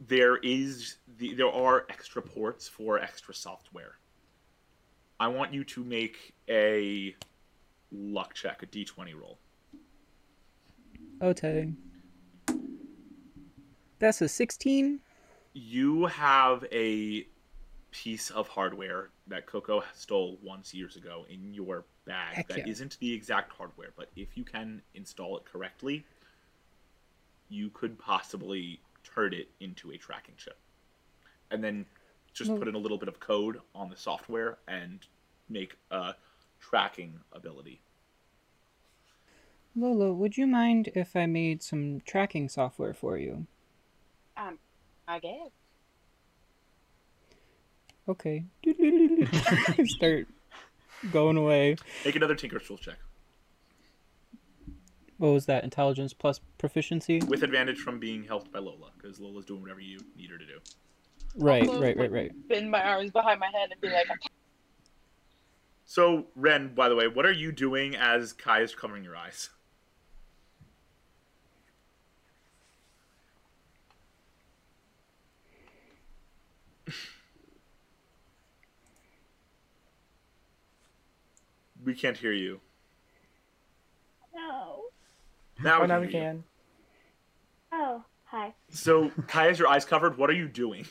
there 0.00 0.36
is 0.36 0.96
the 1.18 1.34
there 1.34 1.50
are 1.50 1.86
extra 1.88 2.20
ports 2.20 2.68
for 2.68 2.98
extra 2.98 3.34
software. 3.34 3.98
I 5.18 5.28
want 5.28 5.54
you 5.54 5.64
to 5.64 5.82
make 5.82 6.34
a 6.48 7.14
luck 7.92 8.34
check, 8.34 8.62
a 8.62 8.66
d20 8.66 9.14
roll. 9.18 9.38
Oh, 11.20 11.28
okay. 11.28 11.72
That's 13.98 14.20
a 14.20 14.28
16. 14.28 15.00
You 15.54 16.06
have 16.06 16.64
a 16.70 17.26
piece 17.90 18.30
of 18.30 18.46
hardware 18.48 19.08
that 19.28 19.46
Coco 19.46 19.82
stole 19.94 20.38
once 20.42 20.74
years 20.74 20.96
ago 20.96 21.24
in 21.30 21.54
your 21.54 21.84
bag 22.04 22.34
Heck 22.34 22.48
that 22.48 22.58
yeah. 22.58 22.74
not 22.84 22.96
the 23.00 23.12
exact 23.12 23.52
hardware, 23.52 23.88
but 23.96 24.10
if 24.16 24.36
you 24.36 24.44
can 24.44 24.82
install 24.94 25.36
it 25.38 25.44
correctly, 25.46 26.04
you 27.48 27.70
could 27.70 27.98
possibly 27.98 28.80
turn 29.02 29.32
it 29.32 29.48
into 29.60 29.92
a 29.92 29.96
tracking 29.96 30.34
chip. 30.36 30.58
And 31.50 31.64
then 31.64 31.86
just 32.34 32.50
Well- 32.50 32.58
put 32.58 32.68
in 32.68 32.74
a 32.74 32.78
little 32.78 32.98
bit 32.98 33.08
of 33.08 33.18
code 33.18 33.60
on 33.74 33.88
the 33.88 33.96
software 33.96 34.58
and 34.68 35.00
make 35.48 35.76
a 35.90 36.14
tracking 36.60 37.20
ability. 37.32 37.80
Lola, 39.74 40.12
would 40.12 40.36
you 40.38 40.46
mind 40.46 40.88
if 40.94 41.14
I 41.14 41.26
made 41.26 41.62
some 41.62 42.00
tracking 42.06 42.48
software 42.48 42.94
for 42.94 43.18
you? 43.18 43.46
Um, 44.36 44.58
I 45.06 45.18
guess. 45.18 45.50
Okay. 48.08 48.44
Start 49.86 50.28
going 51.12 51.36
away. 51.36 51.76
Make 52.04 52.16
another 52.16 52.34
Tinker 52.34 52.58
Tool 52.58 52.78
check 52.78 52.96
What 55.18 55.30
was 55.30 55.46
that? 55.46 55.64
Intelligence 55.64 56.12
plus 56.14 56.40
proficiency? 56.56 57.20
with 57.26 57.42
advantage 57.42 57.78
from 57.78 57.98
being 57.98 58.22
helped 58.24 58.52
by 58.52 58.60
Lola 58.60 58.90
because 58.96 59.20
Lola's 59.20 59.44
doing 59.44 59.60
whatever 59.60 59.80
you 59.80 59.98
need 60.16 60.30
her 60.30 60.38
to 60.38 60.46
do. 60.46 60.58
Right, 61.34 61.68
Also, 61.68 61.80
right, 61.82 61.96
right, 61.98 62.10
right. 62.10 62.48
Bend 62.48 62.70
my 62.70 62.82
arms 62.82 63.10
behind 63.10 63.40
my 63.40 63.50
head 63.52 63.70
and 63.72 63.80
be 63.80 63.88
like, 63.90 64.06
So, 65.88 66.26
Ren, 66.34 66.74
by 66.74 66.88
the 66.88 66.96
way, 66.96 67.06
what 67.06 67.24
are 67.24 67.32
you 67.32 67.52
doing 67.52 67.94
as 67.94 68.32
Kai 68.32 68.60
is 68.60 68.74
covering 68.74 69.04
your 69.04 69.16
eyes? 69.16 69.50
we 81.84 81.94
can't 81.94 82.16
hear 82.16 82.32
you. 82.32 82.60
No. 84.34 84.82
Now, 85.62 85.78
Oh, 85.78 85.82
we 85.82 85.86
now 85.86 86.00
we 86.00 86.06
hear 86.08 86.14
you. 86.22 86.26
can. 86.28 86.44
Oh, 87.72 88.04
hi. 88.24 88.54
So, 88.70 89.10
Kai 89.28 89.46
has 89.46 89.58
your 89.58 89.68
eyes 89.68 89.84
covered. 89.84 90.18
What 90.18 90.30
are 90.30 90.34
you 90.34 90.48
doing? 90.48 90.86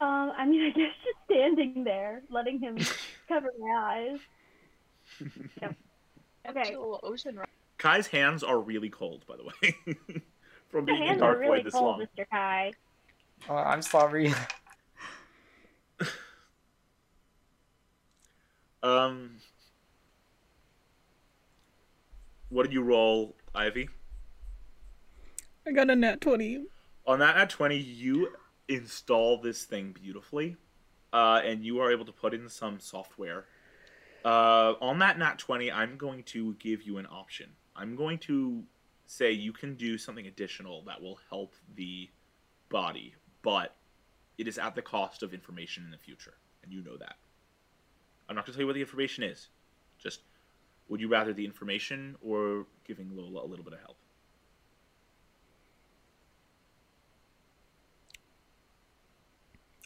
Um, 0.00 0.32
I 0.36 0.46
mean, 0.46 0.62
I 0.66 0.70
guess 0.70 0.92
just 1.04 1.18
standing 1.30 1.84
there, 1.84 2.22
letting 2.30 2.58
him 2.60 2.78
cover 3.28 3.50
my 3.58 3.68
eyes. 3.76 4.18
Yep. 5.60 5.76
Okay. 6.48 6.58
"Actually, 6.60 6.74
a 6.74 6.80
little 6.80 7.00
ocean. 7.02 7.38
Kai's 7.78 8.06
hands 8.06 8.42
are 8.42 8.58
really 8.58 8.90
cold, 8.90 9.24
by 9.26 9.36
the 9.36 9.44
way, 9.44 9.74
from 10.68 10.86
Your 10.86 10.96
being 10.96 11.02
in 11.02 11.08
hands 11.08 11.20
Dark 11.20 11.38
really 11.38 11.58
Void 11.58 11.66
this 11.66 11.74
cold, 11.74 11.98
long. 11.98 12.06
Mr. 12.18 12.24
Kai. 12.30 12.72
Oh, 13.48 13.54
I'm 13.56 13.82
sorry. 13.82 14.32
Um, 18.82 19.32
what 22.48 22.62
did 22.62 22.72
you 22.72 22.82
roll, 22.82 23.34
Ivy? 23.54 23.88
I 25.66 25.72
got 25.72 25.90
a 25.90 25.96
nat 25.96 26.20
20. 26.20 26.64
On 27.06 27.18
that 27.18 27.36
at 27.36 27.50
20, 27.50 27.76
you 27.76 28.32
install 28.70 29.38
this 29.40 29.64
thing 29.64 29.92
beautifully, 29.92 30.56
uh, 31.12 31.40
and 31.44 31.64
you 31.64 31.80
are 31.80 31.90
able 31.90 32.04
to 32.04 32.12
put 32.12 32.32
in 32.32 32.48
some 32.48 32.78
software. 32.78 33.44
Uh, 34.24 34.74
on 34.80 34.98
that 35.00 35.18
nat 35.18 35.38
20, 35.38 35.72
I'm 35.72 35.96
going 35.96 36.22
to 36.24 36.54
give 36.54 36.82
you 36.82 36.98
an 36.98 37.06
option. 37.06 37.50
I'm 37.74 37.96
going 37.96 38.18
to 38.20 38.62
say 39.06 39.32
you 39.32 39.52
can 39.52 39.74
do 39.74 39.98
something 39.98 40.26
additional 40.26 40.82
that 40.86 41.02
will 41.02 41.18
help 41.28 41.54
the 41.74 42.08
body, 42.68 43.14
but 43.42 43.74
it 44.38 44.46
is 44.46 44.56
at 44.56 44.74
the 44.76 44.82
cost 44.82 45.22
of 45.22 45.34
information 45.34 45.84
in 45.84 45.90
the 45.90 45.98
future, 45.98 46.34
and 46.62 46.72
you 46.72 46.82
know 46.82 46.96
that. 46.96 47.16
I'm 48.28 48.36
not 48.36 48.46
going 48.46 48.52
to 48.52 48.58
tell 48.58 48.62
you 48.62 48.66
what 48.66 48.74
the 48.74 48.80
information 48.80 49.24
is. 49.24 49.48
Just 49.98 50.20
Would 50.88 51.00
you 51.00 51.08
rather 51.08 51.32
the 51.32 51.44
information 51.44 52.14
or 52.22 52.66
giving 52.86 53.10
Lola 53.16 53.44
a 53.44 53.48
little 53.48 53.64
bit 53.64 53.74
of 53.74 53.80
help? 53.80 53.96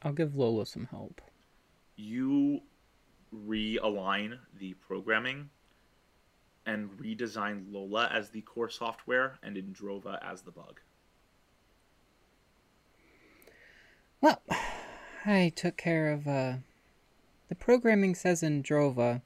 I'll 0.05 0.13
give 0.13 0.37
Lola 0.37 0.67
some 0.67 0.87
help. 0.91 1.23
You 1.97 2.61
realign 3.35 4.39
the 4.59 4.75
programming 4.75 5.49
and 6.67 6.91
redesign 6.99 7.73
Lola 7.73 8.09
as 8.13 8.31
the 8.31 8.43
core 8.43 8.69
software 8.69 9.39
and 9.43 9.57
Indrova 9.57 10.19
as 10.23 10.43
the 10.43 10.51
bug. 10.51 10.81
Well, 14.21 14.43
I 15.25 15.53
took 15.55 15.77
care 15.77 16.11
of 16.11 16.29
uh 16.29 16.55
the 17.49 17.55
programming 17.55 18.15
says 18.15 18.43
Indrova, 18.43 19.23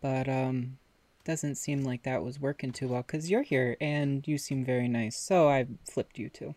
but 0.00 0.28
um 0.28 0.78
doesn't 1.24 1.54
seem 1.54 1.82
like 1.84 2.02
that 2.02 2.22
was 2.22 2.40
working 2.40 2.72
too 2.72 2.88
well 2.88 3.02
cuz 3.02 3.30
you're 3.30 3.42
here 3.42 3.76
and 3.80 4.26
you 4.26 4.38
seem 4.38 4.64
very 4.64 4.88
nice. 4.88 5.16
So 5.16 5.48
I 5.48 5.66
flipped 5.84 6.18
you 6.18 6.28
too. 6.30 6.54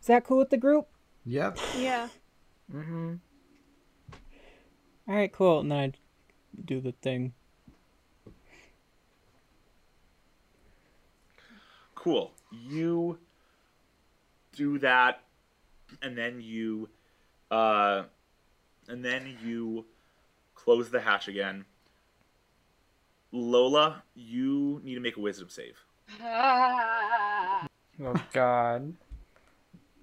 Is 0.00 0.06
that 0.06 0.24
cool 0.24 0.38
with 0.38 0.50
the 0.50 0.56
group? 0.56 0.88
Yep. 1.24 1.58
Yeah. 1.78 2.08
Mm-hmm. 2.74 3.14
All 5.08 5.14
right, 5.14 5.32
cool. 5.32 5.60
And 5.60 5.70
then 5.70 5.78
I 5.78 5.92
do 6.64 6.80
the 6.80 6.92
thing. 6.92 7.32
Cool. 11.94 12.32
You 12.52 13.18
do 14.54 14.78
that, 14.78 15.22
and 16.02 16.16
then 16.16 16.40
you, 16.40 16.88
uh, 17.50 18.04
and 18.88 19.04
then 19.04 19.36
you 19.42 19.86
close 20.54 20.90
the 20.90 21.00
hatch 21.00 21.28
again. 21.28 21.64
Lola, 23.32 24.02
you 24.14 24.80
need 24.84 24.94
to 24.94 25.00
make 25.00 25.16
a 25.16 25.20
wisdom 25.20 25.48
save. 25.48 25.78
Oh 28.00 28.14
God. 28.32 28.94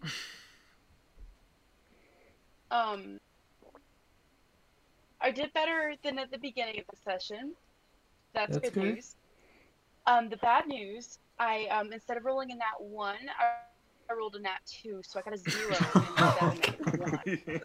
Um, 2.72 3.20
I 5.22 5.32
did 5.32 5.54
better 5.54 5.96
than 6.04 6.20
at 6.20 6.32
the 6.32 6.38
beginning 6.38 6.80
of 6.80 6.86
the 6.90 6.98
session. 7.04 7.54
That's, 8.34 8.54
That's 8.54 8.70
good, 8.70 8.74
good. 8.74 8.96
news. 8.96 9.16
Um, 10.08 10.30
the 10.30 10.38
bad 10.38 10.68
news, 10.68 11.20
I 11.40 11.66
um 11.72 11.92
instead 11.92 12.18
of 12.18 12.26
rolling 12.26 12.52
a 12.52 12.56
nat 12.56 12.80
one, 12.80 13.16
I, 13.40 14.12
I 14.12 14.16
rolled 14.16 14.36
a 14.36 14.40
nat 14.40 14.60
two, 14.66 15.02
so 15.04 15.20
I 15.20 15.24
got 15.24 15.34
a 15.34 15.38
zero 15.38 15.76
instead 15.96 16.92
of 16.94 17.00
one. 17.00 17.62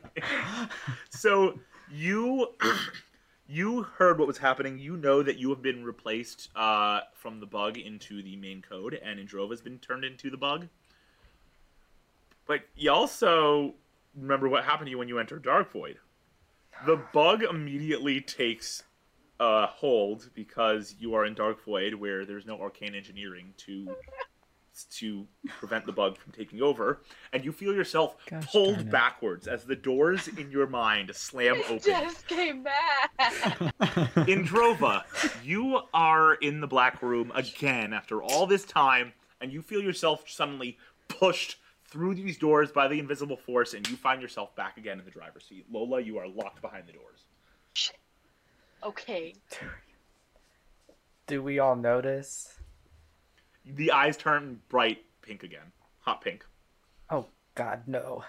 so 1.11 1.59
you 1.91 2.49
you 3.49 3.83
heard 3.83 4.19
what 4.19 4.27
was 4.27 4.39
happening. 4.39 4.79
You 4.79 4.97
know 4.97 5.23
that 5.23 5.37
you 5.37 5.51
have 5.51 5.61
been 5.61 5.85
replaced 5.85 6.49
uh, 6.57 7.01
from 7.15 7.41
the 7.41 7.47
bug 7.47 7.77
into 7.77 8.23
the 8.23 8.37
main 8.37 8.63
code, 8.63 8.95
and 8.95 9.19
Indrova 9.19 9.51
has 9.51 9.61
been 9.61 9.79
turned 9.79 10.05
into 10.05 10.31
the 10.31 10.37
bug. 10.37 10.69
But 12.47 12.63
you 12.75 12.91
also 12.91 13.75
remember 14.15 14.49
what 14.49 14.65
happened 14.65 14.87
to 14.87 14.91
you 14.91 14.99
when 14.99 15.09
you 15.09 15.19
entered 15.19 15.43
Dark 15.43 15.73
Void. 15.73 15.99
The 16.87 16.97
bug 17.13 17.43
immediately 17.43 18.21
takes 18.21 18.85
uh, 19.39 19.67
hold 19.67 20.31
because 20.35 20.95
you 20.99 21.15
are 21.15 21.25
in 21.25 21.35
Dark 21.35 21.65
Void, 21.65 21.95
where 21.95 22.25
there's 22.25 22.47
no 22.47 22.61
arcane 22.61 22.95
engineering 22.95 23.55
to 23.59 23.95
to 24.93 25.27
prevent 25.59 25.85
the 25.85 25.93
bug 25.93 26.17
from 26.17 26.33
taking 26.33 26.63
over, 26.63 27.03
and 27.35 27.45
you 27.45 27.53
feel 27.53 27.75
yourself 27.75 28.17
Gosh 28.27 28.51
pulled 28.51 28.89
backwards 28.91 29.47
as 29.47 29.65
the 29.65 29.77
doors 29.77 30.29
in 30.29 30.51
your 30.51 30.67
mind 30.67 31.15
slam 31.15 31.57
It 31.59 31.65
open. 31.71 31.81
just 31.81 32.27
came 32.27 32.63
back. 32.63 33.11
Indrova, 34.27 35.03
you 35.45 35.81
are 35.93 36.35
in 36.35 36.61
the 36.61 36.67
black 36.67 37.03
room 37.03 37.31
again 37.35 37.93
after 37.93 38.23
all 38.23 38.47
this 38.47 38.65
time, 38.65 39.13
and 39.41 39.53
you 39.53 39.61
feel 39.61 39.83
yourself 39.83 40.25
suddenly 40.29 40.79
pushed 41.09 41.57
through 41.91 42.15
these 42.15 42.39
doors 42.39 42.71
by 42.71 42.89
the 42.89 42.99
invisible 42.99 43.37
force, 43.37 43.75
and 43.75 43.89
you 43.89 43.97
find 43.97 44.23
yourself 44.23 44.55
back 44.55 44.77
again 44.77 44.99
in 44.99 45.05
the 45.05 45.11
driver's 45.11 45.45
seat. 45.45 45.67
Lola, 45.71 46.01
you 46.01 46.19
are 46.19 46.29
locked 46.29 46.63
behind 46.63 46.87
the 46.87 46.93
doors. 46.93 47.25
okay. 48.83 49.35
Do 51.27 51.43
we 51.43 51.59
all 51.59 51.77
notice? 51.77 52.59
The 53.65 53.93
eyes 53.93 54.17
turn 54.17 54.61
bright 54.69 55.05
pink 55.23 55.43
again, 55.43 55.73
hot 56.01 56.23
pink. 56.23 56.47
Oh 57.11 57.27
God, 57.55 57.83
no. 57.87 58.25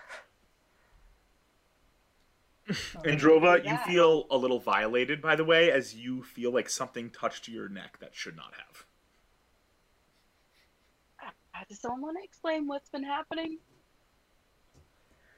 Indrova, 3.03 3.65
you 3.65 3.77
feel 3.91 4.25
a 4.29 4.37
little 4.37 4.59
violated, 4.59 5.21
by 5.21 5.35
the 5.35 5.43
way, 5.43 5.71
as 5.71 5.95
you 5.95 6.23
feel 6.23 6.53
like 6.53 6.69
something 6.69 7.09
touched 7.09 7.47
your 7.47 7.67
neck 7.67 7.99
that 7.99 8.15
should 8.15 8.35
not 8.35 8.53
have. 8.55 8.85
Does 11.69 11.79
someone 11.79 12.01
want 12.01 12.17
to 12.19 12.23
explain 12.23 12.67
what's 12.67 12.89
been 12.89 13.03
happening? 13.03 13.59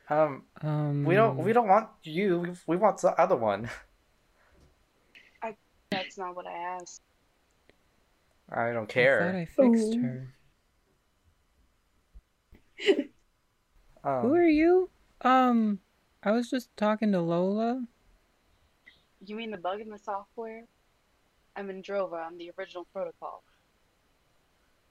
Um, 0.09 0.43
Um 0.61 1.05
we 1.05 1.15
don't. 1.15 1.37
We 1.37 1.53
don't 1.53 1.67
want 1.67 1.89
you. 2.03 2.39
We, 2.39 2.49
we 2.67 2.77
want 2.77 3.01
the 3.01 3.19
other 3.19 3.35
one. 3.35 3.69
I 5.43 5.55
that's 5.91 6.17
not 6.17 6.35
what 6.35 6.45
I 6.47 6.53
asked. 6.53 7.01
I 8.49 8.71
don't 8.71 8.83
I 8.83 8.85
thought 8.85 8.89
care. 8.93 9.35
I 9.35 9.45
fixed 9.45 9.95
Oh. 9.95 10.01
her. 10.01 10.27
Um, 14.05 14.21
Who 14.21 14.33
are 14.35 14.45
you? 14.45 14.89
Um 15.21 15.79
I 16.23 16.31
was 16.31 16.49
just 16.49 16.75
talking 16.75 17.13
to 17.13 17.21
Lola. 17.21 17.87
You 19.25 19.37
mean 19.37 19.51
the 19.51 19.57
bug 19.57 19.79
in 19.79 19.89
the 19.89 19.97
software? 19.97 20.63
I'm 21.55 21.69
Indrova. 21.69 22.25
I'm 22.25 22.37
the 22.37 22.51
original 22.59 22.85
protocol. 22.91 23.43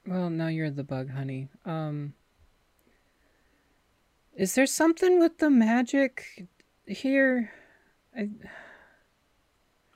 Well, 0.05 0.29
now 0.29 0.47
you're 0.47 0.69
the 0.71 0.83
bug, 0.83 1.09
honey. 1.09 1.49
Um 1.65 2.13
Is 4.35 4.55
there 4.55 4.65
something 4.67 5.19
with 5.19 5.37
the 5.37 5.49
magic 5.49 6.47
here? 6.87 7.51
I 8.15 8.29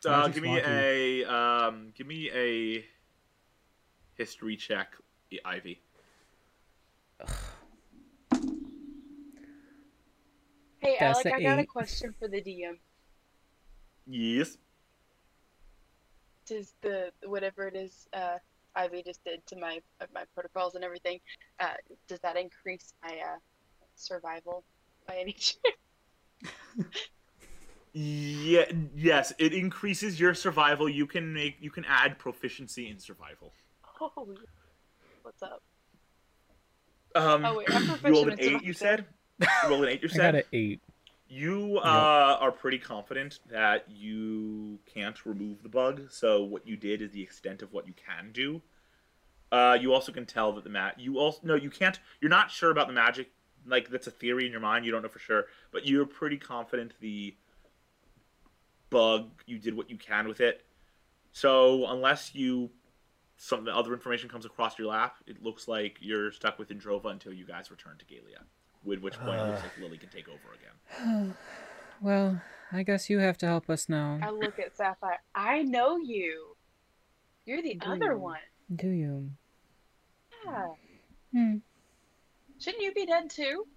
Uh, 0.05 0.27
give 0.29 0.43
me 0.43 0.49
wonky. 0.49 1.25
a 1.25 1.33
um, 1.33 1.91
give 1.95 2.07
me 2.07 2.31
a 2.31 2.85
history 4.15 4.55
check, 4.55 4.95
Ivy. 5.43 5.81
Hey, 10.79 10.95
That's 10.99 11.25
Alec, 11.25 11.33
a 11.33 11.37
I 11.37 11.41
got 11.43 11.59
a 11.59 11.65
question 11.65 12.13
for 12.19 12.27
the 12.27 12.39
DM. 12.39 12.77
Yes. 14.05 14.57
Does 16.45 16.75
the 16.81 17.11
whatever 17.25 17.67
it 17.67 17.75
is 17.75 18.07
uh, 18.13 18.37
Ivy 18.77 19.03
just 19.03 19.23
did 19.25 19.45
to 19.47 19.57
my 19.57 19.79
of 19.99 20.07
my 20.13 20.23
protocols 20.33 20.75
and 20.75 20.83
everything, 20.83 21.19
uh, 21.59 21.73
does 22.07 22.19
that 22.19 22.37
increase 22.37 22.93
my 23.03 23.09
uh, 23.09 23.37
survival 23.95 24.63
by 25.07 25.17
any 25.17 25.31
chance? 25.33 25.59
Yeah. 27.93 28.65
Yes, 28.95 29.33
it 29.39 29.53
increases 29.53 30.19
your 30.19 30.35
survival. 30.35 30.87
You 30.87 31.07
can 31.07 31.33
make 31.33 31.57
you 31.59 31.71
can 31.71 31.85
add 31.85 32.19
proficiency 32.19 32.89
in 32.89 32.99
survival. 32.99 33.53
Oh, 33.99 34.27
what's 35.23 35.41
up? 35.41 35.63
Um, 37.15 37.43
Oh, 37.43 37.57
wait, 37.57 37.67
I'm 37.73 37.81
you 38.03 38.11
rolled 38.11 38.27
proficient 38.27 38.33
an 38.33 38.39
in 38.39 38.55
eight. 38.57 38.63
You 38.63 38.73
said. 38.73 39.05
You 39.39 39.69
rolled 39.69 39.83
an 39.85 39.89
eight. 39.89 40.03
You 40.03 40.09
said. 40.09 40.21
I 40.21 40.31
got 40.31 40.35
an 40.35 40.43
eight. 40.53 40.81
You 41.29 41.79
uh, 41.83 42.37
are 42.39 42.51
pretty 42.51 42.77
confident 42.77 43.39
that 43.49 43.85
you 43.89 44.79
can't 44.85 45.25
remove 45.25 45.61
the 45.61 45.69
bug. 45.69 46.03
So 46.09 46.43
what 46.43 46.65
you 46.65 46.77
did 46.77 47.01
is 47.01 47.11
the 47.11 47.21
extent 47.21 47.61
of 47.61 47.73
what 47.73 47.85
you 47.85 47.93
can 47.93 48.31
do. 48.31 48.61
Uh, 49.51 49.77
you 49.79 49.93
also 49.93 50.11
can 50.11 50.25
tell 50.25 50.53
that 50.53 50.63
the 50.63 50.69
mat. 50.69 50.99
You 50.99 51.19
also 51.19 51.39
no, 51.43 51.55
you 51.55 51.69
can't. 51.69 51.99
You're 52.21 52.29
not 52.29 52.51
sure 52.51 52.71
about 52.71 52.87
the 52.87 52.93
magic. 52.93 53.31
Like 53.65 53.89
that's 53.89 54.07
a 54.07 54.11
theory 54.11 54.45
in 54.45 54.51
your 54.51 54.61
mind. 54.61 54.85
You 54.85 54.91
don't 54.91 55.01
know 55.01 55.09
for 55.09 55.19
sure, 55.19 55.45
but 55.71 55.85
you're 55.85 56.05
pretty 56.05 56.37
confident 56.37 56.93
the 57.01 57.35
bug. 58.89 59.29
You 59.45 59.59
did 59.59 59.75
what 59.75 59.89
you 59.89 59.97
can 59.97 60.27
with 60.27 60.39
it. 60.39 60.65
So 61.31 61.85
unless 61.87 62.33
you 62.33 62.71
some 63.37 63.67
other 63.67 63.93
information 63.93 64.29
comes 64.29 64.45
across 64.45 64.79
your 64.79 64.87
lap, 64.87 65.17
it 65.27 65.43
looks 65.43 65.67
like 65.67 65.97
you're 66.01 66.31
stuck 66.31 66.57
with 66.57 66.69
Indrova 66.69 67.11
until 67.11 67.33
you 67.33 67.45
guys 67.45 67.69
return 67.69 67.97
to 67.99 68.05
Galia. 68.05 68.43
With 68.87 68.99
which 69.01 69.19
point 69.19 69.37
it 69.37 69.43
looks 69.43 69.63
like 69.63 69.77
Lily 69.81 69.97
can 69.97 70.07
take 70.07 70.29
over 70.29 70.55
again. 70.55 71.35
well, 72.01 72.41
I 72.71 72.83
guess 72.83 73.09
you 73.09 73.19
have 73.19 73.37
to 73.39 73.45
help 73.45 73.69
us 73.69 73.89
now. 73.89 74.17
I 74.23 74.29
look 74.29 74.57
at 74.59 74.77
Sapphire. 74.77 75.19
I 75.35 75.61
know 75.63 75.97
you. 75.97 76.55
You're 77.45 77.61
the 77.61 77.75
Do 77.75 77.91
other 77.91 78.13
you? 78.13 78.17
one. 78.17 78.39
Do 78.73 78.87
you? 78.87 79.31
Yeah. 80.45 80.67
Hmm. 81.33 81.57
Shouldn't 82.59 82.81
you 82.81 82.93
be 82.93 83.05
dead 83.05 83.29
too? 83.29 83.67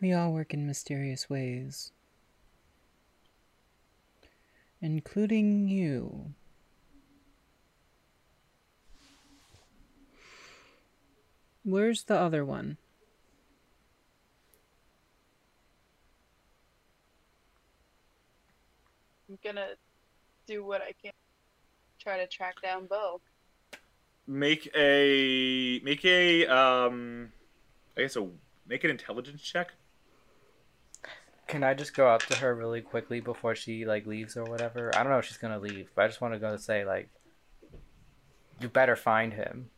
We 0.00 0.14
all 0.14 0.32
work 0.32 0.54
in 0.54 0.66
mysterious 0.66 1.28
ways. 1.28 1.92
Including 4.80 5.68
you. 5.68 6.32
Where's 11.64 12.04
the 12.04 12.18
other 12.18 12.44
one? 12.44 12.76
I'm 19.28 19.38
gonna 19.42 19.68
do 20.46 20.64
what 20.64 20.82
I 20.82 20.92
can. 21.02 21.12
Try 21.98 22.18
to 22.18 22.26
track 22.26 22.60
down 22.60 22.86
Bo. 22.86 23.22
Make 24.26 24.70
a 24.76 25.80
make 25.82 26.04
a 26.04 26.46
um, 26.46 27.32
I 27.96 28.02
guess 28.02 28.16
a 28.16 28.28
make 28.66 28.84
an 28.84 28.90
intelligence 28.90 29.40
check. 29.40 29.72
Can 31.46 31.64
I 31.64 31.72
just 31.72 31.94
go 31.94 32.08
up 32.08 32.22
to 32.24 32.36
her 32.36 32.54
really 32.54 32.82
quickly 32.82 33.20
before 33.20 33.54
she 33.54 33.86
like 33.86 34.06
leaves 34.06 34.36
or 34.36 34.44
whatever? 34.44 34.94
I 34.94 35.02
don't 35.02 35.12
know 35.12 35.18
if 35.18 35.24
she's 35.24 35.38
gonna 35.38 35.58
leave, 35.58 35.90
but 35.94 36.04
I 36.04 36.08
just 36.08 36.20
want 36.20 36.34
to 36.34 36.40
go 36.40 36.50
and 36.50 36.60
say 36.60 36.84
like, 36.84 37.08
you 38.60 38.68
better 38.68 38.96
find 38.96 39.32
him. 39.32 39.70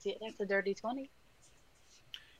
Let's 0.00 0.18
see. 0.18 0.26
That's 0.26 0.40
a 0.40 0.46
dirty 0.46 0.74
twenty. 0.74 1.10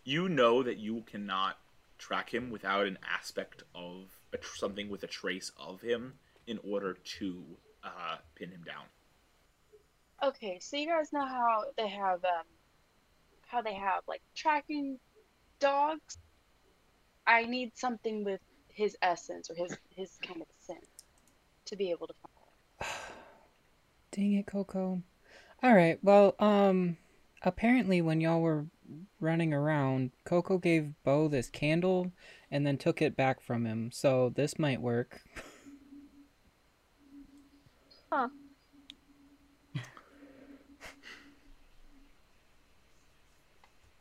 You 0.05 0.29
know 0.31 0.63
that 0.63 0.79
you 0.79 1.03
cannot 1.03 1.59
track 1.99 2.33
him 2.33 2.51
without 2.51 2.87
an 2.87 2.99
aspect 3.07 3.65
of 3.75 4.07
a 4.33 4.39
tr- 4.39 4.57
something 4.57 4.89
with 4.89 5.03
a 5.03 5.07
trace 5.07 5.53
of 5.59 5.83
him 5.83 6.15
in 6.47 6.59
order 6.67 6.95
to 7.19 7.45
uh, 7.85 8.17
pin 8.35 8.51
him 8.51 8.63
down. 8.65 8.85
Okay, 10.23 10.59
so 10.61 10.79
you 10.79 10.87
guys 10.87 11.13
know 11.13 11.27
how 11.27 11.65
they 11.77 11.89
have 11.89 12.25
um, 12.25 12.47
how 13.47 13.61
they 13.61 13.75
have 13.75 14.03
like 14.09 14.23
tracking 14.35 14.99
dogs. 15.59 16.17
I 17.27 17.45
need 17.45 17.77
something 17.77 18.25
with 18.25 18.41
his 18.69 18.97
essence 19.03 19.51
or 19.51 19.55
his 19.55 19.77
his 19.91 20.19
kind 20.27 20.41
of 20.41 20.47
scent 20.61 20.87
to 21.67 21.77
be 21.77 21.91
able 21.91 22.07
to 22.07 22.15
find. 22.23 22.91
Him. 22.91 23.15
Dang 24.13 24.33
it, 24.33 24.47
Coco. 24.47 25.03
All 25.63 25.75
right. 25.75 25.99
Well, 26.03 26.35
um, 26.39 26.97
apparently 27.43 28.01
when 28.01 28.21
y'all 28.21 28.41
were 28.41 28.67
running 29.21 29.53
around, 29.53 30.11
Coco 30.25 30.59
gave 30.59 30.93
Bo 31.05 31.29
this 31.29 31.49
candle 31.49 32.13
and 32.51 32.67
then 32.67 32.77
took 32.77 33.01
it 33.01 33.17
back 33.17 33.41
from 33.43 33.65
him. 33.65 33.91
So 33.93 34.33
this 34.35 34.59
might 34.59 34.81
work. 34.81 35.21
Huh. 38.13 38.29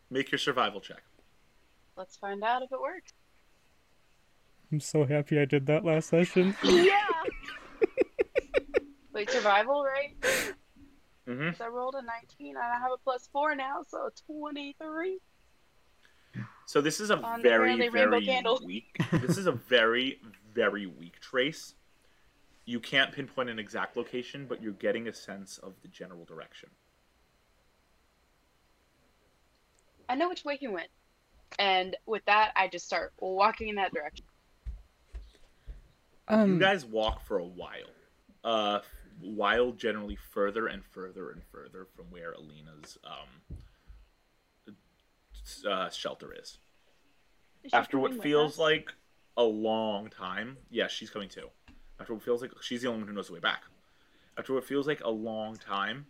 Make 0.10 0.32
your 0.32 0.40
survival 0.40 0.82
check. 0.82 1.04
Let's 1.96 2.18
find 2.18 2.44
out 2.44 2.64
if 2.64 2.72
it 2.72 2.82
works. 2.82 3.14
I'm 4.72 4.80
so 4.80 5.06
happy 5.06 5.40
I 5.40 5.46
did 5.46 5.68
that 5.68 5.86
last 5.86 6.10
session. 6.10 6.56
Yeah. 6.64 6.96
Wait, 9.12 9.30
survival, 9.30 9.84
right? 9.84 10.16
Mm-hmm. 11.30 11.56
So 11.58 11.66
I 11.66 11.68
rolled 11.68 11.94
a 11.94 12.02
19 12.02 12.56
and 12.56 12.58
I 12.58 12.80
have 12.80 12.92
a 12.92 12.98
plus 12.98 13.30
four 13.32 13.54
now, 13.54 13.84
so 13.88 14.10
23. 14.26 15.20
So 16.66 16.82
this 16.82 17.00
is 17.00 17.12
a 17.12 17.18
On 17.18 17.42
very 17.42 17.90
very 17.90 18.44
weak. 18.66 18.98
this 19.12 19.38
is 19.38 19.46
a 19.46 19.52
very 19.52 20.20
very 20.54 20.88
weak 20.88 21.20
trace. 21.20 21.76
You 22.66 22.80
can't 22.80 23.12
pinpoint 23.12 23.50
an 23.50 23.60
exact 23.60 23.96
location, 23.96 24.46
but 24.48 24.62
you're 24.62 24.74
getting 24.74 25.08
a 25.08 25.14
sense 25.14 25.58
of 25.60 25.74
the 25.82 25.88
general 25.88 26.26
direction. 26.26 26.70
I 30.08 30.16
know 30.16 30.30
which 30.30 30.44
way 30.44 30.58
he 30.58 30.68
went. 30.68 30.90
And 31.58 31.96
with 32.06 32.24
that, 32.26 32.52
I 32.56 32.68
just 32.68 32.86
start 32.86 33.14
walking 33.20 33.70
in 33.70 33.76
that 33.76 33.94
direction. 33.94 34.26
Um, 36.28 36.54
you 36.54 36.60
guys 36.60 36.86
walk 36.86 37.24
for 37.26 37.40
a 37.40 37.46
while. 37.46 37.90
Uh, 38.44 38.80
while 39.22 39.72
generally 39.72 40.16
further 40.16 40.68
and 40.68 40.84
further 40.84 41.32
and 41.32 41.44
further 41.52 41.88
from 41.96 42.06
where 42.10 42.34
Alina's 42.34 42.98
um, 43.04 43.58
uh, 45.68 45.90
shelter 45.90 46.34
is. 46.34 46.58
Is 47.64 47.74
After 47.74 48.00
what 48.00 48.22
feels 48.22 48.58
like 48.58 48.94
a 49.36 49.44
long 49.44 50.10
time, 50.10 50.58
yes, 50.70 50.92
she's 50.92 51.10
coming 51.10 51.30
too. 51.30 51.50
After 52.00 52.14
what 52.14 52.24
feels 52.24 52.42
like 52.42 52.52
she's 52.62 52.82
the 52.82 52.88
only 52.88 53.02
one 53.02 53.08
who 53.10 53.14
knows 53.14 53.28
the 53.28 53.34
way 53.34 53.40
back. 53.40 53.64
After 54.38 54.54
what 54.54 54.64
feels 54.64 54.88
like 54.88 55.02
a 55.04 55.10
long 55.10 55.58
time, 55.58 56.06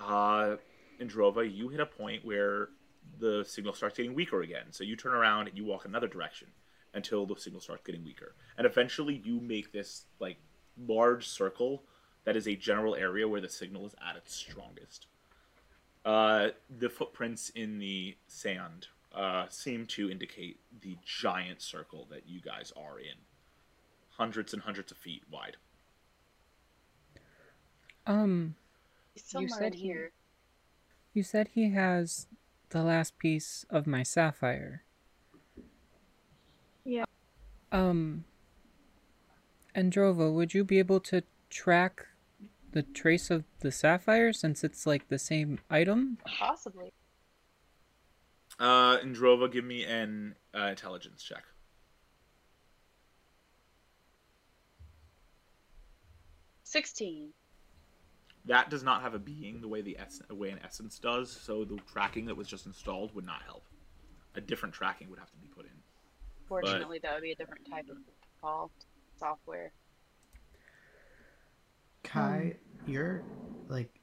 uh, 0.00 0.56
Indrova, 1.00 1.54
you 1.54 1.68
hit 1.68 1.80
a 1.80 1.86
point 1.86 2.24
where 2.24 2.70
the 3.18 3.44
signal 3.46 3.74
starts 3.74 3.96
getting 3.96 4.14
weaker 4.14 4.42
again. 4.42 4.66
So 4.70 4.84
you 4.84 4.96
turn 4.96 5.12
around 5.12 5.48
and 5.48 5.56
you 5.56 5.64
walk 5.64 5.84
another 5.84 6.08
direction 6.08 6.48
until 6.94 7.26
the 7.26 7.36
signal 7.36 7.60
starts 7.60 7.82
getting 7.84 8.04
weaker. 8.04 8.34
And 8.56 8.66
eventually 8.66 9.20
you 9.24 9.40
make 9.40 9.72
this 9.72 10.06
like 10.18 10.38
large 10.86 11.26
circle 11.28 11.82
that 12.24 12.36
is 12.36 12.46
a 12.48 12.56
general 12.56 12.94
area 12.94 13.26
where 13.28 13.40
the 13.40 13.48
signal 13.48 13.86
is 13.86 13.94
at 14.08 14.16
its 14.16 14.34
strongest. 14.34 15.06
Uh, 16.04 16.48
the 16.78 16.88
footprints 16.88 17.50
in 17.50 17.78
the 17.78 18.16
sand 18.26 18.88
uh, 19.14 19.46
seem 19.48 19.86
to 19.86 20.10
indicate 20.10 20.58
the 20.82 20.96
giant 21.04 21.60
circle 21.62 22.06
that 22.10 22.28
you 22.28 22.40
guys 22.40 22.72
are 22.76 22.98
in. 22.98 23.16
Hundreds 24.10 24.52
and 24.52 24.62
hundreds 24.62 24.90
of 24.92 24.98
feet 24.98 25.22
wide. 25.30 25.56
um, 28.06 28.54
He's 29.14 29.24
somewhere 29.24 29.48
said 29.48 29.74
he- 29.74 29.82
here. 29.82 30.12
you 31.12 31.22
said 31.22 31.48
he 31.54 31.70
has 31.70 32.26
the 32.70 32.82
last 32.82 33.18
piece 33.18 33.64
of 33.70 33.86
my 33.86 34.02
sapphire. 34.02 34.82
Yeah. 36.84 37.04
Um, 37.72 38.24
Indrova, 39.76 40.32
would 40.32 40.54
you 40.54 40.64
be 40.64 40.78
able 40.78 41.00
to 41.00 41.22
track 41.50 42.06
the 42.72 42.82
trace 42.82 43.30
of 43.30 43.44
the 43.60 43.70
sapphire 43.70 44.32
since 44.32 44.64
it's 44.64 44.86
like 44.86 45.08
the 45.08 45.18
same 45.18 45.60
item? 45.68 46.18
Possibly. 46.26 46.92
Uh, 48.58 48.96
Indrova, 48.98 49.52
give 49.52 49.64
me 49.64 49.84
an 49.84 50.34
uh, 50.54 50.68
intelligence 50.68 51.22
check. 51.22 51.44
Sixteen. 56.64 57.30
That 58.46 58.70
does 58.70 58.82
not 58.82 59.02
have 59.02 59.14
a 59.14 59.18
being 59.18 59.60
the 59.60 59.68
way 59.68 59.82
the 59.82 59.98
ess- 59.98 60.22
the 60.26 60.34
way 60.34 60.50
an 60.50 60.60
essence 60.64 60.98
does, 60.98 61.30
so 61.30 61.64
the 61.64 61.78
tracking 61.92 62.26
that 62.26 62.36
was 62.36 62.48
just 62.48 62.64
installed 62.64 63.14
would 63.14 63.26
not 63.26 63.42
help. 63.42 63.64
A 64.36 64.40
different 64.40 64.74
tracking 64.74 65.10
would 65.10 65.18
have 65.18 65.30
to 65.30 65.36
be 65.36 65.48
put 65.48 65.66
in. 65.66 65.72
Fortunately, 66.48 66.98
that 67.02 67.14
would 67.14 67.22
be 67.22 67.32
a 67.32 67.34
different 67.34 67.68
type 67.68 67.88
of 67.90 67.96
call 68.40 68.70
software. 69.18 69.72
Kai, 72.02 72.56
you're 72.86 73.22
like 73.68 74.00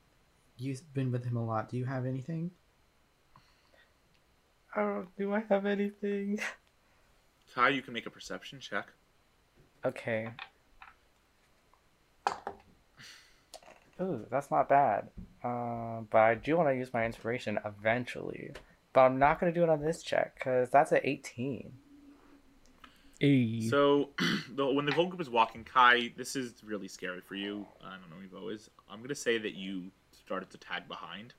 you've 0.57 0.93
been 0.93 1.11
with 1.11 1.25
him 1.25 1.37
a 1.37 1.45
lot. 1.45 1.69
Do 1.69 1.77
you 1.77 1.85
have 1.85 2.05
anything? 2.05 2.51
Oh, 4.75 5.05
do 5.17 5.33
I 5.33 5.43
have 5.49 5.65
anything? 5.65 6.39
Kai, 7.55 7.69
you 7.69 7.81
can 7.81 7.93
make 7.93 8.05
a 8.05 8.09
perception 8.09 8.59
check. 8.59 8.87
Okay. 9.85 10.29
Ooh, 14.01 14.25
that's 14.31 14.49
not 14.49 14.67
bad. 14.67 15.09
Uh, 15.43 16.01
but 16.09 16.17
I 16.19 16.35
do 16.35 16.57
want 16.57 16.69
to 16.69 16.75
use 16.75 16.93
my 16.93 17.05
inspiration 17.05 17.59
eventually. 17.63 18.51
But 18.91 19.01
I'm 19.01 19.19
not 19.19 19.39
going 19.39 19.53
to 19.53 19.57
do 19.59 19.63
it 19.63 19.69
on 19.69 19.81
this 19.81 20.01
check 20.01 20.35
because 20.35 20.69
that's 20.69 20.91
an 20.91 21.01
18. 21.03 21.73
Hey. 23.19 23.61
So, 23.61 24.09
the, 24.55 24.65
when 24.65 24.85
the 24.85 24.93
whole 24.93 25.07
group 25.07 25.21
is 25.21 25.29
walking, 25.29 25.63
Kai, 25.63 26.13
this 26.17 26.35
is 26.35 26.63
really 26.63 26.87
scary 26.87 27.21
for 27.21 27.35
you. 27.35 27.65
I 27.83 27.91
don't 27.91 28.09
know 28.09 28.15
who 28.17 28.47
Evo 28.47 28.53
is. 28.53 28.69
I'm 28.89 29.07
to 29.07 29.15
say 29.15 29.37
that 29.37 29.53
you 29.53 29.91
started 30.11 30.49
to 30.51 30.57
tag 30.57 30.87
behind. 30.87 31.33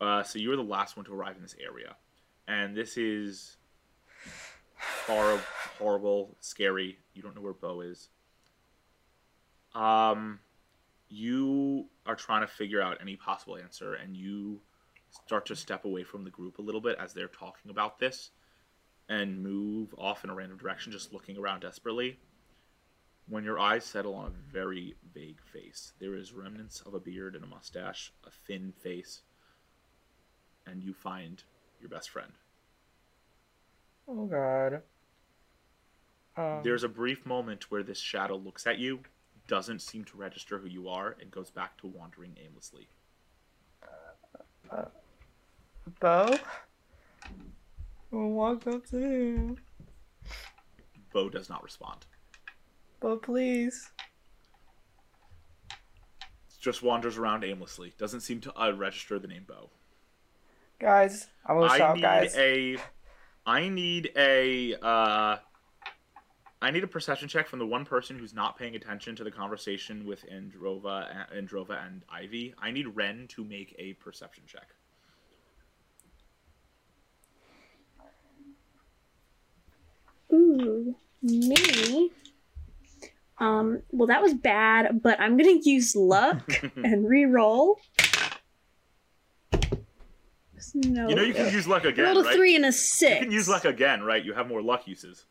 Uh, 0.00 0.22
so 0.22 0.38
you 0.38 0.48
were 0.48 0.56
the 0.56 0.62
last 0.62 0.96
one 0.96 1.04
to 1.06 1.12
arrive 1.12 1.36
in 1.36 1.42
this 1.42 1.56
area. 1.60 1.96
And 2.46 2.76
this 2.76 2.96
is 2.96 3.56
horrible, 5.06 5.42
horrible, 5.78 6.36
scary. 6.40 6.98
You 7.14 7.22
don't 7.22 7.34
know 7.34 7.42
where 7.42 7.52
Bo 7.52 7.80
is. 7.80 8.08
Um, 9.74 10.40
you 11.08 11.86
are 12.06 12.14
trying 12.14 12.40
to 12.40 12.46
figure 12.46 12.80
out 12.80 12.98
any 13.00 13.16
possible 13.16 13.56
answer, 13.56 13.94
and 13.94 14.16
you 14.16 14.60
start 15.10 15.46
to 15.46 15.56
step 15.56 15.84
away 15.84 16.04
from 16.04 16.24
the 16.24 16.30
group 16.30 16.58
a 16.58 16.62
little 16.62 16.80
bit 16.80 16.96
as 16.98 17.12
they're 17.12 17.28
talking 17.28 17.70
about 17.70 17.98
this 17.98 18.30
and 19.08 19.42
move 19.42 19.94
off 19.96 20.24
in 20.24 20.30
a 20.30 20.34
random 20.34 20.58
direction, 20.58 20.92
just 20.92 21.12
looking 21.12 21.38
around 21.38 21.60
desperately. 21.60 22.18
When 23.28 23.44
your 23.44 23.58
eyes 23.58 23.84
settle 23.84 24.14
on 24.14 24.26
a 24.26 24.52
very 24.52 24.94
vague 25.14 25.40
face, 25.52 25.92
there 25.98 26.14
is 26.14 26.32
remnants 26.32 26.80
of 26.80 26.94
a 26.94 27.00
beard 27.00 27.34
and 27.34 27.44
a 27.44 27.46
mustache, 27.46 28.12
a 28.26 28.30
thin 28.46 28.72
face, 28.80 29.22
and 30.66 30.82
you 30.82 30.94
find 30.94 31.42
your 31.80 31.90
best 31.90 32.10
friend. 32.10 32.32
Oh, 34.08 34.26
God. 34.26 34.82
Um, 36.36 36.60
There's 36.62 36.84
a 36.84 36.88
brief 36.88 37.26
moment 37.26 37.70
where 37.70 37.82
this 37.82 37.98
shadow 37.98 38.36
looks 38.36 38.66
at 38.66 38.78
you, 38.78 39.00
doesn't 39.46 39.80
seem 39.80 40.04
to 40.04 40.16
register 40.16 40.58
who 40.58 40.68
you 40.68 40.88
are, 40.88 41.16
and 41.20 41.30
goes 41.30 41.50
back 41.50 41.76
to 41.78 41.86
wandering 41.86 42.36
aimlessly. 42.42 42.88
Bo? 46.00 46.38
I'll 48.12 48.28
walk 48.30 48.66
up 48.66 48.86
to 48.86 48.98
him. 48.98 49.58
Bo 51.12 51.28
does 51.28 51.48
not 51.48 51.62
respond. 51.62 52.06
Bo, 53.00 53.16
please. 53.16 53.90
Just 56.60 56.82
wanders 56.82 57.18
around 57.18 57.44
aimlessly. 57.44 57.94
Doesn't 57.98 58.20
seem 58.20 58.40
to 58.40 58.60
uh, 58.60 58.72
register 58.72 59.18
the 59.18 59.28
name 59.28 59.44
Bo. 59.46 59.70
Guys, 60.80 61.26
I'm 61.46 61.56
to 61.60 61.66
I 61.66 61.94
need 61.94 62.00
guys. 62.02 62.36
a. 62.36 62.76
I 63.46 63.68
need 63.68 64.10
a. 64.16 64.74
Uh, 64.74 65.36
I 66.60 66.70
need 66.72 66.82
a 66.82 66.88
perception 66.88 67.28
check 67.28 67.46
from 67.46 67.60
the 67.60 67.66
one 67.66 67.84
person 67.84 68.18
who's 68.18 68.34
not 68.34 68.58
paying 68.58 68.74
attention 68.74 69.14
to 69.16 69.24
the 69.24 69.30
conversation 69.30 70.04
with 70.04 70.24
Indrova, 70.28 71.06
Indrova 71.32 71.86
and 71.86 72.02
Ivy. 72.10 72.52
I 72.58 72.72
need 72.72 72.88
Ren 72.96 73.28
to 73.28 73.44
make 73.44 73.76
a 73.78 73.92
perception 73.94 74.42
check. 74.46 74.68
Ooh, 80.32 80.94
me. 81.22 82.10
Um, 83.38 83.82
well, 83.92 84.08
that 84.08 84.20
was 84.20 84.34
bad, 84.34 85.00
but 85.02 85.20
I'm 85.20 85.36
gonna 85.36 85.58
use 85.62 85.94
luck 85.94 86.50
and 86.76 87.08
re-roll. 87.08 87.78
No. 90.74 91.08
You 91.08 91.14
know 91.14 91.22
you 91.22 91.34
can 91.34 91.52
use 91.52 91.66
luck 91.66 91.84
again, 91.84 92.04
rolled 92.04 92.18
a 92.18 92.28
right? 92.28 92.36
three 92.36 92.54
and 92.56 92.64
a 92.66 92.72
six. 92.72 93.14
You 93.14 93.20
can 93.26 93.32
use 93.32 93.48
luck 93.48 93.64
again, 93.64 94.02
right? 94.02 94.22
You 94.24 94.34
have 94.34 94.48
more 94.48 94.60
luck 94.60 94.86
uses. 94.86 95.24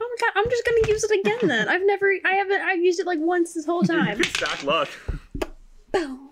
Oh 0.00 0.08
my 0.20 0.26
god, 0.26 0.32
I'm 0.40 0.48
just 0.50 0.64
gonna 0.64 0.88
use 0.88 1.04
it 1.04 1.20
again 1.20 1.38
then. 1.48 1.68
I've 1.68 1.84
never, 1.84 2.12
I 2.24 2.34
haven't, 2.34 2.60
I've 2.62 2.80
used 2.80 3.00
it 3.00 3.06
like 3.06 3.18
once 3.20 3.54
this 3.54 3.66
whole 3.66 3.82
You 3.82 3.88
time. 3.88 4.16
can 4.16 4.24
stack 4.24 4.62
luck. 4.64 4.88
Boom. 5.92 6.30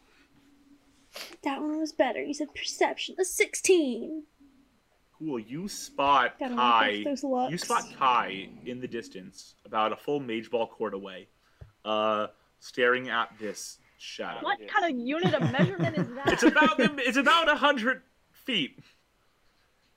That 1.42 1.60
one 1.60 1.78
was 1.78 1.92
better. 1.92 2.22
You 2.22 2.34
said 2.34 2.54
perception. 2.54 3.16
A 3.20 3.24
16. 3.24 4.22
Cool. 5.24 5.38
You 5.38 5.68
spot 5.68 6.38
Gotta 6.38 6.54
Kai. 6.54 6.90
look 6.90 6.98
up 6.98 7.04
those 7.04 7.24
looks. 7.24 7.52
You 7.52 7.58
spot 7.58 7.84
Kai 7.98 8.48
in 8.66 8.80
the 8.80 8.88
distance, 8.88 9.54
about 9.64 9.92
a 9.92 9.96
full 9.96 10.20
mage 10.20 10.50
ball 10.50 10.66
court 10.66 10.94
away, 10.94 11.28
uh, 11.84 12.28
staring 12.60 13.08
at 13.08 13.30
this 13.38 13.78
shadow. 13.98 14.40
What 14.42 14.58
kind 14.68 14.92
of 14.92 14.98
unit 15.06 15.34
of 15.34 15.50
measurement 15.52 15.96
is 15.96 16.08
that? 16.14 16.28
It's 16.32 16.42
about 16.42 16.78
it's 16.78 17.16
about 17.16 17.48
a 17.48 17.56
hundred 17.56 18.02
feet, 18.32 18.78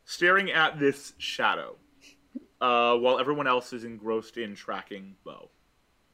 staring 0.05 0.51
at 0.51 0.79
this 0.79 1.13
shadow, 1.17 1.75
uh, 2.61 2.95
while 2.95 3.19
everyone 3.19 3.47
else 3.47 3.73
is 3.73 3.83
engrossed 3.83 4.37
in 4.37 4.55
tracking 4.55 5.15
Bo. 5.23 5.49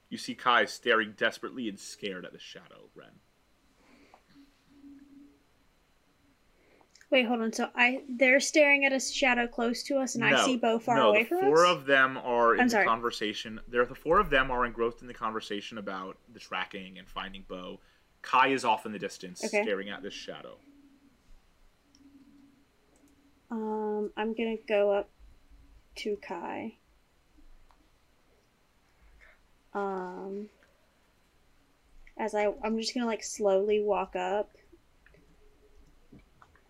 You 0.10 0.18
see 0.18 0.36
Kai 0.36 0.66
staring 0.66 1.14
desperately 1.18 1.68
and 1.70 1.80
scared 1.80 2.26
at 2.26 2.34
the 2.34 2.40
shadow. 2.40 2.90
Ren. 2.96 3.10
Wait, 7.14 7.28
hold 7.28 7.42
on. 7.42 7.54
So 7.54 7.70
I, 7.76 8.02
they're 8.10 8.40
staring 8.40 8.86
at 8.86 8.92
a 8.92 9.00
shadow 9.00 9.46
close 9.46 9.84
to 9.84 10.00
us, 10.00 10.16
and 10.16 10.26
I 10.26 10.36
see 10.36 10.58
Bo 10.58 10.80
far 10.80 10.98
no, 10.98 11.10
away 11.10 11.20
the 11.22 11.30
from 11.30 11.42
four 11.42 11.64
of 11.68 11.86
them 11.86 12.18
are 12.18 12.56
in 12.56 12.62
I'm 12.62 12.70
the 12.70 12.72
sorry. 12.72 12.86
conversation. 12.88 13.60
There, 13.68 13.86
the 13.86 13.94
four 13.94 14.20
of 14.20 14.32
them 14.32 14.50
are 14.50 14.66
engrossed 14.66 15.04
in 15.04 15.08
the 15.08 15.14
conversation 15.14 15.78
about 15.78 16.18
the 16.34 16.40
tracking 16.40 16.98
and 16.98 17.08
finding 17.08 17.46
Bo. 17.48 17.80
Kai 18.24 18.48
is 18.48 18.66
off 18.66 18.88
in 18.88 18.92
the 18.94 18.98
distance, 18.98 19.44
Okay. 19.46 19.62
staring 19.62 19.92
at 19.92 20.02
this 20.02 20.16
shadow. 20.16 20.58
Um, 23.52 24.10
I'm 24.18 24.34
gonna 24.34 24.56
go 24.68 24.92
up 24.92 25.12
to 25.98 26.18
Kai. 26.20 26.78
Um, 29.76 30.50
as 32.18 32.34
I, 32.34 32.48
I'm 32.64 32.80
just 32.80 32.96
gonna 32.96 33.06
like 33.06 33.24
slowly 33.24 33.84
walk 33.84 34.16
up. 34.16 34.50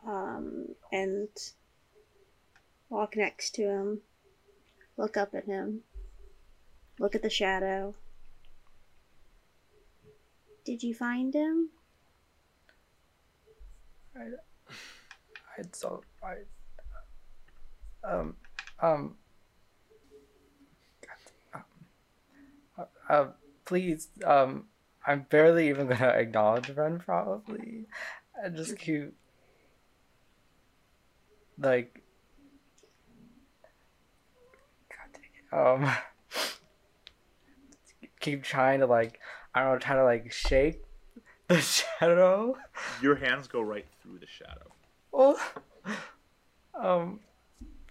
Um, 0.05 0.67
and 0.91 1.29
walk 2.89 3.15
next 3.15 3.55
to 3.55 3.63
him. 3.63 4.01
Look 4.97 5.17
up 5.17 5.33
at 5.33 5.45
him. 5.45 5.81
Look 6.99 7.15
at 7.15 7.23
the 7.23 7.29
shadow. 7.29 7.95
Did 10.65 10.83
you 10.83 10.93
find 10.93 11.33
him? 11.33 11.69
I, 14.15 14.21
I 15.57 15.63
don't. 15.81 16.03
I. 16.23 16.35
Um. 18.09 18.35
Um. 18.81 19.15
Uh, 23.09 23.25
please. 23.65 24.07
Um. 24.25 24.65
I'm 25.05 25.25
barely 25.29 25.67
even 25.69 25.87
gonna 25.87 26.07
acknowledge 26.07 26.69
Ren. 26.69 26.99
Probably. 26.99 27.87
I 28.43 28.49
just 28.49 28.77
keep. 28.77 29.13
Like. 31.59 32.01
God 34.89 35.09
dang 35.13 35.81
it. 35.83 35.87
Um. 35.87 35.95
Keep 38.19 38.43
trying 38.43 38.79
to 38.79 38.85
like. 38.85 39.19
I 39.53 39.61
don't 39.63 39.73
know. 39.73 39.79
Try 39.79 39.95
to 39.95 40.03
like 40.03 40.31
shake 40.31 40.81
the 41.47 41.61
shadow. 41.99 42.57
Your 43.01 43.15
hands 43.15 43.47
go 43.47 43.61
right 43.61 43.85
through 44.01 44.19
the 44.19 44.27
shadow. 44.27 44.71
Oh, 45.13 45.39
um, 46.73 47.19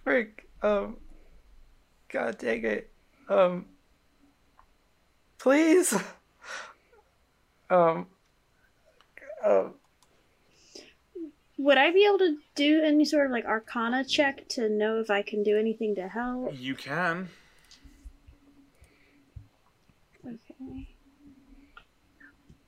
frick, 0.03 0.49
um, 0.61 0.97
god 2.09 2.37
dang 2.37 2.65
it, 2.65 2.91
um, 3.29 3.65
please, 5.37 5.93
um, 7.69 8.07
um, 9.45 9.73
Would 11.57 11.77
I 11.77 11.91
be 11.91 12.05
able 12.05 12.17
to 12.19 12.37
do 12.55 12.81
any 12.83 13.05
sort 13.05 13.27
of 13.27 13.31
like 13.31 13.45
arcana 13.45 14.03
check 14.03 14.47
to 14.49 14.69
know 14.69 14.99
if 14.99 15.09
I 15.09 15.21
can 15.21 15.43
do 15.43 15.57
anything 15.57 15.95
to 15.95 16.07
help? 16.07 16.53
You 16.57 16.73
can. 16.75 17.29
Okay. 20.25 20.87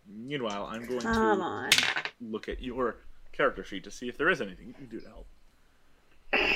Meanwhile, 0.07 0.67
I'm 0.71 0.85
going 0.85 0.99
Come 0.99 1.37
to 1.39 1.43
on. 1.43 1.69
look 2.21 2.47
at 2.47 2.61
your 2.61 2.97
character 3.31 3.63
sheet 3.63 3.83
to 3.85 3.91
see 3.91 4.07
if 4.07 4.17
there 4.17 4.29
is 4.29 4.39
anything 4.41 4.67
you 4.67 4.73
can 4.73 4.85
do 4.85 4.99
to 4.99 5.07
help. 5.07 5.27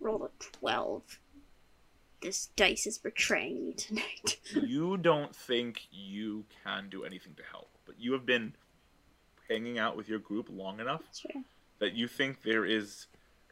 Roll 0.00 0.24
a 0.24 0.30
12. 0.58 1.18
This 2.20 2.48
dice 2.56 2.86
is 2.86 2.98
betraying 2.98 3.64
me 3.64 3.72
tonight. 3.74 4.38
you 4.66 4.96
don't 4.96 5.34
think 5.34 5.86
you 5.92 6.44
can 6.64 6.88
do 6.88 7.04
anything 7.04 7.34
to 7.36 7.42
help, 7.50 7.70
but 7.86 7.94
you 7.98 8.12
have 8.12 8.26
been 8.26 8.54
hanging 9.48 9.78
out 9.78 9.96
with 9.96 10.08
your 10.08 10.18
group 10.18 10.48
long 10.50 10.80
enough 10.80 11.02
Sure. 11.14 11.42
that 11.78 11.94
you 11.94 12.06
think 12.08 12.42
there 12.42 12.64
is 12.64 13.06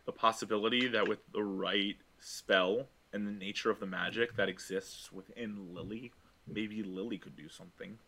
the 0.04 0.12
possibility 0.12 0.86
that 0.88 1.08
with 1.08 1.20
the 1.32 1.42
right 1.42 1.96
spell 2.20 2.88
and 3.12 3.26
the 3.26 3.32
nature 3.32 3.70
of 3.70 3.80
the 3.80 3.86
magic 3.86 4.36
that 4.36 4.48
exists 4.48 5.10
within 5.10 5.74
Lily, 5.74 6.12
maybe 6.46 6.82
Lily 6.82 7.18
could 7.18 7.36
do 7.36 7.48
something, 7.48 7.98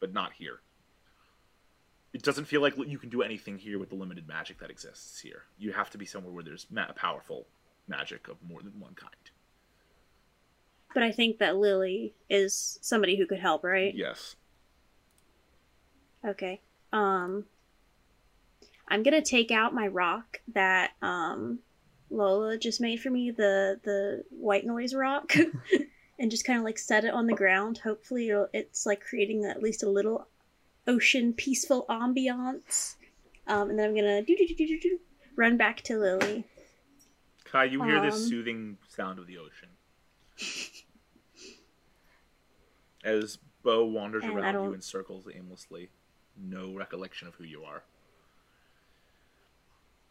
but 0.00 0.12
not 0.12 0.32
here. 0.34 0.60
It 2.12 2.22
doesn't 2.22 2.44
feel 2.46 2.60
like 2.60 2.76
you 2.78 2.98
can 2.98 3.10
do 3.10 3.22
anything 3.22 3.58
here 3.58 3.78
with 3.78 3.88
the 3.90 3.96
limited 3.96 4.26
magic 4.28 4.58
that 4.58 4.70
exists 4.70 5.20
here. 5.20 5.42
You 5.58 5.72
have 5.72 5.90
to 5.90 5.98
be 5.98 6.06
somewhere 6.06 6.32
where 6.32 6.44
there's 6.44 6.66
ma- 6.70 6.92
powerful 6.92 7.46
magic 7.88 8.28
of 8.28 8.36
more 8.42 8.62
than 8.62 8.78
one 8.80 8.94
kind. 8.94 9.12
But 10.94 11.02
I 11.02 11.10
think 11.10 11.38
that 11.38 11.56
Lily 11.56 12.14
is 12.30 12.78
somebody 12.80 13.16
who 13.16 13.26
could 13.26 13.40
help, 13.40 13.64
right? 13.64 13.92
Yes. 13.94 14.36
Okay. 16.24 16.60
Um 16.94 17.44
I'm 18.88 19.02
gonna 19.02 19.22
take 19.22 19.50
out 19.50 19.74
my 19.74 19.88
rock 19.88 20.40
that 20.54 20.92
um 21.02 21.58
Lola 22.10 22.56
just 22.56 22.80
made 22.80 23.00
for 23.00 23.10
me, 23.10 23.30
the 23.30 23.80
the 23.82 24.24
white 24.30 24.64
noise 24.64 24.94
rock, 24.94 25.34
and 26.18 26.30
just 26.30 26.44
kind 26.44 26.58
of 26.58 26.64
like 26.64 26.78
set 26.78 27.04
it 27.04 27.12
on 27.12 27.26
the 27.26 27.34
ground. 27.34 27.78
Hopefully, 27.78 28.28
it'll, 28.28 28.48
it's 28.52 28.86
like 28.86 29.00
creating 29.00 29.44
at 29.44 29.62
least 29.62 29.82
a 29.82 29.90
little 29.90 30.28
ocean 30.86 31.32
peaceful 31.32 31.86
ambiance. 31.88 32.94
Um, 33.46 33.70
and 33.70 33.78
then 33.78 33.88
I'm 33.88 33.94
gonna 33.94 34.22
do 34.22 34.36
do 34.36 34.46
do 34.46 34.54
do 34.54 34.80
do 34.80 34.98
run 35.34 35.56
back 35.56 35.80
to 35.82 35.98
Lily. 35.98 36.44
Kai, 37.44 37.64
you 37.64 37.82
hear 37.82 38.00
this 38.00 38.14
Um, 38.14 38.28
soothing 38.28 38.78
sound 38.88 39.18
of 39.18 39.26
the 39.26 39.38
ocean. 39.38 39.70
As 43.04 43.38
Bo 43.62 43.84
wanders 43.84 44.24
around 44.24 44.64
you 44.64 44.72
in 44.72 44.80
circles 44.80 45.26
aimlessly, 45.32 45.90
no 46.40 46.74
recollection 46.74 47.28
of 47.28 47.34
who 47.34 47.44
you 47.44 47.64
are. 47.64 47.82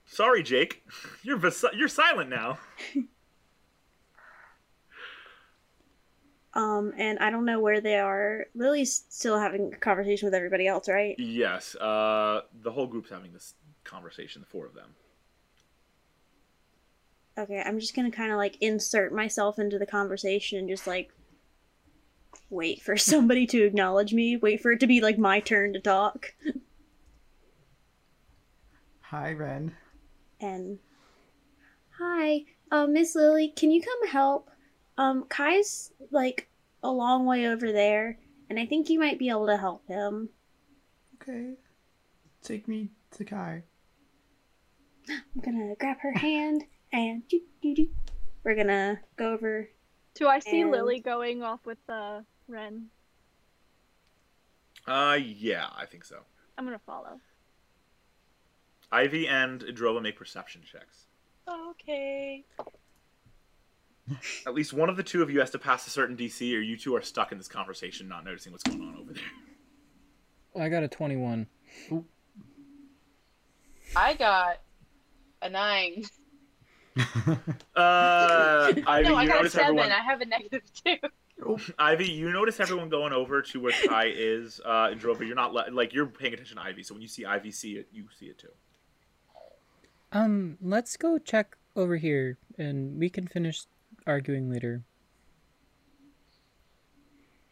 Sorry, 0.06 0.44
Jake. 0.44 0.84
You're 1.24 1.38
vis- 1.38 1.66
you're 1.74 1.88
silent 1.88 2.30
now. 2.30 2.60
Um, 6.56 6.94
and 6.98 7.18
I 7.20 7.32
don't 7.32 7.45
know 7.45 7.60
where 7.60 7.82
they 7.82 7.98
are. 7.98 8.45
Lily's 8.54 9.06
still 9.10 9.40
having 9.40 9.74
a 9.74 9.78
conversation 9.78 10.28
with 10.28 10.36
everybody 10.36 10.68
else, 10.68 10.88
right? 10.88 11.16
Yes, 11.18 11.76
uh, 11.76 12.41
the 12.62 12.72
whole 12.72 12.86
group's 12.86 13.10
having 13.10 13.34
this 13.34 13.56
conversation, 13.84 14.41
the 14.41 14.45
four 14.48 14.66
of 14.68 14.76
them. 14.76 14.94
Okay, 17.38 17.60
I'm 17.66 17.80
just 17.80 17.95
gonna 17.95 18.12
kind 18.12 18.32
of 18.32 18.38
like 18.38 18.58
insert 18.62 19.12
myself 19.12 19.58
into 19.58 19.80
the 19.80 19.88
conversation 19.88 20.60
and 20.60 20.70
just 20.70 20.86
like 20.86 21.12
wait 22.54 22.82
for 22.82 22.96
somebody 22.98 23.46
to 23.48 23.64
acknowledge 23.64 24.14
me. 24.14 24.38
Wait 24.38 24.62
for 24.62 24.72
it 24.72 24.80
to 24.80 24.88
be 24.88 25.02
like 25.02 25.18
my 25.18 25.40
turn 25.40 25.74
to 25.74 25.80
talk. 25.80 26.34
Hi, 29.02 29.34
Ren. 29.34 29.76
And 30.40 30.80
hi, 31.98 32.46
uh, 32.72 32.88
Miss 32.88 33.16
Lily, 33.16 33.50
can 33.56 33.72
you 33.72 33.82
come 33.82 34.08
help? 34.10 34.50
Um, 34.98 35.26
Kai's 35.30 35.92
like 36.12 36.48
a 36.82 36.90
long 36.92 37.26
way 37.26 37.48
over 37.48 37.72
there, 37.72 38.18
and 38.50 38.60
I 38.60 38.66
think 38.66 38.90
you 38.90 39.00
might 39.00 39.20
be 39.20 39.30
able 39.30 39.48
to 39.48 39.58
help 39.58 39.88
him. 39.88 40.30
Okay. 41.22 41.54
Take 42.44 42.68
me 42.68 42.90
to 43.12 43.24
Kai. 43.24 43.64
I'm 45.10 45.42
gonna 45.42 45.76
grab 45.80 45.98
her 46.02 46.12
hand 46.14 46.64
and 46.92 47.24
we're 48.44 48.56
gonna 48.56 49.00
go 49.16 49.32
over. 49.34 49.70
Do 50.16 50.28
I 50.28 50.40
see 50.40 50.62
And- 50.62 50.72
Lily 50.72 51.00
going 51.00 51.42
off 51.44 51.66
with 51.66 51.78
uh, 51.88 52.22
Ren? 52.48 52.88
Uh, 54.88 55.18
yeah, 55.22 55.68
I 55.76 55.86
think 55.86 56.03
so. 56.03 56.20
I'm 56.57 56.65
gonna 56.65 56.80
follow. 56.86 57.20
Ivy 58.91 59.28
and 59.28 59.61
Indrova 59.61 60.02
make 60.02 60.18
perception 60.18 60.61
checks. 60.70 61.06
Okay. 61.49 62.44
At 64.45 64.53
least 64.53 64.74
one 64.74 64.90
of 64.90 64.98
the 64.98 65.03
two 65.03 65.22
of 65.24 65.30
you 65.30 65.40
has 65.40 65.49
to 65.52 65.60
pass 65.60 65.88
a 65.88 65.90
certain 65.90 66.15
DC, 66.15 66.53
or 66.56 66.60
you 66.60 66.78
two 66.78 66.95
are 66.95 67.02
stuck 67.02 67.32
in 67.32 67.38
this 67.38 67.48
conversation, 67.48 68.07
not 68.07 68.26
noticing 68.26 68.52
what's 68.52 68.64
going 68.64 68.82
on 68.82 68.98
over 68.99 69.14
there. 69.14 69.24
I 70.64 70.70
got 70.70 70.84
a 70.84 70.88
21. 70.88 71.48
I 73.95 74.14
got 74.14 74.60
a 75.41 75.49
nine. 75.49 76.03
Uh, 77.76 78.72
Ivy, 78.86 79.10
no, 79.10 79.15
I 79.15 79.26
got 79.26 79.38
a 79.38 79.38
notice 79.40 79.53
seven. 79.53 79.80
everyone. 79.80 79.91
I 79.91 80.03
have 80.03 80.22
a 80.22 80.26
negative 80.26 80.61
two. 80.86 80.98
Ivy, 81.80 82.10
you 82.10 82.32
notice 82.32 82.60
everyone 82.60 82.90
going 82.90 83.14
over 83.14 83.42
to 83.42 83.60
where 83.60 83.74
Kai 83.88 84.12
is. 84.16 84.62
Uh, 84.64 84.90
Indrova, 84.90 85.26
you're 85.26 85.36
not 85.36 85.54
le- 85.54 85.72
like 85.72 85.94
you're 85.94 86.06
paying 86.06 86.34
attention 86.34 86.58
to 86.58 86.64
Ivy, 86.64 86.84
so 86.84 86.94
when 86.94 87.02
you 87.02 87.08
see 87.08 87.26
Ivy 87.26 87.52
see 87.52 87.74
it, 87.74 87.88
you 87.92 88.06
see 88.18 88.28
it 88.28 88.38
too. 88.38 88.50
Um, 90.12 90.58
let's 90.62 90.96
go 90.96 91.18
check 91.18 91.58
over 91.76 91.98
here 91.98 92.38
and 92.58 93.00
we 93.00 93.10
can 93.10 93.28
finish 93.28 93.64
arguing 94.06 94.50
later. 94.50 94.84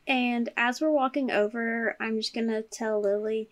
And 0.08 0.50
as 0.58 0.82
we're 0.82 0.92
walking 0.92 1.32
over, 1.32 1.96
I'm 2.00 2.18
just 2.18 2.36
gonna 2.36 2.62
tell 2.62 3.02
Lily. 3.02 3.50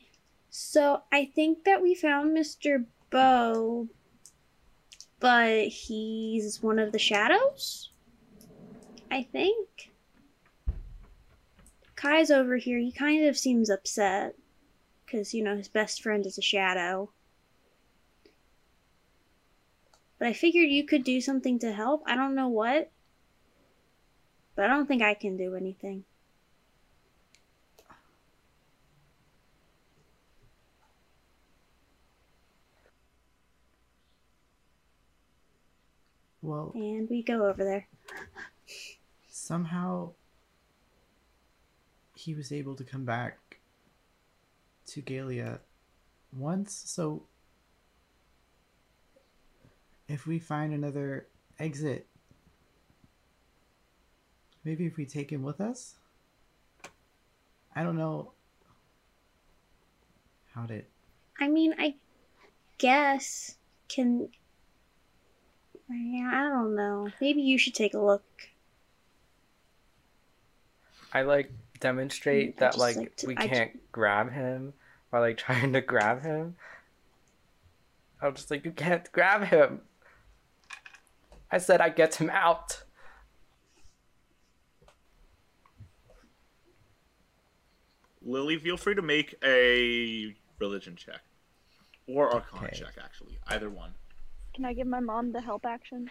So 0.50 1.04
I 1.12 1.26
think 1.26 1.64
that 1.64 1.82
we 1.82 1.96
found 1.96 2.36
Mr. 2.36 2.86
Bo, 3.10 3.88
but 5.20 5.68
he's 5.68 6.62
one 6.62 6.80
of 6.80 6.92
the 6.92 7.00
shadows. 7.00 7.90
I 9.12 9.24
think. 9.24 9.89
Kai's 12.00 12.32
over 12.32 12.56
here. 12.56 12.78
He 12.78 12.94
kind 12.94 13.26
of 13.26 13.38
seems 13.38 13.70
upset 13.70 14.34
because 15.06 15.34
you 15.34 15.44
know 15.44 15.58
his 15.58 15.68
best 15.68 16.02
friend 16.02 16.26
is 16.26 16.38
a 16.38 16.42
shadow. 16.42 17.12
But 20.18 20.30
I 20.30 20.34
figured 20.34 20.70
you 20.70 20.86
could 20.86 21.04
do 21.04 21.20
something 21.20 21.60
to 21.60 21.74
help. 21.74 22.04
I 22.06 22.16
don't 22.16 22.36
know 22.36 22.48
what, 22.48 22.90
but 24.56 24.64
I 24.64 24.68
don't 24.70 24.86
think 24.88 25.02
I 25.02 25.14
can 25.14 25.36
do 25.36 25.56
anything. 25.56 26.06
well, 36.42 36.72
And 36.74 37.10
we 37.10 37.22
go 37.24 37.46
over 37.46 37.66
there. 37.66 37.88
somehow 39.28 40.14
he 42.20 42.34
was 42.36 42.52
able 42.52 42.76
to 42.76 42.84
come 42.84 43.06
back 43.06 43.60
to 44.88 45.02
Galia 45.02 45.60
once, 46.34 46.74
so 46.86 47.24
if 50.10 50.28
we 50.28 50.38
find 50.38 50.74
another 50.74 51.28
exit, 51.60 52.08
maybe 54.66 54.86
if 54.86 54.98
we 54.98 55.06
take 55.06 55.32
him 55.32 55.44
with 55.44 55.62
us? 55.62 55.96
I 57.74 57.84
don't 57.84 57.96
know 57.96 58.34
how 60.54 60.66
to. 60.66 60.82
I 61.40 61.48
mean, 61.48 61.74
I 61.80 61.96
guess 62.80 63.56
can. 63.88 64.28
Yeah, 65.90 66.32
I 66.34 66.50
don't 66.50 66.76
know. 66.76 67.10
Maybe 67.22 67.42
you 67.42 67.58
should 67.58 67.74
take 67.76 67.94
a 67.94 68.00
look. 68.00 68.26
I 71.14 71.22
like 71.22 71.52
demonstrate 71.80 72.56
I 72.58 72.60
that 72.60 72.72
just 72.74 72.80
like, 72.80 72.96
like 72.98 73.16
to- 73.18 73.28
we 73.28 73.38
I 73.38 73.48
can't 73.48 73.92
grab 73.92 74.32
him 74.32 74.74
by 75.12 75.20
like 75.20 75.38
trying 75.46 75.74
to 75.74 75.82
grab 75.82 76.22
him. 76.24 76.56
I'm 78.22 78.36
just 78.36 78.52
like 78.52 78.66
you 78.66 78.72
can't 78.72 79.10
grab 79.12 79.44
him. 79.46 79.82
I 81.52 81.58
said 81.58 81.82
I 81.82 81.90
get 81.90 82.16
him 82.16 82.30
out. 82.30 82.84
Lily, 88.22 88.58
feel 88.58 88.78
free 88.78 88.96
to 88.96 89.02
make 89.02 89.36
a 89.44 90.36
religion 90.60 90.96
check 90.96 91.22
or 92.08 92.34
Arcana 92.34 92.68
Okay. 92.68 92.76
check. 92.78 92.94
Actually, 93.02 93.38
either 93.48 93.70
one. 93.70 93.94
Can 94.54 94.66
I 94.66 94.74
give 94.74 94.88
my 94.88 95.00
mom 95.00 95.32
the 95.32 95.42
help 95.42 95.66
action? 95.66 96.10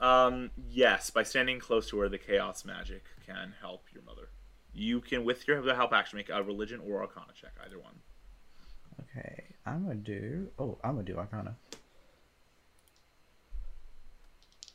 Um, 0.00 0.50
yes, 0.68 1.10
by 1.10 1.22
standing 1.22 1.58
close 1.58 1.88
to 1.90 1.98
her, 2.00 2.08
the 2.08 2.18
chaos 2.18 2.64
magic 2.64 3.04
can 3.24 3.54
help 3.60 3.84
your 3.94 4.02
mother. 4.02 4.28
You 4.74 5.00
can, 5.00 5.24
with 5.24 5.46
your 5.46 5.62
help 5.74 5.92
action, 5.92 6.16
make 6.16 6.28
a 6.28 6.42
religion 6.42 6.80
or 6.84 7.00
Arcana 7.02 7.32
check. 7.40 7.52
Either 7.64 7.78
one. 7.78 7.94
Okay, 9.02 9.44
I'm 9.64 9.84
gonna 9.84 9.94
do. 9.96 10.48
Oh, 10.58 10.78
I'm 10.82 10.94
gonna 10.94 11.04
do 11.04 11.16
Arcana. 11.16 11.56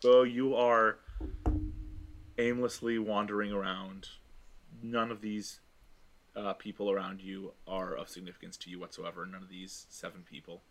So 0.02 0.24
you 0.24 0.56
are 0.56 1.00
aimlessly 2.38 2.98
wandering 2.98 3.52
around. 3.52 4.08
None 4.82 5.12
of 5.12 5.20
these 5.20 5.60
uh, 6.36 6.54
people 6.54 6.90
around 6.90 7.22
you 7.22 7.52
are 7.68 7.94
of 7.96 8.08
significance 8.08 8.56
to 8.58 8.70
you 8.70 8.80
whatsoever. 8.80 9.26
None 9.26 9.44
of 9.44 9.50
these 9.50 9.86
seven 9.90 10.24
people. 10.30 10.62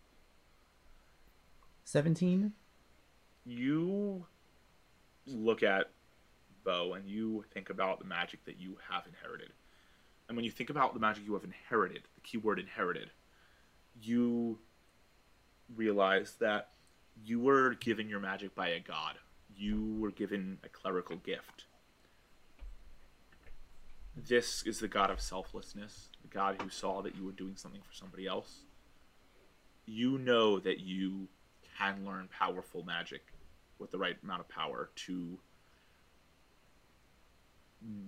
17? 1.85 2.53
You 3.45 4.27
look 5.27 5.63
at 5.63 5.91
Bo 6.69 6.93
and 6.93 7.09
you 7.09 7.47
think 7.55 7.71
about 7.71 7.99
the 7.99 8.05
magic 8.05 8.45
that 8.45 8.61
you 8.61 8.77
have 8.91 9.05
inherited. 9.07 9.55
And 10.29 10.37
when 10.37 10.45
you 10.45 10.51
think 10.51 10.69
about 10.69 10.93
the 10.93 11.01
magic 11.01 11.25
you 11.25 11.33
have 11.33 11.45
inherited, 11.45 12.03
the 12.15 12.21
keyword 12.21 12.59
inherited, 12.59 13.09
you 14.03 14.59
realize 15.75 16.35
that 16.41 16.69
you 17.25 17.41
were 17.41 17.73
given 17.81 18.11
your 18.11 18.21
magic 18.21 18.55
by 18.55 18.69
a 18.69 18.81
god. 18.81 19.15
You 19.57 19.97
were 19.99 20.11
given 20.11 20.59
a 20.63 20.69
clerical 20.69 21.17
gift. 21.17 21.65
This 24.15 24.63
is 24.67 24.81
the 24.81 24.89
god 24.89 25.11
of 25.11 25.23
selflessness, 25.23 26.11
the 26.21 26.29
god 26.29 26.61
who 26.61 26.69
saw 26.69 27.01
that 27.01 27.17
you 27.17 27.25
were 27.25 27.33
doing 27.33 27.57
something 27.57 27.81
for 27.81 27.95
somebody 27.95 28.27
else. 28.27 28.59
You 29.87 30.19
know 30.19 30.59
that 30.59 30.81
you 30.81 31.29
can 31.79 32.05
learn 32.05 32.29
powerful 32.39 32.83
magic 32.85 33.23
with 33.79 33.91
the 33.91 33.99
right 33.99 34.17
amount 34.23 34.41
of 34.41 34.49
power 34.51 34.91
to 35.07 35.39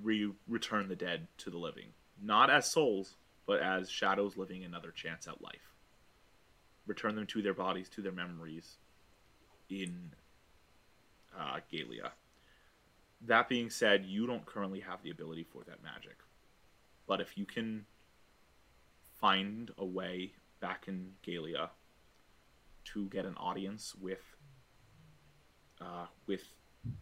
re- 0.03 0.33
return 0.49 0.89
the 0.89 0.97
dead 0.97 1.27
to 1.39 1.51
the 1.51 1.59
living. 1.59 1.89
Not 2.23 2.51
as 2.51 2.71
souls, 2.71 3.17
but 3.47 3.61
as 3.61 3.91
shadows 3.91 4.37
living 4.37 4.65
another 4.65 4.91
chance 4.91 5.27
at 5.27 5.43
life. 5.43 5.75
Return 6.87 7.15
them 7.15 7.27
to 7.29 7.43
their 7.43 7.55
bodies, 7.55 7.89
to 7.91 8.03
their 8.03 8.13
memories 8.13 8.77
in 9.69 10.13
uh, 11.39 11.59
Galia. 11.73 12.11
That 13.27 13.49
being 13.49 13.71
said, 13.71 14.05
you 14.07 14.27
don't 14.27 14.47
currently 14.47 14.81
have 14.81 15.03
the 15.03 15.11
ability 15.11 15.45
for 15.45 15.63
that 15.65 15.83
magic. 15.83 16.17
But 17.07 17.21
if 17.21 17.37
you 17.37 17.45
can 17.45 17.87
find 19.21 19.71
a 19.79 19.85
way 19.85 20.33
back 20.61 20.85
in 20.89 21.13
Galia 21.27 21.71
to 22.85 23.07
get 23.07 23.27
an 23.27 23.37
audience 23.37 23.95
with 24.01 24.23
uh, 25.81 26.07
with 26.27 26.43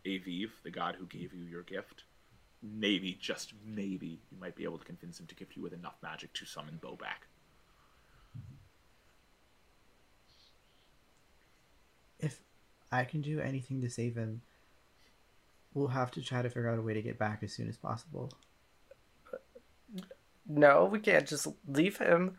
Aviv, 0.07 0.51
the 0.63 0.71
god 0.71 0.97
who 0.99 1.07
gave 1.07 1.35
you 1.35 1.45
your 1.45 1.63
gift, 1.63 2.05
maybe, 2.63 3.17
just 3.21 3.53
maybe, 3.65 4.21
you 4.31 4.39
might 4.41 4.57
be 4.57 4.65
able 4.65 4.79
to 4.79 4.85
convince 4.85 5.21
him 5.21 5.27
to 5.27 5.35
gift 5.35 5.57
you 5.57 5.63
with 5.63 5.73
enough 5.73 5.97
magic 6.03 6.33
to 6.35 6.45
summon 6.45 6.79
Bo 6.81 6.97
back. 6.97 7.27
If 12.19 12.41
I 12.91 13.05
can 13.05 13.21
do 13.21 13.41
anything 13.41 13.81
to 13.83 13.91
save 13.91 14.17
him, 14.17 14.43
we'll 15.75 15.89
have 15.89 16.11
to 16.13 16.23
try 16.23 16.43
to 16.43 16.49
figure 16.49 16.69
out 16.69 16.79
a 16.79 16.83
way 16.83 16.95
to 16.95 17.03
get 17.03 17.19
back 17.19 17.43
as 17.43 17.53
soon 17.53 17.69
as 17.69 17.77
possible. 17.77 18.33
No, 20.49 20.87
we 20.87 20.99
can't 20.99 21.29
just 21.29 21.47
leave 21.67 21.99
him. 21.99 22.37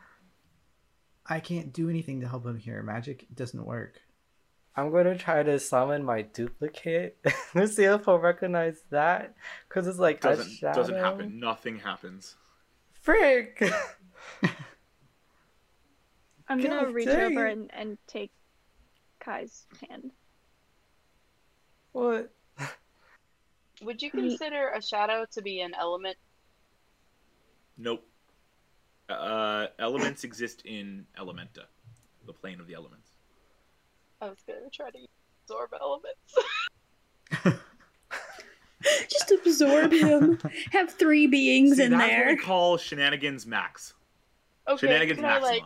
I 1.25 1.39
can't 1.39 1.71
do 1.71 1.89
anything 1.89 2.21
to 2.21 2.27
help 2.27 2.45
him 2.45 2.57
here. 2.57 2.81
Magic 2.81 3.27
doesn't 3.33 3.65
work. 3.65 4.01
I'm 4.79 4.91
gonna 4.91 5.17
try 5.17 5.43
to 5.43 5.59
summon 5.59 6.05
my 6.05 6.21
duplicate. 6.21 7.17
Let's 7.53 7.75
see 7.75 7.83
if 7.83 8.05
he'll 8.05 8.17
recognize 8.17 8.81
that. 8.91 9.35
Cause 9.67 9.87
it's 9.87 9.99
like 9.99 10.21
Doesn't 10.21 10.49
shadow. 10.49 10.79
doesn't 10.79 10.95
happen. 10.95 11.37
Nothing 11.37 11.79
happens. 11.79 12.37
Frick! 13.01 13.61
I'm 16.47 16.61
gonna 16.61 16.89
reach 16.91 17.07
dang 17.07 17.33
over 17.33 17.45
and, 17.45 17.69
and 17.73 17.97
take 18.07 18.31
Kai's 19.19 19.65
hand. 19.89 20.11
what? 21.91 22.31
Would 23.81 24.01
you 24.01 24.11
consider 24.19 24.69
a 24.69 24.81
shadow 24.81 25.25
to 25.33 25.41
be 25.41 25.59
an 25.59 25.73
element? 25.77 26.15
Nope. 27.77 28.05
Uh, 29.09 29.67
elements 29.77 30.23
exist 30.23 30.61
in 30.63 31.05
Elementa, 31.19 31.65
the 32.25 32.33
plane 32.33 32.61
of 32.61 32.67
the 32.67 32.75
elements. 32.75 33.08
I 34.21 34.29
was 34.29 34.39
gonna 34.45 34.69
try 34.71 34.89
to 34.91 34.97
absorb 35.43 35.73
elements. 35.79 36.35
Just 39.09 39.31
absorb 39.31 39.91
him. 39.91 40.39
Have 40.71 40.91
three 40.91 41.27
beings 41.27 41.77
See, 41.77 41.83
in 41.83 41.91
that's 41.91 42.09
there. 42.09 42.25
what 42.27 42.37
we 42.37 42.43
call 42.43 42.77
shenanigans 42.77 43.45
max. 43.45 43.93
Okay, 44.67 44.87
shenanigans 44.87 45.17
can 45.17 45.25
I 45.25 45.39
maxima. 45.39 45.53
like 45.53 45.63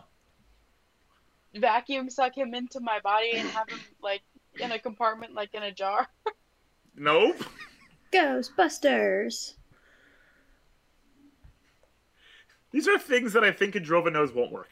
vacuum 1.60 2.10
suck 2.10 2.36
him 2.36 2.54
into 2.54 2.80
my 2.80 2.98
body 3.00 3.32
and 3.34 3.48
have 3.50 3.68
him 3.68 3.78
like 4.02 4.22
in 4.58 4.72
a 4.72 4.78
compartment, 4.78 5.34
like 5.34 5.54
in 5.54 5.62
a 5.62 5.72
jar? 5.72 6.08
Nope. 6.96 7.42
Ghostbusters. 8.12 9.54
These 12.70 12.86
are 12.86 12.98
things 13.00 13.32
that 13.32 13.42
I 13.42 13.50
think 13.50 13.74
Indrova 13.74 14.12
knows 14.12 14.32
won't 14.32 14.52
work. 14.52 14.68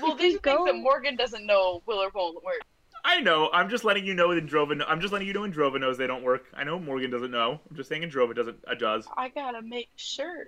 Well, 0.00 0.14
these 0.16 0.36
are 0.36 0.38
things 0.38 0.66
that 0.66 0.76
Morgan 0.76 1.16
doesn't 1.16 1.46
know 1.46 1.82
will 1.86 1.98
or 1.98 2.10
won't 2.14 2.42
work. 2.44 2.60
I 3.04 3.20
know. 3.20 3.50
I'm 3.52 3.68
just 3.68 3.84
letting 3.84 4.06
you 4.06 4.14
know 4.14 4.34
that 4.34 4.46
Indrova. 4.46 4.82
I'm 4.88 5.00
just 5.00 5.12
letting 5.12 5.28
you 5.28 5.34
know 5.34 5.42
Indrova 5.42 5.78
knows 5.78 5.98
they 5.98 6.06
don't 6.06 6.22
work. 6.22 6.46
I 6.54 6.64
know 6.64 6.78
Morgan 6.78 7.10
doesn't 7.10 7.30
know. 7.30 7.60
I'm 7.68 7.76
just 7.76 7.88
saying 7.88 8.02
Indrova 8.02 8.34
doesn't. 8.34 8.56
Uh, 8.66 8.74
does. 8.74 9.06
I 9.16 9.28
gotta 9.28 9.62
make 9.62 9.90
sure. 9.96 10.46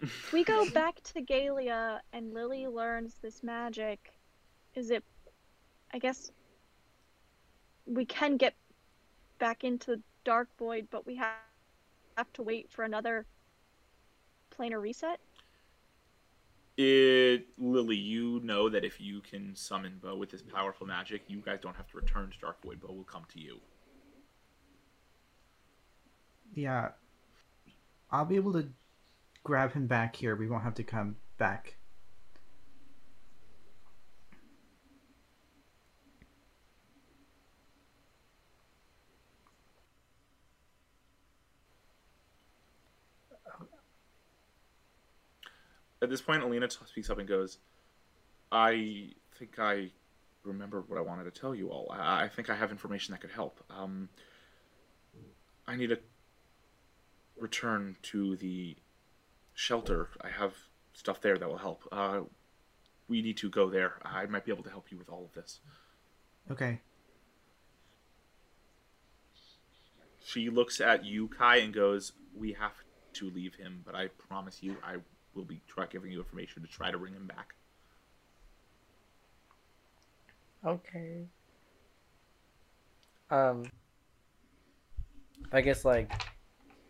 we 0.32 0.44
go 0.44 0.68
back 0.70 1.00
to 1.02 1.22
Galia 1.22 2.00
and 2.12 2.34
Lily 2.34 2.66
learns 2.66 3.14
this 3.22 3.42
magic. 3.42 4.12
Is 4.74 4.90
it 4.90 5.04
I 5.92 5.98
guess 5.98 6.30
we 7.86 8.04
can 8.04 8.36
get 8.36 8.54
back 9.38 9.64
into 9.64 10.02
Dark 10.24 10.48
Void, 10.58 10.88
but 10.90 11.06
we 11.06 11.16
have 11.16 11.32
have 12.16 12.32
to 12.32 12.42
wait 12.42 12.70
for 12.70 12.84
another 12.84 13.26
planar 14.56 14.80
reset? 14.80 15.20
It, 16.76 17.46
Lily, 17.56 17.96
you 17.96 18.40
know 18.44 18.68
that 18.68 18.84
if 18.84 19.00
you 19.00 19.20
can 19.20 19.56
summon 19.56 19.98
Bo 20.02 20.16
with 20.16 20.30
this 20.30 20.42
powerful 20.42 20.86
magic, 20.86 21.22
you 21.26 21.40
guys 21.40 21.60
don't 21.62 21.76
have 21.76 21.90
to 21.90 21.96
return 21.96 22.30
to 22.30 22.38
Dark 22.38 22.62
Void. 22.62 22.80
Bo 22.80 22.92
will 22.92 23.04
come 23.04 23.24
to 23.32 23.40
you. 23.40 23.60
Yeah. 26.54 26.90
I'll 28.10 28.26
be 28.26 28.36
able 28.36 28.52
to 28.52 28.68
grab 29.42 29.72
him 29.72 29.86
back 29.86 30.16
here. 30.16 30.36
We 30.36 30.48
won't 30.48 30.64
have 30.64 30.74
to 30.74 30.84
come 30.84 31.16
back. 31.38 31.76
At 46.06 46.10
this 46.10 46.22
point, 46.22 46.44
Alina 46.44 46.70
speaks 46.70 47.10
up 47.10 47.18
and 47.18 47.26
goes, 47.26 47.58
"I 48.52 49.10
think 49.40 49.58
I 49.58 49.90
remember 50.44 50.84
what 50.86 51.00
I 51.00 51.02
wanted 51.02 51.24
to 51.24 51.32
tell 51.32 51.52
you 51.52 51.70
all. 51.70 51.88
I, 51.90 52.22
I 52.22 52.28
think 52.28 52.48
I 52.48 52.54
have 52.54 52.70
information 52.70 53.10
that 53.10 53.20
could 53.20 53.32
help. 53.32 53.60
Um, 53.68 54.08
I 55.66 55.74
need 55.74 55.88
to 55.88 55.98
return 57.36 57.96
to 58.02 58.36
the 58.36 58.76
shelter. 59.52 60.10
I 60.20 60.28
have 60.28 60.54
stuff 60.92 61.20
there 61.20 61.36
that 61.38 61.48
will 61.48 61.58
help. 61.58 61.88
Uh, 61.90 62.20
we 63.08 63.20
need 63.20 63.38
to 63.38 63.50
go 63.50 63.68
there. 63.68 63.94
I 64.04 64.26
might 64.26 64.44
be 64.44 64.52
able 64.52 64.62
to 64.62 64.70
help 64.70 64.92
you 64.92 64.98
with 64.98 65.08
all 65.08 65.24
of 65.24 65.32
this." 65.32 65.58
Okay. 66.48 66.82
She 70.24 70.50
looks 70.50 70.80
at 70.80 71.04
you, 71.04 71.26
Kai, 71.26 71.56
and 71.56 71.74
goes, 71.74 72.12
"We 72.32 72.52
have 72.52 72.74
to 73.14 73.28
leave 73.28 73.56
him, 73.56 73.82
but 73.84 73.96
I 73.96 74.06
promise 74.06 74.62
you, 74.62 74.76
I 74.84 74.98
will 75.36 75.44
be 75.44 75.60
try 75.68 75.86
giving 75.86 76.10
you 76.10 76.18
information 76.18 76.62
to 76.62 76.68
try 76.68 76.90
to 76.90 76.98
bring 76.98 77.14
him 77.14 77.26
back." 77.26 77.54
Okay. 80.64 81.26
Um, 83.30 83.64
I 85.52 85.60
guess 85.60 85.84
like 85.84 86.10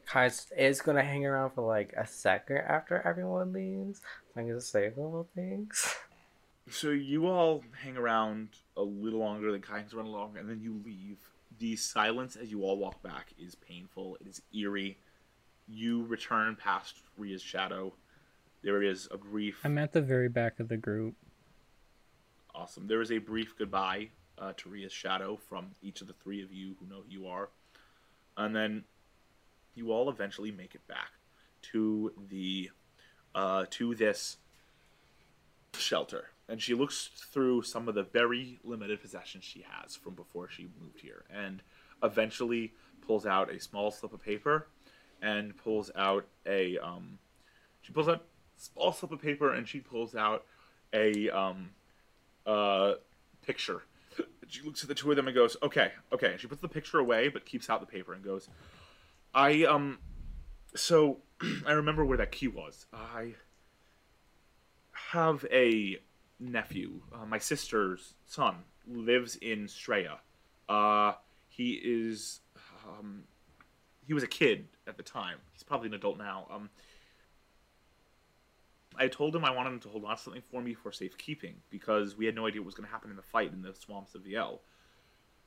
Kai 0.06 0.30
is 0.56 0.80
gonna 0.80 1.02
hang 1.02 1.26
around 1.26 1.50
for 1.50 1.62
like 1.62 1.92
a 1.96 2.06
second 2.06 2.58
after 2.58 3.02
everyone 3.02 3.52
leaves. 3.52 4.00
So 4.00 4.40
I'm 4.40 4.48
gonna 4.48 4.60
say 4.60 4.86
a 4.86 4.90
couple 4.90 5.28
things. 5.34 5.96
So 6.68 6.90
you 6.90 7.26
all 7.26 7.62
hang 7.82 7.96
around 7.96 8.48
a 8.76 8.82
little 8.82 9.20
longer 9.20 9.52
than 9.52 9.60
Kai 9.62 9.78
hangs 9.78 9.94
around 9.94 10.06
along, 10.06 10.36
and 10.36 10.48
then 10.48 10.60
you 10.60 10.80
leave. 10.84 11.18
The 11.58 11.76
silence 11.76 12.36
as 12.36 12.50
you 12.50 12.64
all 12.64 12.76
walk 12.76 13.02
back 13.02 13.28
is 13.38 13.54
painful. 13.54 14.16
It 14.20 14.26
is 14.26 14.42
eerie. 14.54 14.98
You 15.68 16.04
return 16.04 16.56
past 16.56 16.96
Ria's 17.16 17.42
shadow. 17.42 17.94
There 18.66 18.82
is 18.82 19.06
a 19.12 19.16
brief. 19.16 19.60
I'm 19.62 19.78
at 19.78 19.92
the 19.92 20.02
very 20.02 20.28
back 20.28 20.58
of 20.58 20.66
the 20.66 20.76
group. 20.76 21.14
Awesome. 22.52 22.88
There 22.88 23.00
is 23.00 23.12
a 23.12 23.18
brief 23.18 23.56
goodbye 23.56 24.08
uh, 24.40 24.54
to 24.56 24.68
Ria's 24.68 24.92
shadow 24.92 25.36
from 25.36 25.66
each 25.82 26.00
of 26.00 26.08
the 26.08 26.14
three 26.14 26.42
of 26.42 26.52
you 26.52 26.74
who 26.80 26.86
know 26.86 27.02
who 27.02 27.08
you 27.08 27.28
are, 27.28 27.50
and 28.36 28.56
then 28.56 28.82
you 29.76 29.92
all 29.92 30.10
eventually 30.10 30.50
make 30.50 30.74
it 30.74 30.84
back 30.88 31.12
to 31.70 32.12
the 32.28 32.70
uh, 33.36 33.66
to 33.70 33.94
this 33.94 34.38
shelter. 35.74 36.30
And 36.48 36.60
she 36.60 36.74
looks 36.74 37.10
through 37.14 37.62
some 37.62 37.86
of 37.86 37.94
the 37.94 38.02
very 38.02 38.58
limited 38.64 39.00
possessions 39.00 39.44
she 39.44 39.64
has 39.70 39.94
from 39.94 40.14
before 40.14 40.48
she 40.50 40.66
moved 40.82 41.02
here, 41.02 41.22
and 41.32 41.62
eventually 42.02 42.72
pulls 43.06 43.26
out 43.26 43.48
a 43.48 43.60
small 43.60 43.92
slip 43.92 44.12
of 44.12 44.24
paper, 44.24 44.66
and 45.22 45.56
pulls 45.56 45.92
out 45.94 46.26
a 46.44 46.78
um, 46.78 47.20
she 47.80 47.92
pulls 47.92 48.08
out 48.08 48.24
small 48.56 48.92
slip 48.92 49.12
of 49.12 49.20
paper, 49.20 49.52
and 49.52 49.68
she 49.68 49.80
pulls 49.80 50.14
out 50.14 50.44
a 50.92 51.28
um, 51.30 51.70
uh, 52.46 52.94
picture. 53.42 53.82
She 54.48 54.62
looks 54.62 54.82
at 54.82 54.88
the 54.88 54.94
two 54.94 55.10
of 55.10 55.16
them 55.16 55.26
and 55.26 55.34
goes, 55.34 55.56
"Okay, 55.62 55.92
okay." 56.12 56.32
And 56.32 56.40
she 56.40 56.46
puts 56.46 56.60
the 56.60 56.68
picture 56.68 56.98
away, 56.98 57.28
but 57.28 57.44
keeps 57.44 57.68
out 57.68 57.80
the 57.80 57.86
paper 57.86 58.14
and 58.14 58.24
goes, 58.24 58.48
"I 59.34 59.64
um, 59.64 59.98
so 60.74 61.18
I 61.66 61.72
remember 61.72 62.04
where 62.04 62.18
that 62.18 62.32
key 62.32 62.48
was. 62.48 62.86
I 62.92 63.34
have 64.92 65.44
a 65.50 65.98
nephew. 66.38 67.00
Uh, 67.12 67.26
my 67.26 67.38
sister's 67.38 68.14
son 68.26 68.56
lives 68.86 69.36
in 69.36 69.66
Straya. 69.66 70.18
Uh, 70.68 71.12
he 71.48 71.80
is 71.82 72.40
um, 72.86 73.24
he 74.06 74.14
was 74.14 74.22
a 74.22 74.28
kid 74.28 74.66
at 74.86 74.96
the 74.96 75.02
time. 75.02 75.38
He's 75.52 75.62
probably 75.62 75.88
an 75.88 75.94
adult 75.94 76.18
now. 76.18 76.46
Um, 76.50 76.70
I 78.98 79.08
told 79.08 79.34
him 79.34 79.44
I 79.44 79.50
wanted 79.50 79.70
him 79.70 79.80
to 79.80 79.88
hold 79.88 80.04
on 80.04 80.16
to 80.16 80.22
something 80.22 80.42
for 80.50 80.60
me 80.60 80.74
for 80.74 80.92
safekeeping 80.92 81.56
because 81.70 82.16
we 82.16 82.26
had 82.26 82.34
no 82.34 82.46
idea 82.46 82.60
what 82.60 82.66
was 82.66 82.74
going 82.74 82.86
to 82.86 82.92
happen 82.92 83.10
in 83.10 83.16
the 83.16 83.22
fight 83.22 83.52
in 83.52 83.62
the 83.62 83.74
swamps 83.74 84.14
of 84.14 84.24
the 84.24 84.36
L. 84.36 84.60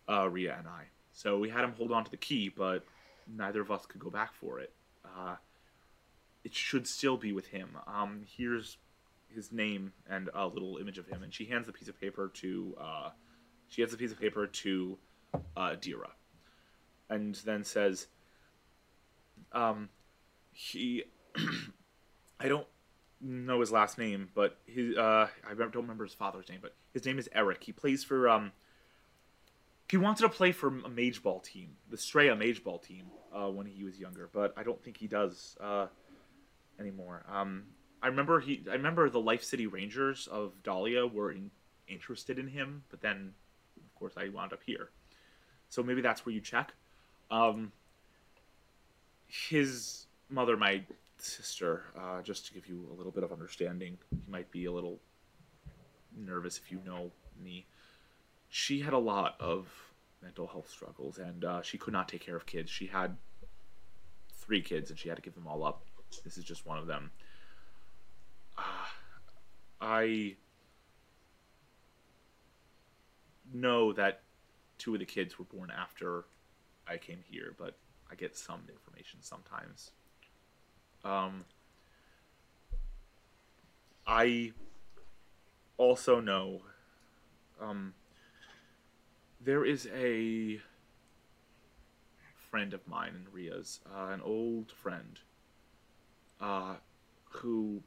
Uh, 0.07 0.27
Ria 0.29 0.55
and 0.57 0.67
I. 0.67 0.85
So 1.13 1.37
we 1.37 1.49
had 1.49 1.63
him 1.63 1.73
hold 1.77 1.91
on 1.91 2.03
to 2.05 2.11
the 2.11 2.17
key, 2.17 2.49
but 2.49 2.83
neither 3.27 3.61
of 3.61 3.71
us 3.71 3.85
could 3.85 3.99
go 3.99 4.09
back 4.09 4.33
for 4.33 4.59
it. 4.59 4.71
Uh, 5.05 5.35
it 6.43 6.53
should 6.53 6.87
still 6.87 7.17
be 7.17 7.31
with 7.31 7.47
him. 7.47 7.77
Um, 7.87 8.21
here's 8.37 8.77
his 9.33 9.51
name 9.51 9.93
and 10.09 10.29
a 10.33 10.47
little 10.47 10.77
image 10.77 10.97
of 10.97 11.07
him, 11.07 11.23
and 11.23 11.33
she 11.33 11.45
hands 11.45 11.67
the 11.67 11.73
piece 11.73 11.87
of 11.87 11.99
paper 11.99 12.31
to. 12.35 12.75
Uh, 12.79 13.09
she 13.67 13.81
hands 13.81 13.91
the 13.91 13.97
piece 13.97 14.11
of 14.11 14.19
paper 14.19 14.47
to 14.47 14.97
uh, 15.55 15.75
Dira, 15.79 16.09
and 17.09 17.35
then 17.45 17.63
says, 17.63 18.07
um, 19.51 19.89
"He, 20.51 21.03
I 22.39 22.47
don't 22.47 22.67
know 23.21 23.59
his 23.59 23.71
last 23.71 23.97
name, 23.97 24.29
but 24.33 24.57
his 24.65 24.97
uh, 24.97 25.27
I 25.47 25.53
don't 25.53 25.75
remember 25.75 26.05
his 26.05 26.13
father's 26.13 26.49
name, 26.49 26.59
but 26.61 26.75
his 26.93 27.05
name 27.05 27.19
is 27.19 27.29
Eric. 27.33 27.63
He 27.63 27.71
plays 27.71 28.03
for 28.03 28.29
um. 28.29 28.51
He 29.89 29.97
wanted 29.97 30.21
to 30.21 30.29
play 30.29 30.51
for 30.51 30.67
a 30.67 30.89
mage 30.89 31.23
ball 31.23 31.39
team, 31.39 31.77
the 31.89 31.97
Straya 31.97 32.37
mage 32.37 32.63
ball 32.63 32.77
team, 32.77 33.05
uh, 33.33 33.49
when 33.49 33.65
he 33.65 33.83
was 33.83 33.99
younger, 33.99 34.29
but 34.31 34.53
I 34.55 34.61
don't 34.61 34.81
think 34.83 34.97
he 34.97 35.07
does 35.07 35.57
uh, 35.59 35.87
anymore. 36.79 37.25
Um, 37.27 37.63
I 38.01 38.07
remember 38.07 38.39
he. 38.39 38.63
I 38.69 38.73
remember 38.73 39.09
the 39.09 39.19
Life 39.19 39.43
City 39.43 39.67
Rangers 39.67 40.27
of 40.27 40.53
Dahlia 40.63 41.07
were 41.07 41.31
in, 41.31 41.49
interested 41.87 42.37
in 42.37 42.47
him, 42.47 42.83
but 42.89 43.01
then, 43.01 43.33
of 43.77 43.95
course, 43.95 44.13
I 44.15 44.29
wound 44.29 44.53
up 44.53 44.61
here. 44.65 44.89
So 45.69 45.83
maybe 45.83 46.01
that's 46.01 46.25
where 46.25 46.33
you 46.33 46.41
check. 46.41 46.73
Um, 47.31 47.71
his 49.27 50.05
mother, 50.29 50.55
my 50.55 50.83
sister, 51.21 51.85
uh, 51.97 52.21
just 52.21 52.45
to 52.47 52.53
give 52.53 52.67
you 52.67 52.87
a 52.91 52.95
little 52.95 53.11
bit 53.11 53.23
of 53.23 53.31
understanding, 53.31 53.97
you 54.11 54.31
might 54.31 54.49
be 54.51 54.65
a 54.65 54.71
little 54.71 54.99
nervous 56.15 56.57
if 56.57 56.71
you 56.71 56.79
know 56.85 57.11
me. 57.41 57.65
She 58.49 58.79
had 58.79 58.93
a 58.93 58.97
lot 58.97 59.35
of 59.39 59.67
mental 60.21 60.47
health 60.47 60.69
struggles, 60.69 61.17
and 61.17 61.45
uh, 61.45 61.61
she 61.61 61.77
could 61.77 61.93
not 61.93 62.07
take 62.09 62.21
care 62.21 62.35
of 62.35 62.45
kids. 62.45 62.69
She 62.69 62.87
had 62.87 63.15
three 64.33 64.61
kids, 64.61 64.89
and 64.89 64.99
she 64.99 65.09
had 65.09 65.15
to 65.15 65.21
give 65.21 65.35
them 65.35 65.47
all 65.47 65.63
up. 65.63 65.83
This 66.23 66.37
is 66.37 66.43
just 66.43 66.65
one 66.65 66.77
of 66.77 66.87
them. 66.87 67.11
Uh, 68.57 68.61
I 69.79 70.35
know 73.53 73.93
that 73.93 74.21
two 74.77 74.93
of 74.93 74.99
the 74.99 75.05
kids 75.05 75.37
were 75.37 75.45
born 75.45 75.71
after 75.71 76.25
I 76.87 76.97
came 76.97 77.19
here, 77.29 77.53
but 77.57 77.77
I 78.11 78.15
get 78.15 78.35
some 78.35 78.61
information 78.67 79.19
sometimes. 79.21 79.91
Um, 81.03 81.45
I 84.05 84.51
also 85.77 86.19
know 86.19 86.61
um, 87.61 87.93
there 89.39 89.63
is 89.65 89.87
a 89.93 90.59
friend 92.49 92.73
of 92.73 92.87
mine 92.87 93.13
in 93.15 93.31
Ria's, 93.31 93.79
uh, 93.85 94.07
an 94.11 94.21
old 94.21 94.71
friend, 94.71 95.19
uh, 96.41 96.75
who 97.29 97.81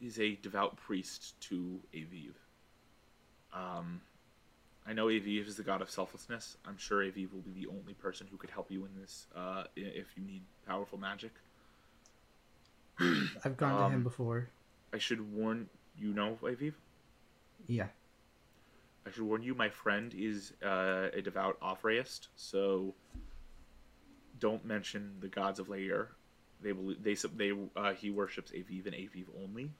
is 0.00 0.18
a 0.18 0.36
devout 0.36 0.76
priest 0.76 1.40
to 1.40 1.80
Aviv. 1.94 2.34
Um, 3.52 4.02
I 4.86 4.92
know 4.92 5.06
Aviv 5.06 5.46
is 5.48 5.56
the 5.56 5.62
god 5.62 5.80
of 5.80 5.90
selflessness. 5.90 6.56
I'm 6.66 6.76
sure 6.76 6.98
Aviv 7.02 7.32
will 7.32 7.40
be 7.40 7.52
the 7.52 7.68
only 7.68 7.94
person 7.94 8.26
who 8.30 8.36
could 8.36 8.50
help 8.50 8.70
you 8.70 8.84
in 8.84 8.90
this 9.00 9.26
uh, 9.34 9.64
if 9.76 10.06
you 10.16 10.22
need 10.24 10.42
powerful 10.66 10.98
magic. 10.98 11.32
I've 13.44 13.56
gone 13.56 13.70
to 13.78 13.84
him 13.86 13.94
Um, 13.96 14.02
before. 14.02 14.48
I 14.92 14.98
should 14.98 15.32
warn 15.34 15.68
you 15.98 16.12
know 16.12 16.38
Aviv. 16.42 16.74
Yeah. 17.66 17.88
I 19.06 19.10
should 19.10 19.22
warn 19.22 19.42
you, 19.42 19.54
my 19.54 19.68
friend 19.68 20.14
is 20.16 20.52
uh, 20.64 21.08
a 21.12 21.20
devout 21.20 21.60
Offrayist, 21.60 22.28
so 22.36 22.94
don't 24.40 24.64
mention 24.64 25.16
the 25.20 25.28
gods 25.28 25.58
of 25.58 25.68
Lair. 25.68 26.08
They 26.62 26.72
believe 26.72 27.02
they 27.02 27.14
they 27.14 27.52
uh, 27.76 27.92
he 27.92 28.10
worships 28.10 28.50
Aviv 28.52 28.86
and 28.86 28.94
Aviv 28.94 29.24
only. 29.42 29.70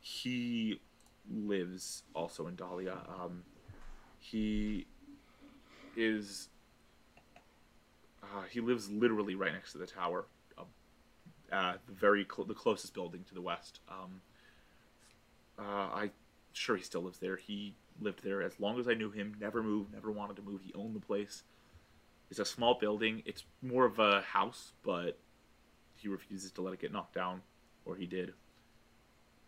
He 0.00 0.80
lives 1.30 2.02
also 2.14 2.46
in 2.46 2.54
Dahlia. 2.54 2.98
Um, 3.08 3.42
he 4.18 4.86
is 5.96 6.48
uh, 8.22 8.42
he 8.50 8.60
lives 8.60 8.90
literally 8.90 9.34
right 9.34 9.52
next 9.52 9.72
to 9.72 9.78
the 9.78 9.86
tower, 9.86 10.26
uh, 10.56 10.62
uh, 11.54 11.74
the 11.86 11.92
very 11.92 12.26
cl- 12.30 12.46
the 12.46 12.54
closest 12.54 12.94
building 12.94 13.24
to 13.28 13.34
the 13.34 13.40
west. 13.40 13.80
Um, 13.88 14.20
uh, 15.58 15.62
I 15.94 16.10
sure 16.52 16.76
he 16.76 16.82
still 16.82 17.02
lives 17.02 17.18
there. 17.18 17.36
He 17.36 17.74
lived 18.00 18.22
there 18.22 18.42
as 18.42 18.58
long 18.60 18.78
as 18.78 18.88
I 18.88 18.94
knew 18.94 19.10
him. 19.10 19.34
Never 19.40 19.62
moved. 19.62 19.92
Never 19.92 20.10
wanted 20.10 20.36
to 20.36 20.42
move. 20.42 20.60
He 20.62 20.72
owned 20.74 20.94
the 20.94 21.00
place. 21.00 21.42
It's 22.30 22.38
a 22.38 22.44
small 22.44 22.74
building. 22.74 23.22
It's 23.24 23.44
more 23.62 23.86
of 23.86 23.98
a 23.98 24.20
house, 24.20 24.72
but 24.84 25.18
he 25.96 26.08
refuses 26.08 26.52
to 26.52 26.62
let 26.62 26.74
it 26.74 26.80
get 26.80 26.92
knocked 26.92 27.14
down, 27.14 27.42
or 27.84 27.96
he 27.96 28.06
did. 28.06 28.34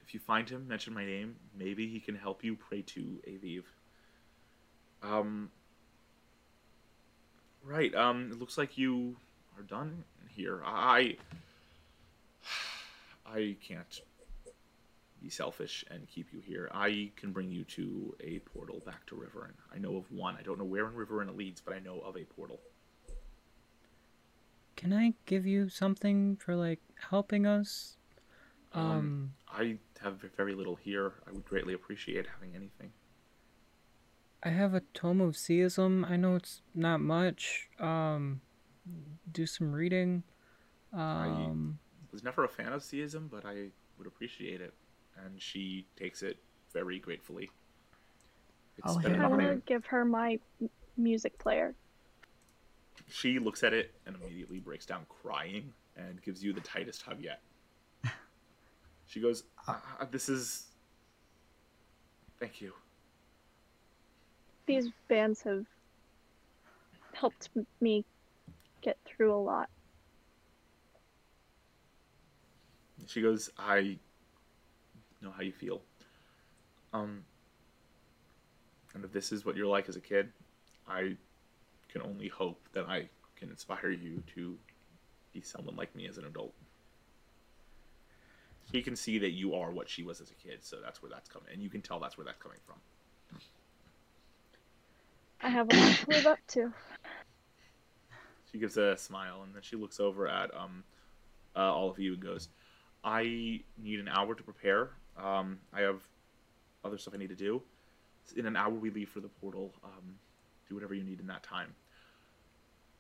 If 0.03 0.15
you 0.15 0.21
find 0.21 0.49
him, 0.49 0.67
mention 0.67 0.95
my 0.95 1.05
name. 1.05 1.37
Maybe 1.57 1.89
he 1.89 2.01
can 2.01 2.17
help 2.17 2.43
you 2.43 2.57
pray 2.57 2.83
to 2.83 3.21
Aviv. 3.29 3.65
Um. 5.03 5.51
Right. 7.65 7.95
Um. 7.95 8.31
It 8.33 8.39
looks 8.39 8.59
like 8.59 8.79
you 8.79 9.17
are 9.57 9.63
done 9.63 10.05
here. 10.29 10.63
I. 10.65 11.17
I 13.27 13.57
can't 13.67 14.01
be 15.23 15.29
selfish 15.31 15.85
and 15.91 16.09
keep 16.09 16.33
you 16.33 16.41
here. 16.41 16.69
I 16.73 17.11
can 17.17 17.33
bring 17.33 17.51
you 17.51 17.65
to 17.65 18.17
a 18.21 18.39
portal 18.41 18.81
back 18.87 19.07
to 19.07 19.15
Riverin. 19.15 19.53
I 19.75 19.79
know 19.79 19.97
of 19.97 20.11
one. 20.11 20.37
I 20.39 20.43
don't 20.43 20.59
know 20.59 20.65
where 20.65 20.87
in 20.87 20.95
Riverin 20.95 21.29
it 21.29 21.37
leads, 21.37 21.61
but 21.61 21.75
I 21.75 21.79
know 21.79 22.01
of 22.01 22.17
a 22.17 22.25
portal. 22.25 22.61
Can 24.77 24.93
I 24.93 25.15
give 25.27 25.47
you 25.47 25.69
something 25.69 26.37
for 26.37 26.57
like 26.57 26.81
helping 27.11 27.47
us? 27.47 27.97
Um, 28.73 28.91
Um, 28.91 29.35
I 29.49 29.79
have 30.01 30.21
very 30.37 30.55
little 30.55 30.77
here. 30.77 31.13
I 31.27 31.33
would 31.33 31.45
greatly 31.45 31.75
appreciate 31.75 32.27
having 32.27 32.55
anything. 32.57 32.93
I 34.43 34.49
have 34.51 34.75
a 34.75 34.81
tome 34.95 35.21
of 35.21 35.35
Seism. 35.35 36.09
I 36.09 36.17
know 36.17 36.37
it's 36.37 36.63
not 36.75 37.01
much. 37.01 37.69
Um, 37.79 38.41
do 39.31 39.47
some 39.47 39.73
reading. 39.73 40.23
Um, 40.93 41.79
was 42.11 42.25
never 42.25 42.45
a 42.45 42.49
fan 42.49 42.73
of 42.73 42.83
Seism, 42.83 43.31
but 43.31 43.45
I 43.45 43.67
would 43.99 44.07
appreciate 44.07 44.61
it. 44.61 44.75
And 45.25 45.41
she 45.41 45.87
takes 45.97 46.23
it 46.23 46.39
very 46.73 46.99
gratefully. 46.99 47.51
It's 48.79 48.87
I'll 48.87 48.99
been 48.99 49.13
hand 49.13 49.23
I 49.23 49.25
an 49.27 49.31
want 49.31 49.43
honor. 49.43 49.55
to 49.57 49.61
give 49.67 49.85
her 49.87 50.05
my 50.05 50.39
music 50.97 51.39
player. 51.39 51.75
She 53.09 53.39
looks 53.39 53.63
at 53.63 53.73
it 53.75 53.93
and 54.07 54.17
immediately 54.17 54.59
breaks 54.59 54.87
down 54.87 55.05
crying 55.23 55.73
and 55.97 56.23
gives 56.23 56.43
you 56.43 56.53
the 56.53 56.61
tightest 56.61 57.03
hug 57.03 57.21
yet. 57.21 57.43
She 59.07 59.21
goes, 59.21 59.43
uh, 59.67 59.75
"This 60.13 60.29
is. 60.29 60.69
Thank 62.39 62.61
you." 62.61 62.73
These 64.71 64.93
bands 65.09 65.43
have 65.43 65.67
helped 67.13 67.49
me 67.81 68.05
get 68.83 68.97
through 69.05 69.35
a 69.35 69.43
lot. 69.43 69.69
She 73.09 73.21
goes, 73.21 73.51
"I 73.59 73.99
know 75.21 75.33
how 75.33 75.43
you 75.43 75.51
feel. 75.51 75.83
Um, 76.93 77.25
and 78.95 79.05
if 79.05 79.11
this 79.11 79.33
is 79.33 79.45
what 79.45 79.57
you're 79.57 79.67
like 79.67 79.89
as 79.89 79.97
a 79.97 80.01
kid, 80.01 80.33
I 80.87 81.17
can 81.89 82.03
only 82.03 82.29
hope 82.29 82.69
that 82.71 82.87
I 82.87 83.09
can 83.35 83.51
inspire 83.51 83.91
you 83.91 84.23
to 84.37 84.57
be 85.33 85.41
someone 85.41 85.75
like 85.75 85.97
me 85.97 86.07
as 86.07 86.17
an 86.17 86.27
adult." 86.27 86.55
She 88.71 88.83
can 88.83 88.95
see 88.95 89.19
that 89.19 89.31
you 89.31 89.57
are 89.57 89.73
what 89.73 89.89
she 89.89 90.05
was 90.05 90.21
as 90.21 90.31
a 90.31 90.35
kid, 90.35 90.63
so 90.63 90.81
that's 90.81 91.03
where 91.03 91.11
that's 91.11 91.29
coming, 91.29 91.49
and 91.53 91.61
you 91.61 91.71
can 91.71 91.83
tell 91.83 91.99
that's 91.99 92.17
where 92.17 92.25
that's 92.25 92.41
coming 92.41 92.61
from. 92.65 92.81
I 95.43 95.49
have 95.49 95.69
a 95.73 95.77
lot 95.77 95.97
to 95.97 96.11
live 96.11 96.27
up 96.27 96.39
to. 96.49 96.73
She 98.51 98.59
gives 98.59 98.77
a 98.77 98.97
smile 98.97 99.43
and 99.45 99.55
then 99.55 99.63
she 99.63 99.77
looks 99.77 100.01
over 100.01 100.29
at 100.29 100.55
um, 100.55 100.85
uh, 101.57 101.73
all 101.73 101.91
of 101.91 101.99
you 101.99 102.15
and 102.15 102.23
goes, 102.23 102.49
"I 103.05 103.63
need 103.79 104.01
an 104.01 104.09
hour 104.09 104.35
to 104.35 104.43
prepare. 104.43 104.91
Um, 105.17 105.59
I 105.73 105.81
have 105.81 106.03
other 106.85 106.99
stuff 106.99 107.15
I 107.15 107.19
need 107.19 107.29
to 107.29 107.37
do. 107.37 107.63
In 108.37 108.47
an 108.47 108.57
hour, 108.57 108.71
we 108.71 108.91
leave 108.91 109.09
for 109.09 109.21
the 109.21 109.29
portal. 109.29 109.73
Um, 109.85 110.17
do 110.69 110.75
whatever 110.75 110.95
you 110.95 111.05
need 111.05 111.21
in 111.21 111.27
that 111.29 111.43
time. 111.43 111.75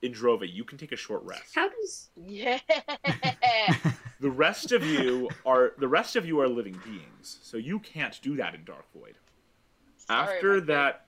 Indrova, 0.02 0.50
you 0.50 0.64
can 0.64 0.78
take 0.78 0.92
a 0.92 0.96
short 0.96 1.22
rest. 1.24 1.54
How 1.54 1.68
does 1.68 2.10
Yeah. 2.16 2.58
The 4.20 4.30
rest 4.30 4.72
of 4.72 4.84
you 4.84 5.30
are 5.46 5.72
the 5.78 5.88
rest 5.88 6.14
of 6.14 6.26
you 6.26 6.40
are 6.40 6.48
living 6.48 6.78
beings, 6.84 7.38
so 7.42 7.56
you 7.56 7.78
can't 7.78 8.20
do 8.20 8.36
that 8.36 8.54
in 8.54 8.64
Dark 8.64 8.84
Void. 8.92 9.14
Sorry, 9.96 10.34
after 10.34 10.48
my 10.48 10.54
kid. 10.56 10.66
that 10.66 11.06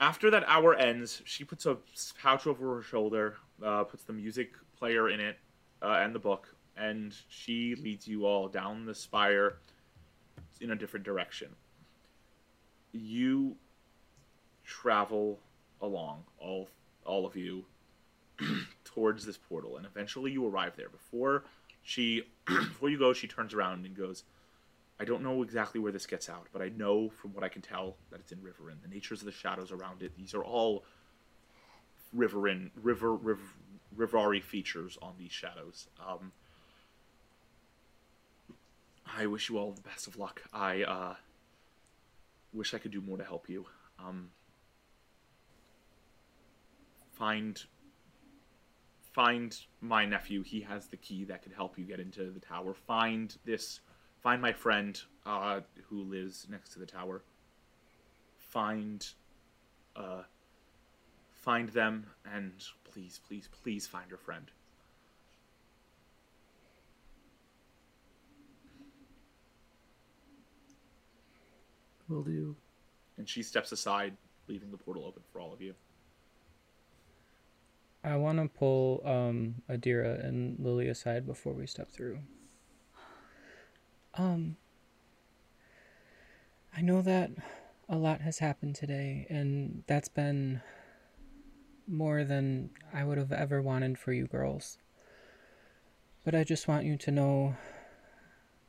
after 0.00 0.30
that 0.30 0.44
hour 0.46 0.74
ends 0.74 1.22
she 1.24 1.44
puts 1.44 1.66
a 1.66 1.76
pouch 2.20 2.46
over 2.46 2.76
her 2.76 2.82
shoulder 2.82 3.36
uh, 3.62 3.84
puts 3.84 4.04
the 4.04 4.12
music 4.12 4.52
player 4.76 5.08
in 5.08 5.20
it 5.20 5.38
uh, 5.82 6.00
and 6.02 6.14
the 6.14 6.18
book 6.18 6.54
and 6.76 7.14
she 7.28 7.74
leads 7.76 8.06
you 8.06 8.26
all 8.26 8.48
down 8.48 8.84
the 8.84 8.94
spire 8.94 9.56
in 10.60 10.70
a 10.70 10.76
different 10.76 11.04
direction. 11.04 11.48
You 12.92 13.56
travel 14.64 15.38
along 15.80 16.24
all 16.38 16.68
all 17.04 17.26
of 17.26 17.36
you 17.36 17.64
towards 18.84 19.26
this 19.26 19.36
portal 19.36 19.76
and 19.76 19.86
eventually 19.86 20.32
you 20.32 20.46
arrive 20.46 20.74
there. 20.76 20.88
Before 20.88 21.44
she 21.82 22.24
before 22.46 22.88
you 22.88 22.98
go 22.98 23.12
she 23.12 23.26
turns 23.26 23.54
around 23.54 23.84
and 23.84 23.96
goes 23.96 24.24
I 25.00 25.04
don't 25.04 25.22
know 25.22 25.42
exactly 25.42 25.80
where 25.80 25.92
this 25.92 26.06
gets 26.06 26.28
out, 26.28 26.46
but 26.52 26.62
I 26.62 26.68
know 26.68 27.10
from 27.10 27.32
what 27.34 27.42
I 27.42 27.48
can 27.48 27.62
tell 27.62 27.96
that 28.10 28.20
it's 28.20 28.30
in 28.30 28.40
Riverin. 28.40 28.78
The 28.82 28.88
natures 28.88 29.20
of 29.20 29.26
the 29.26 29.32
shadows 29.32 29.72
around 29.72 30.02
it, 30.02 30.16
these 30.16 30.34
are 30.34 30.44
all 30.44 30.84
Riverin, 32.16 32.70
river, 32.80 33.14
river, 33.14 33.42
Rivari 33.96 34.42
features 34.42 34.98
on 35.02 35.14
these 35.18 35.32
shadows. 35.32 35.88
Um, 36.00 36.32
I 39.06 39.26
wish 39.26 39.48
you 39.48 39.58
all 39.58 39.72
the 39.72 39.80
best 39.80 40.06
of 40.06 40.16
luck. 40.16 40.42
I 40.52 40.82
uh, 40.82 41.14
wish 42.52 42.74
I 42.74 42.78
could 42.78 42.90
do 42.90 43.00
more 43.00 43.16
to 43.18 43.24
help 43.24 43.48
you. 43.48 43.66
Um, 43.98 44.30
find 47.12 47.62
find 49.12 49.56
my 49.80 50.04
nephew. 50.04 50.42
He 50.42 50.60
has 50.62 50.88
the 50.88 50.96
key 50.96 51.24
that 51.24 51.42
could 51.42 51.52
help 51.52 51.78
you 51.78 51.84
get 51.84 52.00
into 52.00 52.30
the 52.30 52.40
tower. 52.40 52.74
Find 52.74 53.36
this 53.44 53.80
find 54.24 54.40
my 54.40 54.54
friend 54.54 55.02
uh, 55.26 55.60
who 55.90 56.02
lives 56.02 56.46
next 56.50 56.70
to 56.70 56.78
the 56.78 56.86
tower. 56.86 57.22
Find, 58.38 59.06
uh, 59.94 60.22
find 61.30 61.68
them, 61.68 62.06
and 62.32 62.52
please, 62.90 63.20
please, 63.28 63.50
please 63.62 63.86
find 63.86 64.08
your 64.08 64.18
friend. 64.18 64.50
will 72.08 72.22
do. 72.22 72.54
And 73.18 73.28
she 73.28 73.42
steps 73.42 73.72
aside, 73.72 74.16
leaving 74.46 74.70
the 74.70 74.76
portal 74.76 75.04
open 75.06 75.22
for 75.32 75.40
all 75.40 75.52
of 75.52 75.60
you. 75.60 75.74
I 78.02 78.16
want 78.16 78.38
to 78.38 78.48
pull 78.48 79.02
um 79.06 79.56
Adira 79.70 80.22
and 80.24 80.58
Lily 80.58 80.88
aside 80.88 81.26
before 81.26 81.52
we 81.54 81.66
step 81.66 81.90
through. 81.90 82.18
Um, 84.16 84.56
I 86.76 86.80
know 86.82 87.02
that 87.02 87.30
a 87.88 87.96
lot 87.96 88.20
has 88.20 88.38
happened 88.38 88.74
today, 88.76 89.26
and 89.28 89.82
that's 89.86 90.08
been 90.08 90.60
more 91.86 92.24
than 92.24 92.70
I 92.92 93.04
would 93.04 93.18
have 93.18 93.32
ever 93.32 93.60
wanted 93.60 93.98
for 93.98 94.12
you 94.12 94.26
girls. 94.26 94.78
But 96.24 96.34
I 96.34 96.44
just 96.44 96.68
want 96.68 96.84
you 96.84 96.96
to 96.96 97.10
know 97.10 97.56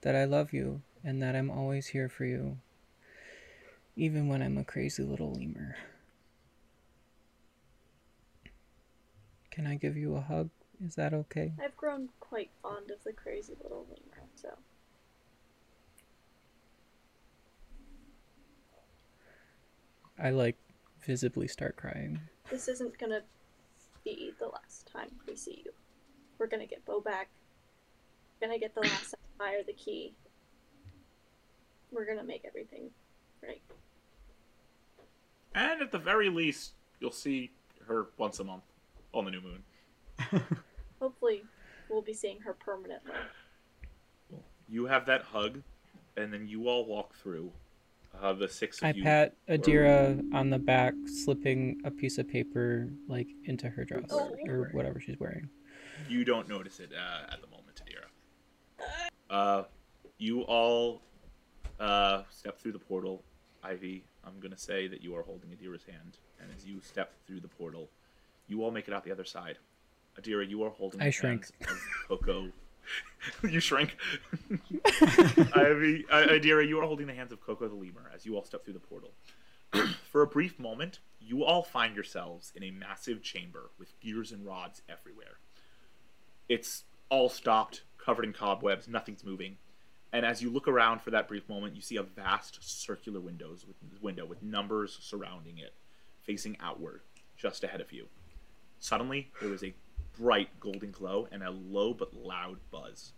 that 0.02 0.16
I 0.16 0.26
love 0.26 0.52
you 0.52 0.82
and 1.04 1.22
that 1.22 1.36
I'm 1.36 1.50
always 1.50 1.88
here 1.88 2.10
for 2.10 2.26
you. 2.26 2.58
even 3.96 4.28
when 4.28 4.42
I'm 4.42 4.58
a 4.58 4.64
crazy 4.64 5.04
little 5.04 5.34
lemur. 5.34 5.76
Can 9.52 9.66
I 9.66 9.76
give 9.76 9.96
you 9.96 10.16
a 10.16 10.22
hug? 10.22 10.50
Is 10.86 10.96
that 10.96 11.14
okay? 11.14 11.54
I've 11.64 11.78
grown 11.78 12.10
quite 12.20 12.50
fond 12.62 12.92
of 12.92 13.04
the 13.06 13.14
crazy 13.14 13.54
little 13.64 13.86
lemur, 13.90 14.28
so. 14.36 14.50
I 20.22 20.30
like 20.30 20.56
visibly 21.02 21.48
start 21.48 21.76
crying. 21.76 22.20
This 22.50 22.68
isn't 22.68 22.98
gonna 22.98 23.22
be 24.04 24.32
the 24.40 24.48
last 24.48 24.90
time 24.92 25.10
we 25.28 25.36
see 25.36 25.62
you. 25.66 25.72
We're 26.38 26.48
gonna 26.48 26.66
get 26.66 26.86
Bo 26.86 27.02
back. 27.02 27.30
We're 28.40 28.48
gonna 28.48 28.60
get 28.60 28.74
the 28.74 28.82
last 28.88 29.12
sapphire, 29.12 29.64
the 29.66 29.74
key. 29.74 30.14
We're 31.92 32.06
gonna 32.06 32.24
make 32.24 32.44
everything 32.46 32.90
right. 33.44 33.62
And 35.54 35.82
at 35.82 35.92
the 35.92 36.00
very 36.00 36.30
least, 36.30 36.74
you'll 37.00 37.12
see 37.12 37.52
her 37.88 38.08
once 38.18 38.40
a 38.40 38.44
month 38.44 38.64
on 39.14 39.26
the 39.26 39.32
new 39.32 39.42
moon. 39.42 39.64
Hopefully, 41.00 41.44
we'll 41.90 42.02
be 42.02 42.14
seeing 42.14 42.40
her 42.42 42.54
permanently. 42.54 43.14
You 44.68 44.86
have 44.86 45.06
that 45.06 45.22
hug, 45.22 45.62
and 46.18 46.34
then 46.34 46.48
you 46.48 46.68
all 46.68 46.86
walk 46.86 47.16
through. 47.16 47.52
Uh, 48.22 48.34
the 48.34 48.48
six 48.48 48.80
of 48.80 48.86
I 48.86 48.92
you. 48.92 49.04
pat 49.04 49.36
Adira 49.50 50.20
on 50.34 50.50
the 50.50 50.58
back, 50.60 50.94
slipping 51.06 51.80
a 51.86 51.92
piece 51.92 52.18
of 52.18 52.28
paper 52.28 52.90
like 53.08 53.28
into 53.46 53.70
her 53.70 53.84
dress 53.86 54.06
Oh. 54.12 54.36
or 54.48 54.70
whatever 54.74 55.00
she's 55.00 55.20
wearing. 55.20 55.50
You 56.10 56.24
don't 56.26 56.48
notice 56.48 56.80
it 56.80 56.92
uh, 56.94 57.32
at 57.34 57.42
the 57.42 57.48
moment, 57.48 57.82
Adira. 57.86 59.10
Uh, 59.30 59.64
you 60.18 60.42
all 60.42 61.02
uh, 61.80 62.24
step 62.30 62.60
through 62.60 62.72
the 62.74 62.80
portal. 62.80 63.24
Ivy, 63.64 64.04
I'm 64.24 64.40
gonna 64.40 64.58
say 64.58 64.88
that 64.88 65.02
you 65.02 65.16
are 65.16 65.24
holding 65.24 65.50
Adira's 65.50 65.84
hand, 65.84 66.18
and 66.40 66.50
as 66.56 66.66
you 66.66 66.80
step 66.82 67.14
through 67.28 67.40
the 67.42 67.48
portal, 67.48 67.90
you 68.48 68.64
all 68.64 68.72
make 68.72 68.88
it 68.88 68.94
out 68.94 69.04
the 69.04 69.12
other 69.12 69.26
side. 69.26 69.58
Adira, 70.20 70.48
you 70.48 70.64
are 70.64 70.70
holding. 70.70 71.02
I 71.02 71.06
the 71.06 71.12
shrink. 71.12 71.42
hands 71.60 71.80
of 72.10 72.20
Coco. 72.20 72.50
you 73.44 73.60
shrink. 73.60 73.96
Ivy, 74.52 76.06
Adira, 76.12 76.68
you 76.68 76.80
are 76.80 76.86
holding 76.86 77.08
the 77.08 77.14
hands 77.14 77.32
of 77.32 77.42
Coco 77.42 77.68
the 77.68 77.76
lemur 77.76 78.12
as 78.14 78.26
you 78.26 78.36
all 78.36 78.44
step 78.44 78.64
through 78.64 78.74
the 78.74 78.80
portal. 78.80 79.12
For 80.12 80.22
a 80.22 80.28
brief 80.28 80.60
moment, 80.60 81.00
you 81.20 81.44
all 81.44 81.64
find 81.64 81.96
yourselves 81.96 82.52
in 82.56 82.64
a 82.64 82.72
massive 82.72 83.22
chamber 83.22 83.72
with 83.80 84.00
gears 84.00 84.32
and 84.32 84.46
rods 84.46 84.82
everywhere. 84.88 85.38
It's 86.48 86.84
all 87.10 87.30
stopped, 87.30 87.84
covered 87.98 88.26
in 88.26 88.34
cobwebs, 88.34 88.88
nothing's 88.88 89.24
moving. 89.24 89.58
And 90.14 90.26
as 90.26 90.42
you 90.42 90.50
look 90.50 90.68
around 90.68 91.02
for 91.02 91.12
that 91.12 91.28
brief 91.28 91.50
moment, 91.50 91.76
you 91.76 91.82
see 91.82 91.98
a 91.98 92.04
vast 92.04 92.60
circular 92.62 93.20
windows 93.20 93.66
with 93.68 93.76
window 94.02 94.26
with 94.26 94.42
numbers 94.42 94.98
surrounding 95.02 95.58
it, 95.58 95.74
facing 96.24 96.56
outward, 96.62 97.02
just 97.36 97.64
ahead 97.64 97.82
of 97.82 97.92
you. 97.92 98.08
Suddenly, 98.80 99.32
there 99.42 99.54
is 99.54 99.64
a 99.64 99.74
bright 100.18 100.50
golden 100.60 100.92
glow 100.92 101.28
and 101.32 101.44
a 101.44 101.52
low 101.52 101.94
but 101.94 102.14
loud 102.14 102.58
buzz. 102.72 103.14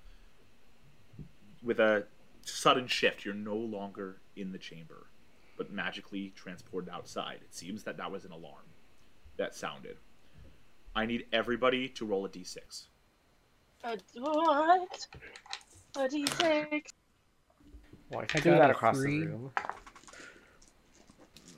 With 1.63 1.79
a 1.79 2.05
sudden 2.41 2.87
shift, 2.87 3.25
you're 3.25 3.33
no 3.33 3.55
longer 3.55 4.21
in 4.35 4.51
the 4.51 4.57
chamber, 4.57 5.07
but 5.57 5.71
magically 5.71 6.33
transported 6.35 6.89
outside. 6.89 7.39
It 7.41 7.53
seems 7.53 7.83
that 7.83 7.97
that 7.97 8.11
was 8.11 8.25
an 8.25 8.31
alarm 8.31 8.65
that 9.37 9.55
sounded. 9.55 9.97
I 10.95 11.05
need 11.05 11.25
everybody 11.31 11.89
to 11.89 12.05
roll 12.05 12.25
a 12.25 12.29
d6. 12.29 12.85
A 13.83 13.97
what? 14.15 15.07
A 15.95 15.99
d6. 16.07 16.81
Well, 18.09 18.21
I 18.21 18.23
I 18.23 18.39
do 18.39 18.51
that 18.51 18.69
across 18.69 18.97
three. 18.97 19.21
the 19.21 19.27
room. 19.27 19.51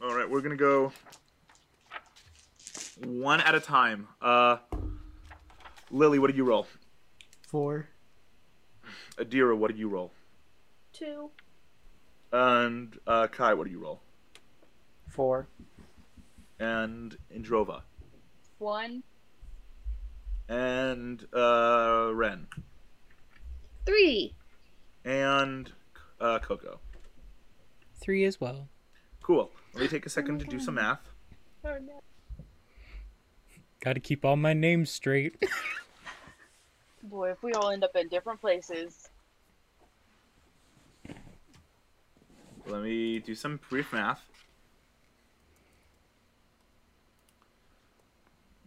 All 0.02 0.16
right, 0.16 0.30
we're 0.30 0.42
gonna 0.42 0.56
go 0.56 0.92
one 3.06 3.42
at 3.42 3.56
a 3.56 3.60
time. 3.60 4.08
Uh, 4.22 4.58
Lily, 5.92 6.20
what 6.20 6.28
did 6.28 6.38
you 6.38 6.46
roll? 6.46 6.68
Four. 7.48 7.90
Adira, 9.18 9.58
what 9.58 9.70
did 9.70 9.78
you 9.78 9.90
roll? 9.90 10.12
Two. 10.94 11.32
And 12.32 12.98
uh, 13.08 13.28
Kai, 13.28 13.54
what 13.54 13.66
did 13.66 13.72
you 13.72 13.80
roll? 13.80 14.02
Four. 15.08 15.48
And 16.60 17.18
Indrova. 17.36 17.82
One. 18.60 19.04
And 20.48 21.26
uh, 21.34 22.12
Ren. 22.14 22.48
Three. 23.86 24.36
And 25.04 25.72
uh, 26.20 26.40
Coco. 26.40 26.80
Three 28.00 28.26
as 28.26 28.40
well. 28.40 28.68
Cool. 29.24 29.52
Let 29.74 29.82
me 29.82 29.88
take 29.88 30.06
a 30.06 30.10
second 30.10 30.40
to 30.40 30.46
do 30.46 30.60
some 30.60 30.76
math. 30.76 31.02
Oh 31.66 31.78
no. 31.86 32.02
Gotta 33.82 34.00
keep 34.00 34.26
all 34.26 34.36
my 34.36 34.54
names 34.54 34.90
straight. 34.90 35.42
Boy, 37.04 37.32
if 37.32 37.42
we 37.42 37.54
all 37.54 37.72
end 37.72 37.84
up 37.84 37.96
in 37.96 38.10
different 38.10 38.42
places. 38.42 39.10
Let 42.66 42.84
me 42.84 43.20
do 43.20 43.34
some 43.34 43.60
brief 43.70 43.92
math. 43.94 44.22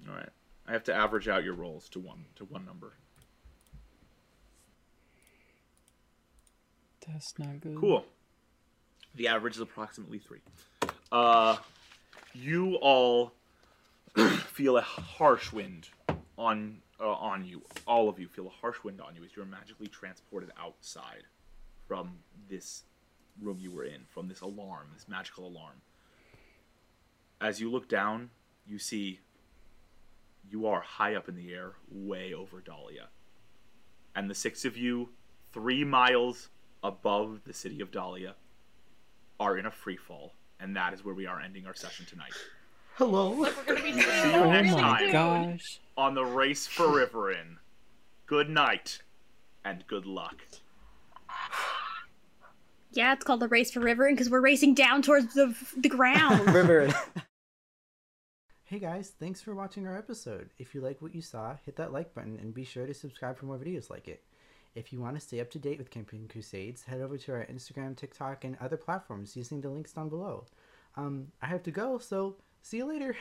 All 0.09 0.15
right. 0.15 0.29
I 0.67 0.73
have 0.73 0.85
to 0.85 0.95
average 0.95 1.29
out 1.29 1.45
your 1.45 1.55
rolls 1.55 1.89
to 1.91 2.01
one 2.01 2.25
to 2.37 2.45
one 2.45 2.65
number. 2.65 2.95
That's 7.07 7.39
not 7.39 7.61
good. 7.61 7.77
Cool. 7.77 8.05
The 9.15 9.29
average 9.29 9.57
is 9.57 9.61
approximately 9.61 10.19
three. 10.19 10.41
Uh, 11.11 11.57
you 12.33 12.77
all 12.77 13.33
feel 14.47 14.77
a 14.77 14.83
harsh 14.83 15.53
wind 15.53 15.89
on 16.37 16.79
uh, 17.01 17.13
on 17.13 17.45
you. 17.45 17.63
All 17.87 18.09
of 18.09 18.19
you 18.19 18.29
feel 18.29 18.47
a 18.47 18.61
harsh 18.61 18.79
wind 18.85 19.01
on 19.01 19.17
you 19.17 19.25
as 19.25 19.35
you're 19.35 19.45
magically 19.45 19.89
transported 19.89 20.51
outside 20.61 21.25
from 21.87 22.19
this 22.49 22.85
room 23.41 23.59
you 23.61 23.73
were 23.73 23.85
in, 23.85 24.03
from 24.09 24.29
this 24.29 24.41
alarm, 24.41 24.89
this 24.95 25.09
magical 25.09 25.47
alarm. 25.47 25.81
As 27.41 27.61
you 27.61 27.71
look 27.71 27.89
down, 27.89 28.31
you 28.67 28.79
see 28.79 29.21
you 30.49 30.67
are 30.67 30.81
high 30.81 31.15
up 31.15 31.29
in 31.29 31.35
the 31.35 31.53
air, 31.53 31.73
way 31.91 32.35
over 32.35 32.61
Dahlia. 32.61 33.09
And 34.15 34.29
the 34.29 34.35
six 34.35 34.65
of 34.65 34.77
you, 34.77 35.09
three 35.53 35.85
miles 35.85 36.51
above 36.83 37.41
the 37.45 37.55
city 37.55 37.81
of 37.81 37.91
Dahlia, 37.91 38.35
are 39.41 39.57
in 39.57 39.67
a 39.67 39.71
free 39.71 39.97
fall. 39.97 40.35
And 40.61 40.77
that 40.77 40.93
is 40.93 41.05
where 41.05 41.15
we 41.15 41.27
are 41.27 41.41
ending 41.41 41.67
our 41.67 41.75
session 41.75 42.07
tonight. 42.07 42.35
Hello. 43.03 43.31
We're 43.31 43.53
gonna 43.67 43.83
be 43.83 43.93
See 44.01 44.31
you 44.31 44.37
Oh 44.37 44.49
next 44.49 44.71
my 44.75 44.81
time 44.81 45.11
gosh. 45.11 45.81
on 45.97 46.15
the 46.15 46.25
Race 46.25 46.69
for 46.69 46.87
Riverin. 46.87 47.57
Good 48.27 48.49
night 48.49 49.01
and 49.65 49.85
good 49.89 50.07
luck. 50.07 50.41
Yeah, 52.93 53.13
it's 53.13 53.25
called 53.25 53.41
the 53.41 53.49
race 53.49 53.73
for 53.73 53.81
Riverin 53.81 54.13
because 54.15 54.31
we're 54.31 54.41
racing 54.41 54.75
down 54.75 55.03
towards 55.03 55.35
the 55.35 55.53
the 55.77 55.89
ground. 55.89 56.47
River. 56.55 56.95
Hey 58.67 58.79
guys, 58.79 59.11
thanks 59.19 59.43
for 59.43 59.53
watching 59.53 59.85
our 59.89 59.99
episode. 59.99 60.51
If 60.61 60.73
you 60.73 60.81
like 60.81 61.03
what 61.03 61.13
you 61.13 61.23
saw, 61.23 61.57
hit 61.67 61.75
that 61.79 61.93
like 61.93 62.15
button 62.15 62.39
and 62.41 62.55
be 62.55 62.63
sure 62.63 62.87
to 62.87 62.95
subscribe 62.95 63.37
for 63.37 63.47
more 63.47 63.59
videos 63.59 63.91
like 63.91 64.07
it. 64.07 64.23
If 64.77 64.93
you 64.93 65.01
want 65.01 65.17
to 65.17 65.21
stay 65.21 65.41
up 65.41 65.51
to 65.51 65.59
date 65.59 65.79
with 65.79 65.91
Campaign 65.91 66.29
Crusades, 66.31 66.85
head 66.85 67.01
over 67.01 67.19
to 67.19 67.33
our 67.33 67.47
Instagram, 67.47 67.97
TikTok, 67.97 68.45
and 68.45 68.57
other 68.61 68.77
platforms 68.77 69.35
using 69.35 69.61
the 69.61 69.71
links 69.71 69.93
down 69.93 70.09
below. 70.09 70.45
Um, 70.97 71.33
I 71.43 71.47
have 71.47 71.65
to 71.65 71.73
go, 71.73 71.99
so 71.99 72.37
see 72.63 72.79
you 72.79 72.87
later. 72.87 73.17